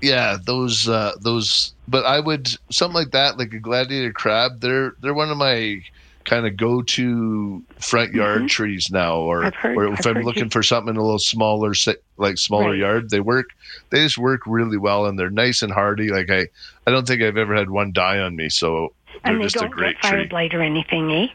Yeah, 0.00 0.36
those 0.44 0.88
uh 0.88 1.12
those 1.20 1.74
but 1.88 2.04
I 2.06 2.20
would 2.20 2.48
something 2.70 2.94
like 2.94 3.10
that, 3.12 3.38
like 3.38 3.52
a 3.52 3.58
gladiator 3.58 4.12
crab, 4.12 4.60
they're 4.60 4.94
they're 5.00 5.14
one 5.14 5.30
of 5.30 5.36
my 5.36 5.82
kind 6.24 6.46
of 6.46 6.54
go 6.56 6.82
to 6.82 7.62
front 7.80 8.12
yard 8.12 8.46
trees 8.48 8.88
now 8.90 9.16
or 9.16 9.40
Mm-hmm. 9.42 9.56
Heard- 9.56 9.76
or 9.76 9.92
if 9.94 10.06
I've 10.06 10.16
I'm 10.18 10.22
looking 10.22 10.44
you- 10.44 10.50
for 10.50 10.62
something 10.62 10.90
in 10.94 10.96
a 10.96 11.02
little 11.02 11.18
smaller 11.18 11.72
like 12.18 12.38
smaller 12.38 12.70
Right. 12.70 12.78
yard, 12.78 13.10
they 13.10 13.20
work 13.20 13.50
they 13.90 13.98
just 14.02 14.16
work 14.18 14.42
really 14.46 14.76
well 14.78 15.06
and 15.06 15.18
they're 15.18 15.30
nice 15.30 15.62
and 15.62 15.72
hardy. 15.72 16.08
Like 16.08 16.30
I 16.30 16.48
I 16.86 16.90
don't 16.90 17.06
think 17.06 17.22
I've 17.22 17.36
ever 17.36 17.54
had 17.54 17.70
one 17.70 17.92
die 17.92 18.18
on 18.20 18.36
me, 18.36 18.48
so 18.48 18.92
they're 19.24 19.32
and 19.32 19.40
they 19.40 19.44
just 19.44 19.56
don't 19.56 19.70
great 19.70 19.96
get 20.00 20.02
fire 20.10 20.20
tree. 20.20 20.28
blight 20.28 20.54
or 20.54 20.62
anything, 20.62 21.12
eh? 21.12 21.26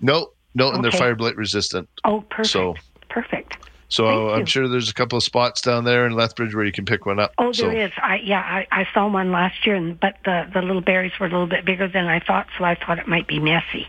No, 0.00 0.30
no, 0.54 0.70
and 0.72 0.82
they're 0.82 0.88
Okay. 0.88 0.98
fire 0.98 1.14
blight 1.14 1.36
resistant. 1.36 1.88
Oh, 2.04 2.22
perfect. 2.30 2.48
So 2.48 2.74
Perfect. 3.08 3.56
so 3.88 4.06
Thank 4.06 4.32
I'm 4.32 4.40
you. 4.40 4.46
sure 4.46 4.68
there's 4.68 4.88
a 4.88 4.94
couple 4.94 5.16
of 5.16 5.24
spots 5.24 5.60
down 5.60 5.84
there 5.84 6.06
in 6.06 6.12
Lethbridge 6.12 6.54
where 6.54 6.64
you 6.64 6.72
can 6.72 6.84
pick 6.84 7.06
one 7.06 7.18
up. 7.18 7.32
Oh, 7.38 7.50
so, 7.52 7.68
there 7.68 7.86
is. 7.86 7.92
I 7.98 8.20
yeah, 8.24 8.40
I, 8.40 8.66
I 8.70 8.86
saw 8.94 9.08
one 9.08 9.32
last 9.32 9.66
year, 9.66 9.74
and 9.74 9.98
but 9.98 10.16
the 10.24 10.48
the 10.54 10.62
little 10.62 10.80
berries 10.80 11.12
were 11.18 11.26
a 11.26 11.30
little 11.30 11.46
bit 11.48 11.64
bigger 11.64 11.88
than 11.88 12.06
I 12.06 12.20
thought, 12.20 12.46
so 12.56 12.64
I 12.64 12.76
thought 12.76 12.98
it 12.98 13.08
might 13.08 13.26
be 13.26 13.40
messy. 13.40 13.86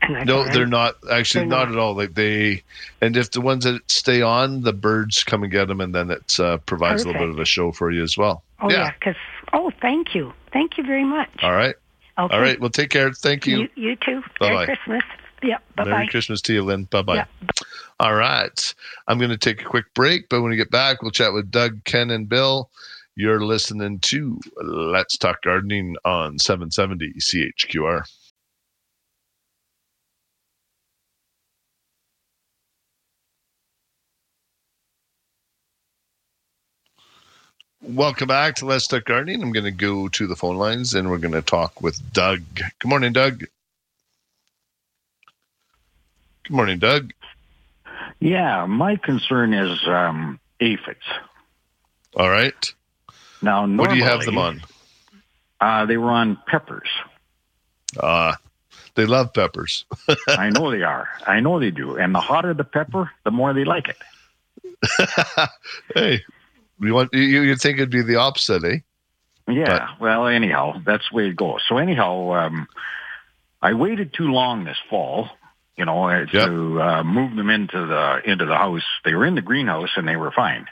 And 0.00 0.26
No, 0.26 0.42
they're 0.42 0.66
not 0.66 0.96
actually 1.12 1.42
They're 1.42 1.58
not, 1.58 1.68
not. 1.68 1.74
at 1.74 1.78
all. 1.78 1.94
Like 1.94 2.14
they, 2.14 2.64
and 3.00 3.16
if 3.16 3.30
the 3.30 3.40
ones 3.40 3.62
that 3.62 3.88
stay 3.88 4.20
on, 4.20 4.62
the 4.62 4.72
birds 4.72 5.22
come 5.22 5.44
and 5.44 5.52
get 5.52 5.68
them, 5.68 5.80
and 5.80 5.94
then 5.94 6.10
it 6.10 6.40
uh, 6.40 6.58
provides 6.58 7.04
a 7.04 7.06
little 7.06 7.22
bit 7.22 7.30
of 7.30 7.38
a 7.38 7.44
show 7.44 7.70
for 7.70 7.92
you 7.92 8.02
as 8.02 8.18
well. 8.18 8.42
Oh 8.60 8.68
yeah, 8.68 8.92
because 8.98 9.14
oh, 9.52 9.70
thank 9.80 10.16
you, 10.16 10.32
thank 10.52 10.76
you 10.76 10.82
very 10.82 11.04
much. 11.04 11.30
All 11.42 11.52
right. 11.52 11.76
Okay. 12.18 12.34
All 12.34 12.40
right. 12.40 12.60
Well, 12.60 12.70
take 12.70 12.90
care. 12.90 13.12
Thank 13.12 13.46
you. 13.46 13.60
You, 13.60 13.68
you 13.76 13.96
too. 13.96 14.20
Bye-bye. 14.40 14.50
Merry 14.50 14.66
Christmas. 14.66 15.02
Yep. 15.42 15.62
Bye 15.76 15.84
Merry. 15.84 16.08
Christmas 16.08 16.40
to 16.42 16.54
you, 16.54 16.62
Lynn. 16.62 16.84
Bye 16.84 17.02
bye. 17.02 17.14
Yeah. 17.16 17.26
All 18.00 18.14
right. 18.14 18.74
I'm 19.08 19.18
going 19.18 19.30
to 19.30 19.36
take 19.36 19.60
a 19.60 19.64
quick 19.64 19.86
break, 19.94 20.28
but 20.28 20.40
when 20.40 20.50
we 20.50 20.56
get 20.56 20.70
back, 20.70 21.02
we'll 21.02 21.10
chat 21.10 21.32
with 21.32 21.50
Doug, 21.50 21.84
Ken, 21.84 22.10
and 22.10 22.28
Bill. 22.28 22.70
You're 23.14 23.44
listening 23.44 23.98
to 24.00 24.40
Let's 24.62 25.18
Talk 25.18 25.42
Gardening 25.42 25.96
on 26.04 26.38
770 26.38 27.12
CHQR. 27.20 28.04
Welcome 37.82 38.28
back 38.28 38.54
to 38.56 38.66
Let's 38.66 38.86
Talk 38.86 39.04
Gardening. 39.04 39.42
I'm 39.42 39.52
going 39.52 39.64
to 39.64 39.72
go 39.72 40.08
to 40.08 40.26
the 40.26 40.36
phone 40.36 40.56
lines 40.56 40.94
and 40.94 41.10
we're 41.10 41.18
going 41.18 41.34
to 41.34 41.42
talk 41.42 41.82
with 41.82 42.00
Doug. 42.12 42.42
Good 42.54 42.88
morning, 42.88 43.12
Doug. 43.12 43.44
Good 46.44 46.54
morning, 46.54 46.78
Doug. 46.78 47.12
Yeah, 48.20 48.66
my 48.66 48.96
concern 48.96 49.54
is 49.54 49.78
um, 49.86 50.40
aphids. 50.60 51.04
All 52.16 52.30
right. 52.30 52.74
Now, 53.40 53.66
normally, 53.66 53.78
What 53.78 53.90
do 53.90 53.96
you 53.96 54.04
have 54.04 54.24
them 54.24 54.38
on? 54.38 54.62
Uh, 55.60 55.86
they 55.86 55.96
were 55.96 56.10
on 56.10 56.38
peppers. 56.46 56.88
Uh, 57.98 58.34
they 58.94 59.06
love 59.06 59.32
peppers. 59.32 59.84
I 60.28 60.50
know 60.50 60.70
they 60.70 60.82
are. 60.82 61.08
I 61.26 61.40
know 61.40 61.58
they 61.60 61.70
do. 61.70 61.96
And 61.96 62.14
the 62.14 62.20
hotter 62.20 62.54
the 62.54 62.64
pepper, 62.64 63.10
the 63.24 63.30
more 63.30 63.52
they 63.52 63.64
like 63.64 63.88
it. 63.88 63.96
hey, 65.94 66.20
you 66.80 66.94
want 66.94 67.12
you 67.12 67.20
you 67.20 67.56
think 67.56 67.78
it'd 67.78 67.90
be 67.90 68.02
the 68.02 68.16
opposite, 68.16 68.64
eh? 68.64 68.78
Yeah. 69.48 69.88
well, 70.00 70.26
anyhow, 70.26 70.80
that's 70.84 71.08
the 71.10 71.16
way 71.16 71.28
it 71.28 71.36
goes. 71.36 71.62
So 71.68 71.78
anyhow, 71.78 72.32
um, 72.32 72.68
I 73.60 73.74
waited 73.74 74.12
too 74.12 74.28
long 74.28 74.64
this 74.64 74.78
fall, 74.90 75.28
you 75.76 75.84
know, 75.84 76.08
uh, 76.08 76.26
to 76.26 76.82
uh, 76.82 77.02
move 77.02 77.36
them 77.36 77.50
into 77.50 77.86
the 77.86 78.30
into 78.30 78.44
the 78.44 78.56
house. 78.56 78.82
They 79.04 79.14
were 79.14 79.26
in 79.26 79.34
the 79.34 79.42
greenhouse 79.42 79.90
and 79.96 80.06
they 80.06 80.16
were 80.16 80.30
fine 80.30 80.66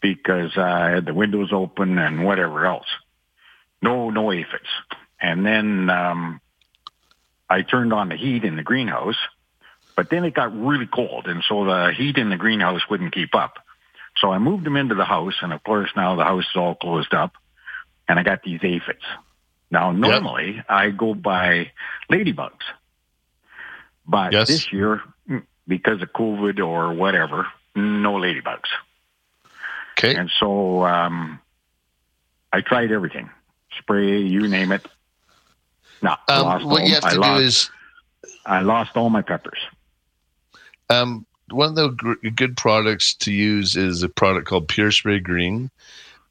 because 0.00 0.52
uh, 0.56 0.62
I 0.62 0.90
had 0.90 1.06
the 1.06 1.14
windows 1.14 1.50
open 1.52 1.98
and 1.98 2.24
whatever 2.24 2.66
else. 2.66 2.86
No, 3.82 4.10
no 4.10 4.32
aphids. 4.32 4.68
And 5.20 5.44
then 5.44 5.90
um, 5.90 6.40
I 7.48 7.62
turned 7.62 7.92
on 7.92 8.08
the 8.08 8.16
heat 8.16 8.44
in 8.44 8.56
the 8.56 8.62
greenhouse, 8.62 9.16
but 9.96 10.10
then 10.10 10.24
it 10.24 10.34
got 10.34 10.56
really 10.56 10.86
cold, 10.86 11.26
and 11.26 11.42
so 11.48 11.64
the 11.64 11.92
heat 11.96 12.18
in 12.18 12.28
the 12.28 12.36
greenhouse 12.36 12.82
wouldn't 12.90 13.14
keep 13.14 13.34
up. 13.34 13.54
So 14.18 14.30
I 14.30 14.38
moved 14.38 14.64
them 14.64 14.76
into 14.76 14.94
the 14.94 15.04
house, 15.04 15.34
and 15.42 15.52
of 15.52 15.62
course 15.62 15.90
now 15.96 16.16
the 16.16 16.24
house 16.24 16.44
is 16.44 16.56
all 16.56 16.74
closed 16.74 17.14
up, 17.14 17.32
and 18.08 18.18
I 18.18 18.22
got 18.22 18.42
these 18.42 18.60
aphids. 18.62 19.04
Now 19.70 19.92
normally 19.92 20.62
I 20.68 20.90
go 20.90 21.14
by 21.14 21.72
ladybugs, 22.10 22.64
but 24.06 24.32
Yes. 24.32 24.48
this 24.48 24.72
year 24.72 25.02
because 25.66 26.00
of 26.02 26.12
COVID 26.12 26.64
or 26.64 26.92
whatever, 26.92 27.46
no 27.74 28.14
ladybugs. 28.14 28.68
Okay. 29.98 30.14
And 30.14 30.30
so 30.38 30.84
um, 30.84 31.40
I 32.52 32.60
tried 32.60 32.92
everything, 32.92 33.30
spray, 33.78 34.20
you 34.20 34.46
name 34.48 34.72
it. 34.72 34.86
No, 36.02 36.14
I 36.28 36.34
Um, 36.36 36.42
lost 36.44 36.64
what 36.66 36.82
all, 36.82 36.88
you 36.88 36.94
have 36.94 37.04
I 37.04 37.14
to 37.14 37.20
do 37.20 37.34
is 37.44 37.70
I 38.44 38.60
lost 38.60 38.96
all 38.96 39.10
my 39.10 39.22
peppers. 39.22 39.58
Um, 40.90 41.26
one 41.50 41.70
of 41.70 41.74
the 41.74 41.88
gr- 41.88 42.28
good 42.34 42.56
products 42.56 43.14
to 43.14 43.32
use 43.32 43.76
is 43.76 44.02
a 44.02 44.08
product 44.08 44.46
called 44.46 44.68
Pure 44.68 44.92
Spray 44.92 45.18
Green. 45.18 45.70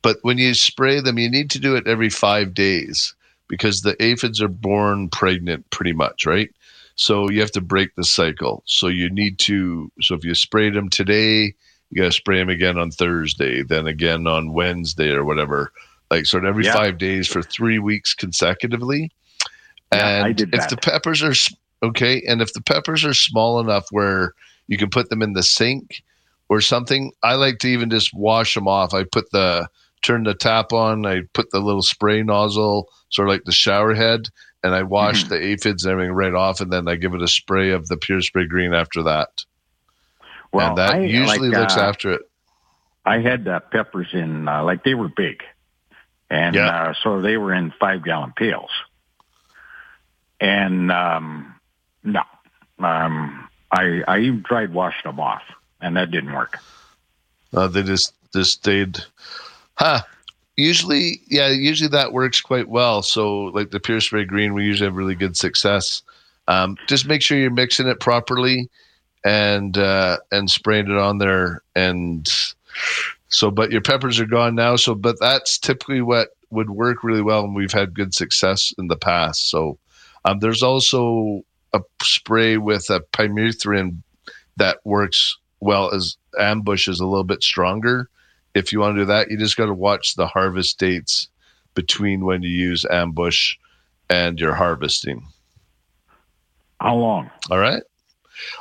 But 0.02 0.18
when 0.22 0.38
you 0.38 0.54
spray 0.54 1.00
them, 1.00 1.18
you 1.18 1.30
need 1.30 1.50
to 1.52 1.60
do 1.60 1.76
it 1.76 1.88
every 1.88 2.10
five 2.10 2.54
days 2.54 3.16
because 3.48 3.82
the 3.82 4.02
aphids 4.02 4.40
are 4.42 4.48
born 4.48 5.10
pregnant 5.10 5.68
pretty 5.72 5.94
much, 5.94 6.26
right? 6.28 6.52
So 6.96 7.30
you 7.30 7.42
have 7.42 7.52
to 7.52 7.62
break 7.62 7.96
the 7.96 8.04
cycle. 8.04 8.64
So 8.66 8.88
you 8.88 9.10
need 9.10 9.38
to, 9.40 9.92
so 10.02 10.16
if 10.16 10.24
you 10.24 10.34
sprayed 10.34 10.74
them 10.74 10.90
today, 10.90 11.54
you 11.92 12.02
got 12.02 12.06
to 12.06 12.12
spray 12.12 12.40
them 12.40 12.50
again 12.50 12.78
on 12.78 12.92
Thursday, 12.92 13.62
then 13.64 13.88
again 13.88 14.28
on 14.28 14.54
Wednesday 14.54 15.12
or 15.12 15.24
whatever, 15.24 15.72
like 16.10 16.26
sort 16.26 16.46
of 16.46 16.50
every 16.50 16.66
Yeah. 16.66 16.74
five 16.74 16.98
days 16.98 17.28
for 17.28 17.42
three 17.42 17.80
weeks 17.80 18.14
consecutively. 18.14 19.12
Yeah, 19.94 20.24
I 20.24 20.28
And 20.28 20.36
did 20.38 20.54
if 20.54 20.62
that. 20.62 20.70
the 20.70 20.78
peppers 20.78 21.22
are 21.22 21.34
okay, 21.84 22.22
and 22.28 22.42
if 22.42 22.54
the 22.54 22.62
peppers 22.62 23.06
are 23.06 23.14
small 23.14 23.60
enough 23.60 23.86
where 23.92 24.34
you 24.68 24.78
can 24.78 24.90
put 24.90 25.10
them 25.10 25.22
in 25.22 25.34
the 25.34 25.44
sink 25.44 26.02
or 26.50 26.62
something, 26.62 27.12
I 27.24 27.36
like 27.36 27.60
to 27.60 27.68
even 27.68 27.90
just 27.90 28.14
wash 28.14 28.56
them 28.56 28.68
off. 28.68 28.94
I 28.94 29.04
put 29.04 29.32
the 29.32 29.68
turn 30.06 30.24
the 30.24 30.34
tap 30.34 30.72
on, 30.74 31.06
I 31.06 31.22
put 31.34 31.50
the 31.52 31.60
little 31.60 31.82
spray 31.82 32.24
nozzle, 32.24 32.90
sort 33.10 33.28
of 33.28 33.34
like 33.34 33.44
the 33.46 33.52
shower 33.52 33.94
head, 33.94 34.28
and 34.64 34.74
I 34.76 34.84
wash 34.84 35.26
Mhm. 35.26 35.30
the 35.30 35.42
aphids 35.42 35.84
and 35.84 35.92
everything 35.92 36.14
right 36.14 36.34
off, 36.34 36.62
and 36.62 36.72
then 36.72 36.88
I 36.88 36.96
give 36.96 37.14
it 37.14 37.22
a 37.22 37.28
spray 37.28 37.72
of 37.72 37.88
the 37.88 37.98
pure 37.98 38.22
spray 38.22 38.46
green 38.46 38.74
after 38.74 39.04
that. 39.04 39.30
Well, 40.52 40.70
and 40.70 40.78
that 40.78 40.94
I, 40.96 41.00
usually 41.02 41.50
like, 41.50 41.60
looks 41.60 41.78
uh, 41.78 41.82
after 41.82 42.12
it. 42.14 42.22
I 43.06 43.20
had 43.20 43.48
uh, 43.48 43.60
peppers 43.60 44.08
in, 44.14 44.48
uh, 44.48 44.64
like 44.64 44.84
they 44.84 44.94
were 44.96 45.10
big. 45.10 45.44
and 46.30 46.56
Yeah. 46.56 46.68
uh, 46.90 46.94
so 47.04 47.22
they 47.22 47.38
were 47.38 47.54
in 47.54 47.72
five 47.80 48.04
gallon 48.04 48.34
pails. 48.36 48.72
And 50.40 50.92
um, 50.92 51.56
no, 52.04 52.22
um, 52.80 53.48
I 53.72 54.04
I 54.08 54.20
even 54.20 54.44
tried 54.44 54.74
washing 54.74 55.04
them 55.10 55.20
off, 55.20 55.44
and 55.82 55.96
that 55.98 56.12
didn't 56.12 56.34
work. 56.34 56.58
Uh, 57.54 57.68
they 57.68 57.84
just 57.84 58.14
just 58.34 58.52
stayed. 58.54 59.00
Huh. 59.76 60.02
Usually, 60.58 61.22
yeah, 61.28 61.50
usually 61.50 61.90
that 61.90 62.14
works 62.14 62.40
quite 62.40 62.70
well. 62.70 63.02
So, 63.02 63.46
like 63.46 63.72
the 63.72 63.80
Pure 63.80 64.02
Spray 64.02 64.24
Green, 64.24 64.54
we 64.54 64.64
usually 64.64 64.88
have 64.88 64.96
really 64.96 65.16
good 65.16 65.36
success. 65.36 66.02
Um, 66.48 66.78
just 66.88 67.08
make 67.08 67.22
sure 67.22 67.38
you're 67.38 67.52
mixing 67.52 67.88
it 67.88 68.00
properly 68.00 68.70
and 69.26 69.78
uh, 69.78 70.18
and 70.32 70.50
spraying 70.50 70.90
it 70.90 70.98
on 70.98 71.18
there. 71.18 71.62
And 71.76 72.26
so, 73.28 73.52
but 73.52 73.72
your 73.72 73.82
peppers 73.82 74.20
are 74.20 74.26
gone 74.26 74.56
now. 74.56 74.78
So, 74.78 74.96
but 74.96 75.20
that's 75.20 75.58
typically 75.58 76.02
what 76.02 76.30
would 76.52 76.70
work 76.70 77.04
really 77.04 77.22
well, 77.22 77.44
and 77.44 77.56
we've 77.56 77.74
had 77.74 77.94
good 77.94 78.14
success 78.14 78.74
in 78.78 78.88
the 78.88 78.96
past. 78.96 79.50
So, 79.50 79.78
um, 80.24 80.40
there's 80.40 80.64
also 80.64 81.44
a 81.74 81.82
spray 82.02 82.56
with 82.58 82.90
a 82.90 83.02
pyrethrin 83.12 83.98
that 84.56 84.78
works 84.86 85.38
well 85.60 85.94
as 85.94 86.16
ambush 86.40 86.88
is 86.88 87.02
a 87.02 87.06
little 87.06 87.26
bit 87.26 87.44
stronger. 87.44 88.10
If 88.56 88.72
you 88.72 88.80
want 88.80 88.96
to 88.96 89.02
do 89.02 89.06
that, 89.06 89.30
you 89.30 89.38
just 89.38 89.58
got 89.58 89.68
to 89.68 89.74
watch 89.74 90.16
the 90.16 90.28
harvest 90.28 90.80
dates 90.80 91.28
between 91.76 92.26
when 92.26 92.42
you 92.42 92.50
use 92.50 92.86
ambush 92.86 93.58
and 94.10 94.40
your 94.40 94.56
harvesting. 94.56 95.28
How 96.80 96.96
long? 96.96 97.30
All 97.52 97.60
right. 97.60 97.84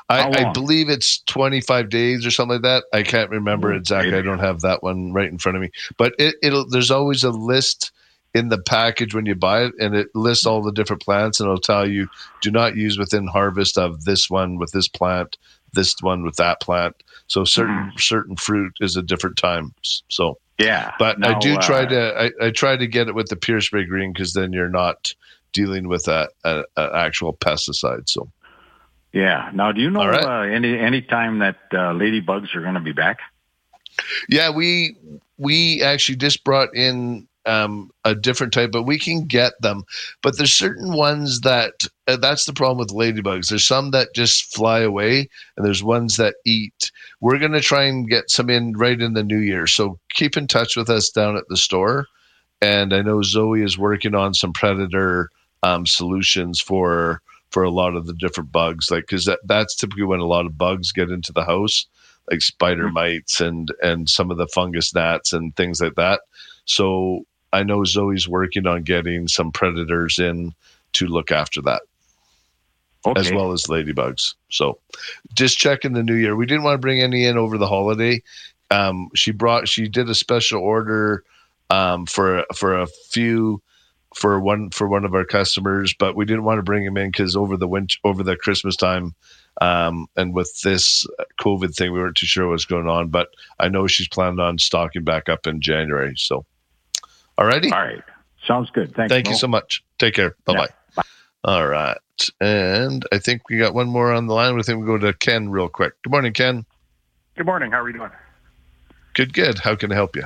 I, 0.09 0.29
I 0.31 0.53
believe 0.53 0.89
it's 0.89 1.19
25 1.23 1.89
days 1.89 2.25
or 2.25 2.31
something 2.31 2.57
like 2.57 2.63
that. 2.63 2.85
I 2.93 3.03
can't 3.03 3.31
remember 3.31 3.73
exactly. 3.73 4.15
I 4.15 4.23
don't 4.23 4.39
have 4.39 4.61
that 4.61 4.83
one 4.83 5.13
right 5.13 5.29
in 5.29 5.39
front 5.39 5.57
of 5.57 5.63
me. 5.63 5.71
But 5.97 6.15
it, 6.19 6.37
it'll 6.43 6.69
there's 6.69 6.91
always 6.91 7.25
a 7.25 7.31
list 7.31 7.91
in 8.35 8.49
the 8.49 8.61
package 8.61 9.15
when 9.15 9.27
you 9.27 9.35
buy 9.35 9.65
it, 9.65 9.73
and 9.79 9.95
it 9.95 10.09
lists 10.15 10.47
all 10.47 10.63
the 10.63 10.73
different 10.73 11.03
plants, 11.03 11.41
and 11.41 11.47
it'll 11.47 11.59
tell 11.59 11.89
you 11.89 12.09
do 12.41 12.51
not 12.51 12.77
use 12.77 12.99
within 12.99 13.27
harvest 13.27 13.79
of 13.79 14.05
this 14.05 14.31
one 14.31 14.59
with 14.59 14.73
this 14.73 14.89
plant, 14.89 15.37
this 15.73 15.95
one 16.01 16.25
with 16.25 16.37
that 16.37 16.61
plant. 16.61 17.03
So 17.27 17.45
certain 17.45 17.93
certain 17.97 18.37
fruit 18.37 18.75
is 18.81 18.97
at 18.97 19.07
different 19.07 19.37
times. 19.37 20.03
So 20.09 20.39
Yeah, 20.59 20.93
but 20.99 21.17
I 21.25 21.33
Now, 21.33 21.39
do 21.39 21.57
try 21.59 21.85
uh, 21.85 21.89
to 21.89 22.31
I, 22.41 22.47
I 22.47 22.51
try 22.51 22.77
to 22.77 22.87
get 22.87 23.09
it 23.09 23.15
with 23.15 23.29
the 23.29 23.61
spray 23.61 23.85
green 23.85 24.13
because 24.13 24.33
then 24.33 24.53
you're 24.53 24.69
not 24.69 25.15
dealing 25.53 25.89
with 25.89 26.09
a, 26.09 26.29
a, 26.45 26.65
a 26.77 26.91
actual 26.95 27.35
pesticide. 27.35 28.09
So 28.09 28.31
Yeah. 29.13 29.51
Now, 29.55 29.73
do 29.73 29.81
you 29.81 29.91
know 29.91 30.07
right. 30.07 30.25
uh, 30.25 30.43
any 30.43 30.79
any 30.79 31.03
time 31.03 31.39
that 31.39 31.57
uh, 31.73 31.93
ladybugs 31.93 32.55
are 32.55 32.61
going 32.61 32.75
to 32.75 32.81
be 32.81 32.93
back? 32.93 33.19
yeah, 34.29 34.51
we 34.51 34.97
we 35.39 35.83
actually 35.83 36.17
just 36.17 36.45
brought 36.45 36.75
in 36.75 37.27
um, 37.47 37.91
a 38.05 38.15
different 38.15 38.53
type, 38.53 38.71
but 38.73 38.85
we 38.85 38.99
can 38.99 39.27
get 39.27 39.53
them. 39.61 39.85
But 40.23 40.37
there's 40.37 40.53
certain 40.53 40.93
ones 40.93 41.41
that 41.41 41.73
that's 42.07 42.45
the 42.45 42.53
problem 42.53 42.79
with 42.79 42.89
ladybugs. 42.89 43.49
There's 43.49 43.67
some 43.67 43.91
that 43.93 44.15
just 44.15 44.55
fly 44.55 44.81
away, 44.81 45.29
and 45.57 45.65
there's 45.65 45.83
ones 45.83 46.17
that 46.17 46.37
eat. 46.45 46.91
We're 47.21 47.39
gonna 47.39 47.61
try 47.61 47.85
and 47.85 48.09
get 48.09 48.31
some 48.31 48.51
in 48.51 48.73
right 48.77 49.01
in 49.01 49.15
the 49.15 49.25
new 49.25 49.39
year. 49.39 49.67
So 49.67 49.99
keep 50.11 50.37
in 50.37 50.47
touch 50.47 50.77
with 50.77 50.91
us 50.91 51.11
down 51.11 51.37
at 51.37 51.49
the 51.49 51.57
store. 51.57 52.07
And 52.61 52.93
I 52.93 53.03
know 53.03 53.23
Zoe 53.23 53.63
is 53.63 53.79
working 53.79 54.15
on 54.15 54.35
some 54.35 54.53
predator 54.53 55.31
um, 55.63 55.87
solutions 55.87 56.61
for 56.61 57.21
for 57.51 57.63
a 57.63 57.71
lot 57.71 57.95
of 57.95 58.07
the 58.07 58.15
different 58.15 58.51
bugs, 58.51 58.91
like 58.91 59.05
because 59.05 59.25
that, 59.27 59.39
that's 59.45 59.77
typically 59.77 60.05
when 60.05 60.21
a 60.21 60.27
lot 60.27 60.45
of 60.45 60.59
bugs 60.59 60.93
get 60.93 61.11
into 61.11 61.33
the 61.33 61.45
house, 61.45 61.87
like 62.31 62.43
spider 62.43 62.91
mites 62.91 63.41
and 63.41 63.73
and 63.83 64.09
some 64.11 64.31
of 64.31 64.37
the 64.37 64.49
fungus 64.49 64.95
gnats 64.95 65.33
and 65.33 65.55
things 65.57 65.81
like 65.81 65.95
that. 65.95 66.21
So 66.67 67.25
I 67.53 67.63
know 67.63 67.85
Zoe's 67.85 68.29
working 68.29 68.67
on 68.67 68.83
getting 68.83 69.29
some 69.29 69.53
predators 69.53 70.19
in 70.19 70.53
to 70.95 71.07
look 71.07 71.31
after 71.31 71.63
that, 71.63 71.83
as 73.17 73.33
well 73.33 73.53
as 73.53 73.65
ladybugs. 73.65 74.35
So 74.51 74.79
just 75.35 75.59
checking 75.59 75.93
the 75.93 76.03
new 76.03 76.15
year. 76.15 76.37
We 76.37 76.47
didn't 76.47 76.65
want 76.65 76.75
to 76.75 76.79
bring 76.79 77.01
any 77.01 77.25
in 77.25 77.37
over 77.37 77.59
the 77.59 77.67
holiday. 77.67 78.23
Um, 78.71 79.11
she 79.15 79.31
brought 79.31 79.69
she 79.69 79.89
did 79.89 80.09
a 80.09 80.15
special 80.15 80.61
order 80.61 81.25
um, 81.71 82.07
for 82.07 82.45
for 82.55 82.79
a 82.79 82.87
few 82.87 83.63
for 84.15 84.41
one 84.41 84.71
for 84.71 84.89
one 84.89 85.05
of 85.05 85.15
our 85.15 85.25
customers, 85.25 85.95
but 85.99 86.17
we 86.17 86.25
didn't 86.25 86.45
want 86.45 86.59
to 86.59 86.63
bring 86.63 86.85
them 86.85 86.97
in 86.97 87.11
because 87.11 87.37
over 87.37 87.57
the 87.57 87.69
winter 87.69 87.99
over 88.05 88.23
the 88.23 88.37
Christmas 88.37 88.77
time. 88.77 89.15
Um, 89.61 90.09
and 90.17 90.35
with 90.35 90.61
this 90.63 91.07
COVID 91.41 91.77
thing, 91.77 91.93
we 91.93 92.01
weren't 92.01 92.17
too 92.17 92.27
sure 92.27 92.49
what's 92.49 92.65
going 92.65 92.89
on, 92.89 93.09
but 93.09 93.29
I 93.61 93.69
know 93.69 93.87
she's 93.87 94.09
planning 94.09 94.41
on 94.41 94.59
stocking 94.59 95.05
back 95.05 95.29
up 95.29 95.47
in 95.47 95.61
January. 95.61 96.15
So, 96.17 96.45
all 97.39 97.47
righty. 97.47 97.71
All 97.71 97.79
right. 97.79 98.03
Sounds 98.47 98.71
good. 98.71 98.95
Thanks. 98.95 99.13
Thank 99.13 99.29
you 99.29 99.37
so 99.37 99.47
much. 99.47 99.85
Take 99.99 100.15
care. 100.15 100.37
Bye 100.45 100.55
bye. 100.55 100.69
All 101.45 101.67
right. 101.67 101.99
And 102.41 103.05
I 103.13 103.19
think 103.19 103.49
we 103.51 103.59
got 103.59 103.75
one 103.75 103.89
more 103.89 104.13
on 104.13 104.27
the 104.27 104.35
line. 104.35 104.57
with 104.57 104.69
him. 104.69 104.79
We'll 104.81 104.99
go 104.99 105.07
to 105.07 105.13
Ken 105.19 105.51
real 105.51 105.69
quick. 105.69 105.93
Good 106.03 106.11
morning, 106.11 106.33
Ken. 106.33 106.65
Good 107.37 107.47
morning. 107.47 107.73
How 107.73 107.81
are 107.83 107.89
you 107.89 107.99
doing? 107.99 108.11
Good, 109.15 109.33
good. 109.35 109.59
How 109.59 109.75
can 109.77 109.93
I 109.93 109.95
help 109.95 110.17
you? 110.17 110.25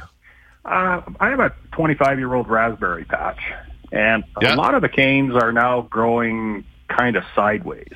Uh, 0.65 1.01
I 1.20 1.28
have 1.31 1.40
a 1.40 1.53
25 1.73 2.19
year 2.19 2.35
old 2.35 2.49
raspberry 2.49 3.05
patch, 3.05 3.40
and 3.90 4.23
Yeah. 4.40 4.55
a 4.55 4.57
lot 4.57 4.74
of 4.74 4.82
the 4.82 4.89
canes 4.89 5.35
are 5.35 5.53
now 5.53 5.82
growing 5.82 6.65
kind 6.89 7.16
of 7.16 7.24
sideways. 7.35 7.93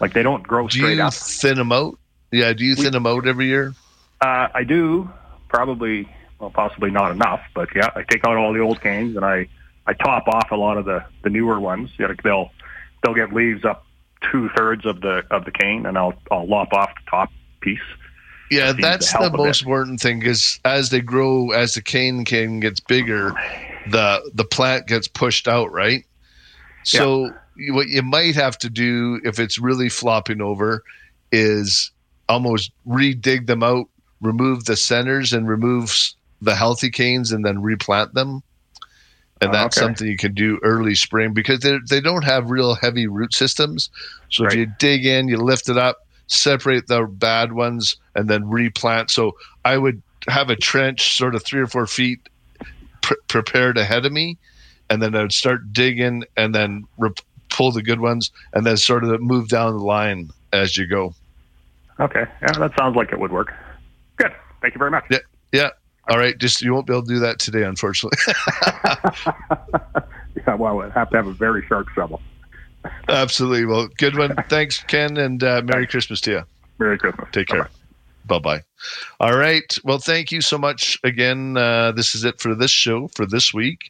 Like 0.00 0.12
they 0.12 0.22
don't 0.22 0.42
grow 0.42 0.68
Do 0.68 0.78
straight 0.78 0.96
you 0.98 1.02
up. 1.02 1.14
thin 1.14 1.56
them 1.56 1.72
out? 1.72 1.98
Yeah. 2.30 2.52
Do 2.52 2.64
you 2.64 2.74
thin 2.74 2.92
them 2.92 3.06
out 3.06 3.26
every 3.26 3.46
year? 3.46 3.74
Uh, 4.20 4.48
I 4.54 4.64
do 4.64 5.10
probably, 5.48 6.08
well, 6.38 6.50
possibly 6.50 6.90
not 6.90 7.10
enough, 7.10 7.40
but 7.54 7.68
yeah, 7.74 7.90
I 7.96 8.02
take 8.08 8.26
out 8.26 8.36
all 8.36 8.52
the 8.52 8.60
old 8.60 8.80
canes 8.80 9.16
and 9.16 9.24
I 9.24 9.48
I 9.86 9.92
top 9.94 10.28
off 10.28 10.50
a 10.50 10.56
lot 10.56 10.76
of 10.78 10.84
the 10.84 11.04
the 11.22 11.30
newer 11.30 11.58
ones. 11.60 11.90
You 11.98 12.08
know, 12.08 12.14
they'll 12.22 12.50
they'll 13.02 13.14
get 13.14 13.32
leaves 13.32 13.64
up 13.64 13.84
two 14.30 14.48
thirds 14.56 14.86
of 14.86 15.00
the 15.00 15.22
of 15.30 15.44
the 15.44 15.50
cane, 15.50 15.86
and 15.86 15.98
I'll 15.98 16.14
I'll 16.30 16.46
lop 16.46 16.72
off 16.72 16.90
the 16.94 17.10
top 17.10 17.30
piece. 17.60 17.78
Yeah, 18.50 18.72
that's 18.82 19.12
the 19.12 19.30
most 19.38 19.62
important 19.62 20.00
thing 20.00 20.18
because 20.18 20.60
as 20.64 20.90
they 20.90 21.00
grow, 21.00 21.50
as 21.52 21.74
the 21.74 21.80
cane 21.82 22.24
cane 22.24 22.60
gets 22.60 22.80
bigger, 22.80 23.32
the 23.90 24.30
the 24.34 24.44
plant 24.44 24.86
gets 24.86 25.08
pushed 25.08 25.48
out, 25.48 25.72
right? 25.72 26.04
So 26.84 27.30
you- 27.56 27.74
what 27.74 27.88
you 27.88 28.02
might 28.02 28.34
have 28.34 28.58
to 28.58 28.70
do 28.70 29.20
if 29.24 29.38
it's 29.38 29.58
really 29.58 29.88
flopping 29.88 30.40
over 30.40 30.82
is 31.32 31.90
almost 32.28 32.72
re-dig 32.84 33.46
them 33.46 33.62
out, 33.62 33.86
remove 34.20 34.64
the 34.64 34.76
centers, 34.76 35.32
and 35.32 35.48
remove 35.48 35.94
the 36.40 36.54
healthy 36.54 36.90
canes, 36.90 37.32
and 37.32 37.44
then 37.44 37.60
replant 37.62 38.14
them. 38.14 38.42
And 39.42 39.50
Oh, 39.50 39.52
that's 39.52 39.76
okay. 39.76 39.86
something 39.86 40.06
you 40.06 40.16
can 40.16 40.34
do 40.34 40.60
early 40.62 40.94
spring 40.94 41.34
because 41.34 41.60
they 41.60 41.76
they 41.90 42.00
don't 42.00 42.22
have 42.22 42.48
real 42.50 42.76
heavy 42.76 43.08
root 43.08 43.34
systems. 43.34 43.90
So 44.30 44.44
if 44.46 44.54
you 44.54 44.66
dig 44.78 45.04
in, 45.04 45.26
you 45.26 45.36
lift 45.36 45.68
it 45.68 45.76
up, 45.76 46.06
separate 46.28 46.86
the 46.86 47.02
bad 47.02 47.52
ones, 47.52 47.96
and 48.14 48.28
then 48.30 48.48
replant. 48.48 49.10
So 49.10 49.36
I 49.64 49.78
would 49.78 50.00
have 50.28 50.48
a 50.48 50.54
trench 50.54 51.16
sort 51.16 51.34
of 51.34 51.44
three 51.44 51.60
or 51.60 51.66
four 51.66 51.88
feet 51.88 52.20
pr- 53.00 53.14
prepared 53.26 53.78
ahead 53.78 54.06
of 54.06 54.12
me, 54.12 54.38
and 54.88 55.02
then 55.02 55.16
I 55.16 55.22
would 55.22 55.32
start 55.32 55.72
digging 55.72 56.22
and 56.36 56.54
then 56.54 56.84
rep- 56.96 57.18
pull 57.48 57.72
the 57.72 57.82
good 57.82 57.98
ones, 58.00 58.30
and 58.52 58.64
then 58.64 58.76
sort 58.76 59.02
of 59.02 59.20
move 59.20 59.48
down 59.48 59.76
the 59.76 59.82
line 59.82 60.30
as 60.52 60.76
you 60.76 60.86
go. 60.86 61.14
Okay, 61.98 62.26
yeah, 62.42 62.52
that 62.52 62.72
sounds 62.78 62.94
like 62.94 63.10
it 63.12 63.18
would 63.18 63.32
work. 63.32 63.52
Good. 64.18 64.32
Thank 64.60 64.74
you 64.74 64.78
very 64.78 64.92
much. 64.92 65.04
Yeah, 65.10 65.18
yeah. 65.50 65.70
All 66.08 66.18
right, 66.18 66.36
just 66.36 66.62
you 66.62 66.72
won't 66.72 66.86
be 66.86 66.92
able 66.92 67.04
to 67.04 67.14
do 67.14 67.20
that 67.20 67.38
today, 67.38 67.62
unfortunately. 67.62 68.18
Yeah, 70.46 70.54
well, 70.54 70.82
I 70.82 70.90
have 70.90 71.10
to 71.10 71.16
have 71.16 71.26
a 71.26 71.32
very 71.32 71.64
sharp 71.66 71.88
shovel. 71.90 72.20
Absolutely. 73.08 73.64
Well, 73.64 73.88
good 73.98 74.16
one. 74.16 74.34
Thanks, 74.48 74.82
Ken, 74.84 75.16
and 75.16 75.42
uh, 75.42 75.62
Merry 75.64 75.86
Christmas 75.86 76.20
to 76.22 76.30
you. 76.30 76.42
Merry 76.78 76.98
Christmas. 76.98 77.28
Take 77.32 77.48
care. 77.48 77.68
Bye 78.24 78.38
bye. 78.38 78.62
All 79.20 79.36
right. 79.36 79.76
Well, 79.84 79.98
thank 79.98 80.30
you 80.30 80.40
so 80.40 80.56
much 80.56 80.98
again. 81.02 81.56
Uh, 81.56 81.92
this 81.92 82.14
is 82.14 82.24
it 82.24 82.40
for 82.40 82.54
this 82.54 82.70
show 82.70 83.08
for 83.08 83.26
this 83.26 83.52
week. 83.52 83.80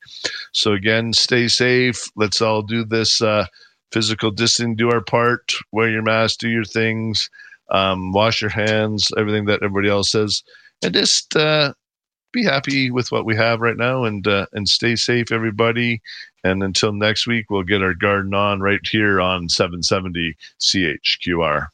So, 0.53 0.73
again, 0.73 1.13
stay 1.13 1.49
safe. 1.49 2.11
Let's 2.17 2.41
all 2.41 2.63
do 2.63 2.85
this 2.85 3.21
uh, 3.21 3.47
physical 3.93 4.31
distancing, 4.31 4.75
do 4.75 4.91
our 4.91 5.03
part, 5.03 5.53
wear 5.71 5.91
your 5.91 6.03
mask, 6.03 6.39
do 6.39 6.49
your 6.49 6.65
things, 6.65 7.29
um, 7.71 8.13
wash 8.13 8.41
your 8.41 8.51
hands, 8.51 9.11
everything 9.19 9.45
that 9.47 9.63
everybody 9.63 9.91
else 9.91 10.11
says, 10.13 10.43
and 10.83 10.95
just 10.95 11.37
uh, 11.37 11.75
be 12.33 12.45
happy 12.45 12.91
with 12.91 13.13
what 13.13 13.25
we 13.25 13.37
have 13.37 13.61
right 13.61 13.77
now 13.77 14.05
and 14.05 14.27
uh, 14.27 14.47
and 14.53 14.69
stay 14.69 14.97
safe, 14.97 15.31
everybody. 15.31 16.01
And 16.45 16.63
until 16.63 16.93
next 16.93 17.27
week, 17.27 17.51
we'll 17.51 17.63
get 17.63 17.83
our 17.83 17.95
garden 17.95 18.35
on 18.35 18.61
right 18.61 18.81
here 18.91 19.21
on 19.21 19.49
770 19.49 20.37
CHQR. 20.61 21.69